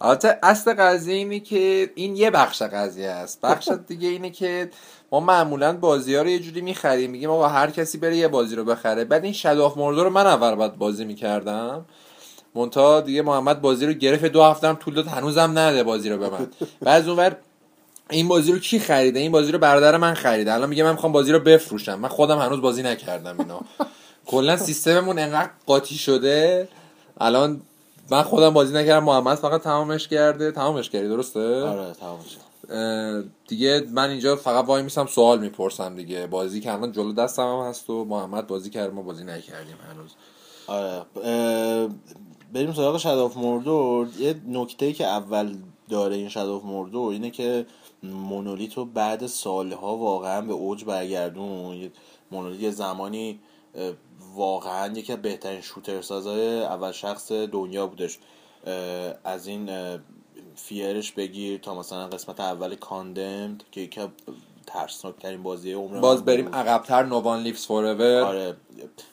البته 0.00 0.38
اصل 0.42 0.74
قضیه 0.74 1.14
اینه 1.14 1.40
که 1.40 1.90
این 1.94 2.16
یه 2.16 2.30
بخش 2.30 2.62
قضیه 2.62 3.08
است. 3.08 3.40
بخش 3.40 3.68
دیگه 3.88 4.08
اینه 4.08 4.30
که 4.30 4.70
ما 5.12 5.20
معمولا 5.20 5.76
بازی 5.76 6.14
ها 6.14 6.22
رو 6.22 6.28
یه 6.28 6.38
جوری 6.38 6.60
می‌خریم. 6.60 7.10
میگیم 7.10 7.30
آقا 7.30 7.48
هر 7.48 7.70
کسی 7.70 7.98
بره 7.98 8.16
یه 8.16 8.28
بازی 8.28 8.56
رو 8.56 8.64
بخره. 8.64 9.04
بعد 9.04 9.24
این 9.24 9.32
شاد 9.32 9.60
اف 9.60 9.76
موردور 9.76 10.04
رو 10.04 10.10
من 10.10 10.26
اول 10.26 10.54
باید 10.54 10.76
بازی 10.76 11.04
می‌کردم. 11.04 11.84
مونتا 12.58 13.00
دیگه 13.00 13.22
محمد 13.22 13.60
بازی 13.60 13.86
رو 13.86 13.92
گرفت. 13.92 14.24
دو 14.24 14.42
هفته 14.42 14.68
هم 14.68 14.74
طول 14.74 14.94
داد 14.94 15.06
هنوزم 15.06 15.52
نده 15.54 15.82
بازی 15.82 16.10
رو 16.10 16.18
به 16.18 16.28
من. 16.28 16.46
و 16.82 16.88
از 16.88 17.08
اونور 17.08 17.36
این 18.10 18.28
بازی 18.28 18.52
رو 18.52 18.58
کی 18.58 18.78
خریده؟ 18.78 19.20
این 19.20 19.32
بازی 19.32 19.52
رو 19.52 19.58
برادر 19.58 19.96
من 19.96 20.14
خریده. 20.14 20.52
الان 20.52 20.68
میگه 20.68 20.84
من 20.84 20.92
می‌خوام 20.92 21.12
بازی 21.12 21.32
رو 21.32 21.38
بفروشم. 21.38 21.94
من 21.94 22.08
خودم 22.08 22.38
هنوز 22.38 22.60
بازی 22.60 22.82
نکردم 22.82 23.40
اینا 23.40 23.60
کلا 24.26 24.56
سیستممون 24.56 25.18
انقدر 25.18 25.50
قاطی 25.66 25.94
شده. 25.94 26.68
الان 27.20 27.60
من 28.10 28.22
خودم 28.22 28.50
بازی 28.50 28.74
نکردم. 28.74 29.04
محمد 29.04 29.38
فقط 29.38 29.62
تمامش 29.62 30.08
کرده. 30.08 30.52
تمامش 30.52 30.90
کردی 30.90 31.08
درسته؟ 31.08 31.62
آره 31.62 31.92
تمامش 31.92 32.36
دیگه 33.48 33.86
من 33.92 34.10
اینجا 34.10 34.36
فقط 34.36 34.64
وای 34.64 34.82
میسم 34.82 35.06
سوال 35.06 35.38
می‌پرسم 35.38 35.94
دیگه. 35.94 36.26
بازی 36.26 36.60
که 36.60 36.72
الان 36.72 36.92
جلو 36.92 37.12
دستم 37.12 37.42
هم 37.42 37.68
هست 37.68 37.90
و 37.90 38.04
محمد 38.04 38.46
بازی 38.46 38.70
کرد 38.70 38.94
ما 38.94 39.02
بازی 39.02 39.24
نکردیم 39.24 39.76
هنوز. 39.90 40.10
آره 40.66 41.02
بریم 42.52 42.72
سراغ 42.72 42.98
شداف 42.98 43.36
مردور 43.36 44.08
یه 44.18 44.40
نکته 44.48 44.92
که 44.92 45.06
اول 45.06 45.56
داره 45.88 46.16
این 46.16 46.28
شداف 46.28 46.64
مردور 46.64 47.12
اینه 47.12 47.30
که 47.30 47.66
مونولیت 48.02 48.74
رو 48.74 48.84
بعد 48.84 49.26
سالها 49.26 49.96
واقعا 49.96 50.40
به 50.40 50.52
اوج 50.52 50.84
برگردون. 50.84 51.90
مونولیت 52.30 52.60
یه 52.60 52.70
زمانی 52.70 53.40
واقعا 54.34 54.98
یکی 54.98 55.12
از 55.12 55.22
بهترین 55.22 55.60
شوتر 55.60 56.02
سازای 56.02 56.60
اول 56.60 56.92
شخص 56.92 57.32
دنیا 57.32 57.86
بودش. 57.86 58.18
از 59.24 59.46
این 59.46 59.70
فیرش 60.54 61.12
بگیر 61.12 61.58
تا 61.58 61.74
مثلا 61.74 62.06
قسمت 62.06 62.40
اول 62.40 62.74
کاندمد 62.74 63.64
که 63.72 63.80
یکی 63.80 64.00
ترسناک 64.68 65.14
ترین 65.16 65.42
بازی 65.42 65.72
عمر 65.72 66.00
باز 66.00 66.24
بریم 66.24 66.54
عقبتر 66.54 67.02
نوان 67.02 67.42
لیفز 67.42 67.66
فوراور 67.66 68.20
آره. 68.20 68.56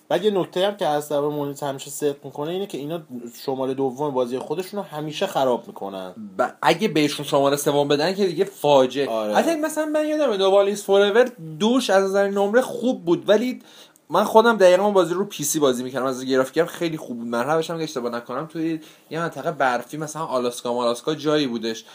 بعد 0.09 0.25
یه 0.25 0.31
نکته 0.31 0.67
هم 0.67 0.77
که 0.77 0.87
از 0.87 1.09
در 1.09 1.19
مونیت 1.19 1.63
همیشه 1.63 1.89
صدق 1.89 2.25
می‌کنه 2.25 2.51
اینه 2.51 2.67
که 2.67 2.77
اینا 2.77 3.01
شماره 3.45 3.73
دوم 3.73 4.13
بازی 4.13 4.39
خودشون 4.39 4.79
رو 4.79 4.85
همیشه 4.85 5.27
خراب 5.27 5.67
می‌کنن. 5.67 6.13
ب... 6.37 6.47
اگه 6.61 6.87
بهشون 6.87 7.25
شماره 7.25 7.55
سوم 7.55 7.87
بدن 7.87 8.15
که 8.15 8.25
دیگه 8.25 8.45
فاجعه. 8.45 9.09
آره. 9.09 9.35
حتی 9.35 9.55
مثلا 9.55 9.85
من 9.85 10.07
یادم 10.07 10.33
نوان 10.33 10.65
لیفز 10.65 10.83
فوراور 10.83 11.31
دوش 11.59 11.89
از 11.89 12.03
نظر 12.03 12.27
نمره 12.27 12.61
خوب 12.61 13.05
بود 13.05 13.29
ولی 13.29 13.61
من 14.09 14.23
خودم 14.23 14.57
دقیقا 14.57 14.91
بازی 14.91 15.13
رو 15.13 15.25
پی 15.25 15.43
سی 15.43 15.59
بازی 15.59 15.83
می‌کردم 15.83 16.05
از 16.05 16.25
گرافیکم 16.25 16.65
خیلی 16.65 16.97
خوب 16.97 17.17
بود. 17.17 17.27
مرحبش 17.27 17.69
هم 17.69 17.77
که 17.77 17.83
اشتباه 17.83 18.11
نکنم. 18.11 18.45
توی 18.45 18.79
یه 19.09 19.19
منطقه 19.19 19.51
برفی 19.51 19.97
مثلا 19.97 20.25
آلاسکا 20.25 20.73
مالاسکا 20.73 21.15
جایی 21.15 21.47
بودش. 21.47 21.85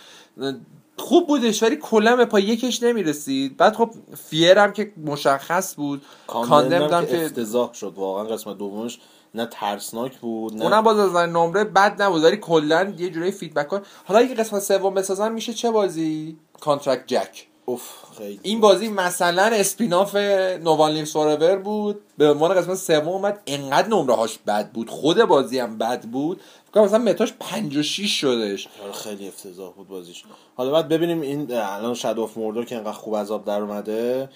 خوب 1.00 1.26
بودش 1.26 1.62
ولی 1.62 1.76
کلا 1.76 2.16
به 2.16 2.24
پای 2.24 2.42
یکش 2.42 2.82
نمی‌رسید. 2.82 3.56
بعد 3.56 3.76
خب 3.76 3.90
فیرم 4.28 4.72
که 4.72 4.92
مشخص 5.04 5.74
بود. 5.76 6.02
کاندم 6.26 7.06
که 7.06 7.24
افتضاح 7.24 7.72
شد. 7.72 7.92
واقعا 7.96 8.24
قسمت 8.24 8.58
دومش 8.58 8.98
نه 9.34 9.46
ترسناک 9.46 10.18
بود 10.18 10.54
نه 10.54 10.64
اونم 10.64 10.82
باز 10.82 10.98
از 10.98 11.16
نمره 11.16 11.64
بد 11.64 12.02
نبود 12.02 12.24
ولی 12.24 12.36
کلا 12.36 12.94
یه 12.98 13.10
جوری 13.10 13.30
فیدبک 13.30 13.68
کن 13.68 13.82
حالا 14.04 14.20
اگه 14.20 14.34
قسمت 14.34 14.62
سوم 14.62 14.94
بسازن 14.94 15.32
میشه 15.32 15.52
چه 15.52 15.70
بازی؟ 15.70 16.36
کانترکت 16.60 17.06
جک 17.06 17.46
اوف 17.64 17.82
خیلی 18.18 18.40
این 18.42 18.60
بازی 18.60 18.88
مثلا 18.88 19.42
spin-off 19.42 20.16
No 20.16 20.47
One 20.47 20.92
Lives 20.92 21.12
Forever 21.12 21.56
بود. 21.56 22.00
به 22.18 22.30
عنوان 22.30 22.54
قسمت 22.54 22.76
سوم 22.76 23.08
اومد. 23.08 23.42
انقدر 23.46 23.88
نمره 23.88 24.14
هاش 24.14 24.38
بد 24.46 24.72
بود. 24.72 24.90
خود 24.90 25.24
بازی 25.24 25.58
هم 25.58 25.78
بد 25.78 26.04
بود. 26.04 26.40
فکر 26.72 26.80
مثلا 26.80 26.98
Meta 26.98 27.21
ش 27.21 27.32
5 27.40 27.76
و 27.76 27.82
6 27.82 28.20
شدش 28.20 28.68
آره 28.82 28.92
خیلی 28.92 29.28
افتضاح 29.28 29.72
بود 29.72 29.88
بازیش. 29.88 30.24
حالا 30.56 30.70
بعد 30.70 30.88
ببینیم 30.88 31.20
این 31.20 31.52
الان 31.52 31.94
Shadow 31.94 32.18
of 32.18 32.36
Mordor 32.36 32.64
که 32.64 32.76
انقدر 32.76 32.92
خوب 32.92 33.16
از 33.16 33.26
آب 33.26 33.44
در 33.44 33.60
اومده 33.60 34.28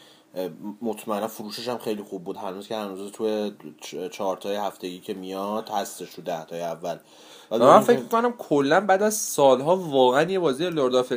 مطمئنا 0.82 1.28
فروشش 1.28 1.68
هم 1.68 1.78
خیلی 1.78 2.02
خوب 2.02 2.24
بود. 2.24 2.36
هنوز 2.36 2.68
که 2.68 2.76
هنوز 2.76 3.12
تو 3.12 3.50
چهار 4.12 4.36
تای 4.36 4.56
هفتگی 4.56 5.00
که 5.00 5.14
میاد 5.14 5.68
هستش 5.68 6.10
رو 6.10 6.24
ده 6.24 6.44
تای 6.44 6.62
اول 6.62 6.98
من 7.50 7.80
فکر 7.80 8.02
کنم 8.02 8.32
کلا 8.32 8.80
بعد 8.80 9.02
از 9.02 9.14
سالها 9.14 9.76
واقعا 9.76 10.22
یه 10.22 10.38
بازی 10.38 10.70
Lord 10.70 10.94
of 10.94 11.12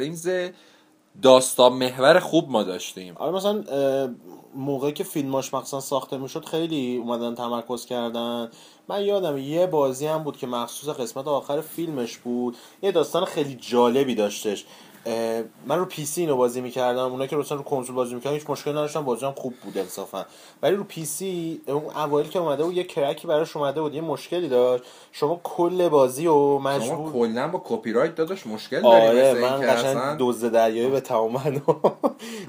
داستان 1.22 1.74
محور 1.74 2.20
خوب 2.20 2.50
ما 2.50 2.64
داشتیم. 2.64 3.14
آره 3.18 3.32
مثلا 3.32 3.64
موقعی 4.56 4.92
که 4.92 5.04
فیلماش 5.04 5.54
مخصوصا 5.54 5.80
ساخته 5.80 6.18
می‌شد 6.18 6.46
خیلی 6.46 6.98
اومدن 6.98 7.36
تمرکز 7.36 7.86
کردن. 7.86 8.52
من 8.90 9.06
یادم 9.06 9.38
یه 9.38 9.68
بازی 9.68 10.08
هم 10.08 10.24
بود 10.24 10.38
که 10.38 10.48
مخصوص 10.48 10.96
قسمت 10.96 11.28
آخر 11.28 11.62
فیلمش 11.62 12.18
بود. 12.18 12.58
یه 12.82 12.92
داستان 12.92 13.26
خیلی 13.26 13.56
جالبی 13.56 14.16
داشتش. 14.16 14.66
من 15.68 15.80
رو 15.80 15.86
PC 15.86 16.22
اینو 16.22 16.38
بازی 16.38 16.62
می‌کردم. 16.62 17.12
اونا 17.12 17.28
که 17.28 17.36
رو 17.36 17.44
کنسول 17.44 17.96
بازی 17.96 18.16
می‌کردن 18.16 18.36
هیچ 18.36 18.50
مشکل 18.50 18.72
نداشتن. 18.72 19.02
بازی 19.02 19.26
هم 19.26 19.34
خوب 19.34 19.54
بود 19.64 19.78
انصافا. 19.78 20.26
ولی 20.62 20.76
رو 20.76 20.84
PC 20.84 21.62
اون 21.68 21.84
اوایل 21.96 22.28
که 22.28 22.40
اومده 22.40 22.64
بود 22.64 22.78
یه 22.78 22.84
crack 22.84 23.20
ی 23.20 23.28
براش 23.28 23.56
اومده 23.56 23.82
بود. 23.82 23.94
یه 23.94 24.02
مشکلی 24.02 24.50
داشت. 24.50 24.84
شما 25.12 25.40
کل 25.44 25.90
بازی 25.90 26.28
و 26.28 26.58
مجبور 26.58 26.88
شما 26.88 27.12
کلا 27.12 27.48
با 27.48 27.62
کپی 27.66 27.92
رایت 27.92 28.16
داداش 28.16 28.48
مشکل 28.48 28.86
آره 28.86 29.34
من 29.34 29.76
قشنگ 29.76 30.18
دزد 30.18 30.46
دریایی 30.46 30.90
به 30.90 31.00
تمام 31.00 31.38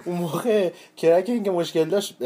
اون 0.04 0.16
موقع 0.16 0.70
کرک 0.96 1.24
این 1.28 1.42
که 1.42 1.50
مشکل 1.50 1.84
داشت 1.84 2.16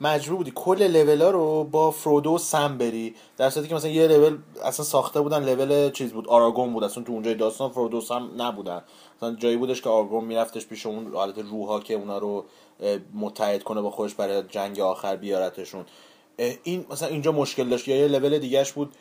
مجبور 0.00 0.36
بودی 0.36 0.52
کل 0.54 1.20
ها 1.22 1.30
رو 1.30 1.64
با 1.64 1.90
فرودو 1.90 2.38
سم 2.38 2.78
بری. 2.78 3.14
در 3.36 3.50
صورتی 3.50 3.68
که 3.68 3.74
مثلا 3.74 3.90
یه 3.90 4.06
لول 4.06 4.38
اصلا 4.64 4.84
ساخته 4.84 5.20
بودن 5.20 5.44
لول 5.44 5.90
چیز 5.90 6.12
بود 6.12 6.28
آراگون 6.28 6.72
بود. 6.72 6.84
اصلا 6.84 7.04
تو 7.04 7.12
اونجای 7.12 7.34
داستان 7.34 7.70
فرودو 7.70 8.00
سم 8.00 8.30
نبودن. 8.36 8.82
مثلا 9.16 9.34
جایی 9.34 9.56
بودش 9.56 9.82
که 9.82 9.88
آراگون 9.88 10.24
میرفتش 10.24 10.66
پیش 10.66 10.86
اون 10.86 11.12
حالت 11.14 11.38
روحا 11.38 11.80
که 11.80 11.94
اونا 11.94 12.18
رو 12.18 12.44
متحد 13.14 13.62
کنه 13.62 13.80
با 13.80 13.90
خودش 13.90 14.14
برای 14.14 14.42
جنگ 14.48 14.80
آخر 14.80 15.16
بیارتشون. 15.16 15.84
این 16.62 16.86
مثلا 16.90 17.08
اینجا 17.08 17.32
مشکل 17.32 17.68
داشت. 17.68 17.88
یا 17.88 17.96
یه 17.96 18.08
لول 18.08 18.38
دیگهش 18.38 18.72
بود. 18.72 18.92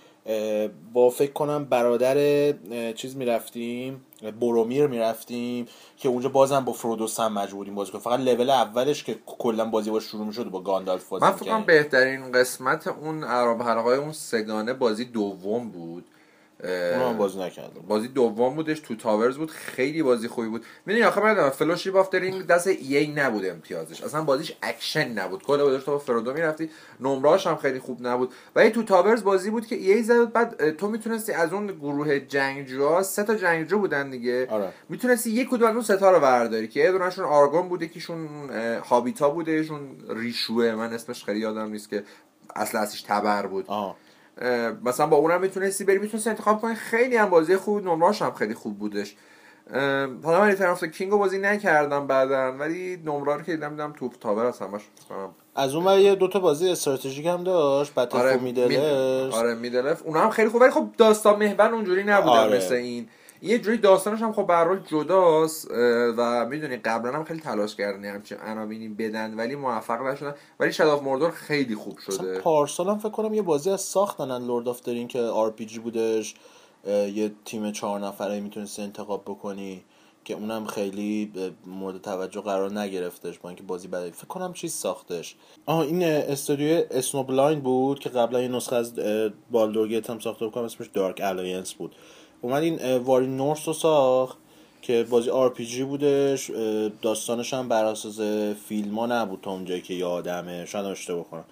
با 0.93 1.09
فکر 1.09 1.31
کنم 1.31 1.65
برادر 1.65 2.51
چیز 2.93 3.15
می‌رفتیم. 3.15 4.05
بورومیر 4.31 4.87
می‌رفتیم 4.87 5.67
که 5.97 6.09
اونجا 6.09 6.29
بازم 6.29 6.65
با 6.65 6.73
فرودو 6.73 7.19
هم 7.19 7.33
مجبوریم 7.33 7.75
بازی 7.75 7.91
کنیم. 7.91 8.01
فقط 8.01 8.19
لول 8.19 8.49
اولش 8.49 9.03
که 9.03 9.19
کلا 9.25 9.65
بازی 9.65 9.91
با 9.91 9.99
شروع 9.99 10.25
می‌شد 10.25 10.49
با 10.49 10.61
گاندالف 10.61 11.09
بازی 11.09 11.25
من 11.25 11.31
فکر 11.31 11.59
بهترین 11.59 12.31
قسمت 12.31 12.87
اون 12.87 13.23
ارباب 13.23 13.61
حلقه‌ها 13.61 13.89
اون 13.89 14.11
سه‌گانه 14.11 14.73
بازی 14.73 15.05
دوم 15.05 15.69
بود. 15.69 16.05
اونم 16.63 17.17
بازی 17.17 17.39
نکردم. 17.39 17.81
بازی 17.87 18.07
دوم 18.07 18.55
بودش 18.55 18.79
Two 18.79 18.95
Towers 18.95 19.37
بود 19.37 19.51
خیلی 19.51 20.03
بازی 20.03 20.27
خوبی 20.27 20.47
بود. 20.47 20.65
می‌دونی 20.85 21.05
آخه 21.05 21.21
من 21.21 21.49
Fellowship 21.49 21.95
of 21.95 22.09
the 22.09 22.25
Ring 22.25 22.47
دست 22.47 22.67
EA 22.67 23.07
نبود 23.15 23.45
امتیازش. 23.45 24.03
اصلا 24.03 24.23
بازیش 24.23 24.53
اکشن 24.61 25.11
نبود. 25.11 25.43
کل 25.43 25.57
بازیش 25.57 25.83
تو 25.83 25.91
با 25.91 25.97
فرودو 25.97 26.33
می‌رفتی. 26.33 26.69
نمراش 26.99 27.47
هم 27.47 27.55
خیلی 27.55 27.79
خوب 27.79 28.07
نبود. 28.07 28.33
ولی 28.55 28.69
Two 28.69 28.83
Towers 28.83 29.23
بازی 29.23 29.49
بود 29.49 29.67
که 29.67 29.75
EA 29.75 30.03
زد 30.03 30.31
بعد 30.31 30.77
تو 30.77 30.89
می‌تونستی 30.89 31.31
از 31.31 31.53
اون 31.53 31.67
گروه 31.67 32.19
جنگجوها 32.19 33.03
سه 33.03 33.23
تا 33.23 33.35
جنگجو 33.35 33.79
بودن 33.79 34.09
دیگه. 34.09 34.47
آره. 34.49 34.73
می‌تونستی 34.89 35.29
یک 35.29 35.49
کدوم 35.49 35.67
از 35.67 35.73
اون 35.73 35.83
سه 35.83 36.02
تا 36.02 36.11
رو 36.11 36.19
برداری 36.19 36.67
که 36.67 36.79
آراگورن 36.79 37.69
بوده 37.69 37.85
یکیشون 37.85 38.49
هابیتا 38.89 39.29
بوده 39.29 39.63
شون 39.63 39.97
ریشوه. 40.09 40.71
من 40.75 40.93
اسمش 40.93 41.23
خیلی 41.23 41.39
یادم 41.39 41.71
نیست 41.71 41.89
که 41.89 42.03
اصل 42.55 42.77
اصلیش 42.77 43.01
تبر 43.01 43.45
بود. 43.45 43.65
آه. 43.67 43.95
مثلا 44.83 45.07
با 45.07 45.17
اونم 45.17 45.41
می‌تونستی 45.41 45.83
بری. 45.83 45.99
می‌تونستی 45.99 46.29
انتخاب 46.29 46.61
کنی. 46.61 46.75
خیلی 46.75 47.17
هم 47.17 47.29
بازی 47.29 47.57
خوب 47.57 47.83
نمراش 47.83 48.21
هم 48.21 48.33
خیلی 48.33 48.53
خوب 48.53 48.79
بودش. 48.79 49.15
حالا 50.23 50.39
من 50.39 50.47
Return 50.47 50.69
of 50.69 50.83
King 50.83 51.11
رو 51.11 51.17
بازی 51.17 51.39
نکردم 51.39 52.07
بعدا 52.07 52.51
ولی 52.51 52.97
نمره 53.05 53.35
رو 53.35 53.41
که 53.41 53.51
دیدم 53.51 53.69
دیدم 53.69 53.93
Two 53.97 54.13
Tower 54.19 54.45
هست 54.45 54.61
همش 54.61 54.81
از 55.55 55.75
اون 55.75 55.99
یه 55.99 56.15
دوتا 56.15 56.39
بازی 56.39 56.69
استراتژیک 56.69 57.25
هم 57.25 57.43
داشت. 57.43 57.93
Battle 57.93 58.17
آره 58.17 58.37
Middle-earth 58.37 59.33
آره 59.33 59.55
Middle-earth 59.55 60.01
اونا 60.05 60.21
هم 60.21 60.29
خیلی 60.29 60.49
خوب 60.49 60.61
ولی 60.61 60.71
خب 60.71 60.87
داستان 60.97 61.39
محور 61.39 61.73
اونجوری 61.73 62.03
نبودن 62.03 62.37
آره. 62.37 62.57
مثل 62.57 62.73
این. 62.73 63.07
یه 63.43 63.59
جوری 63.59 63.77
داستانش 63.77 64.21
هم 64.21 64.33
خب 64.33 64.47
به 64.47 64.81
جداست 64.87 65.71
و 66.17 66.45
می‌دونی 66.45 66.77
قبلا 66.77 67.11
هم 67.11 67.23
خیلی 67.23 67.39
تلاش 67.39 67.75
کردن 67.75 68.05
همچین 68.05 68.37
عناوینی 68.37 68.87
بدن 68.87 69.33
ولی 69.33 69.55
موفق 69.55 70.01
نشدن. 70.01 70.33
ولی 70.59 70.73
Shadow 70.73 70.87
of 70.87 71.03
Mordor 71.03 71.31
خیلی 71.31 71.75
خوب 71.75 71.97
شده. 71.97 72.39
پارسال 72.39 72.87
هم 72.87 72.97
فکر 72.97 73.09
کنم 73.09 73.33
یه 73.33 73.41
بازی 73.41 73.69
از 73.69 73.81
ساختن 73.81 74.45
Lord 74.45 74.67
of 74.67 74.81
the 74.81 74.92
Ring 74.92 75.07
که 75.07 75.19
RPG 75.19 75.79
بودش 75.79 76.35
یه 76.87 77.31
تیم 77.45 77.71
چهار 77.71 77.99
نفره 77.99 78.39
می‌تونستی 78.39 78.81
انتخاب 78.81 79.21
بکنی 79.21 79.83
که 80.25 80.33
اونم 80.33 80.65
خیلی 80.65 81.31
مورد 81.65 82.01
توجه 82.01 82.41
قرار 82.41 82.79
نگرفتش 82.79 83.39
با 83.39 83.49
اینکه 83.49 83.63
بازی 83.63 83.87
بعد 83.87 84.11
فکر 84.11 84.27
کنم 84.27 84.53
چیز 84.53 84.73
ساختش. 84.73 85.35
آه 85.65 85.79
این 85.79 86.03
استودیو 86.03 86.83
Snowblind 86.91 87.59
بود 87.59 87.99
که 87.99 88.09
قبلا 88.09 88.41
یه 88.41 88.47
نسخه 88.47 88.75
از 88.75 88.93
Baldur's 89.51 89.90
Gate 89.90 90.09
هم 90.09 90.19
ساخته 90.19 90.47
بکنم 90.47 90.63
اسمش 90.63 90.87
Dark 90.87 91.21
Alliance 91.23 91.73
بود. 91.73 91.95
اومد 92.43 92.63
این 92.63 92.97
واری 92.97 93.27
نورس 93.27 93.67
رو 93.67 93.73
ساخت 93.73 94.37
که 94.81 95.05
بازی 95.09 95.29
آر 95.29 95.49
پی 95.49 95.65
جی 95.65 95.83
بودش 95.83 96.51
داستانش 97.01 97.53
هم 97.53 97.69
بر 97.69 97.85
اساس 97.85 98.19
فیلم 98.67 98.99
ها 98.99 99.05
نبود 99.05 99.39
تا 99.41 99.51
اونجایی 99.51 99.81
که 99.81 99.93
یادمه 99.93 100.65
شاید 100.65 100.85
اشتباه 100.85 101.23
کنم. 101.23 101.43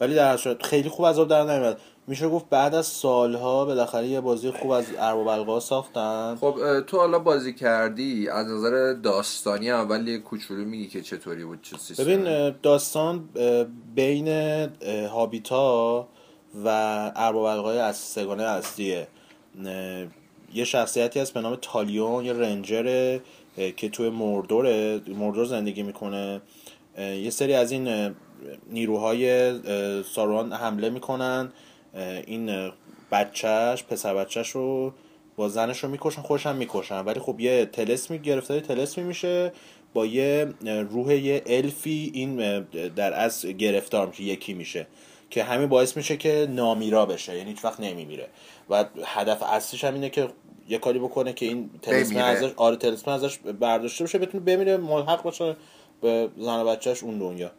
ولی 0.00 0.14
در 0.14 0.36
صورت 0.36 0.62
خیلی 0.62 0.88
خوب 0.88 1.04
از 1.04 1.18
آب 1.18 1.28
در 1.28 1.42
نمیاد 1.42 1.80
میشه 2.06 2.28
گفت 2.28 2.48
بعد 2.50 2.74
از 2.74 2.86
سالها 2.86 3.64
بالاخره 3.64 4.06
یه 4.06 4.20
بازی 4.20 4.50
خوب 4.50 4.70
از 4.70 4.84
ارباب 4.98 5.28
القا 5.28 5.60
ساختن. 5.60 6.36
خب 6.40 6.80
تو 6.80 6.96
حالا 6.96 7.18
بازی 7.18 7.54
کردی 7.54 8.28
از 8.28 8.46
نظر 8.46 8.92
داستانی 8.92 9.70
اول 9.70 10.08
یه 10.08 10.18
کوچولو 10.18 10.64
میگی 10.64 10.88
که 10.88 11.02
چطوری 11.02 11.44
بود 11.44 11.62
چه 11.62 11.76
سیستمی؟ 11.78 12.06
ببین 12.06 12.54
داستان 12.62 13.28
بین 13.94 14.28
هابیتا 15.06 16.08
و 16.64 16.68
ارباب 17.16 17.44
القای 17.44 17.78
از 17.78 17.96
سگانه 17.96 18.42
اصلیه. 18.42 19.08
یه 20.54 20.64
شخصیتی 20.64 21.20
هست 21.20 21.34
به 21.34 21.40
نام 21.40 21.58
تالیون 21.62 22.24
یه 22.24 22.32
رنجره 22.32 23.20
اه، 23.58 23.70
که 23.70 23.88
توی 23.88 24.10
مردوره 24.10 25.00
مردور 25.08 25.44
زندگی 25.44 25.82
می‌کنه. 25.82 26.40
یه 26.98 27.30
سری 27.30 27.54
از 27.54 27.72
این 27.72 28.14
نیروهای 28.70 29.52
ساروان 30.02 30.52
حمله 30.52 30.90
می‌کنن. 30.90 31.52
این 32.26 32.70
بچهش 33.12 33.82
پسر 33.82 34.14
بچهش 34.14 34.48
رو 34.48 34.92
با 35.36 35.48
زنش 35.48 35.78
رو 35.78 35.90
می‌کشن 35.90 36.22
خودش 36.22 36.46
هم 36.46 36.56
می‌کشن. 36.56 37.00
ولی 37.04 37.20
خب 37.20 37.40
یه 37.40 37.66
تلسمی 37.66 38.18
گرفتاری 38.18 38.60
تلسمی 38.60 39.04
میشه 39.04 39.52
با 39.94 40.06
یه 40.06 40.54
روح 40.90 41.14
یه 41.14 41.42
الفی 41.46 42.10
این 42.14 42.60
در 42.96 43.20
از 43.20 43.46
گرفتار 43.46 44.06
میشه 44.06 44.22
یکی 44.22 44.54
میشه. 44.54 44.86
که 45.30 45.44
همین 45.44 45.68
باعث 45.68 45.96
میشه 45.96 46.16
که 46.16 46.46
نامیرا 46.50 47.06
بشه 47.06 47.36
یعنی 47.36 47.50
هیچ 47.50 47.64
وقت 47.64 47.80
نمیمیره. 47.80 48.28
و 48.70 48.84
هدف 49.04 49.42
اصلیش 49.42 49.84
هم 49.84 49.94
اینه 49.94 50.10
که 50.10 50.28
یه 50.68 50.78
کاری 50.78 50.98
بکنه 50.98 51.32
که 51.32 51.46
این 51.46 51.70
تلسم. 51.82 52.16
ازش 52.16 52.52
آره 52.56 52.76
تلسم 52.76 53.10
ازش 53.10 53.38
برداشته 53.38 54.04
بشه 54.04 54.18
بتونه 54.18 54.44
بمیره 54.44 54.76
ملحق 54.76 55.22
باشه 55.22 55.56
به 56.00 56.28
زن 56.38 56.60
و 56.60 56.64
بچهش 56.64 57.02
اون 57.02 57.18
دنیا. 57.18 57.50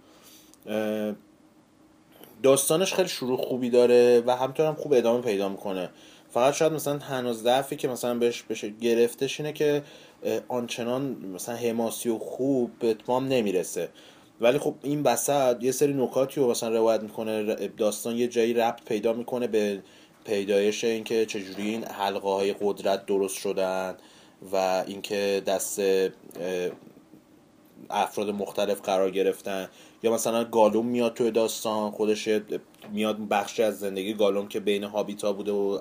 داستانش 2.43 2.93
خیلی 2.93 3.07
شروع 3.07 3.37
خوبی 3.37 3.69
داره 3.69 4.23
و 4.25 4.35
همینطور 4.35 4.65
هم 4.65 4.75
خوب 4.75 4.93
ادامه 4.93 5.21
پیدا 5.21 5.49
می‌کنه. 5.49 5.89
فقط 6.29 6.53
شاید 6.53 6.73
مثلا 6.73 6.97
هنوز 6.97 7.43
ضعفی 7.43 7.75
که 7.75 7.87
مثلا 7.87 8.15
بهش 8.15 8.41
بشه 8.41 8.69
گرفتش 8.69 9.39
اینه 9.39 9.53
که 9.53 9.83
آنچنان 10.47 11.01
مثلا 11.33 11.55
حماسی 11.55 12.09
و 12.09 12.19
خوب 12.19 12.71
به 12.79 12.89
اتمام 12.89 13.27
نمی‌رسه. 13.27 13.89
ولی 14.41 14.57
خب 14.57 14.73
این 14.83 15.03
وسط 15.03 15.63
یه 15.63 15.71
سری 15.71 15.93
نکاتی 15.93 16.41
رو 16.41 16.51
مثلا 16.51 16.69
روایت 16.69 17.01
می‌کنه 17.01 17.55
داستان 17.67 18.17
یه 18.17 18.27
جایی 18.27 18.53
ربط 18.53 18.83
پیدا 18.83 19.13
می‌کنه 19.13 19.47
به 19.47 19.81
پیدایش 20.25 20.83
اینکه 20.83 21.25
چجوری 21.25 21.63
این 21.63 21.83
حلقه 21.83 22.29
های 22.29 22.55
قدرت 22.61 23.05
درست 23.05 23.37
شدن 23.37 23.97
و 24.51 24.83
اینکه 24.87 25.43
دست 25.45 25.81
افراد 27.89 28.29
مختلف 28.29 28.81
قرار 28.81 29.11
گرفتن. 29.11 29.69
یا 30.03 30.13
مثلا 30.13 30.43
گالوم 30.43 30.85
میاد 30.85 31.13
توی 31.13 31.31
داستان 31.31 31.91
خودش 31.91 32.29
میاد 32.91 33.27
بخشی 33.27 33.63
از 33.63 33.79
زندگی 33.79 34.13
گالوم 34.13 34.47
که 34.47 34.59
بین 34.59 34.83
هابیتا 34.83 35.33
بوده 35.33 35.51
و 35.51 35.79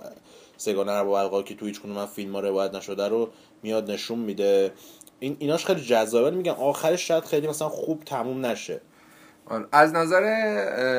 سگانه 0.56 0.92
رو 0.92 1.28
با 1.28 1.42
که 1.42 1.54
توی 1.54 1.68
هیچ 1.68 1.80
کدوم 1.80 1.96
از 1.96 2.08
فیلم 2.08 2.32
ها 2.32 2.40
روایت 2.40 2.74
نشده 2.74 3.08
رو 3.08 3.28
میاد 3.62 3.90
نشون 3.90 4.18
میده. 4.18 4.72
این 5.20 5.36
ایناش 5.38 5.64
خیلی 5.64 5.80
جذابه. 5.80 6.30
میگم 6.30 6.52
آخرش 6.52 7.08
شاید 7.08 7.24
خیلی 7.24 7.46
مثلا 7.46 7.68
خوب 7.68 8.04
تموم 8.04 8.46
نشه. 8.46 8.80
از 9.72 9.92
نظر 9.92 10.24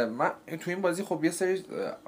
من 0.05 0.31
تو 0.59 0.71
این 0.71 0.81
بازی 0.81 1.03
خب 1.03 1.23
یه 1.23 1.31
سری 1.31 1.65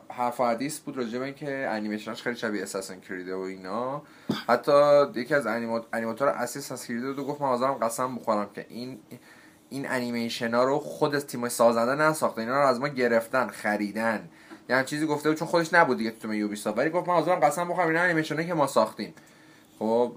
حرف 0.09 0.41
حدیث 0.41 0.79
بود 0.79 0.97
راجع 0.97 1.19
به 1.19 1.25
اینکه 1.25 1.67
انیمیشنش 1.69 2.21
خیلی 2.21 2.35
شبیه 2.35 2.63
اساسن 2.63 2.99
کریده 2.99 3.35
و 3.35 3.39
اینا. 3.39 4.01
حتی 4.47 5.03
یکی 5.15 5.35
از 5.35 5.47
انیمات 5.47 5.85
انیماتور 5.93 6.27
اصلی 6.27 6.61
اساسن 6.61 6.87
کریده 6.87 7.07
رو 7.07 7.23
گفت 7.23 7.41
من 7.41 7.47
حاضرم 7.47 7.73
قسم 7.73 8.15
بخورم 8.15 8.49
که 8.55 8.65
این 8.69 8.99
این 9.69 9.89
انیمیشن 9.89 10.53
ها 10.53 10.63
رو 10.63 10.79
خود 10.79 11.15
از 11.15 11.27
تیم 11.27 11.49
سازنده 11.49 12.03
نساخته. 12.03 12.41
اینا 12.41 12.61
رو 12.61 12.67
از 12.67 12.79
ما 12.79 12.87
گرفتن 12.87 13.47
خریدن. 13.47 14.29
یعنی 14.69 14.85
چیزی 14.85 15.05
گفته 15.05 15.29
بود 15.29 15.37
چون 15.37 15.47
خودش 15.47 15.73
نبود 15.73 15.97
دیگه 15.97 16.11
تو 16.11 16.33
یوبیسافت. 16.33 16.77
ولی 16.77 16.89
گفت 16.89 17.07
من 17.07 17.13
حاضرم 17.13 17.39
قسم 17.39 17.69
بخورم 17.69 17.87
اینا 17.87 18.01
انیمیشن 18.01 18.47
که 18.47 18.53
ما 18.53 18.67
ساختیم. 18.67 19.13
خب 19.79 20.11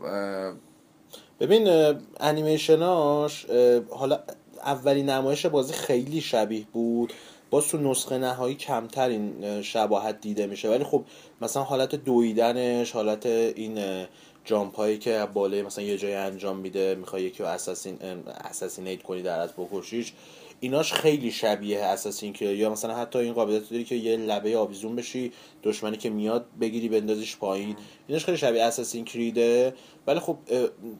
ببین 1.40 1.94
انیمیشناش 2.20 3.46
حالا 3.90 4.20
اولین 4.64 5.11
نمایش 5.11 5.46
بازی 5.46 5.72
خیلی 5.72 6.20
شبیه 6.20 6.66
بود. 6.72 7.12
باز 7.50 7.68
تو 7.68 7.78
نسخه 7.78 8.18
نهایی 8.18 8.54
کمتر 8.54 9.08
این 9.08 9.44
اه، 9.44 9.62
شباهت 9.62 10.20
دیده 10.20 10.46
میشه. 10.46 10.68
ولی 10.68 10.84
خب 10.84 11.04
مثلا 11.40 11.62
حالت 11.62 11.94
دویدنش 11.94 12.92
حالت 12.92 13.26
این 13.26 14.06
جامپ 14.44 14.76
هایی 14.76 14.98
که 14.98 15.26
بالای 15.34 15.62
مثلا 15.62 15.84
یه 15.84 15.98
جای 15.98 16.14
انجام 16.14 16.56
میده 16.56 16.94
می‌خوای 16.94 17.22
یکی 17.22 17.42
رو 17.42 17.48
اساسین 17.48 17.98
اساسینیت 18.44 19.02
کنی 19.02 19.22
در 19.22 19.40
از 19.40 19.50
بکشیش 19.56 20.12
ایناش 20.61 20.92
خیلی 20.92 21.30
شبیه 21.30 21.80
Assassin 21.80 22.32
Creed 22.32 22.42
ه 22.42 22.44
یا 22.44 22.70
مثلا 22.70 22.94
حتی 22.94 23.18
این 23.18 23.32
قابلیت 23.32 23.70
داری 23.70 23.84
که 23.84 23.94
یه 23.94 24.16
لبه 24.16 24.58
آویزون 24.58 24.96
بشی 24.96 25.32
دشمنی 25.62 25.96
که 25.96 26.11
میاد 26.11 26.46
بگیری 26.61 26.88
بندازیش 26.88 27.36
پایین. 27.36 27.76
ایناش 28.06 28.24
خیلی 28.24 28.38
شبیه 28.38 28.62
Assassin 28.62 29.05
Creed 29.05 29.63
ه 29.63 29.74
ولی 30.06 30.20
خب 30.20 30.36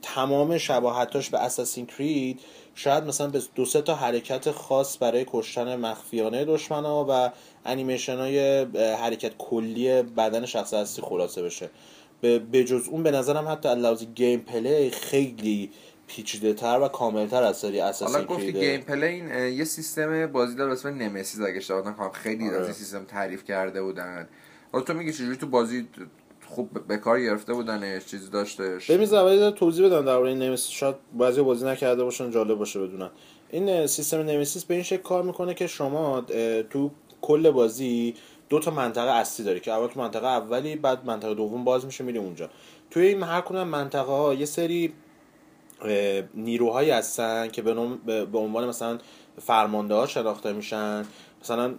تمام 0.02 0.58
شباهتاش 0.58 1.30
به 1.30 1.38
Assassin 1.38 1.86
Creed. 1.86 2.40
شاید 2.83 3.05
مثلا 3.05 3.26
به 3.26 3.43
دو 3.55 3.64
سه 3.64 3.83
تا 3.83 3.95
حرکت 3.95 4.51
خاص 4.51 5.03
برای 5.03 5.26
کشتن 5.28 5.76
مخفیانه 5.76 6.45
دشمن 6.45 6.85
ها 6.85 7.07
و 7.09 7.31
انیمیشن 7.64 8.16
های 8.16 8.64
حرکت 8.74 9.33
کلی 9.39 10.03
بدن 10.03 10.47
شخص 10.47 10.74
اصلی 10.74 11.05
خلاصه 11.05 11.43
بشه. 11.43 11.70
به 12.20 12.64
جز 12.64 12.89
اون 12.89 13.03
به 13.03 13.11
نظرم 13.11 13.49
حتی 13.49 13.74
لحاظ 13.74 14.05
gameplay 14.05 14.90
خیلی 14.91 15.70
پیچیده 16.07 16.55
تر 16.55 16.81
و 16.83 16.89
کامل 16.89 17.26
تر 17.26 17.43
از 17.43 17.57
سری 17.57 17.81
Assassin 17.80 18.14
حالا 18.14 18.26
گفتی 18.26 18.53
gameplay 18.53 19.07
این 19.07 19.55
یه 19.55 19.64
سیستم 19.64 20.26
بازی 20.26 20.57
داره 20.57 20.72
اسم 20.72 20.89
Nemesis 20.88 21.40
اگه 21.41 21.57
اشتباه 21.57 21.89
نکنم. 21.89 22.11
خیلی 22.11 22.49
آره. 22.49 22.57
از 22.57 22.64
این 22.64 22.72
سیستم 22.72 23.05
تعریف 23.05 23.45
کرده 23.45 23.83
بودن. 23.83 24.28
حالا 24.72 24.85
تو 24.85 24.95
میگی 24.95 25.12
چجوری 25.12 25.37
تو 25.37 25.47
بازی 25.47 25.89
خوب 26.51 26.86
به 26.86 26.96
کار 26.96 27.20
گرفته 27.20 27.55
بودنش 27.55 28.07
چیزی 28.07 28.30
داشتش. 28.30 28.90
ببین 28.90 29.38
یه 29.38 29.51
توضیح 29.51 29.86
بدم 29.86 30.05
درباره 30.05 30.28
این 30.28 30.38
Nemesis 30.38 30.70
شاید 30.70 30.94
بعضی 31.18 31.42
بازی 31.42 31.66
نکرده 31.66 32.05
باشن 32.05 32.30
جالب 32.30 32.59
باشه 32.59 32.80
بدونن. 32.80 33.11
این 33.51 33.86
سیستم 33.86 34.18
Nemesis 34.18 34.64
به 34.64 34.74
این 34.74 34.82
شکل 34.82 35.03
کار 35.03 35.22
می‌کنه 35.22 35.55
که 35.55 35.66
شما 35.66 36.20
تو 36.70 36.90
کل 37.20 37.51
بازی 37.51 38.14
دو 38.48 38.59
تا 38.59 38.70
منطقه 38.70 39.11
اصلی 39.11 39.46
داری 39.46 39.61
که 39.61 39.72
اول 39.72 39.86
تو 39.86 40.01
منطقه 40.01 40.26
اولی 40.26 40.76
بعد 40.76 41.05
منطقه 41.05 41.34
دوم 41.34 41.64
باز 41.64 41.84
میشه 41.84 42.05
میری 42.05 42.18
اونجا. 42.18 42.51
توی 42.90 43.07
این 43.07 43.22
هر 43.22 43.40
کدوم 43.40 43.68
منطقه 43.68 44.12
ها 44.12 44.34
یه 44.34 44.46
سری 44.46 44.92
نیروهایی 46.34 46.90
هستن 46.90 47.48
که 47.48 47.62
به 47.62 47.74
به 48.26 48.38
عنوان 48.38 48.68
مثلا 48.68 48.98
فرمانده 49.38 49.94
ها 49.94 50.07
شناخته 50.07 50.53
میشن. 50.53 51.05
مثلا 51.43 51.74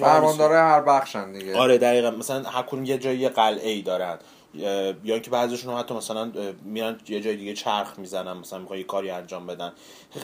فرمانداره 0.00 0.56
هر 0.56 0.80
بخشن 0.80 1.32
دیگه. 1.32 1.56
آره 1.56 1.78
دقیقا. 1.78 2.10
مثلا 2.10 2.42
هر 2.42 2.62
کدوم 2.62 2.84
یه 2.84 2.98
جایی 2.98 3.18
یه 3.18 3.28
قلعه 3.28 3.70
ای 3.70 3.82
دارن 3.82 4.18
یا 4.54 4.94
اینکه 5.04 5.30
بعضیشون 5.30 5.74
حتی 5.74 5.94
مثلا 5.94 6.32
میرن 6.64 6.98
یه 7.08 7.20
جای 7.20 7.36
دیگه 7.36 7.54
چرخ 7.54 7.98
می‌زنن 7.98 8.32
مثلا 8.32 8.58
می‌خوان 8.58 8.78
یه 8.78 8.84
کاری 8.84 9.10
انجام 9.10 9.46
بدن. 9.46 9.72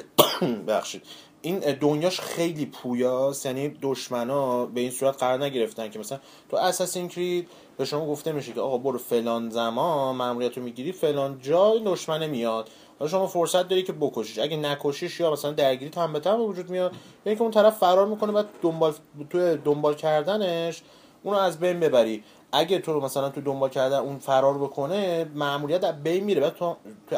بخشید 0.69 1.03
این 1.43 1.59
دنیاش 1.59 2.21
خیلی 2.21 2.67
پویاست. 2.67 3.47
یعنی 3.47 3.69
دشمنا 3.83 4.67
به 4.67 4.81
این 4.81 4.91
صورت 4.91 5.19
قرار 5.19 5.45
نگرفتن 5.45 5.91
که 5.91 5.99
مثلا 5.99 6.19
تو 6.51 6.57
اساسین 6.57 7.09
کرید 7.09 7.49
به 7.77 7.85
شما 7.85 8.07
گفته 8.07 8.33
میشه 8.33 8.53
که 8.53 8.61
آقا 8.61 8.79
برو 8.79 8.99
فلان 8.99 9.51
زمان 9.51 10.17
ماموریت 10.17 10.59
رو 10.59 10.65
می‌گیری 10.65 10.93
فلان 10.93 11.39
جای 11.43 11.81
دشمنه 11.85 12.27
میاد. 12.27 12.71
حالا 12.99 13.11
شما 13.11 13.27
فرصت 13.27 13.69
داری 13.69 13.83
که 13.83 13.93
بکشیش. 13.93 14.39
اگه 14.39 14.57
نکشیش 14.57 15.21
یا 15.21 15.33
مثلا 15.33 15.53
درگیری 15.53 15.91
تن 15.91 16.13
به 16.13 16.21
تن 16.21 16.37
وجود 16.37 16.71
میاد 16.71 16.93
یعنی 17.27 17.37
که 17.37 17.43
اون 17.43 17.51
طرف 17.51 17.79
فرار 17.79 18.07
می‌کنه 18.07 18.33
بعد 18.33 18.47
دنبال 18.63 18.95
تو 19.31 19.57
دنبال 19.57 19.95
کردنش 19.95 20.83
اونو 21.23 21.39
از 21.39 21.61
بین 21.61 21.81
ببری. 21.81 22.25
اگه 22.53 22.79
تو 22.79 22.93
رو 22.93 23.05
مثلا 23.05 23.29
تو 23.29 23.41
دنبال 23.41 23.71
کردن 23.71 23.99
اون 23.99 24.19
فرار 24.19 24.59
بکنه 24.59 25.31
ماموریت 25.35 25.85
از 25.85 26.03
بین 26.03 26.25
میره 26.25 26.41
بعد 26.41 26.55
تو 26.55 26.77
تو 27.11 27.17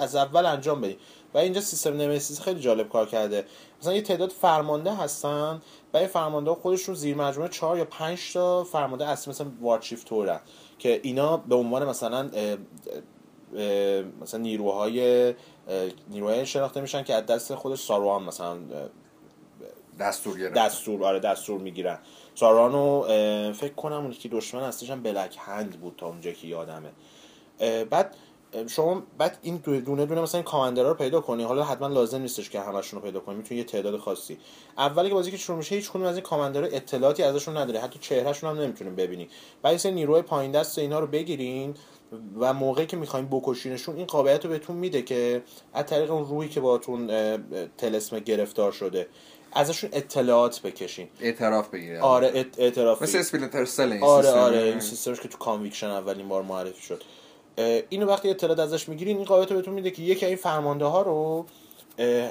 از 0.00 0.16
اول 0.16 0.46
انجام 0.46 0.80
بدی. 0.80 0.96
و 1.34 1.38
اینجا 1.38 1.60
سیستم 1.60 1.96
نمیسیس 1.96 2.40
خیلی 2.40 2.60
جالب 2.60 2.88
کار 2.88 3.06
کرده. 3.06 3.44
مثلا 3.80 3.94
یه 3.94 4.02
تعداد 4.02 4.30
فرمانده 4.30 4.94
هستن 4.94 5.62
و 5.94 5.96
این 5.96 6.06
فرمانده 6.06 6.50
خودشون 6.50 6.94
زیر 6.94 7.16
مجموعه 7.16 7.48
4 7.48 7.78
یا 7.78 7.84
5 7.84 8.32
تا 8.32 8.64
فرمانده 8.64 9.06
اصلی 9.08 9.30
مثلا 9.30 9.46
وارچیف 9.60 10.04
تورن 10.04 10.40
که 10.78 11.00
اینا 11.02 11.36
به 11.36 11.54
عنوان 11.54 11.88
مثلا 11.88 12.30
مثلا 14.22 14.40
نیروهای 14.40 15.34
نیروهای 16.08 16.46
شناخته 16.46 16.80
میشن 16.80 17.02
که 17.02 17.14
از 17.14 17.26
دست 17.26 17.54
خودش 17.54 17.78
ساروان 17.78 18.22
مثلا 18.22 18.58
دستور 20.00 20.38
گرفت 20.38 20.54
دستور 20.54 21.04
آره 21.04 21.18
دستور 21.18 21.60
می‌گیرن. 21.60 21.98
سارانو 22.34 23.02
فکر 23.52 23.74
کنم 23.74 23.96
اون 23.96 24.10
که 24.10 24.28
دشمن 24.28 24.62
هستش 24.62 24.90
هم 24.90 25.02
بلک 25.02 25.36
هند 25.38 25.80
بود 25.80 25.94
تا 25.96 26.06
اونجا 26.06 26.32
که 26.32 26.46
یادمه. 26.46 26.90
بعد 27.90 28.16
شما 28.68 29.02
بعد 29.18 29.38
این 29.42 29.56
دونه 29.56 29.80
دونه 29.80 30.20
مثلا 30.20 30.38
این 30.38 30.44
کاماندرها 30.44 30.88
رو 30.88 30.94
پیدا 30.94 31.20
کنی. 31.20 31.42
حالا 31.42 31.64
حتما 31.64 31.88
لازم 31.88 32.20
نیستش 32.20 32.50
که 32.50 32.60
همشون 32.60 33.00
رو 33.00 33.06
پیدا 33.06 33.20
کنی. 33.20 33.34
می‌تونی 33.34 33.58
یه 33.60 33.66
تعداد 33.66 33.96
خاصی. 33.96 34.38
اولی 34.78 35.08
که 35.08 35.14
بازی 35.14 35.30
که 35.30 35.36
شروع 35.36 35.58
میشه 35.58 35.74
هیچ 35.74 35.90
کدوم 35.90 36.02
از 36.02 36.14
این 36.14 36.22
commander 36.22 36.62
ها 36.62 36.66
اطلاعاتی 36.66 37.22
ازشون 37.22 37.56
نداره 37.56 37.80
حتی 37.80 37.98
چهرهشون 37.98 38.50
هم 38.50 38.60
نمی‌تونین 38.62 38.96
ببینی. 38.96 39.28
بعد 39.62 39.76
سری 39.76 39.92
نیروی 39.92 40.22
پایین 40.22 40.52
دست 40.52 40.78
اینا 40.78 41.00
رو 41.00 41.06
بگیرین. 41.06 41.74
و 42.38 42.52
موقعی 42.52 42.86
که 42.86 42.96
می‌خواین 42.96 43.28
بکشینشون 43.30 43.96
این 43.96 44.06
قابلیت 44.06 44.44
رو 44.44 44.50
بهتون 44.50 44.76
میده 44.76 45.02
که 45.02 45.42
از 45.74 45.86
طریق 45.86 46.10
اون 46.10 46.24
روحی 46.24 46.48
که 46.48 46.60
باتون 46.60 47.06
طلسم 47.78 48.18
گرفتار 48.18 48.72
شده 48.72 49.06
ازشون 49.52 49.90
اطلاعات 49.92 50.62
بکشین. 50.62 51.08
اعتراف 51.20 51.68
بگیرید 51.68 52.00
آره 52.00 52.46
اعتراف 52.58 53.02
مثل 53.02 53.18
Splinter 53.18 53.64
Cell 53.64 53.92
این 53.92 54.02
آره 54.02 54.30
آره 54.30 54.58
این 54.58 54.80
سیستمش 54.80 55.20
که 55.20 55.28
تو 55.28 55.38
Conviction 55.38 55.86
اولین 55.86 56.28
بار 56.28 56.42
معرفی 56.42 56.82
شد. 56.82 57.02
اینو 57.88 58.06
وقتی 58.06 58.30
اطلاعات 58.30 58.58
ازش 58.58 58.88
می‌گیرین 58.88 59.16
این 59.16 59.26
قابلیت 59.26 59.52
بهتون 59.52 59.74
میده 59.74 59.90
که 59.90 60.02
یکی 60.02 60.26
این 60.26 60.36
فرمانده 60.36 60.84
ها 60.84 61.02
رو 61.02 61.46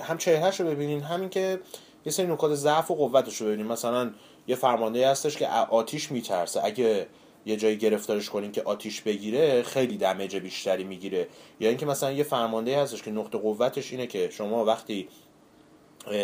هم 0.04 0.18
چهرهش 0.18 0.60
رو 0.60 0.68
ببینین 0.68 1.02
همین 1.02 1.30
که 1.30 1.60
یه 2.06 2.12
سری 2.12 2.28
نکات 2.28 2.56
ضعف 2.56 2.92
و 2.92 2.96
قوتش 2.96 3.42
رو 3.42 3.48
ببینین. 3.48 3.68
مثلا 3.68 4.12
یه 4.48 4.56
فرمانده 4.56 5.10
هستش 5.10 5.38
که 5.38 5.48
آتیش 5.48 6.12
میترسه. 6.12 6.62
اگه 6.64 7.08
یه 7.46 7.56
جایی 7.56 7.78
گرفتارش 7.78 8.30
کنین 8.30 8.52
که 8.52 8.62
آتیش 8.62 9.02
بگیره 9.02 9.64
خیلی 9.64 9.98
دمیج 9.98 10.36
بیشتری 10.36 10.84
می‌گیره. 10.84 11.28
یا 11.60 11.70
اینکه 11.70 11.86
مثلا 11.86 12.12
یه 12.12 12.24
فرمانده 12.24 12.82
هستش 12.82 13.04
که 13.04 13.12
نقطه 13.12 13.38
قوتش 13.38 13.92
اینه 13.92 14.08
که 14.08 14.30
شما 14.30 14.66
وقتی 14.66 15.08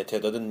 تعداد 0.06 0.42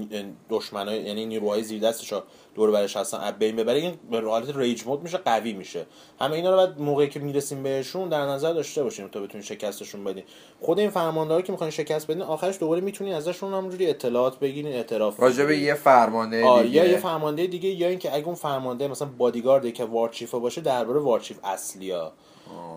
دشمنای 0.49 1.01
یعنی 1.01 1.25
نیروهای 1.25 1.63
زیر 1.63 1.81
دستش 1.81 2.13
دور 2.55 2.71
برش 2.71 2.97
هستن 2.97 3.17
از 3.17 3.33
بین 3.39 3.55
ببره 3.55 3.79
این 3.79 3.93
حالت 4.11 4.57
ریج 4.57 4.87
مود 4.87 5.03
میشه 5.03 5.17
قوی 5.17 5.53
میشه. 5.53 5.85
همه 6.19 6.35
اینا 6.35 6.51
رو 6.51 6.57
بعد 6.57 6.81
موقعی 6.81 7.09
که 7.09 7.19
می‌رسیم 7.19 7.63
بهشون 7.63 8.09
در 8.09 8.21
نظر 8.21 8.53
داشته 8.53 8.83
باشیم 8.83 9.07
تا 9.07 9.19
بتونین 9.19 9.45
شکستشون 9.45 10.03
بدین. 10.03 10.23
خود 10.61 10.79
این 10.79 10.89
فرمانداری 10.89 11.43
که 11.43 11.51
می‌خواین 11.51 11.71
شکست 11.71 12.07
بدین 12.07 12.21
آخرش 12.21 12.59
دوباره 12.59 12.81
می‌تونین 12.81 13.13
ازشون 13.13 13.53
همونجوری 13.53 13.89
اطلاعات 13.89 14.39
بگیرین 14.39 14.73
اعتراف 14.73 15.19
راجع 15.19 15.45
به 15.45 15.57
یه 15.57 15.73
فرمانده 15.73 16.61
دیگه 16.63 16.75
یا 16.75 16.85
یه 16.85 16.97
فرمانده 16.97 17.47
دیگه 17.47 17.69
یا 17.69 17.87
اینکه 17.87 18.15
اگه 18.15 18.25
اون 18.25 18.35
فرمانده 18.35 18.87
مثلا 18.87 19.07
بادیگارد 19.17 19.73
که 19.73 19.85
وارچیف 19.85 20.31
باشه 20.31 20.61
درباره 20.61 20.99
وارچیف 20.99 21.39
اصلیا 21.43 22.13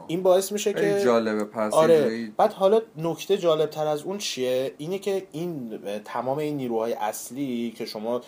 این 0.06 0.22
باعث 0.22 0.52
میشه 0.52 0.72
که 0.72 1.00
جالبه. 1.04 1.44
پس 1.44 1.74
آره. 1.74 2.30
بعد 2.36 2.52
حالا 2.52 2.80
نکته 2.96 3.38
جالب 3.38 3.70
تر 3.70 3.86
از 3.86 4.02
اون 4.02 4.18
چیه؟ 4.18 4.74
اینه 4.78 4.98
که 4.98 5.26
این 5.32 5.78
تمام 6.04 6.38
این 6.38 6.56
نیروهای 6.56 6.92
اصلی 6.92 7.74
که 7.76 7.84
شما 7.84 8.20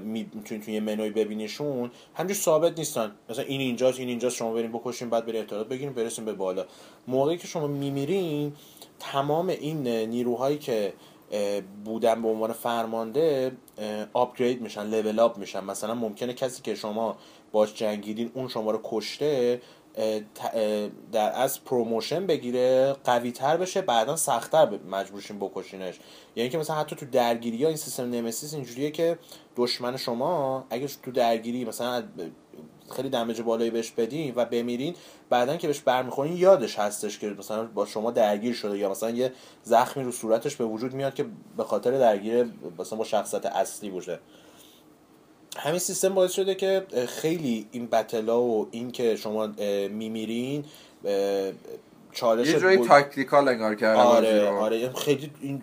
می‌تونید 0.00 0.64
توی 0.64 0.80
منوی 0.80 1.10
ببینیشون 1.10 1.90
همجور 2.14 2.36
ثابت 2.36 2.78
نیستن. 2.78 3.12
مثلا 3.30 3.44
این 3.44 3.60
اینجاست 3.60 3.98
این 3.98 4.08
اینجاست 4.08 4.36
شما 4.36 4.52
بریم 4.52 4.72
بکشین 4.72 5.10
بعد 5.10 5.26
بریم 5.26 5.42
اطلاعات 5.42 5.68
بگیریم 5.68 5.92
برسیم 5.92 6.24
به 6.24 6.32
بالا. 6.32 6.64
موقعی 7.08 7.36
که 7.36 7.46
شما 7.46 7.66
میمیرین 7.66 8.52
تمام 8.98 9.48
این 9.48 9.88
نیروهایی 9.88 10.58
که 10.58 10.92
بودن 11.84 12.22
به 12.22 12.28
عنوان 12.28 12.52
فرمانده 12.52 13.52
upgrade 14.12 14.60
میشن 14.62 14.86
level 14.86 15.18
up 15.18 15.38
میشن. 15.38 15.64
مثلا 15.64 15.94
ممکنه 15.94 16.34
کسی 16.34 16.62
که 16.62 16.74
شما 16.74 17.16
باش 17.52 17.74
جنگیدین 17.74 18.30
اون 18.34 18.48
شما 18.48 18.70
رو 18.70 18.80
کشته 18.84 19.60
در 21.12 21.32
ازاش 21.34 21.64
promotion 21.64 22.26
بگیره 22.26 22.96
قوی 23.04 23.32
تر 23.32 23.56
بشه 23.56 23.82
بعدا 23.82 24.16
سختتر 24.16 24.78
مجبورشین 24.90 25.38
بکشینش. 25.38 25.98
یعنی 26.36 26.50
که 26.50 26.58
مثلا 26.58 26.76
حتی 26.76 26.96
تو 26.96 27.06
درگیری 27.06 27.62
ها 27.62 27.68
این 27.68 27.76
سیستم 27.76 28.10
Nemesis 28.10 28.54
اینجوریه 28.54 28.90
که 28.90 29.18
دشمن 29.56 29.96
شما 29.96 30.64
اگه 30.70 30.86
تو 31.02 31.10
درگیری 31.10 31.64
مثلا 31.64 32.02
خیلی 32.96 33.08
دمج 33.08 33.40
بالایی 33.40 33.70
بهش 33.70 33.90
بدین 33.90 34.32
و 34.36 34.44
بمیرین 34.44 34.94
بعدا 35.30 35.56
که 35.56 35.66
بهش 35.66 35.80
برمیخورین 35.80 36.36
یادش 36.36 36.78
هستش 36.78 37.18
که 37.18 37.30
مثلا 37.30 37.64
با 37.66 37.86
شما 37.86 38.10
درگیر 38.10 38.54
شده 38.54 38.78
یا 38.78 38.90
مثلا 38.90 39.10
یه 39.10 39.32
زخمی 39.62 40.04
رو 40.04 40.12
صورتش 40.12 40.56
به 40.56 40.64
وجود 40.64 40.94
میاد 40.94 41.14
که 41.14 41.26
به 41.56 41.64
خاطر 41.64 41.98
درگیر 41.98 42.50
مثلا 42.78 42.98
با 42.98 43.04
شخصیت 43.04 43.46
اصلی 43.46 43.90
بوده. 43.90 44.18
همین 45.58 45.78
سیستم 45.78 46.14
باعث 46.14 46.32
شده 46.32 46.54
که 46.54 46.86
خیلی 47.08 47.66
این 47.72 47.86
بتلا 47.86 48.42
و 48.42 48.68
این 48.70 48.90
که 48.92 49.16
شما 49.16 49.46
میمیرین 49.90 50.64
چالش 52.12 52.48
یه 52.48 52.58
جوری 52.58 52.76
تاکتیکال 52.76 53.48
انگار 53.48 53.74
کرده 53.74 54.00
آره 54.00 54.48
آره 54.48 54.92
خیلی 54.92 55.30
این 55.40 55.62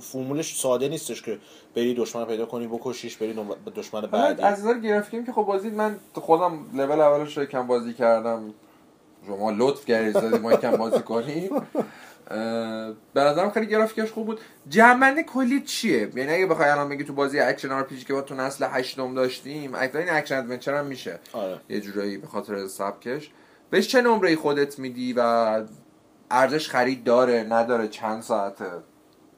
فرمولش 0.00 0.56
ساده 0.56 0.88
نیستش 0.88 1.22
که 1.22 1.38
بری 1.74 1.94
دشمن 1.94 2.24
پیدا 2.24 2.46
کنی 2.46 2.66
بکشیش 2.66 3.16
بری 3.16 3.38
دشمن 3.76 4.00
بعدی. 4.00 4.42
از 4.42 4.60
نظر 4.60 4.78
گرافیکی 4.78 5.24
که 5.24 5.32
خب 5.32 5.42
بازی 5.42 5.70
من 5.70 5.96
خودم 6.14 6.66
لول 6.74 7.00
اولش 7.00 7.38
رو 7.38 7.44
کم 7.44 7.66
بازی 7.66 7.94
کردم. 7.94 8.54
شما 9.26 9.50
لطف 9.50 9.86
کردید 9.86 10.16
ما 10.16 10.52
یکم 10.52 10.76
بازی 10.76 11.00
کنیم. 11.00 11.50
به 13.14 13.20
نظرم 13.20 13.50
خیلی 13.50 13.66
گرافیکش 13.66 14.12
خوب 14.12 14.26
بود. 14.26 14.40
جمع‌بندی 14.68 15.22
کلی 15.22 15.60
چیه؟ 15.60 16.10
یعنی 16.14 16.32
اگه 16.32 16.46
بخوای 16.46 16.68
الان 16.68 16.88
بگی 16.88 17.04
تو 17.04 17.12
بازی 17.12 17.40
action 17.40 17.72
RPG 17.72 17.86
که 18.06 18.12
با 18.12 18.22
تو 18.22 18.34
نسل 18.34 18.66
هشتم 18.70 19.14
داشتیم 19.14 19.74
اکثر 19.74 19.98
این 19.98 20.10
action 20.10 20.36
adventure 20.38 20.74
هم 20.74 20.86
میشه. 20.86 21.18
آره. 21.32 21.60
یه 21.68 21.80
جورایی 21.80 22.16
به 22.16 22.26
خاطر 22.26 22.66
سبکش. 22.66 23.30
بهش 23.70 23.88
چه 23.88 24.00
نمره 24.00 24.36
خودت 24.36 24.78
میدی 24.78 25.12
و 25.12 25.20
ارزش 26.30 26.68
خرید 26.68 27.04
داره 27.04 27.46
نداره 27.50 27.88
چند 27.88 28.22
ساعته؟ 28.22 28.70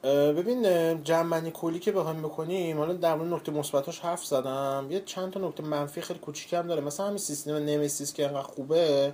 ببین 0.03 0.63
جمعنی 1.03 1.51
کلی 1.51 1.79
که 1.79 1.91
بخوایم 1.91 2.21
بکنیم 2.21 2.77
حالا 2.77 2.93
در 2.93 3.15
مورد 3.15 3.33
نکته 3.33 3.51
مثبتاش 3.51 3.99
حرف 3.99 4.25
زدم. 4.25 4.87
یه 4.89 5.01
چند 5.05 5.31
تا 5.31 5.39
نکته 5.47 5.63
منفی 5.63 6.01
خیلی 6.01 6.19
کوچیکم 6.19 6.67
داره. 6.67 6.81
مثلا 6.81 7.05
همین 7.05 7.17
سیستم 7.17 7.55
نمیسیس 7.55 8.13
که 8.13 8.25
انقدر 8.25 8.41
خوبه. 8.41 9.13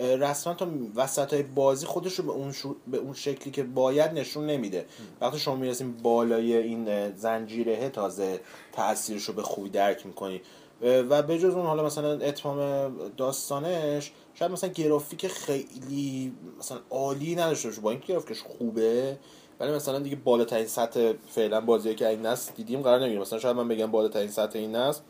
رسما 0.00 0.54
تا 0.54 0.68
وسط 0.96 1.34
های 1.34 1.42
بازی 1.42 1.86
خودش 1.86 2.14
رو 2.14 2.24
به 2.24 2.30
اون, 2.30 2.54
به 2.86 2.98
اون 2.98 3.14
شکلی 3.14 3.50
که 3.50 3.62
باید 3.62 4.12
نشون 4.12 4.46
نمیده. 4.46 4.86
وقتی 5.20 5.38
شما 5.38 5.56
می‌رسیم 5.56 5.96
بالای 6.02 6.56
این 6.56 7.16
زنجیره 7.16 7.88
تازه 7.88 8.40
تاثیرش 8.72 9.24
رو 9.24 9.34
به 9.34 9.42
خوبی 9.42 9.70
درک 9.70 10.06
می‌کنی. 10.06 10.40
و 10.82 11.22
به 11.22 11.38
جز 11.38 11.54
اون 11.54 11.66
حالا 11.66 11.84
مثلا 11.84 12.12
اتمام 12.12 12.92
داستانش 13.16 14.12
شاید 14.34 14.52
مثلا 14.52 14.70
گرافیک 14.70 15.26
خیلی 15.26 16.32
مثلا 16.58 16.78
عالی 16.90 17.34
نداشته 17.34 17.68
باشه. 17.68 17.80
با 17.80 17.90
اینکه 17.90 18.06
گرافیکش 18.06 18.42
خوبه 18.42 19.18
ولی 19.60 19.72
مثلا 19.72 19.98
دیگه 19.98 20.16
بالاترین 20.16 20.66
سطح 20.66 21.12
فعلا 21.28 21.60
بازی 21.60 21.94
که 21.94 22.08
این 22.08 22.26
نسل 22.26 22.52
دیدیم 22.56 22.82
قرار 22.82 22.98
نمی‌گیره. 23.00 23.20
مثلا 23.20 23.38
شاید 23.38 23.56
من 23.56 23.68
بگم 23.68 23.90
بالاترین 23.90 24.30
سطح 24.30 24.58
این 24.58 24.76
نسل 24.76 25.00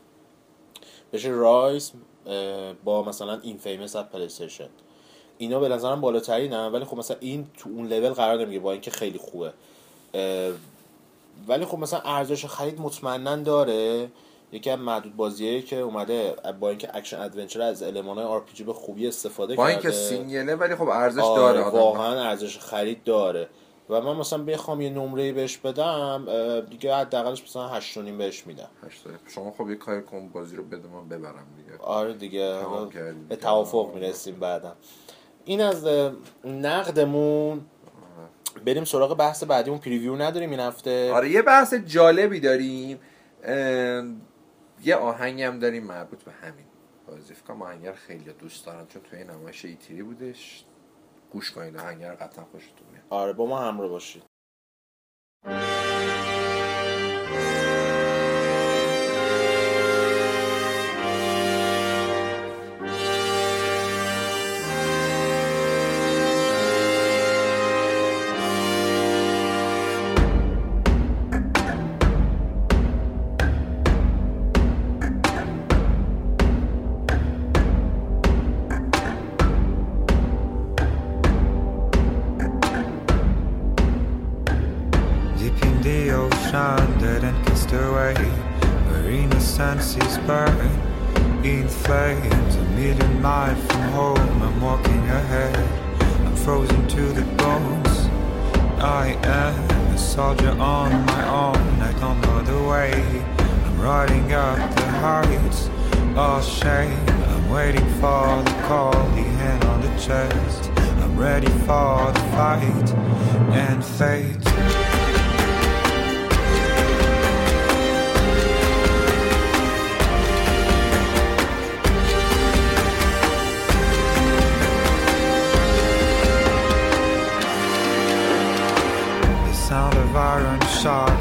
بشه 1.13 1.29
Ryse 1.29 1.93
با 2.85 3.03
مثلا 3.03 3.41
این 3.43 3.57
Infamous 3.57 3.97
از 3.97 4.05
PlayStation 4.11 4.69
اینا 5.39 5.61
به 5.61 5.69
نظرم 5.69 6.01
بالاتری 6.01 6.49
نه 6.49 6.69
ولی 6.69 6.85
خب 6.85 6.97
مثلا 6.97 7.17
این 7.21 7.47
تو 7.59 7.71
اون 7.71 7.87
لول 7.87 8.11
قرار 8.11 8.39
نمی‌گیره 8.39 8.63
با 8.63 8.73
اینکه 8.73 8.91
خیلی 8.91 9.19
خوبه. 9.19 9.53
ولی 11.49 11.65
خب 11.65 11.79
مثلا 11.79 12.01
ارزش 12.01 12.45
خرید 12.47 12.81
مطمئنا 12.81 13.37
داره. 13.37 14.09
یکی 14.53 14.71
از 14.71 14.79
معدود 14.79 15.17
بازیه 15.17 15.63
که 15.63 15.77
اومده 15.77 16.35
با 16.61 16.69
اینکه 16.69 16.97
action 16.97 17.21
adventure 17.21 17.63
از 17.63 17.83
المانای 17.83 18.25
RPG 18.25 18.45
به 18.67 18.73
خوبی 18.73 19.09
استفاده 19.09 19.55
با 19.55 19.69
اینکه 19.69 19.91
single 19.91 20.45
ه 20.45 20.55
ولی 20.55 20.75
خب 20.75 20.89
ارزش 20.89 21.23
آره 21.23 21.43
داره 21.43 21.69
واقعا 21.69 22.25
ارزش 22.25 22.59
خرید 22.59 23.05
داره. 23.05 23.49
و 23.91 24.01
من 24.01 24.17
مثلا 24.17 24.43
بخوام 24.43 24.81
یه 24.81 24.91
نمره 24.91 25.33
بهش 25.33 25.57
بدم 25.57 26.61
دیگه 26.71 26.95
حداقلش 26.95 27.43
مثلا 27.43 27.69
8 27.69 27.99
بهش 27.99 28.47
میدم. 28.47 28.69
شما 29.29 29.51
خب 29.51 29.71
یه 29.71 29.77
کاری 29.77 30.03
کن 30.03 30.29
بازی 30.29 30.57
رو 30.57 30.65
بده 30.65 30.89
من 30.89 31.09
ببرم 31.09 31.47
دیگه. 31.57 31.79
آره 31.79 32.15
دیگه 32.15 32.61
به 33.29 33.37
توافق 33.37 33.95
می‌رسیم 33.95 34.35
بعدم. 34.35 34.77
این 35.45 35.61
از 35.61 35.87
نقدمون. 36.45 37.61
بریم 38.65 38.85
سراغ 38.85 39.17
بحث 39.17 39.45
بعدیمون. 39.45 39.79
preview 39.79 40.17
نداریم 40.17 40.51
این 40.51 40.61
هفته. 40.61 41.13
آره 41.13 41.31
یه 41.31 41.43
بحث 41.43 41.75
جالبی 41.75 42.41
داریم. 42.41 43.01
یه 44.85 44.97
آهنگ 44.97 45.43
هم 45.43 45.59
داریم 45.59 45.85
مربوط 45.85 46.23
به 46.23 46.33
همین 46.33 46.65
بازی. 47.09 47.35
فکر 47.35 47.53
آهنگر 47.53 47.93
خیلی 47.93 48.33
دوست 48.33 48.67
دارن 48.67 48.87
چون 48.87 49.03
توی 49.03 49.25
نمایش 49.25 49.65
ایتری 49.65 50.03
بودش. 50.03 50.65
گوش 51.33 51.51
کنید 51.51 51.77
آهنگر 51.77 52.15
قطعا 52.15 52.45
خوشتون 52.45 52.87
آره 53.11 53.33
با 53.33 53.47
ما 53.47 53.59
همراه 53.59 53.89
باشید. 53.91 54.25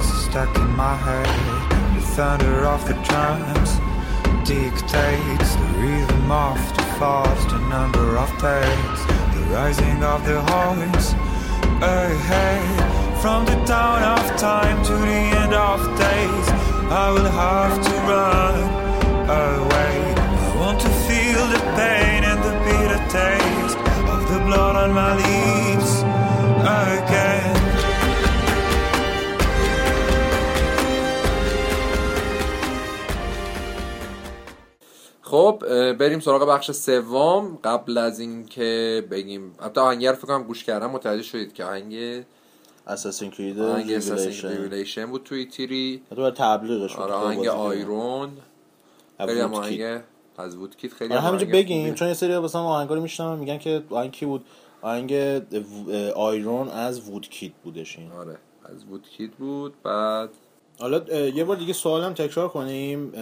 stuck 0.01 0.55
in 0.57 0.75
my 0.75 0.95
head. 0.95 1.29
The 1.95 2.01
thunder 2.15 2.65
of 2.65 2.85
the 2.87 2.95
drums 3.07 3.71
dictates 4.47 5.55
the 5.55 5.69
rhythm 5.77 6.31
of 6.31 6.57
the 6.75 6.83
thoughts, 6.99 7.45
the 7.45 7.59
number 7.69 8.17
of 8.17 8.29
days, 8.41 8.99
the 9.33 9.41
rising 9.53 10.03
of 10.03 10.25
the 10.25 10.41
horns 10.41 11.15
hey, 11.81 12.59
From 13.21 13.45
the 13.45 13.55
dawn 13.65 14.01
of 14.03 14.37
time 14.37 14.83
to 14.85 14.93
the 14.93 15.21
end 15.41 15.53
of 15.53 15.79
days, 15.97 16.47
I 16.91 17.11
will 17.11 17.29
have 17.29 17.75
to 17.83 17.93
run 18.07 18.55
away. 19.29 20.13
I 20.17 20.55
want 20.57 20.79
to 20.81 20.89
feel 21.07 21.47
the 21.47 21.59
pain 21.75 22.23
and 22.23 22.39
the 22.43 22.55
bitter 22.65 23.01
taste 23.09 23.77
of 24.09 24.21
the 24.31 24.39
blood 24.45 24.75
on 24.75 24.93
my 24.93 25.15
lips 25.15 26.01
again. 26.61 27.28
خب 35.29 35.63
بریم 35.93 36.19
سراغ 36.19 36.49
بخش 36.49 36.71
سوم. 36.71 37.57
قبل 37.63 37.97
از 37.97 38.19
اینکه 38.19 39.03
بگیم 39.11 39.55
حتی 39.59 39.81
آهنگر 39.81 40.13
فکر 40.13 40.27
کنم 40.27 40.43
گوش 40.43 40.63
کردم 40.63 40.91
متوجه 40.91 41.23
شدید 41.23 41.53
که 41.53 41.63
آهنگ 41.63 42.23
اساسین 42.87 43.31
کرید 43.31 43.59
آهنگ 43.59 43.91
اساسین 43.91 45.05
بود 45.05 45.23
توی 45.23 45.45
تیری. 45.45 46.01
تو 46.15 46.31
تبلیغش 46.31 46.95
آره 46.95 47.13
آهنگ 47.13 47.47
آیرون. 47.47 48.29
خیلی 49.17 49.39
هم 49.39 49.53
آهنگ 49.53 50.01
از 50.37 50.55
وودکیت 50.55 50.93
خیلی 50.93 51.13
آره 51.13 51.21
همینجا 51.21 51.45
بگیم 51.45 51.93
چون 51.93 52.07
یه 52.07 52.13
سری 52.13 52.39
مثلا 52.39 52.61
آهنگا 52.61 52.95
رو 52.95 53.01
می‌شنون 53.01 53.37
میگن 53.37 53.57
که 53.57 53.83
آهنگ 53.89 54.11
کی 54.11 54.25
بود؟ 54.25 54.45
آهنگ 54.81 55.13
Iron 56.15 56.69
از 56.69 57.09
Woodkid 57.09 57.51
بودش 57.63 57.99
این. 57.99 58.11
آره 58.11 58.37
از 58.65 58.85
Woodkid 58.85 59.31
بود 59.31 59.73
بعد 59.83 60.29
حالا 60.79 61.27
یه 61.29 61.43
بار 61.43 61.55
دیگه 61.55 61.73
سوالم 61.73 62.13
تکرار 62.13 62.49
کنیم. 62.49 63.13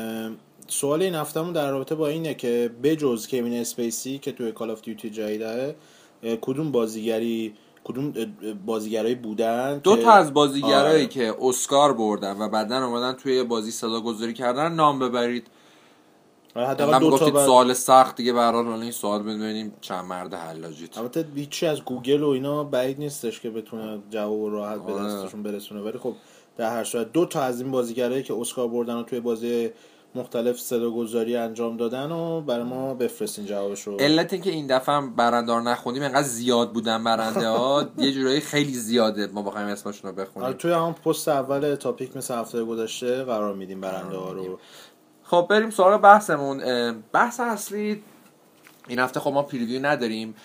سوال 0.68 1.02
این 1.02 1.16
هفتهمون 1.16 1.54
در 1.54 1.72
رابطه 1.72 1.96
با 1.96 2.08
اینه 2.08 2.34
که 2.34 2.72
بجز 2.84 3.28
کوین 3.28 3.54
اسپیسی 3.54 4.18
که 4.18 4.32
توی 4.32 4.52
Call 4.52 4.72
of 4.72 4.82
Duty 4.82 5.10
جدیده 5.10 5.76
کدوم 6.42 6.72
بازیگری 6.72 7.54
کدوم 7.84 8.14
بازیگرایی 8.66 9.16
بودن 9.16 9.78
دو 9.78 9.98
تا 9.98 10.12
از 10.12 10.34
بازیگرایی 10.34 11.04
آره. 11.04 11.08
که 11.08 11.36
اسکار 11.42 11.94
بردن 11.94 12.38
و 12.42 12.50
بعدا 12.50 12.86
اومدن 12.86 13.14
توی 13.14 13.44
بازی 13.44 13.72
صدا 13.72 14.02
گذاری 14.02 14.34
کردن 14.34 14.72
نام 14.72 15.00
ببرید 15.00 15.48
آره، 16.56 16.68
حداقل 16.68 17.00
دو 17.00 17.18
تا 17.18 17.46
سوال 17.46 17.74
سخت 17.74 18.16
دیگه 18.16 18.34
برای 18.34 18.68
این 18.68 18.92
سوال 18.92 19.24
ببینیم 19.24 19.74
چند 19.82 20.06
مرد 20.06 20.34
حلاجیت 20.34 20.98
البته 20.98 21.26
هیچی 21.36 21.66
از 21.66 21.82
گوگل 21.82 22.24
و 22.24 22.28
اینا 22.30 22.64
بعید 22.64 23.00
نیستش 23.00 23.40
که 23.40 23.50
بتونه 23.50 24.00
جواب 24.10 24.54
راحت 24.54 24.82
به 24.82 24.94
آره. 24.94 25.04
دستشون 25.04 25.44
برسونه 25.44 25.82
ولی 25.82 25.98
خب 25.98 26.14
در 26.58 26.70
هر 26.70 26.84
صورت 26.84 27.12
دو 27.12 27.26
تا 27.26 27.42
از 27.42 27.62
این 27.62 27.72
بازیگرایی 27.72 28.24
که 28.24 28.34
اسکار 28.34 28.68
بردن 28.68 28.96
و 28.96 29.04
توی 29.04 29.20
بازی 29.20 29.70
مختلف 30.18 30.60
صدا 30.60 30.92
گذاری 30.92 31.36
انجام 31.36 31.78
دادن 31.78 32.12
و 32.12 32.42
برای 32.42 32.64
ما 32.64 32.94
بفرستین 32.94 33.46
جوابش 33.46 33.82
رو. 33.82 33.98
علت 33.98 34.34
اینکه 34.34 34.50
این 34.50 34.68
دفعه 34.68 34.96
هم 34.96 35.16
برنده 35.16 35.54
رو 35.54 35.62
نخونیم 35.62 36.04
انقدر 36.04 36.28
زیاد 36.28 36.72
بودن 36.72 37.04
برنده 37.04 37.48
ها 37.48 37.86
یه 37.98 38.12
جورایی 38.12 38.40
خیلی 38.40 38.74
زیاده. 38.74 39.28
ما 39.28 39.42
بخوایم 39.42 39.68
اسمشون 39.68 40.12
رو 40.12 40.16
بخونیم. 40.16 40.48
آره، 40.48 40.58
توی 40.58 40.72
هم 40.72 40.94
پست 40.94 41.28
اول 41.28 41.76
تاپیک 41.76 42.18
مثل 42.18 42.34
هفته 42.34 42.64
گذشته 42.64 43.24
قرار 43.24 43.54
میدیم 43.54 43.82
برنده 43.82 44.18
ها 44.18 44.32
رو. 44.32 44.60
خب 45.24 45.48
بریم 45.50 45.70
سراغ 45.70 46.02
بحثمون. 46.02 46.64
بحث 47.12 47.40
اصلی 47.40 48.04
این 48.88 49.00
هفته 49.00 49.20
خب 49.20 49.32
ما 49.32 49.44
preview 49.44 49.86
نداریم 49.86 50.36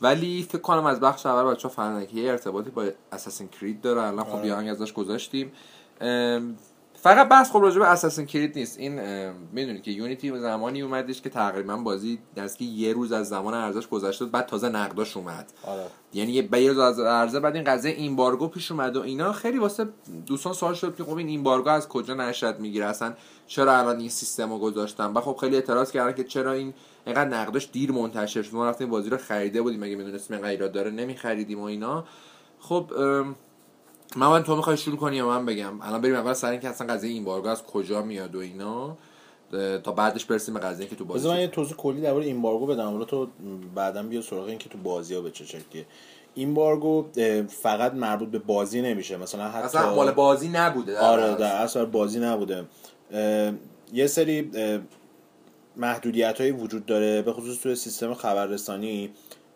ولی 0.00 0.46
فکر 0.48 0.58
کنم 0.58 0.86
از 0.86 1.00
بخش 1.00 1.26
اول 1.26 1.54
بچه‌ها 1.54 1.74
فهمیدن 1.74 2.06
که 2.06 2.16
یه 2.16 2.30
ارتباطی 2.30 2.70
با 2.70 2.84
Assassin 3.12 3.48
Creed 3.48 3.80
داره. 3.80 4.02
الان 4.02 4.24
خب 4.24 4.36
آره. 4.36 4.46
یه 4.46 4.70
ازش 4.70 4.92
گذاشتیم. 4.92 5.52
فقط 7.06 7.28
بحث 7.28 7.50
خب 7.50 7.58
راجع 7.58 7.78
به 7.78 7.86
Assassin 7.86 8.26
Creed 8.26 8.58
نیست. 8.58 8.78
این 8.78 9.00
می‌دونید 9.52 9.82
که 9.82 9.90
Unity 9.90 10.38
زمانی 10.38 10.82
اومدش 10.82 11.22
که 11.22 11.30
تقریبا 11.30 11.76
بازی 11.76 12.18
نزدیک 12.36 12.70
یه 12.70 12.92
روز 12.92 13.12
از 13.12 13.28
زمان 13.28 13.54
عرضه‌ش 13.54 13.88
گذشته 13.88 14.24
بعد 14.24 14.46
تازه 14.46 14.68
نقداش 14.68 15.16
اومد. 15.16 15.52
آره. 15.64 15.86
یعنی 16.12 16.32
یه 16.32 16.48
روز 16.52 16.78
از 16.78 17.00
عرضه 17.00 17.40
بعد 17.40 17.54
این 17.54 17.64
قضیه 17.64 17.92
embargo 17.92 18.48
پیش 18.48 18.72
اومد 18.72 18.96
و 18.96 19.02
اینا. 19.02 19.32
خیلی 19.32 19.58
واسه 19.58 19.88
دوستان 20.26 20.52
سوال 20.52 20.74
شد 20.74 20.96
که 20.96 21.04
خب 21.04 21.16
این 21.16 21.28
embargo 21.28 21.68
از 21.68 21.88
کجا 21.88 22.14
نشأت 22.14 22.58
می‌گیره؟ 22.58 22.86
اصلا 22.86 23.14
چرا 23.46 23.78
الان 23.78 23.98
این 23.98 24.08
سیستم 24.08 24.52
رو 24.52 24.58
گذاشتن؟ 24.58 25.12
و 25.12 25.20
خب 25.20 25.36
خیلی 25.40 25.56
اعتراض 25.56 25.90
کردن 25.90 26.12
که 26.12 26.24
چرا 26.24 26.52
این 26.52 26.74
اینقدر 27.06 27.30
نقداش 27.30 27.68
دیر 27.72 27.92
منتشر 27.92 28.42
شد؟ 28.42 28.54
ما 28.54 28.68
رفتیم 28.68 28.90
بازی 28.90 29.10
رو 29.10 29.16
خریده 29.16 29.62
بودیم. 29.62 29.80
مگه 29.80 29.96
می‌دونستیم 29.96 30.36
اینقدر 30.36 30.50
ایراد 30.50 30.72
داره 30.72 30.90
نمیخریدیم 30.90 31.60
و 31.60 31.64
اینا. 31.64 32.04
خب 32.60 32.90
من 34.16 34.42
تو 34.42 34.56
می‌خوای 34.56 34.76
شروع 34.76 34.96
کنی 34.96 35.16
یا 35.16 35.26
من 35.26 35.46
بگم؟ 35.46 35.80
الان 35.80 36.00
بریم 36.00 36.14
اول 36.14 36.32
سر 36.32 36.50
اینکه 36.50 36.68
اصلا 36.68 36.86
قضیه 36.86 37.10
embargo 37.10 37.52
از 37.52 37.62
کجا 37.62 38.02
میاد 38.02 38.34
و 38.34 38.38
اینا. 38.38 38.96
تا 39.84 39.92
بعدش 39.92 40.24
برسیم 40.24 40.54
به 40.54 40.60
قضیه 40.60 40.86
که 40.86 40.96
تو 40.96 41.04
بازی 41.04 41.28
من 41.28 41.40
یه 41.40 41.46
توضیح 41.46 41.76
کلی 41.76 42.00
درباره 42.00 42.24
embargo 42.24 42.66
بدم. 42.66 42.90
حالا 42.90 43.04
تو 43.04 43.28
بعدا 43.74 44.02
بیا 44.02 44.22
سراغ 44.22 44.44
این 44.44 44.58
که 44.58 44.68
تو 44.68 44.78
بازی 44.78 45.14
ها 45.14 45.20
به 45.20 45.30
چه 45.30 45.44
شکلیه. 45.44 45.86
این 46.34 46.54
بارگو 46.54 47.06
فقط 47.48 47.94
مربوط 47.94 48.28
به 48.28 48.38
بازی 48.38 48.82
نمیشه. 48.82 49.16
مثلا 49.16 49.48
حتی 49.48 49.64
اصلا 49.64 49.94
مال 49.94 50.10
بازی 50.10 50.48
نبوده 50.48 50.98
آره 50.98 51.34
در 51.34 51.62
اصل 51.62 51.84
بازی 51.84 52.20
نبوده. 52.20 52.64
یه 53.92 54.06
سری 54.06 54.50
محدودیت 55.76 56.40
هایی 56.40 56.52
وجود 56.52 56.86
داره 56.86 57.22
به 57.22 57.32
خصوص 57.32 57.58
توی 57.58 57.74
سیستم 57.74 58.14
خبررسانی. 58.14 59.10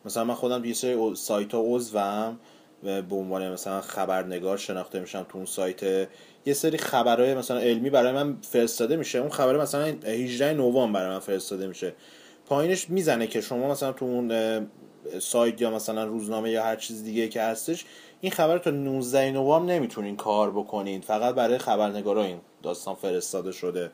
مثلا 0.04 0.24
من 0.24 0.34
خودم 0.34 0.64
یه 0.64 0.74
سری 0.74 1.14
سایت 1.14 1.54
ها 1.54 1.62
عضوم. 1.64 2.38
به 2.82 3.16
عنوان 3.16 3.52
مثلا 3.52 3.80
خبرنگار 3.80 4.56
شناخته 4.56 5.00
میشم 5.00 5.26
تو 5.28 5.38
اون 5.38 5.46
سایت. 5.46 6.08
یه 6.46 6.54
سری 6.54 6.78
خبرهای 6.78 7.34
مثلا 7.34 7.58
علمی 7.58 7.90
برای 7.90 8.12
من 8.12 8.36
فرستاده 8.42 8.96
میشه. 8.96 9.18
اون 9.18 9.30
خبر 9.30 9.56
مثلا 9.56 9.84
18 10.04 10.52
نوامبر 10.52 11.00
برای 11.00 11.14
من 11.14 11.18
فرستاده 11.18 11.66
میشه. 11.66 11.92
پایینش 12.46 12.90
می‌زنه 12.90 13.26
که 13.26 13.40
شما 13.40 13.70
مثلا 13.70 13.92
تو 13.92 14.04
اون 14.04 14.32
سایت 15.18 15.60
یا 15.62 15.70
مثلا 15.70 16.04
روزنامه 16.04 16.50
یا 16.50 16.64
هر 16.64 16.76
چیز 16.76 17.04
دیگه 17.04 17.28
که 17.28 17.42
هستش 17.42 17.84
این 18.20 18.32
خبر 18.32 18.58
تا 18.58 18.70
19 18.70 19.30
نوامبر 19.30 19.72
نمی‌تونین 19.72 20.16
کار 20.16 20.50
بکنین. 20.50 21.00
فقط 21.00 21.34
برای 21.34 21.58
خبرنگارا 21.58 22.24
این 22.24 22.40
داستان 22.62 22.94
فرستاده 22.94 23.52
شده. 23.52 23.90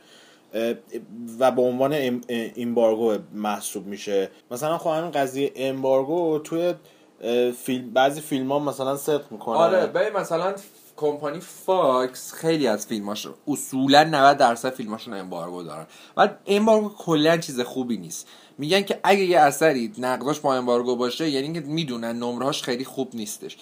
و 1.39 1.51
به 1.51 1.63
عنوان 1.63 2.21
embargo 2.55 3.19
محسوب 3.33 3.87
میشه. 3.87 4.31
مثلا 4.51 4.79
خب 4.79 4.91
همین 4.91 5.11
قضیه 5.11 5.53
embargo 5.57 6.39
توی 6.39 6.75
فیلم 7.65 7.91
بعضی 7.91 8.21
فیلم 8.21 8.53
ها 8.53 8.59
مثلا 8.59 8.97
صدق 8.97 9.33
می‌کنه 9.33 9.57
آره 9.57 9.87
ببین 9.87 10.21
مثلا 10.21 10.55
کمپانی 10.97 11.41
Fox 11.41 12.33
خیلی 12.33 12.67
از 12.67 12.87
فیلماش 12.87 13.27
اصولا 13.49 14.05
90 14.05 14.37
درصد 14.37 14.71
فیلماشون 14.71 15.15
embargo 15.15 15.63
دارن. 15.63 15.87
و 16.17 16.29
embargo 16.47 16.89
کلا 16.99 17.37
چیز 17.37 17.61
خوبی 17.61 17.97
نیست. 17.97 18.29
میگن 18.59 18.83
که 18.83 19.01
اگه 19.05 19.25
یه 19.25 19.41
اثری 19.41 19.93
نقداش 19.99 20.41
با 20.41 20.55
embargo 20.55 20.97
باشه 20.97 21.31
یعنی 21.31 21.53
که 21.53 21.61
می‌دونن 21.61 22.17
نمرهاش 22.17 22.63
خیلی 22.63 22.85
خوب 22.85 23.11
نیستش. 23.15 23.57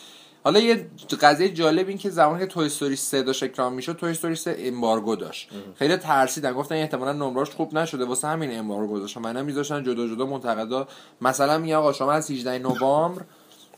حالا 0.44 0.61
یه 0.61 0.90
قضیه 1.20 1.48
جالب 1.48 1.88
این 1.88 1.98
که 1.98 2.11
زمانی 2.11 2.40
که 2.40 2.46
Toy 2.46 2.66
Story 2.66 2.96
3 2.96 3.22
داشت 3.22 3.42
اکران 3.42 3.72
می‌شد 3.72 3.96
Toy 3.96 4.11
Story 4.11 4.36
3 4.36 4.57
embargo 4.59 5.16
داشت. 5.16 5.48
خیلی 5.74 5.96
ترسیدن. 5.96 6.52
گفتن 6.52 6.74
احتمالا 6.74 7.12
نمرش 7.12 7.50
خوب 7.50 7.74
نشده. 7.74 8.05
واسه 8.05 8.28
همین 8.28 8.59
embargo 8.59 8.94
گذاشتن. 8.94 9.20
منم 9.20 9.44
میذاشتن 9.44 9.82
جدا 9.82 10.07
جدا 10.07 10.26
منتقدا. 10.26 10.88
مثلا 11.20 11.59
میگه 11.59 11.76
آقا 11.76 11.92
شما 11.92 12.12
از 12.12 12.30
18 12.30 12.59
نوامبر 12.59 13.22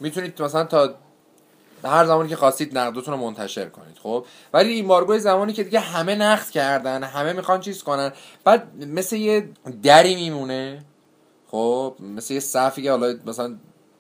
می‌تونید 0.01 0.43
مثلا 0.43 0.65
تا 0.65 0.95
هر 1.85 2.07
زمانی 2.07 2.29
که 2.29 2.37
خواستید 2.37 2.79
نقدتون 2.79 3.15
رو 3.15 3.21
منتشر 3.21 3.69
کنید 3.69 3.99
خب؟ 4.03 4.27
ولی 4.53 4.73
embargo 4.73 5.19
زمانی 5.19 5.53
که 5.53 5.65
دیگه 5.65 5.81
همه 5.81 6.15
نقد 6.15 6.51
کردن 6.51 7.05
همه 7.05 7.33
می‌خوان 7.33 7.61
چیز 7.61 7.83
کنن 7.83 8.13
بعد 8.45 8.85
مثل 8.85 9.17
یه 9.17 9.49
دری 9.83 10.15
میمونه 10.15 10.85
خب؟ 11.51 11.97
مثل 12.01 12.35
یه 12.35 12.41
صفی 12.41 12.83
که 12.83 12.91
حالا 12.91 13.15
مثلا 13.27 13.57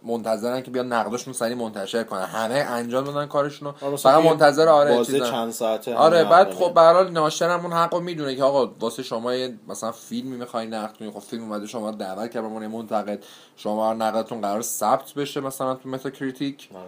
منتظرن 0.07 0.63
که 0.63 0.71
بیان 0.71 0.93
نقدشون 0.93 1.33
سری 1.33 1.55
منتشر 1.55 2.05
کنن. 2.05 2.23
همه 2.23 2.55
انجام 2.55 3.05
بدن 3.05 3.27
کارشون 3.27 3.75
رو. 3.81 3.97
فقط 3.97 4.25
منتظر 4.25 4.69
آره 4.69 5.05
چند 5.05 5.53
ساعته 5.53 5.95
آره 5.95 6.25
بعد 6.25 6.55
خب 6.55 6.75
به 6.75 6.81
هر 6.81 7.09
ناشرمون 7.09 7.73
حقو 7.73 8.01
می‌دونه 8.01 8.37
که 8.37 8.43
آقا 8.43 8.75
واسه 8.81 9.03
شما 9.03 9.33
مثلا 9.69 9.93
فیلمی 9.93 10.37
می‌خواین 10.37 10.75
نقد 10.75 10.97
کنین. 10.97 11.11
خب 11.11 11.19
فیلم 11.19 11.43
اومده 11.43 11.67
شما 11.67 11.91
دعوت 11.91 12.31
کرد 12.31 12.43
به 12.43 12.69
منتقد. 12.69 13.25
شما 13.57 13.95
نقدتون 13.95 14.41
قرار 14.41 14.63
ثبت 14.63 15.15
بشه 15.15 15.41
مثلا 15.41 15.75
تو 15.75 15.89
Metacritic. 15.89 16.69
آره. 16.75 16.85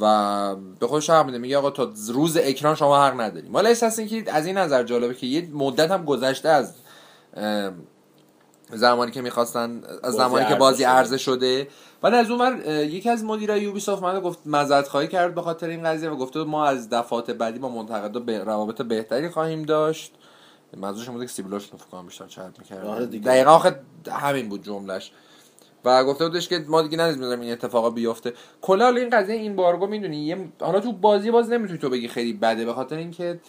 و 0.00 0.56
به 0.80 0.86
خودش 0.86 1.10
حق 1.10 1.26
میده. 1.26 1.38
میگه 1.38 1.58
آقا 1.58 1.70
تا 1.70 1.92
روز 2.08 2.36
اکران 2.36 2.74
شما 2.74 3.06
حق 3.06 3.20
نداری 3.20 3.48
مال 3.48 3.66
احساس 3.66 4.00
که 4.00 4.24
از 4.26 4.46
این 4.46 4.58
نظر 4.58 4.82
جالبه 4.82 5.14
که 5.14 5.26
یه 5.26 5.48
مدت 5.52 5.90
هم 5.90 6.04
گذشته 6.04 6.48
از 6.48 6.74
زمانی 8.72 9.10
که 9.10 9.22
می‌خواستن 9.22 9.82
از 10.02 10.14
زمانی 10.14 10.46
که 10.46 10.54
بازی 10.54 10.84
عرضه 10.84 11.18
شده. 11.18 11.68
بعد 12.00 12.14
از 12.14 12.30
اون 12.30 12.62
یکی 12.66 13.10
از 13.10 13.24
مدیرای 13.24 13.60
یوبیسافت 13.60 14.02
اومد 14.02 14.22
گفت 14.22 14.38
مزد 14.46 14.86
خواهی 14.86 15.08
کرد 15.08 15.34
به 15.34 15.42
خاطر 15.42 15.68
این 15.68 15.82
قضیه 15.84 16.10
و 16.10 16.16
گفته 16.16 16.44
ما 16.44 16.66
از 16.66 16.90
دفعات 16.90 17.30
بعدی 17.30 17.58
با 17.58 17.68
منتقدا 17.68 18.20
به 18.20 18.38
روابط 18.38 18.82
بهتری 18.82 19.28
خواهیم 19.28 19.62
داشت. 19.62 20.12
منظورش 20.76 21.08
بوده 21.08 21.26
که 21.26 21.32
سیبیلاش 21.32 21.66
فکر 21.66 22.02
بیشتر 22.02 22.26
چت 22.26 22.58
می‌کرد. 22.58 22.86
آره 22.86 23.06
دقیقا 23.06 23.50
آخه 23.50 23.80
همین 24.10 24.48
بود 24.48 24.64
جملش 24.64 25.12
و 25.84 26.04
گفته 26.04 26.28
بودش 26.28 26.48
که 26.48 26.64
ما 26.68 26.82
دیگه 26.82 26.96
نمی‌ذاریم 26.96 27.40
این 27.40 27.52
اتفاقا 27.52 27.90
بیفته. 27.90 28.32
کلا 28.60 28.88
این 28.88 29.10
قضیه 29.10 29.36
embargo 29.36 29.86
می‌دونی 29.86 30.50
حالا 30.60 30.80
تو 30.80 30.92
بازی 30.92 31.30
باز 31.30 31.50
نمی‌تونی 31.50 31.78
تو 31.78 31.90
بگی 31.90 32.08
خیلی 32.08 32.32
بده 32.32 32.64
به 32.64 32.72
خاطر 32.72 32.96
اینکه 32.96 33.40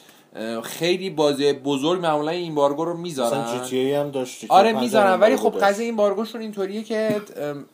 خیلی 0.63 1.09
بازی 1.09 1.53
بزرگ 1.53 2.01
معمولا 2.01 2.31
embargo 2.31 2.85
رو 2.85 2.97
می‌ذارن. 2.97 3.41
مثلا 3.41 3.63
GTA 3.63 3.93
هم 3.93 4.11
داشت 4.11 4.45
آره 4.49 4.73
می‌ذارن. 4.73 5.19
ولی 5.19 5.35
خب 5.35 5.59
قضیه 5.61 5.85
embargo 5.85 5.95
شون 5.95 6.41
اینطوریه 6.41 6.83
که 6.83 7.21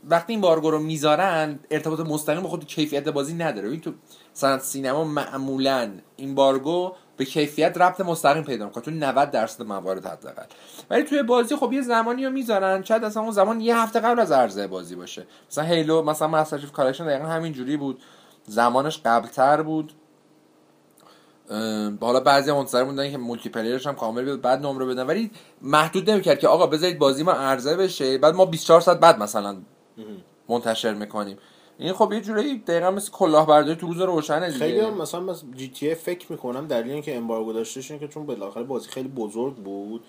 وقتی 0.09 0.33
embargo 0.33 0.71
رو 0.71 0.79
می‌ذارن 0.79 1.59
ارتباط 1.71 1.99
مستقیم 1.99 2.41
با 2.41 2.49
خود 2.49 2.65
کیفیت 2.65 3.07
بازی 3.07 3.33
نداره. 3.33 3.69
این 3.69 3.81
تو 3.81 3.91
صنعت 4.33 4.61
سینما 4.61 5.03
معمولا 5.03 5.91
embargo 6.15 6.91
به 7.17 7.25
کیفیت 7.25 7.77
ربط 7.77 8.01
مستقیم 8.01 8.43
پیدا 8.43 8.65
می‌کنه. 8.65 8.83
تو 8.83 8.91
90 8.91 9.31
درصد 9.31 9.63
موارد 9.63 10.05
حداقل. 10.05 10.45
ولی 10.89 11.03
توی 11.03 11.23
بازی 11.23 11.55
خب 11.55 11.73
یه 11.73 11.81
زمانی 11.81 12.25
رو 12.25 12.31
می‌ذارن. 12.31 12.83
شاید 12.83 13.03
اصلا 13.03 13.23
اون 13.23 13.31
زمان 13.31 13.61
یه 13.61 13.77
هفته 13.77 13.99
قبل 13.99 14.19
از 14.19 14.31
عرضه 14.31 14.67
بازی 14.67 14.95
باشه. 14.95 15.25
مثلا 15.51 15.63
Halo 15.63 16.01
مثلا 16.01 16.27
Master 16.27 16.57
Chief 16.57 16.71
Collection 16.71 17.05
دقیقا 17.05 17.25
همین 17.25 17.53
جوری 17.53 17.77
بود. 17.77 17.99
زمانش 18.47 18.99
قبلتر 19.05 19.61
بود. 19.61 19.93
حالا 22.01 22.19
بعضی 22.19 22.51
منتظر 22.51 22.83
موندن 22.83 23.11
که 23.11 23.17
multiplayer 23.17 23.49
ش 23.49 23.87
هم 23.87 23.95
کامل 23.95 24.23
بیاد 24.23 24.41
بعد 24.41 24.65
نمره 24.65 24.85
بدن. 24.85 25.07
ولی 25.07 25.31
محدود 25.61 26.09
نمی‌کرد 26.09 26.39
که 26.39 26.47
آقا 26.47 26.67
بذارید 26.67 26.99
بازی 26.99 27.23
ما 27.23 27.31
عرضه 27.31 27.75
بشه 27.75 28.17
بعد 28.17 28.35
ما 28.35 28.45
24 28.45 28.81
ساعت 28.81 28.99
بعد 28.99 29.19
مثلا 29.19 29.57
منتشر 30.49 30.93
می‌کنیم. 30.93 31.37
این 31.77 31.93
خب 31.93 32.13
یه 32.13 32.21
جوری 32.21 32.59
دقیقا 32.59 32.91
مثل 32.91 33.11
کلاهبرداری 33.11 33.75
تو 33.75 33.87
روز 33.87 34.01
روشنه 34.01 34.47
دیگه. 34.47 34.59
خیلی 34.59 34.79
هم 34.79 35.01
مثلا 35.01 35.19
مثلا 35.19 35.49
GTA 35.55 35.95
فکر 35.95 36.31
می‌کنم 36.31 36.67
دلیل 36.67 36.91
اینکه 36.91 37.17
embargo 37.17 37.53
داشتش 37.53 37.91
که 37.91 38.07
چون 38.07 38.25
بالاخره 38.25 38.63
بازی 38.63 38.89
خیلی 38.89 39.09
بزرگ 39.09 39.55
بود 39.55 40.03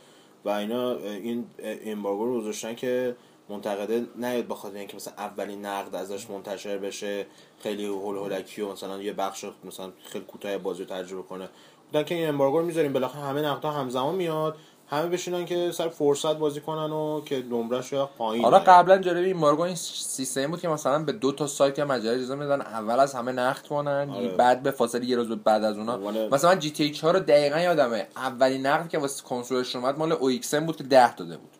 و 0.45 0.49
اینا 0.49 0.97
این 0.97 1.45
امبارگو 1.59 2.25
رو 2.25 2.41
گذاشتن 2.41 2.75
که 2.75 3.17
منتقده 3.49 4.07
نیاد 4.17 4.49
بخاطر 4.49 4.77
اینکه 4.77 4.97
مثلا 4.97 5.15
اولین 5.19 5.67
نقد 5.67 5.95
ازش 5.95 6.31
منتشر 6.31 6.79
بشه. 6.79 7.27
خیلی 7.65 7.87
هول 7.87 8.17
هولکی 8.17 8.63
و 8.63 8.73
مثلا 8.73 9.03
یه 9.03 9.13
بخش 9.13 9.45
مثلا 9.65 9.93
خیلی 10.05 10.25
کوتاه 10.25 10.59
بازی 10.59 10.85
رو 10.85 10.89
تجربه 10.89 11.23
کنه. 11.23 11.49
بودن 11.87 12.05
که 12.05 12.15
این 12.15 12.29
امبارگو 12.29 12.59
رو 12.59 12.65
می‌ذاریم 12.67 12.93
بالاخره 12.93 13.23
همه 13.23 13.43
نقدها 13.43 13.71
همزمان 13.71 14.15
میاد. 14.15 14.57
همه 14.87 15.09
بشینن 15.09 15.45
که 15.45 15.73
سر 15.73 15.89
فرصت 15.89 16.37
بازی 16.37 16.61
کنن 16.61 16.93
و 16.93 17.21
که 17.25 17.45
نمرش 17.51 17.93
یا 17.93 18.07
پایین. 18.19 18.45
حالا 18.45 18.59
قبلا 18.59 18.99
جالب 18.99 19.25
این 19.25 19.37
مارگو 19.37 19.63
این 19.63 19.75
سیستم 19.75 20.47
بود 20.47 20.61
که 20.61 20.69
مثلا 20.69 21.05
به 21.05 21.13
دو 21.13 21.33
تا 21.33 21.47
سایت 21.47 21.79
یا 21.79 21.85
مجله 21.85 22.11
اجازه 22.11 22.35
میدن 22.35 22.61
اول 22.61 23.01
از 23.01 23.15
همه 23.15 23.33
نقد 23.33 23.67
کنن 23.67 24.11
آره. 24.11 24.29
بعد 24.29 24.63
به 24.63 24.71
فاصله 24.71 25.05
یه 25.05 25.17
روز 25.17 25.29
بعد 25.29 25.65
از 25.65 25.79
اونا. 25.79 25.99
مثلا 26.29 26.55
GTA 26.55 26.91
4 26.91 27.15
رو 27.15 27.21
دقیقا 27.21 27.61
یادمه. 27.61 28.07
اولین 28.17 28.67
نقد 28.67 28.89
که 28.89 28.99
واسه 28.99 29.23
کنسولش 29.23 29.77
اومد 29.77 29.99
مال 29.99 30.13
OXM 30.13 30.55
بود 30.55 30.77
که 30.77 30.85
10 30.85 31.15
داده 31.15 31.37
بود. 31.37 31.51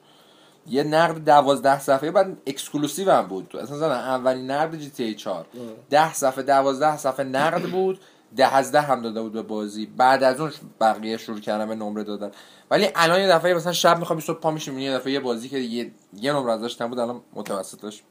یه 0.67 0.83
نقد 0.83 1.25
دوازده 1.25 1.81
صفحه 1.81 2.11
بعد 2.11 2.37
exclusive 2.47 3.11
هم 3.11 3.27
بود. 3.27 3.57
اصلا 3.57 3.95
اولین 3.95 4.51
نقد 4.51 4.77
GTA 4.77 5.15
4 5.15 5.47
ده 5.91 6.13
صفحه 6.15 6.43
دوازده 6.43 6.97
صفحه 6.97 7.25
نقد 7.25 7.63
بود 7.63 8.01
ده 8.37 8.55
از 8.55 8.73
ده 8.73 8.81
هم 8.81 9.03
داده 9.03 9.23
بود 9.23 9.33
به 9.33 9.43
بازی. 9.43 9.87
بعد 9.87 10.23
از 10.23 10.41
اون 10.41 10.53
بقیه 10.81 11.17
شروع 11.17 11.41
کردن 11.41 11.69
به 11.69 11.75
نمره 11.75 12.05
دادن. 12.05 12.31
ولی 12.71 12.89
الان 12.95 13.21
یه 13.21 13.29
دفعه 13.29 13.55
مثلا 13.55 13.73
شب 13.73 13.99
می‌خوام 13.99 14.21
صبح 14.21 14.41
پا 14.41 14.51
میشیم. 14.51 14.79
یه 14.79 14.95
دفعه 14.95 15.13
یه 15.13 15.21
بازی 15.21 15.49
که 15.49 15.59
یه 15.59 15.91
یه 16.13 16.33
نمره 16.33 16.53
ازش 16.53 16.83
بود 16.83 16.99
الان 16.99 17.21
متوسطش 17.35 18.03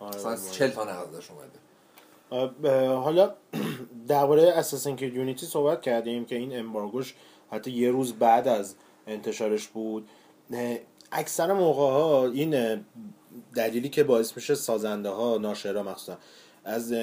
مثلا 0.00 0.36
40 0.36 0.70
تا 0.70 0.84
نقدش 0.84 1.30
اومده. 1.30 1.58
حالا 2.94 3.34
درباره 4.08 4.42
اساسن 4.42 4.96
کرید 4.96 5.14
یونیتی 5.14 5.46
صحبت 5.46 5.82
کردیم 5.82 6.24
که 6.24 6.36
این 6.36 6.58
امبارگوش 6.58 7.14
حتی 7.52 7.70
یه 7.70 7.90
روز 7.90 8.12
بعد 8.12 8.48
از 8.48 8.74
انتشارش 9.06 9.68
بود. 9.68 10.08
اکثر 11.12 11.52
موقع 11.52 11.90
ها 11.90 12.26
این 12.26 12.84
دلیلی 13.54 13.88
که 13.88 14.04
باعث 14.04 14.36
میشه 14.36 14.54
سازنده 14.54 15.08
ها 15.08 15.38
ناشرا 15.38 15.82
مخصوصا 15.82 16.18
از 16.64 16.94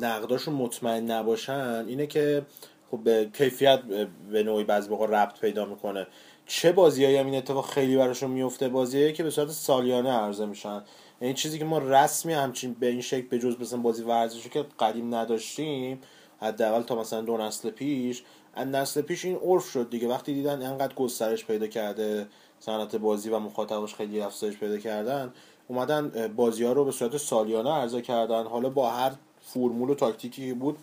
نقداشون 0.00 0.54
مطمئن 0.54 1.10
نباشن 1.10 1.84
اینه 1.88 2.06
که 2.06 2.46
خب 2.90 2.98
به 3.04 3.30
کیفیت 3.34 3.82
به 4.30 4.42
نوعی 4.42 4.64
بعضی 4.64 4.90
موقع 4.90 5.06
ربط 5.06 5.40
پیدا 5.40 5.64
می‌کنه. 5.64 6.06
چه 6.46 6.72
بازیایی 6.72 7.16
هم 7.16 7.26
این 7.26 7.34
اتفاق 7.34 7.70
خیلی 7.70 7.96
براشون 7.96 8.30
میفته 8.30 8.68
بازیایی 8.68 9.12
که 9.12 9.22
به 9.22 9.30
صورت 9.30 9.50
سالیانه 9.50 10.10
عرضه 10.10 10.46
میشن. 10.46 10.82
این 11.20 11.34
چیزی 11.34 11.58
که 11.58 11.64
ما 11.64 11.78
رسمی 11.78 12.32
همچین 12.32 12.76
به 12.80 12.86
این 12.86 13.00
شکل 13.00 13.26
به 13.28 13.38
جز 13.38 13.60
مثلا 13.60 13.78
بازی 13.78 14.02
ورزشی 14.02 14.48
که 14.48 14.64
قدیم 14.78 15.14
نداشتیم 15.14 16.00
حداقل 16.40 16.82
تا 16.82 16.94
مثلا 17.00 17.20
دو 17.20 17.36
نسل 17.36 17.70
پیش 17.70 18.22
از 18.58 18.66
نسل 18.66 19.00
پیش 19.00 19.24
این 19.24 19.36
عرف 19.36 19.68
شد 19.70 19.90
دیگه. 19.90 20.08
وقتی 20.08 20.34
دیدن 20.34 20.62
انقدر 20.62 20.94
گسترش 20.94 21.44
پیدا 21.44 21.66
کرده 21.66 22.28
صنعت 22.60 22.96
بازی 22.96 23.30
و 23.30 23.38
مخاطبش 23.38 23.94
خیلی 23.94 24.20
افزایش 24.20 24.56
پیدا 24.56 24.78
کردن 24.78 25.32
اومدن 25.68 26.32
بازی 26.36 26.64
ها 26.64 26.72
رو 26.72 26.84
به 26.84 26.92
صورت 26.92 27.16
سالیانه 27.16 27.70
عرضه 27.70 28.02
کردن. 28.02 28.46
حالا 28.46 28.68
با 28.68 28.90
هر 28.90 29.12
فرمول 29.42 29.90
و 29.90 29.94
تاکتیکی 29.94 30.52
بود 30.52 30.78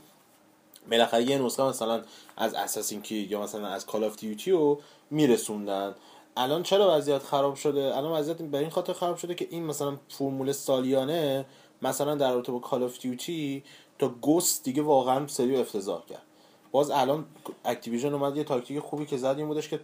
بالاخره 0.91 1.23
یه 1.23 1.37
نسخه 1.37 1.63
مثلا 1.63 2.01
از 2.37 2.53
Assassin's 2.53 3.01
Creed 3.01 3.15
یا 3.15 3.41
مثلا 3.41 3.67
از 3.67 3.85
Call 3.85 4.03
of 4.03 4.15
Duty 4.15 4.51
رو 4.51 4.79
میرسوندن. 5.11 5.95
الان 6.37 6.63
چرا 6.63 6.97
وضعیت 6.97 7.23
خراب 7.23 7.55
شده؟ 7.55 7.97
الان 7.97 8.19
وضعیت 8.19 8.37
به 8.37 8.57
این 8.57 8.69
خاطر 8.69 8.93
خراب 8.93 9.17
شده 9.17 9.35
که 9.35 9.47
این 9.51 9.63
مثلا 9.63 9.97
فرمول 10.09 10.51
سالیانه 10.51 11.45
مثلا 11.81 12.15
در 12.15 12.31
رابطه 12.33 12.51
با 12.51 12.59
Call 12.59 12.83
of 12.83 12.99
Duty 12.99 13.63
تا 13.99 14.09
Ghosts 14.21 14.63
دیگه 14.63 14.81
واقعا 14.81 15.27
سری 15.27 15.55
افتضاح 15.55 16.05
کرد. 16.05 16.21
باز 16.75 16.91
الان 16.91 17.25
Activision 17.65 18.13
اومد 18.13 18.37
یه 18.37 18.43
تاکتیک 18.43 18.79
خوبی 18.79 19.05
که 19.05 19.17
زد 19.17 19.35
این 19.37 19.47
بودش 19.47 19.69
که 19.69 19.79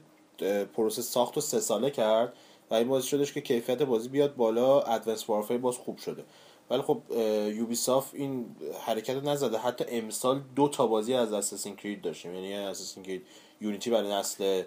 پروسه 0.74 1.02
ساخت 1.02 1.38
و 1.38 1.42
سه 1.42 1.60
ساله 1.60 1.90
کرد 1.90 2.34
و 2.72 2.76
این 2.76 2.88
باعث 2.88 3.06
شدش 3.06 3.34
که 3.34 3.42
کیفیت 3.42 3.82
بازی 3.82 4.10
بیاد 4.10 4.36
بالا 4.36 4.82
Advanced 4.82 5.30
Warfare 5.30 5.58
باز 5.58 5.78
خوب 5.78 5.98
شده. 5.98 6.24
ولی 6.70 6.82
خب 6.82 7.02
Ubisoft 7.56 8.10
این 8.14 8.46
حرکت 8.86 9.10
رو 9.10 9.30
نزده. 9.30 9.58
حتی 9.58 9.86
امسال 9.88 10.42
دو 10.56 10.68
تا 10.68 10.88
بازی 10.88 11.14
از 11.14 11.34
Assassin's 11.34 11.76
Creed 11.76 12.02
داشتیم. 12.02 12.36
یعنی 12.36 12.54
Assassin's 12.54 13.04
Creed 13.04 13.26
یونیتی 13.62 13.90
برای 13.90 14.14
نسل 14.14 14.64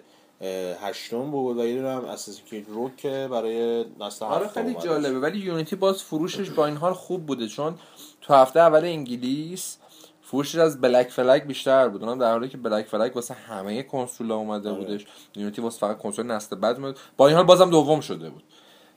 هشتم 0.81 1.31
بود 1.31 1.57
و 1.57 1.65
یه 1.65 1.75
دونه 1.75 1.89
هم 1.89 2.05
اساسین 2.05 2.65
روک 2.65 2.97
که 2.97 3.27
برای 3.31 3.85
نسل 3.99 4.25
آره 4.25 4.47
خیلی 4.47 4.73
جالبه. 4.73 5.19
ولی 5.19 5.39
یونیتی 5.39 5.75
باز 5.75 6.03
فروشش 6.03 6.49
با 6.49 6.65
این 6.65 6.77
حال 6.77 6.93
خوب 6.93 7.25
بوده 7.25 7.47
چون 7.47 7.79
تو 8.21 8.33
هفته 8.33 8.59
اول 8.59 8.85
انگلیس 8.85 9.77
فروشش 10.25 10.55
از 10.55 10.81
بلک 10.81 11.09
فلگ 11.09 11.43
بیشتر 11.43 11.89
بود. 11.89 12.03
اونم 12.03 12.19
در 12.19 12.31
حالی 12.31 12.49
که 12.49 12.57
بلک 12.57 12.85
فلگ 12.85 13.15
واسه 13.15 13.33
همه 13.33 13.83
کنسول 13.83 14.31
اومده 14.31 14.69
آره. 14.69 14.79
بودش. 14.79 15.05
یونیتی 15.35 15.61
واسه 15.61 15.79
فقط 15.79 15.97
کنسول 15.97 16.25
نسل 16.25 16.55
بعد 16.55 16.77
بود 16.77 16.99
با 17.17 17.27
این 17.27 17.35
حال 17.35 17.45
بازم 17.45 17.69
دوم 17.69 18.01
شده 18.01 18.29
بود. 18.29 18.43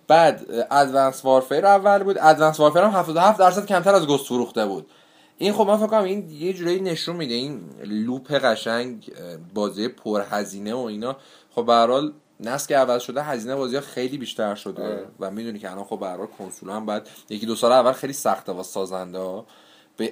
بعد 0.09 0.47
ادوانس 0.71 1.25
وارفیر 1.25 1.67
اول 1.67 2.03
بود. 2.03 2.19
ادوانس 2.21 2.61
وارفیر 2.61 2.83
هم 2.83 2.91
77 2.91 3.39
درصد 3.39 3.67
کمتر 3.67 3.95
از 3.95 4.07
گست 4.07 4.27
فروخته 4.27 4.67
بود. 4.67 4.87
این 5.39 5.53
خب 5.53 5.67
من 5.67 5.77
فکر 5.77 5.87
کنم 5.87 6.05
این 6.05 6.31
یه 6.31 6.53
جوری 6.53 6.81
نشون 6.81 7.17
میده. 7.17 7.35
این 7.35 7.61
loop 7.85 8.33
قشنگ 8.33 9.13
بازی 9.55 9.89
پرهزینه 9.89 10.75
و 10.75 10.79
اینا. 10.79 11.17
خب 11.55 11.67
به 11.67 11.73
هر 11.73 12.11
نسل 12.41 12.69
که 12.69 12.77
عوض 12.77 13.03
شده 13.03 13.23
هزینه 13.23 13.57
بازی 13.57 13.75
ها 13.77 13.81
خیلی 13.83 14.19
بیشتر 14.19 14.55
شده. 14.55 14.83
آره. 14.83 15.07
و 15.21 15.31
می‌دونی 15.31 15.59
که 15.59 15.71
الان 15.71 15.85
خب 15.85 16.01
به 16.01 16.27
کنسول 16.39 16.71
هم 16.71 16.87
بعد 16.87 17.09
یکی 17.31 17.47
دو 17.47 17.55
سال 17.55 17.73
اول 17.73 17.93
خیلی 17.93 18.13
سخته 18.13 18.53
واسه 18.53 18.71
سازنده 18.71 19.19
ها. 19.19 19.47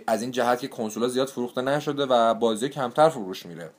از 0.07 0.23
این 0.23 0.31
جهت 0.31 0.61
که 0.61 0.69
کنسول 0.69 1.09
زیاد 1.09 1.29
فروخته 1.29 1.61
نشده 1.63 2.07
و 2.07 2.35
بازی 2.35 2.69
کمتر 2.69 3.09
فروش 3.09 3.47
میره 3.47 3.71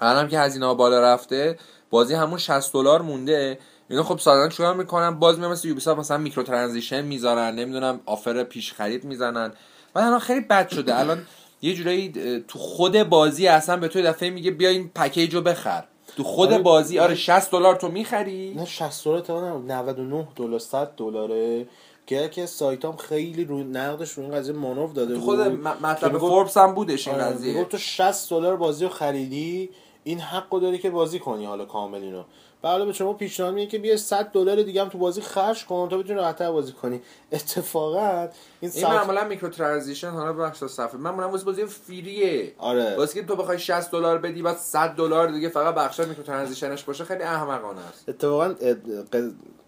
الان 0.00 0.28
که 0.28 0.38
هزینه 0.38 0.66
ها 0.66 0.74
بالا 0.74 1.00
رفته 1.00 1.58
بازی 1.90 2.14
همون 2.14 2.38
60 2.38 2.72
دلار 2.72 3.02
مونده. 3.02 3.58
اینا 3.90 4.02
خب 4.02 4.18
سازنده 4.18 4.54
چیکار 4.54 4.74
می‌کنن؟ 4.74 5.18
باز 5.18 5.38
میام 5.38 5.52
مثل 5.52 5.68
Ubisoft 5.68 6.00
مثلا 6.00 6.18
microtransaction 6.18 7.02
می‌ذارن 7.02 7.54
نمی‌دونم 7.54 8.00
offer 8.06 8.44
پیش 8.44 8.72
خرید 8.72 9.04
می‌زنن. 9.04 9.52
و 9.94 9.98
الان 9.98 10.18
خیلی 10.18 10.40
بد 10.40 10.68
شده. 10.68 10.98
الان 10.98 11.22
یه 11.62 11.74
جورایی 11.74 12.12
تو 12.48 12.58
خود 12.58 13.02
بازی 13.02 13.48
اصلا 13.48 13.76
به 13.76 13.88
تو 13.88 14.02
دفعه 14.02 14.30
میگه 14.30 14.50
بیا 14.50 14.68
این 14.68 14.90
پکیج 14.94 15.34
رو 15.34 15.40
بخر. 15.40 15.84
تو 16.16 16.24
خود 16.24 16.52
آره 16.52 16.62
بازی 16.62 16.98
آره 16.98 17.14
60 17.14 17.50
دلار 17.50 17.76
تو 17.76 17.88
می‌خری؟ 17.88 18.54
نه 18.54 18.64
60 18.64 19.04
دلار 19.04 19.20
تا 19.20 19.58
99 19.58 20.28
دلار 20.36 20.58
100 20.58 20.92
دلاره. 20.96 21.66
که 22.10 22.28
که 22.28 22.46
سایت 22.46 22.84
هم 22.84 22.96
خیلی 22.96 23.44
رو 23.44 23.58
نقدش 23.62 24.10
رو 24.10 24.22
این 24.22 24.32
قضیه 24.32 24.54
مانور 24.54 24.88
داده 24.88 25.14
بود. 25.14 25.24
خود 25.24 25.38
مطلب 25.82 26.18
فوربس 26.18 26.56
هم 26.56 26.74
بودش 26.74 27.08
این 27.08 27.20
آره 27.20 27.24
قضیه. 27.24 27.64
تو 27.64 27.78
60 27.78 28.30
دلار 28.30 28.56
بازی 28.56 28.84
رو 28.84 28.90
خریدی 28.90 29.70
این 30.04 30.20
حقو 30.20 30.60
داری 30.60 30.78
که 30.78 30.90
بازی 30.90 31.18
کنی 31.18 31.44
حالا 31.44 31.64
کامل 31.64 32.02
اینو. 32.02 32.22
حالا 32.68 32.84
به 32.84 32.92
شما 32.92 33.12
پیشنهاد 33.12 33.54
میگه 33.54 33.70
که 33.70 33.78
بیا 33.78 33.96
100 33.96 34.24
دلار 34.24 34.62
دیگه 34.62 34.82
هم 34.82 34.88
تو 34.88 34.98
بازی 34.98 35.20
خرج 35.20 35.64
کن 35.64 35.88
تا 35.88 35.98
بتونی 35.98 36.14
راحت‌تر 36.14 36.52
بازی 36.52 36.72
کنی. 36.72 37.00
اتفاقا 37.32 38.28
این 38.60 38.70
این 38.74 38.86
معمولا 38.86 39.24
microtransaction 39.24 40.10
حالا 40.10 40.32
بخش 40.32 40.64
صفحه. 40.64 40.96
من 40.96 41.10
معمولا 41.10 41.28
واسه 41.30 41.44
بازی 41.44 41.64
free 41.64 42.23
ه. 42.23 42.52
آره. 42.58 42.96
واسه 42.96 43.20
که 43.20 43.26
تو 43.26 43.36
بخوای 43.36 43.58
60 43.58 43.90
دلار 43.90 44.18
بدی 44.18 44.42
بعد 44.42 44.56
100 44.56 44.88
دلار 44.88 45.28
دیگه 45.28 45.48
فقط 45.48 45.74
بخش 45.74 46.00
microtransaction 46.00 46.22
ش 46.22 46.84
باشه. 46.84 47.04
خیلی 47.04 47.22
احمقانه 47.22 47.80
است. 47.88 48.08
اتفاقا 48.08 48.54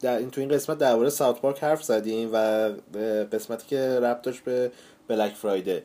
در 0.00 0.18
این 0.18 0.30
تو 0.30 0.40
این 0.40 0.50
قسمت 0.50 0.78
درباره 0.78 1.10
South 1.10 1.40
Park 1.40 1.64
حرف 1.64 1.82
زدیم 1.82 2.30
و 2.32 2.36
قسمتی 3.32 3.66
که 3.66 4.00
ربط 4.00 4.22
داشت 4.22 4.44
به 4.44 4.72
Black 5.08 5.34
Friday 5.34 5.75
ه 5.75 5.82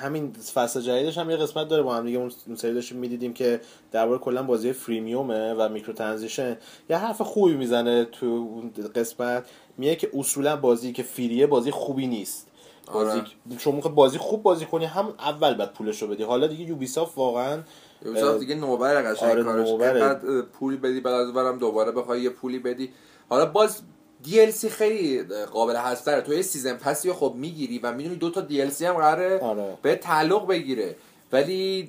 همین 0.00 0.32
فصل 0.32 0.80
جدیدش 0.80 1.18
هم 1.18 1.30
یه 1.30 1.36
قسمت 1.36 1.68
داره. 1.68 1.82
با 1.82 1.94
هم 1.94 2.06
دیگه 2.06 2.18
اون 2.18 2.56
سری 2.56 2.74
داشتیم 2.74 2.98
می‌دیدیم 2.98 3.32
که 3.32 3.60
درباره 3.92 4.18
کلا 4.18 4.42
بازی 4.42 4.72
freemium 4.72 5.45
ه 5.45 5.54
و 5.54 5.68
microtransaction. 5.68 6.56
یه 6.90 6.96
حرف 6.96 7.22
خوبی 7.22 7.54
می‌زنه 7.54 8.04
تو 8.04 8.26
اون 8.26 8.72
قسمت. 8.94 9.46
میگه 9.78 9.96
که 9.96 10.10
اصولا 10.14 10.56
بازی 10.56 10.92
که 10.92 11.02
فریه 11.02 11.46
بازی 11.46 11.70
خوبی 11.70 12.06
نیست. 12.06 12.48
بازی 12.92 13.18
آره. 13.18 13.58
شما 13.58 13.80
بازی 13.80 14.18
خوب 14.18 14.42
بازی 14.42 14.66
کنی 14.66 14.84
هم 14.84 15.14
اول 15.18 15.54
بعد 15.54 15.72
پولش 15.72 16.02
رو 16.02 16.08
بدی. 16.08 16.22
حالا 16.22 16.46
دیگه 16.46 16.64
یوبیسافت 16.64 17.18
واقعا 17.18 17.58
یوبیسافت 18.04 18.40
دیگه 18.40 18.54
نوبره 18.54 19.02
قشنگ 19.02 19.30
آره 19.30 19.42
کارش. 19.44 19.72
بعد 19.72 20.40
پول 20.40 20.76
بدی 20.76 21.00
بعد 21.00 21.14
از 21.14 21.32
برم 21.32 21.58
دوباره 21.58 21.92
بخوای 21.92 22.20
یه 22.20 22.30
پولی 22.30 22.58
بدی. 22.58 22.90
حالا 23.28 23.46
باز 23.46 23.82
DLC 24.24 24.66
خیلی 24.66 25.22
قابل 25.52 25.76
حذف 25.76 26.22
تو 26.26 26.34
یه 26.34 26.42
سیزن 26.42 26.72
پسی 26.76 27.12
خب 27.12 27.34
می‌گیری 27.36 27.78
و 27.78 27.92
می‌دونی 27.92 28.16
دو 28.16 28.30
تا 28.30 28.46
DLC 28.48 28.82
هم 28.82 28.94
قراره 28.94 29.38
آره. 29.38 29.78
به 29.82 29.96
تعلق 29.96 30.46
بگیره. 30.46 30.96
ولی 31.32 31.88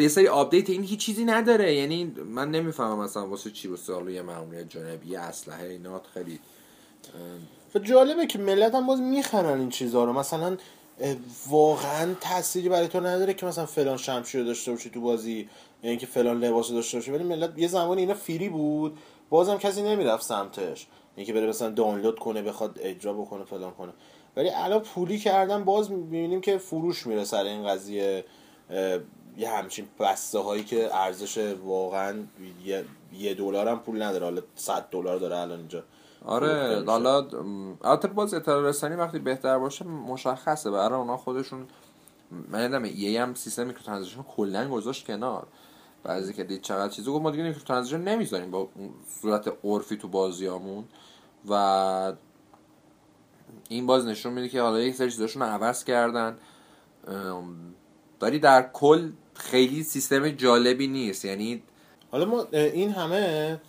یه 0.00 0.08
سری 0.08 0.28
update 0.28 0.70
این 0.70 0.82
هیچ 0.82 1.00
چیزی 1.00 1.24
نداره. 1.24 1.74
یعنی 1.74 2.04
من 2.26 2.50
نمی‌فهمم 2.50 3.04
مثلا 3.04 3.26
واسه 3.26 3.50
چی 3.50 3.68
واسه 3.68 3.94
حالا 3.94 4.10
یه 4.10 4.22
معمولیت 4.22 4.70
جانبی 4.70 5.16
اسلحه 5.16 5.68
اینا 5.68 6.02
خیلی 6.14 6.40
و 7.74 7.78
جالبه 7.78 8.26
که 8.26 8.38
ملت 8.38 8.74
هم 8.74 8.86
باز 8.86 9.00
می‌خرن 9.00 9.60
این 9.60 9.70
چیزها 9.70 10.04
رو. 10.04 10.12
مثلا 10.12 10.56
واقعا 11.48 12.14
تأثیری 12.20 12.68
برای 12.68 12.88
تو 12.88 13.00
نداره 13.00 13.34
که 13.34 13.46
مثلا 13.46 13.66
فلان 13.66 13.96
شمشیر 13.96 14.44
داشته 14.44 14.70
باشی 14.72 14.90
تو 14.90 15.00
بازی 15.00 15.48
یعنی 15.82 15.96
که 15.96 16.06
فلان 16.06 16.44
لباس 16.44 16.70
داشته 16.70 16.98
باشی 16.98 17.10
ولی 17.10 17.24
ملت 17.24 17.58
یه 17.58 17.68
زمانی 17.68 18.00
اینا 18.00 18.14
free 18.14 18.48
بود 18.48 18.98
بازم 19.30 19.58
کسی 19.58 19.82
نمی‌رفت 19.82 20.22
سمتش. 20.22 20.86
اینکه 21.20 21.32
بره 21.32 21.46
مثلا 21.46 21.70
دانلود 21.70 22.18
کنه 22.18 22.42
بخواد 22.42 22.78
اجرا 22.80 23.12
بکنه 23.12 23.44
فلان 23.44 23.70
کنه. 23.70 23.92
ولی 24.36 24.50
الان 24.50 24.80
پولی 24.80 25.18
کردن 25.18 25.64
باز 25.64 25.90
می‌بینیم 25.90 26.40
که 26.40 26.58
فروش 26.58 27.06
میره 27.06 27.24
سر 27.24 27.44
این 27.44 27.66
قضیه 27.66 28.24
یه 29.36 29.50
همچین 29.50 29.86
بسته 29.98 30.38
هایی 30.38 30.64
که 30.64 30.96
ارزش 30.96 31.54
واقعا 31.64 32.14
یه 33.18 33.34
دلار 33.34 33.68
هم 33.68 33.78
پول 33.78 34.02
نداره. 34.02 34.24
حالا 34.24 34.42
100 34.54 34.88
دلار 34.90 35.18
داره 35.18 35.36
الان 35.36 35.58
اینجا. 35.58 35.82
آره 36.24 36.84
حالا 36.86 37.26
البته 37.84 38.08
باز 38.08 38.34
اطلاع 38.34 38.68
رسانی 38.68 38.94
وقتی 38.94 39.18
بهتر 39.18 39.58
باشه 39.58 39.84
مشخصه 39.84 40.70
برای 40.70 40.98
اونا 40.98 41.16
خودشون 41.16 41.66
من 42.48 42.62
یادم 42.62 42.84
یه 42.84 43.22
هم 43.22 43.34
سیستم 43.34 43.66
میکرو 43.66 44.22
کلا 44.36 44.68
گذاشت 44.68 45.06
کنار. 45.06 45.46
بعضی 46.02 46.32
که 46.32 46.44
دید 46.44 46.62
چقدر 46.62 46.88
چیزی 46.88 47.10
گفت 47.10 47.22
ما 47.22 47.30
دیگه 47.30 47.42
میکرو 47.42 47.62
ترانزیشن 47.62 48.00
نمی‌ذاریم 48.00 48.50
با 48.50 48.68
صورت 49.20 49.52
عرفی 49.64 49.96
تو 49.96 50.08
بازیامون. 50.08 50.84
و 51.48 52.12
این 53.68 53.86
باز 53.86 54.06
نشون 54.06 54.32
میده 54.32 54.48
که 54.48 54.60
حالا 54.60 54.80
یک 54.80 54.94
سری 54.94 55.10
چیزاشون 55.10 55.42
عوض 55.42 55.84
کردن. 55.84 56.38
داری 58.20 58.38
در 58.38 58.70
کل 58.72 59.10
خیلی 59.34 59.82
سیستم 59.82 60.28
جالبی 60.30 60.86
نیست. 60.86 61.24
یعنی 61.24 61.62
حالا 62.10 62.24
ما 62.24 62.46
این 62.52 62.90
همه 62.90 63.60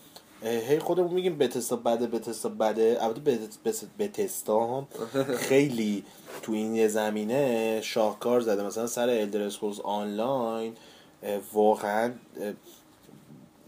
هی 0.44 0.80
خودمون 0.80 1.14
میگیم 1.14 1.38
بتستا 1.38 1.76
بده 1.76 2.08
بتستا 2.08 2.50
بده. 2.50 2.98
البته 3.02 3.40
بتستا 4.00 4.78
هم 4.78 4.88
خیلی 5.50 6.04
تو 6.42 6.52
این 6.52 6.88
زمینه 6.88 7.82
شاهکار 7.82 8.42
زده. 8.42 8.64
مثلا 8.64 8.88
سر 8.88 9.10
الدرسکوز 9.10 9.80
آنلاین 9.80 10.76
واقعا 11.54 12.14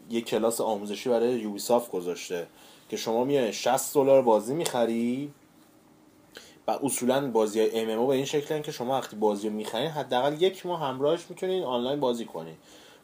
یه 0.09 0.21
کلاس 0.21 0.61
آموزشی 0.61 1.09
برای 1.09 1.39
یوبیسافت 1.39 1.91
گذاشته. 1.91 2.47
که 2.94 2.98
شما 2.98 3.24
میای 3.24 3.53
60 3.53 3.94
دلار 3.94 4.22
بازی 4.22 4.53
می‌خری 4.53 5.32
و 6.68 6.72
اصولا 6.72 7.32
بازی 7.32 7.60
های 7.60 7.80
ام 7.80 8.07
به 8.07 8.14
این 8.14 8.26
شکلن 8.26 8.61
که 8.61 8.72
شما 8.72 8.98
وقتی 8.98 9.15
بازی 9.15 9.48
رو 9.48 9.53
می‌خرین 9.53 9.88
حداقل 9.88 10.41
یک 10.41 10.65
ماه 10.65 10.82
همراهش 10.82 11.20
می‌تونین 11.30 11.64
آنلاین 11.64 11.99
بازی 11.99 12.26
کنین. 12.26 12.56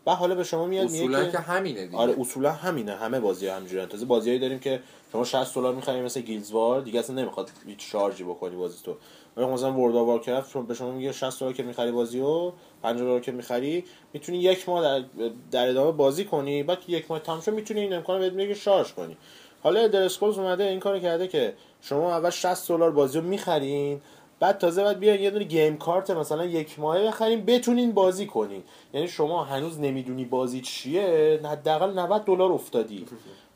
و 0.05 0.15
حالا 0.15 0.35
به 0.35 0.43
شما 0.43 0.65
میاد 0.65 0.85
اصولا 0.85 1.25
که, 1.25 1.31
که 1.31 1.37
همینه 1.37 1.85
دیگه. 1.85 1.97
آره 1.97 2.15
اصولا 2.19 2.51
همینه. 2.51 2.95
همه 2.95 3.19
بازی 3.19 3.47
ها 3.47 3.55
همینجوری 3.55 3.85
تازه 3.85 4.05
بازیایی 4.05 4.39
داریم 4.39 4.59
که 4.59 4.79
شما 5.11 5.23
60 5.23 5.55
دلار 5.55 5.75
می‌خرین 5.75 6.03
مثل 6.03 6.21
گیلزوار 6.21 6.81
دیگه 6.81 6.99
اصلا 6.99 7.15
نمی‌خواد 7.15 7.51
هیچ 7.67 7.91
شارژی 7.91 8.23
بکنی 8.23 8.55
بازی 8.55 8.77
تو. 8.83 8.95
ولی 9.37 9.45
مثلا 9.45 9.73
ورد 9.73 9.95
اف 9.95 10.07
وارکرافت 10.07 10.57
به 10.57 10.73
شما 10.73 10.91
میگه 10.91 11.11
60 11.11 11.39
دلار 11.39 11.53
که 11.53 11.63
می‌خری 11.63 11.91
بازی 11.91 12.19
رو 12.19 12.53
50 12.83 13.03
دلار 13.03 13.19
که 13.19 13.31
می‌خری 13.31 13.83
می‌تونی 14.13 14.37
یک 14.37 14.69
ماه 14.69 14.81
در, 14.81 15.05
در 15.51 15.69
ادامه 15.69 15.91
بازی 15.91 16.25
کنی. 16.25 16.63
بعد 16.63 16.77
یک 16.87 17.11
ماه 17.11 17.19
تمام 17.19 17.41
شد 17.41 17.53
می‌تونی 17.53 17.79
این 17.79 17.93
امکان 17.93 18.19
بهت 18.19 18.33
میگه 18.33 18.53
شارژ 18.53 18.91
کنی. 18.93 19.17
حالا 19.63 19.87
درسکولز 19.87 20.37
اومده 20.37 20.63
این 20.63 20.79
کارو 20.79 20.99
کرده 20.99 21.27
که 21.27 21.53
شما 21.81 22.15
اول 22.15 22.29
60 22.29 22.67
دلار 22.67 22.91
بازی 22.91 23.19
رو 23.19 23.25
می‌خرین 23.25 24.01
بعد 24.39 24.57
تازه 24.57 24.83
بعد 24.83 24.99
بیاین 24.99 25.21
یه 25.21 25.31
دونه 25.31 25.43
گیم 25.43 25.77
کارت 25.77 26.09
مثلا 26.09 26.45
یک 26.45 26.79
ماهه 26.79 27.07
بخرین 27.07 27.45
بتونین 27.45 27.91
بازی 27.91 28.25
کنین. 28.25 28.63
یعنی 28.93 29.07
شما 29.07 29.43
هنوز 29.43 29.79
نمی‌دونی 29.79 30.25
بازی 30.25 30.61
چیه 30.61 31.39
حداقل 31.43 31.99
90 31.99 32.25
دلار 32.25 32.51
افتادی. 32.51 33.05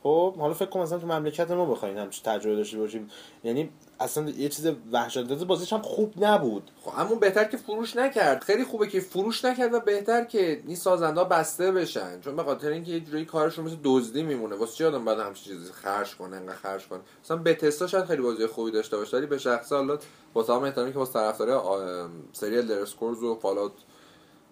خب 0.02 0.36
حالا 0.36 0.54
فکر 0.54 0.68
کنم 0.68 0.82
مثلا 0.82 0.98
تو 0.98 1.06
مملکت 1.06 1.50
ما 1.50 1.64
بخواین 1.64 1.98
همچین 1.98 2.24
تجربه 2.24 2.56
داشته 2.56 2.78
باشیم. 2.78 3.10
یعنی 3.44 3.68
اصلا 4.00 4.30
یه 4.30 4.48
چیز 4.48 4.68
وحشتناک 4.92 5.42
بازیش 5.42 5.72
هم 5.72 5.82
خوب 5.82 6.24
نبود. 6.24 6.70
خب 6.84 6.92
همون 6.98 7.18
بهتر 7.18 7.44
که 7.44 7.56
فروش 7.56 7.96
نکرد. 7.96 8.44
خیلی 8.44 8.64
خوبه 8.64 8.86
که 8.86 9.00
فروش 9.00 9.44
نکرد 9.44 9.74
و 9.74 9.80
بهتر 9.80 10.24
که 10.24 10.62
این 10.66 10.76
سازنده 10.76 11.24
بسته 11.24 11.72
بشن. 11.72 12.20
چون 12.20 12.36
به 12.36 12.42
خاطر 12.42 12.68
اینکه 12.68 12.92
یه 12.92 13.00
جوری 13.00 13.24
کارشون 13.24 13.64
مثل 13.64 13.76
دزدی 13.84 14.22
میمونه. 14.22 14.56
واسه 14.56 14.72
چی 14.72 14.84
آدم 14.84 15.04
بعد 15.04 15.18
همچین 15.18 15.52
چیزی 15.52 15.72
خرج 15.72 16.16
کنه 16.16 16.36
انقدر 16.36 16.54
خرج 16.54 16.88
کنه؟ 16.88 17.00
مثلا 17.24 17.36
بتستا 17.36 17.86
شاید 17.86 18.04
خیلی 18.04 18.22
بازی 18.22 18.46
خوبی 18.46 18.70
داشته 18.70 18.96
باشه. 18.96 19.16
ولی 19.16 19.26
به 19.26 19.38
شخص 19.38 19.72
حالا 19.72 19.98
واسه 20.34 20.54
هم 20.54 20.62
احترامی 20.62 20.92
که 20.92 20.98
واسه 20.98 21.12
طرفدار 21.12 22.10
سریال 22.32 22.66
درسکورز 22.66 23.22
و 23.22 23.34
فالوت 23.34 23.72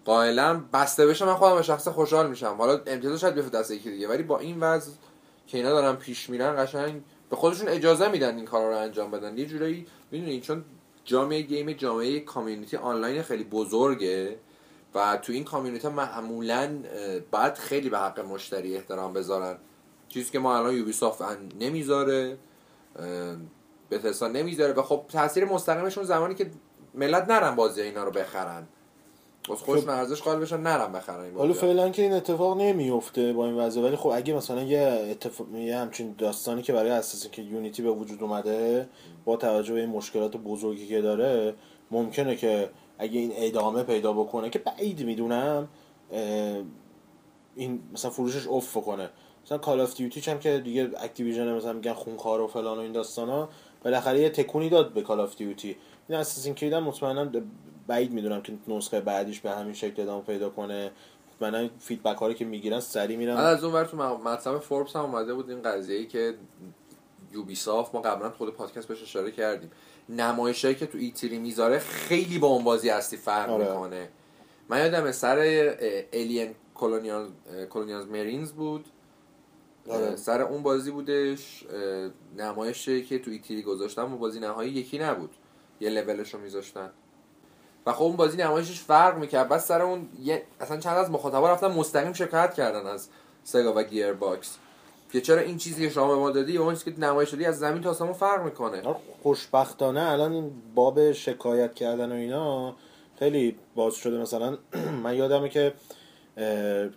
قائلا 0.05 0.61
بسته 0.73 1.07
بشه 1.07 1.25
من 1.25 1.35
خودم 1.35 1.55
به 1.55 1.61
شخص 1.61 1.87
خوشحال 1.87 2.29
میشم. 2.29 2.55
حالا 2.57 2.81
امتیاز 2.87 3.19
شاید 3.19 3.35
بیفته 3.35 3.59
دست 3.59 3.71
یکی 3.71 3.91
دیگه. 3.91 4.07
ولی 4.07 4.23
با 4.23 4.39
این 4.39 4.59
وضع 4.59 4.91
که 5.47 5.57
اینا 5.57 5.69
دارن 5.69 5.95
پیش 5.95 6.29
میرن 6.29 6.63
قشنگ 6.63 7.01
به 7.33 7.37
خودشون 7.37 7.67
اجازه 7.67 8.07
میدن 8.07 8.35
این 8.35 8.45
کارا 8.45 8.69
رو 8.69 8.77
انجام 8.77 9.11
بدن. 9.11 9.37
یه 9.37 9.45
جورایی 9.45 9.85
می‌دونی 10.11 10.41
چون 10.41 10.65
جامعه 11.05 11.41
گیم 11.41 11.71
جامعه 11.71 12.19
کامیونیتی 12.19 12.77
آنلاین 12.77 13.21
خیلی 13.21 13.43
بزرگه 13.43 14.39
و 14.95 15.17
تو 15.17 15.33
این 15.33 15.43
کامیونیتی 15.43 15.87
معمولا 15.87 16.83
باید 17.31 17.53
خیلی 17.53 17.89
به 17.89 17.99
حق 17.99 18.19
مشتری 18.19 18.75
احترام 18.75 19.13
بذارن. 19.13 19.57
چیزی 20.09 20.31
که 20.31 20.39
ما 20.39 20.57
الان 20.57 20.75
یوبیسافت 20.75 21.37
نمی‌ذاره 21.59 22.37
بتسا 23.91 24.27
نمی‌ذاره 24.27 24.73
و 24.73 24.81
خب 24.81 25.05
تاثیر 25.09 25.45
مستقیمشون 25.45 26.03
زمانی 26.03 26.35
که 26.35 26.51
ملت 26.93 27.29
نرن 27.29 27.55
بازی 27.55 27.81
اینا 27.81 28.03
رو 28.03 28.11
بخرن. 28.11 28.67
بس 29.49 29.63
خب. 29.63 29.89
ارزش 29.89 30.21
قائل 30.21 30.39
بشن 30.39 30.59
نرم 30.59 30.91
بخرن 30.91 31.35
حالا 31.35 31.53
فعلا 31.53 31.89
که 31.89 32.01
این 32.01 32.13
اتفاق 32.13 32.57
نمیفته 32.57 33.33
با 33.33 33.45
این 33.45 33.55
وضع 33.55 33.81
ولی 33.81 33.95
خب 33.95 34.09
اگه 34.09 34.33
مثلا 34.33 34.63
یه 34.63 35.07
اتفاق 35.11 35.55
یه 35.55 35.77
همچین 35.77 36.15
داستانی 36.17 36.61
که 36.61 36.73
برای 36.73 36.91
اساسی 36.91 37.29
که 37.29 37.41
یونیتی 37.41 37.81
به 37.81 37.91
وجود 37.91 38.23
اومده 38.23 38.89
با 39.25 39.35
توجه 39.35 39.73
به 39.73 39.79
این 39.79 39.89
مشکلات 39.89 40.37
بزرگی 40.37 40.87
که 40.87 41.01
داره 41.01 41.53
ممکنه 41.91 42.35
که 42.35 42.69
اگه 42.97 43.19
این 43.19 43.31
ادامه 43.35 43.83
پیدا 43.83 44.13
بکنه 44.13 44.49
که 44.49 44.59
بعید 44.59 45.05
می‌دونم 45.05 45.67
این 47.55 47.79
مثلا 47.93 48.11
فروشش 48.11 48.47
افت 48.47 48.85
کنه 48.85 49.09
مثلا 49.45 49.57
Call 49.57 49.79
of 49.81 49.95
Duty 49.95 50.31
هم 50.31 50.39
که 50.39 50.59
دیگه 50.59 50.89
Activision 50.99 51.53
مثلا 51.53 51.73
میگن 51.73 51.93
خونخوار 51.93 52.41
و 52.41 52.47
فلان 52.47 52.77
و 52.77 52.81
این 52.81 52.91
داستانا 52.91 53.49
بالاخره 53.83 54.19
یه 54.19 54.29
تکونی 54.29 54.69
داد 54.69 54.93
به 54.93 55.01
Call 55.01 55.19
of 55.19 55.35
Duty 55.35 55.75
این 56.09 56.17
Assassin's 56.17 56.53
Creed 56.53 56.75
مطمئنا 56.75 57.25
بعید 57.87 58.11
می‌دونم 58.11 58.41
که 58.41 58.53
نسخه 58.67 58.99
بعدیش 58.99 59.39
به 59.39 59.51
همین 59.51 59.73
شکل 59.73 60.01
ادامه 60.01 60.23
پیدا 60.23 60.49
کنه. 60.49 60.91
من 61.39 61.69
feedback 61.79 62.17
هایی 62.17 62.35
که 62.35 62.45
می‌گیرن 62.45 62.79
سری 62.79 63.15
میرن 63.15 63.37
از 63.37 63.63
اون 63.63 63.73
ور 63.73 63.85
تو 63.85 63.97
مطلب 64.17 64.59
فوربس 64.59 64.95
هم 64.95 65.01
اومده 65.01 65.33
بود 65.33 65.49
این 65.49 65.61
قضیه 65.61 65.97
ای 65.97 66.05
که 66.05 66.35
یوبی 67.31 67.57
ما 67.67 68.01
قبلا 68.01 68.29
خود 68.29 68.53
پادکست 68.53 68.87
بهش 68.87 69.01
اشاره 69.01 69.31
کردیم. 69.31 69.71
نمایشایی 70.09 70.75
که 70.75 70.85
تو 70.85 70.97
ایتری 70.97 71.37
می‌ذاره 71.37 71.79
خیلی 71.79 72.39
با 72.39 72.47
اون 72.47 72.63
بازی 72.63 72.89
اصلی 72.89 73.17
فرق 73.17 73.49
آره. 73.49 73.69
می‌کنه. 73.69 74.09
من 74.69 74.79
یادم 74.79 75.11
سر 75.11 75.37
الین 76.13 76.55
کلونیال 76.75 77.29
کلونیال 77.69 78.05
مرینز 78.05 78.51
بود. 78.51 78.85
آره. 79.89 80.15
سر 80.15 80.41
اون 80.41 80.63
بازی 80.63 80.91
بودش. 80.91 81.65
نمایشی 82.37 83.03
که 83.03 83.19
تو 83.19 83.31
ایتری 83.31 83.61
گذاشتم 83.61 84.13
و 84.13 84.17
بازی 84.17 84.39
نهایی 84.39 84.71
یکی 84.71 84.99
نبود. 84.99 85.35
یه 85.79 85.89
لولش 85.89 86.33
رو 86.33 86.39
میذاشتن. 86.39 86.91
و 87.85 87.93
خب 87.93 88.03
اون 88.03 88.15
بازی 88.15 88.37
نمایشش 88.37 88.79
فرق 88.79 89.17
می‌کرد. 89.17 89.47
بعد 89.49 89.59
سر 89.59 89.81
اون 89.81 90.09
یه 90.23 90.43
اصلا 90.59 90.77
چند 90.77 90.97
از 90.97 91.11
مخاطبا 91.11 91.51
رفتن 91.51 91.67
مستقیم 91.67 92.13
شکایت 92.13 92.53
کردن 92.53 92.85
از 92.85 93.07
Sega 93.43 93.73
و 93.75 93.83
گیر 93.83 94.13
باکس 94.13 94.57
که 95.11 95.21
چرا 95.21 95.41
این 95.41 95.57
چیزی 95.57 95.87
که 95.87 95.93
شما 95.93 96.07
به 96.07 96.15
ما 96.15 96.31
دادی 96.31 96.57
اون 96.57 96.75
چیزی 96.75 96.91
که 96.91 96.99
نمایش 96.99 97.29
دادی 97.29 97.45
از 97.45 97.59
زمین 97.59 97.81
تا 97.81 97.89
آسمون 97.89 98.13
فرق 98.13 98.43
می‌کنه. 98.43 98.81
خوشبختانه 99.23 100.11
الان 100.11 100.31
این 100.31 100.51
باب 100.75 101.11
شکایت 101.11 101.73
کردن 101.73 102.11
و 102.11 102.15
اینا 102.15 102.75
خیلی 103.19 103.55
باز 103.75 103.95
شده 103.95 104.17
مثلا 104.17 104.57
من 105.03 105.15
یادمه 105.15 105.49
که 105.49 105.73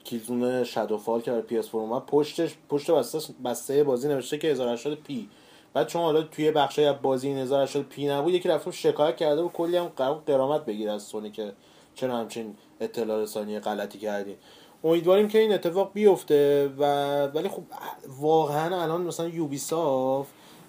کیلزون 0.04 0.64
شادوفال 0.64 1.20
که 1.20 1.32
پی 1.32 1.58
اس 1.58 1.68
پشتش 2.06 2.54
پشت 2.68 2.90
بسته 2.90 3.18
بسته 3.44 3.84
بازی 3.84 4.08
نوشته 4.08 4.38
که 4.38 4.48
1080 4.48 5.02
پی 5.02 5.28
بعد 5.76 5.86
چون 5.86 6.02
حالا 6.02 6.22
توی 6.22 6.50
بخشی 6.50 6.84
از 6.84 6.96
بازی 7.02 7.28
این 7.28 7.38
1080 7.38 7.88
پی 7.88 8.08
نبود 8.08 8.34
یکی 8.34 8.48
رفته 8.48 8.70
شکایت 8.70 9.16
کرده 9.16 9.42
و 9.42 9.48
کلی 9.48 9.76
هم 9.76 9.86
قرار 9.86 10.22
قرامت 10.26 10.64
بگیره 10.64 10.92
از 10.92 11.02
سونی 11.02 11.30
که 11.30 11.52
چرا 11.94 12.16
همچین 12.16 12.54
اطلاع 12.80 13.22
رسانی 13.22 13.60
غلطی 13.60 13.98
کردین. 13.98 14.36
امیدواریم 14.84 15.28
که 15.28 15.38
این 15.38 15.52
اتفاق 15.52 15.90
بیفته 15.92 16.70
و 16.78 16.82
ولی 17.26 17.48
خب 17.48 17.62
واقعا 18.18 18.82
الان 18.82 19.00
مثلا 19.00 19.28
یوبی 19.28 19.58
صاف 19.58 20.26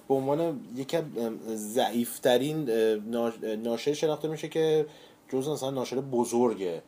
به 0.07 0.13
عنوان 0.13 0.59
یکی 0.75 0.97
ضعیفترین 1.55 2.69
ناشر 3.63 3.93
شناخته 3.93 4.27
میشه 4.27 4.47
که 4.47 4.85
جز 5.29 5.49
مثلا 5.49 5.69
ناشر 5.71 5.95
بزرگه. 5.95 6.81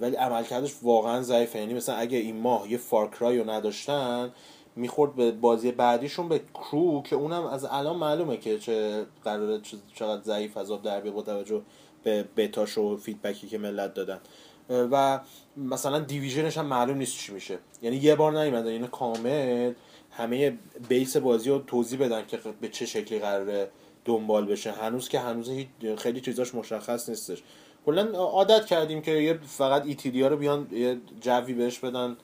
ولی 0.00 0.16
عملکردش 0.16 0.74
واقعا 0.82 1.22
ضعیفه. 1.22 1.58
یعنی 1.58 1.74
مثلا 1.74 1.94
اگه 1.94 2.18
این 2.18 2.40
ماه 2.40 2.72
یه 2.72 2.78
فارکرای 2.78 3.38
رو 3.38 3.50
نداشتن 3.50 4.32
می‌خورد 4.78 5.14
به 5.14 5.30
بازی 5.30 5.72
بعدیشون 5.72 6.28
به 6.28 6.40
کرو 6.54 7.02
که 7.02 7.16
اونم 7.16 7.46
از 7.46 7.64
الان 7.64 7.96
معلومه 7.96 8.36
که 8.36 8.58
چه 8.58 9.06
قراره 9.24 9.60
چقدر 9.94 10.22
ضعیف 10.22 10.56
از 10.56 10.70
آب 10.70 10.82
در 10.82 11.00
با 11.00 11.22
توجه 11.22 11.62
به 12.02 12.24
بتاش 12.36 12.78
و 12.78 12.96
feedback 12.96 13.42
ی 13.42 13.48
که 13.48 13.58
ملت 13.58 13.94
دادن. 13.94 14.20
و 14.70 15.20
مثلا 15.56 15.98
Division 15.98 16.46
ش 16.46 16.58
هم 16.58 16.66
معلوم 16.66 16.96
نیست 16.96 17.18
چی 17.18 17.32
میشه. 17.32 17.58
یعنی 17.82 17.96
یه 17.96 18.14
بار 18.14 18.42
نیومدن 18.42 18.72
یعنی 18.72 18.86
کامل 18.86 19.72
همه 20.10 20.58
base 20.88 21.16
بازی 21.16 21.50
رو 21.50 21.58
توضیح 21.58 21.98
بدن 21.98 22.26
که 22.26 22.38
به 22.60 22.68
چه 22.68 22.86
شکلی 22.86 23.18
قراره 23.18 23.70
دنبال 24.04 24.46
بشه. 24.46 24.72
هنوز 24.72 25.08
که 25.08 25.20
هنوز 25.20 25.50
خیلی 25.98 26.20
چیزاش 26.20 26.54
مشخص 26.54 27.08
نیستش. 27.08 27.42
کلا 27.86 28.02
عادت 28.18 28.66
کردیم 28.66 29.02
که 29.02 29.10
یه 29.10 29.38
فقط 29.46 29.86
ایتیدیا 29.86 30.28
رو 30.28 30.36
بیان 30.36 30.68
یه 30.72 31.00
جوی 31.20 31.52
بهش 31.52 31.78
بدن 31.78 32.16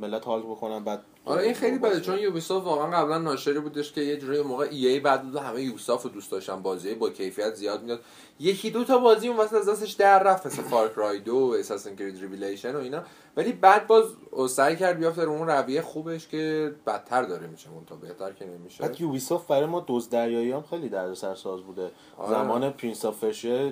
ملت 0.00 0.26
حال 0.26 0.42
بکنن 0.42 0.84
بعد 0.84 1.02
آره 1.26 1.42
این 1.42 1.54
خیلی 1.54 1.78
بده 1.78 2.00
چون 2.00 2.18
Ubisoft 2.18 2.66
واقعا 2.66 2.90
قبلا 2.90 3.18
ناشری 3.18 3.60
بودش 3.60 3.92
که 3.92 4.00
یه 4.00 4.16
جوری 4.16 4.42
موقع 4.42 4.68
ای 4.70 4.86
ای 4.86 5.00
بعد 5.00 5.22
بود 5.22 5.36
همه 5.36 5.62
Ubisoft 5.62 6.04
رو 6.04 6.10
دوست 6.10 6.30
داشتن 6.30 6.62
بازی 6.62 6.94
با 6.94 7.10
کیفیت 7.10 7.54
زیاد 7.54 7.82
میاد 7.82 8.00
یکی 8.40 8.70
دو 8.70 8.84
تا 8.84 8.98
بازی 8.98 9.28
اون 9.28 9.36
وسط 9.36 9.52
از 9.52 9.68
دستش 9.68 9.92
در 9.92 10.22
رفت 10.22 10.46
مثل 10.46 10.62
Far 10.62 10.88
Cry 10.88 11.18
2 11.18 11.56
Assassin's 11.58 11.96
Creed 11.96 12.20
Revelations 12.20 12.76
و 12.76 12.78
اینا. 12.78 13.02
ولی 13.36 13.52
بعد 13.52 13.86
باز 13.86 14.04
سعی 14.50 14.76
کرد 14.76 14.98
بیافته 14.98 15.24
رو 15.24 15.32
اون 15.32 15.48
رویه 15.48 15.82
خوبش 15.82 16.28
که 16.28 16.74
بدتر 16.86 17.22
داره 17.22 17.46
میشه 17.46 17.70
اون 17.70 17.84
تا 17.84 17.96
بهتر 17.96 18.32
که 18.32 18.44
نمیشه. 18.44 18.82
بعد 18.82 19.00
Ubisoft 19.00 19.48
برای 19.48 19.66
ما 19.66 19.80
دزد 19.80 20.10
دریایی 20.10 20.52
هم 20.52 20.62
خیلی 20.62 20.88
دردسر 20.88 21.34
ساز 21.34 21.60
بوده. 21.60 21.90
آره. 22.16 22.30
زمان 22.30 22.70
Prince 22.70 23.04
of 23.04 23.20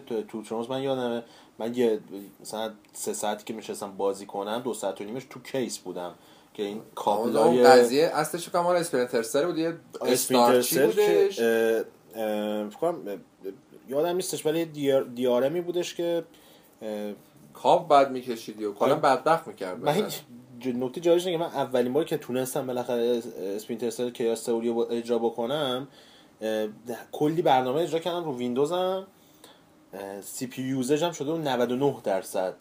Two, 0.06 0.22
Two 0.22 0.42
Thrones 0.42 0.70
من 0.70 0.82
یادمه 0.82 1.24
من 1.58 1.74
یه 1.74 2.00
مثلا 2.40 2.70
سه 2.92 3.12
ساعتی 3.12 3.44
که 3.44 3.54
میشستم 3.54 3.96
بازی 3.96 4.26
کنم 4.26 4.62
دو 4.64 4.74
ساعت 4.74 5.00
و 5.00 5.04
نیمش 5.04 5.26
تو 5.30 5.40
case 5.40 5.78
بودم. 5.78 6.14
که 6.54 6.62
این 6.62 6.82
کابلای 6.94 7.62
قضیه 7.62 8.10
اصلش 8.14 8.48
کامل 8.48 8.76
Splinter 8.76 9.23
Cell 9.23 9.46
بود 9.46 9.58
یه 9.58 9.74
Star 10.00 10.45
چی 10.45 10.78
بودش. 10.86 11.38
یادم 13.88 14.16
نیستش 14.16 14.46
ولی 14.46 14.64
دیار 14.64 15.02
دیارمی 15.02 15.60
بودش 15.60 15.94
که 15.94 16.24
کاب 17.54 17.88
بعد 17.88 18.10
میکشیدی 18.10 18.64
و 18.64 18.72
کلا 18.72 18.96
بدبخت 18.96 19.46
می‌کرد 19.46 19.80
من 19.80 20.08
نکته 20.64 21.00
جالبش 21.00 21.24
که 21.24 21.38
من 21.38 21.46
اولین 21.46 21.92
بار 21.92 22.04
که 22.04 22.16
تونستم 22.16 22.66
بالاخره 22.66 23.22
Splinter 23.56 23.92
Cell 23.92 24.10
Chaos 24.10 24.42
Theory 24.42 24.70
اجرا 24.70 25.18
بکنم 25.18 25.88
کلی 27.12 27.42
برنامه 27.42 27.80
اجرا 27.80 27.98
کردم 27.98 28.24
رو 28.24 28.36
ویندوزم 28.36 29.06
CPU 30.22 30.46
usage 30.46 30.62
ش 30.62 31.02
هم 31.02 31.12
شده 31.12 31.30
اون 31.30 31.48
99 31.48 31.96
درصد. 32.04 32.54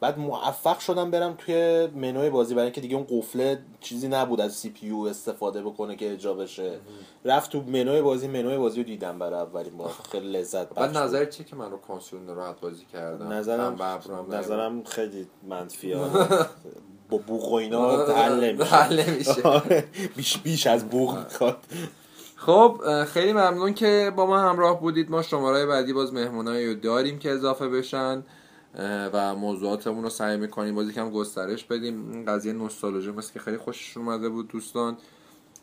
بعد 0.00 0.18
موفق 0.18 0.78
شدم 0.78 1.10
برم 1.10 1.34
توی 1.38 1.86
منوی 1.94 2.30
بازی 2.30 2.54
برای 2.54 2.64
اینکه 2.64 2.80
دیگه 2.80 2.96
اون 2.96 3.06
قفله 3.10 3.58
چیزی 3.80 4.08
نبود 4.08 4.40
از 4.40 4.52
CPU 4.52 4.96
استفاده 4.98 5.62
بکنه 5.62 5.96
که 5.96 6.12
اجرا 6.12 6.34
بشه. 6.34 6.78
رفت 7.24 7.52
تو 7.52 7.62
منوی 7.62 8.02
بازی 8.02 8.28
منوی 8.28 8.58
بازی 8.58 8.80
رو 8.80 8.86
دیدم 8.86 9.18
برای 9.18 9.40
اولین 9.40 9.76
بار. 9.76 9.92
خیلی 10.12 10.32
لذت 10.32 10.68
بخش 10.68 10.78
بعد 10.78 10.96
نظر 10.96 11.24
چی 11.24 11.44
که 11.44 11.56
من 11.56 11.70
رو 11.70 11.76
کنسول 11.76 12.26
راحت 12.26 12.60
بازی 12.60 12.84
کردم؟ 12.92 13.32
نظرم 13.32 13.76
نظرم 14.30 14.84
خیلی 14.84 15.26
منفیه 15.48 15.96
با 17.10 17.18
بوق 17.18 17.48
و 17.52 17.54
اینا 17.54 18.06
حل 18.06 19.00
نمیشه. 19.08 19.42
آره، 19.48 19.84
بیش 20.16 20.38
بیش 20.38 20.66
از 20.66 20.88
بوق 20.88 21.18
می‌خواد 21.18 21.56
خب 22.36 22.80
خیلی 23.04 23.32
ممنون 23.32 23.74
که 23.74 24.12
با 24.16 24.26
ما 24.26 24.38
همراه 24.38 24.80
بودید. 24.80 25.10
ما 25.10 25.22
شماره 25.22 25.66
بعدی 25.66 25.92
باز 25.92 26.12
مهمونایی 26.14 26.66
رو 26.66 26.74
داریم 26.74 27.18
که 27.18 27.30
اضافه 27.30 27.68
بشن. 27.68 28.22
و 29.12 29.34
موضوعاتمون 29.34 30.04
رو 30.04 30.10
سعی 30.10 30.36
می‌کنیم 30.36 30.74
باز 30.74 30.88
یکم 30.88 31.10
گسترش 31.10 31.64
بدیم. 31.64 32.10
این 32.10 32.24
قضیه 32.24 32.52
نوستالژی 32.52 33.10
مثل 33.10 33.32
که 33.32 33.40
خیلی 33.40 33.56
خوشش 33.56 33.96
اومده 33.96 34.28
بود 34.28 34.48
دوستان. 34.48 34.96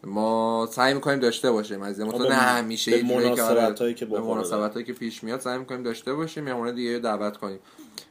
ما 0.03 0.67
سعی 0.71 0.93
می‌کنیم 0.93 1.19
داشته 1.19 1.51
باشیم. 1.51 1.81
از 1.81 1.99
این 1.99 2.11
نه 2.21 2.33
همیشه 2.33 2.97
به 2.97 3.03
مناسبت 3.03 3.81
هایی 3.81 3.93
که 3.93 4.05
به 4.05 4.19
مناسبت 4.19 4.73
هایی 4.73 4.85
که 4.85 4.93
پیش 4.93 5.23
میاد 5.23 5.39
سعی 5.39 5.57
می‌کنیم 5.57 5.83
داشته 5.83 6.13
باشیم. 6.13 6.47
یا 6.47 6.71
دیگه 6.71 6.99
دعوت 6.99 7.37
کنیم. 7.37 7.59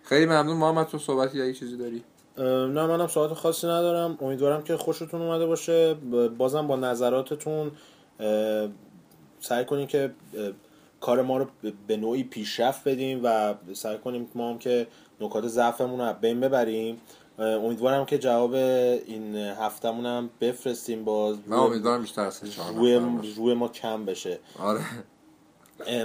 خیلی 0.05 0.27
ممنون. 0.27 0.57
محمد 0.57 0.87
تو 0.87 0.99
صحبتی 0.99 1.39
یا 1.39 1.53
چیزی 1.53 1.77
داری؟ 1.77 2.05
نه 2.39 2.87
منم 2.87 3.07
صحبت 3.07 3.35
خاصی 3.35 3.67
ندارم. 3.67 4.19
امیدوارم 4.21 4.63
که 4.63 4.77
خوشتون 4.77 5.23
اومده 5.23 5.47
باشه. 5.47 5.95
بازم 6.39 6.67
با 6.67 6.77
نظراتتون 6.77 7.71
سعی 9.41 9.65
کنیم 9.65 9.87
که 9.87 10.13
کار 11.01 11.23
ما 11.23 11.39
رو 11.39 11.47
به 11.87 11.97
نوعی 11.97 12.25
پیشرفت 12.25 12.89
بدیم 12.89 13.21
و 13.23 13.55
سعی 13.75 13.99
کنیم 13.99 14.29
ما 14.35 14.51
هم 14.51 14.59
که 14.59 14.87
نکات 15.21 15.47
ضعفمون 15.47 16.01
رو 16.01 16.13
بین 16.13 16.41
ببریم. 16.41 17.01
امیدوارم 17.39 18.07
که 18.07 18.19
جواب 18.19 18.55
این 18.55 19.37
هفتمون 19.37 20.07
هم 20.07 20.31
بفرستیم 20.41 21.05
باز. 21.05 21.37
من 21.47 21.57
امیدوارم 21.57 22.03
بیشتر 22.03 22.31
روی, 22.77 23.01
روی 23.37 23.55
ما 23.55 23.69
کم 23.69 24.05
بشه. 24.05 24.39
آره. 24.59 24.81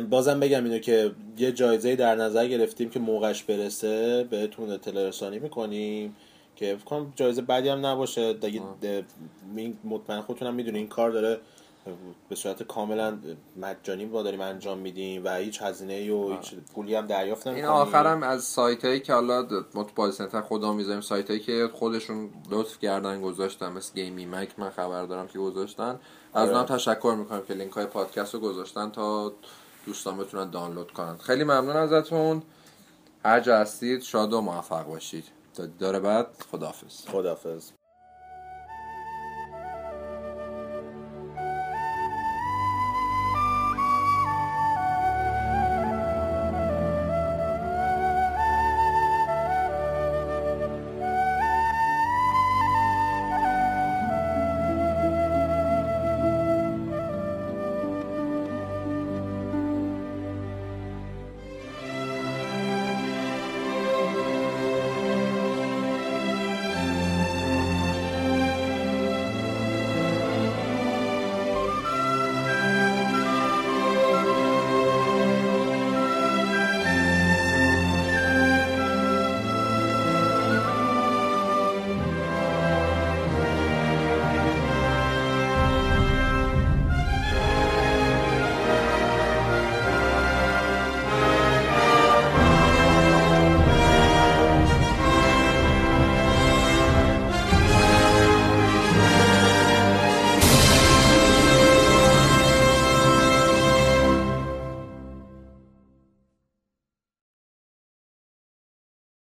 بازم 0.09 0.39
بگم 0.39 0.63
اینو 0.63 0.79
که 0.79 1.11
یه 1.37 1.51
جایزه 1.51 1.95
در 1.95 2.15
نظر 2.15 2.47
گرفتیم 2.47 2.89
که 2.89 2.99
موقعش 2.99 3.43
برسه 3.43 4.23
بهتون 4.23 4.69
اطلاع 4.69 5.07
رسانی 5.07 5.39
می‌کنیم 5.39 6.15
که 6.55 6.77
فکر 6.85 7.05
جایزه 7.15 7.41
بعدی 7.41 7.69
هم 7.69 7.85
نباشه. 7.85 8.33
دیگه 8.33 8.61
مطمئن 9.83 10.21
خودتونم 10.21 10.53
می‌دونی 10.53 10.77
این 10.77 10.87
کار 10.87 11.11
داره 11.11 11.39
به 12.29 12.35
صورت 12.35 12.63
کاملا 12.63 13.17
مجانی 13.57 14.05
با 14.05 14.23
داریم 14.23 14.41
انجام 14.41 14.77
میدیم 14.77 15.25
و 15.25 15.35
هیچ 15.35 15.61
هزینه 15.61 16.13
و 16.13 16.31
هیچ 16.31 16.55
پولی 16.75 16.95
هم 16.95 17.07
دریافت 17.07 17.47
این 17.47 17.55
نمی‌کنیم. 17.55 17.75
آخرم 17.75 18.23
از 18.23 18.43
سایت 18.43 18.85
هایی 18.85 18.99
که 18.99 19.13
حالا 19.13 19.47
متبال 19.75 20.11
سنتر 20.11 20.41
خدا 20.41 20.73
می‌ذاریم 20.73 21.01
سایت 21.01 21.27
هایی 21.27 21.39
که 21.39 21.69
خودشون 21.73 22.29
لطف 22.49 22.79
کردن 22.79 23.21
گذاشتن 23.21 23.71
مثل 23.71 23.93
گیمی 23.93 24.25
مک 24.25 24.59
من 24.59 24.69
خبر 24.69 25.05
دارم 25.05 25.27
که 25.27 25.39
گذاشتن. 25.39 25.99
از 26.33 26.49
آره. 26.49 26.57
اونم 26.57 26.65
تشکر 26.65 27.15
می‌کنم 27.17 27.41
که 27.47 27.53
لینک 27.53 27.71
های 27.71 27.85
پادکست 27.85 28.33
رو 28.33 28.39
گذاشتن 28.39 28.89
تا 28.89 29.33
دوستان 29.85 30.17
بتونن 30.17 30.49
دانلود 30.49 30.91
کنن. 30.91 31.17
خیلی 31.17 31.43
ممنون 31.43 31.75
ازتون. 31.75 32.43
هر 33.25 33.39
جا 33.39 33.57
هستید 33.57 34.01
شاد 34.01 34.33
و 34.33 34.41
موفق 34.41 34.87
باشید. 34.87 35.25
تا 35.53 35.65
دیدار 35.65 35.99
بعد 35.99 36.27
خداحافظ. 36.51 37.07
خدافظ 37.07 37.71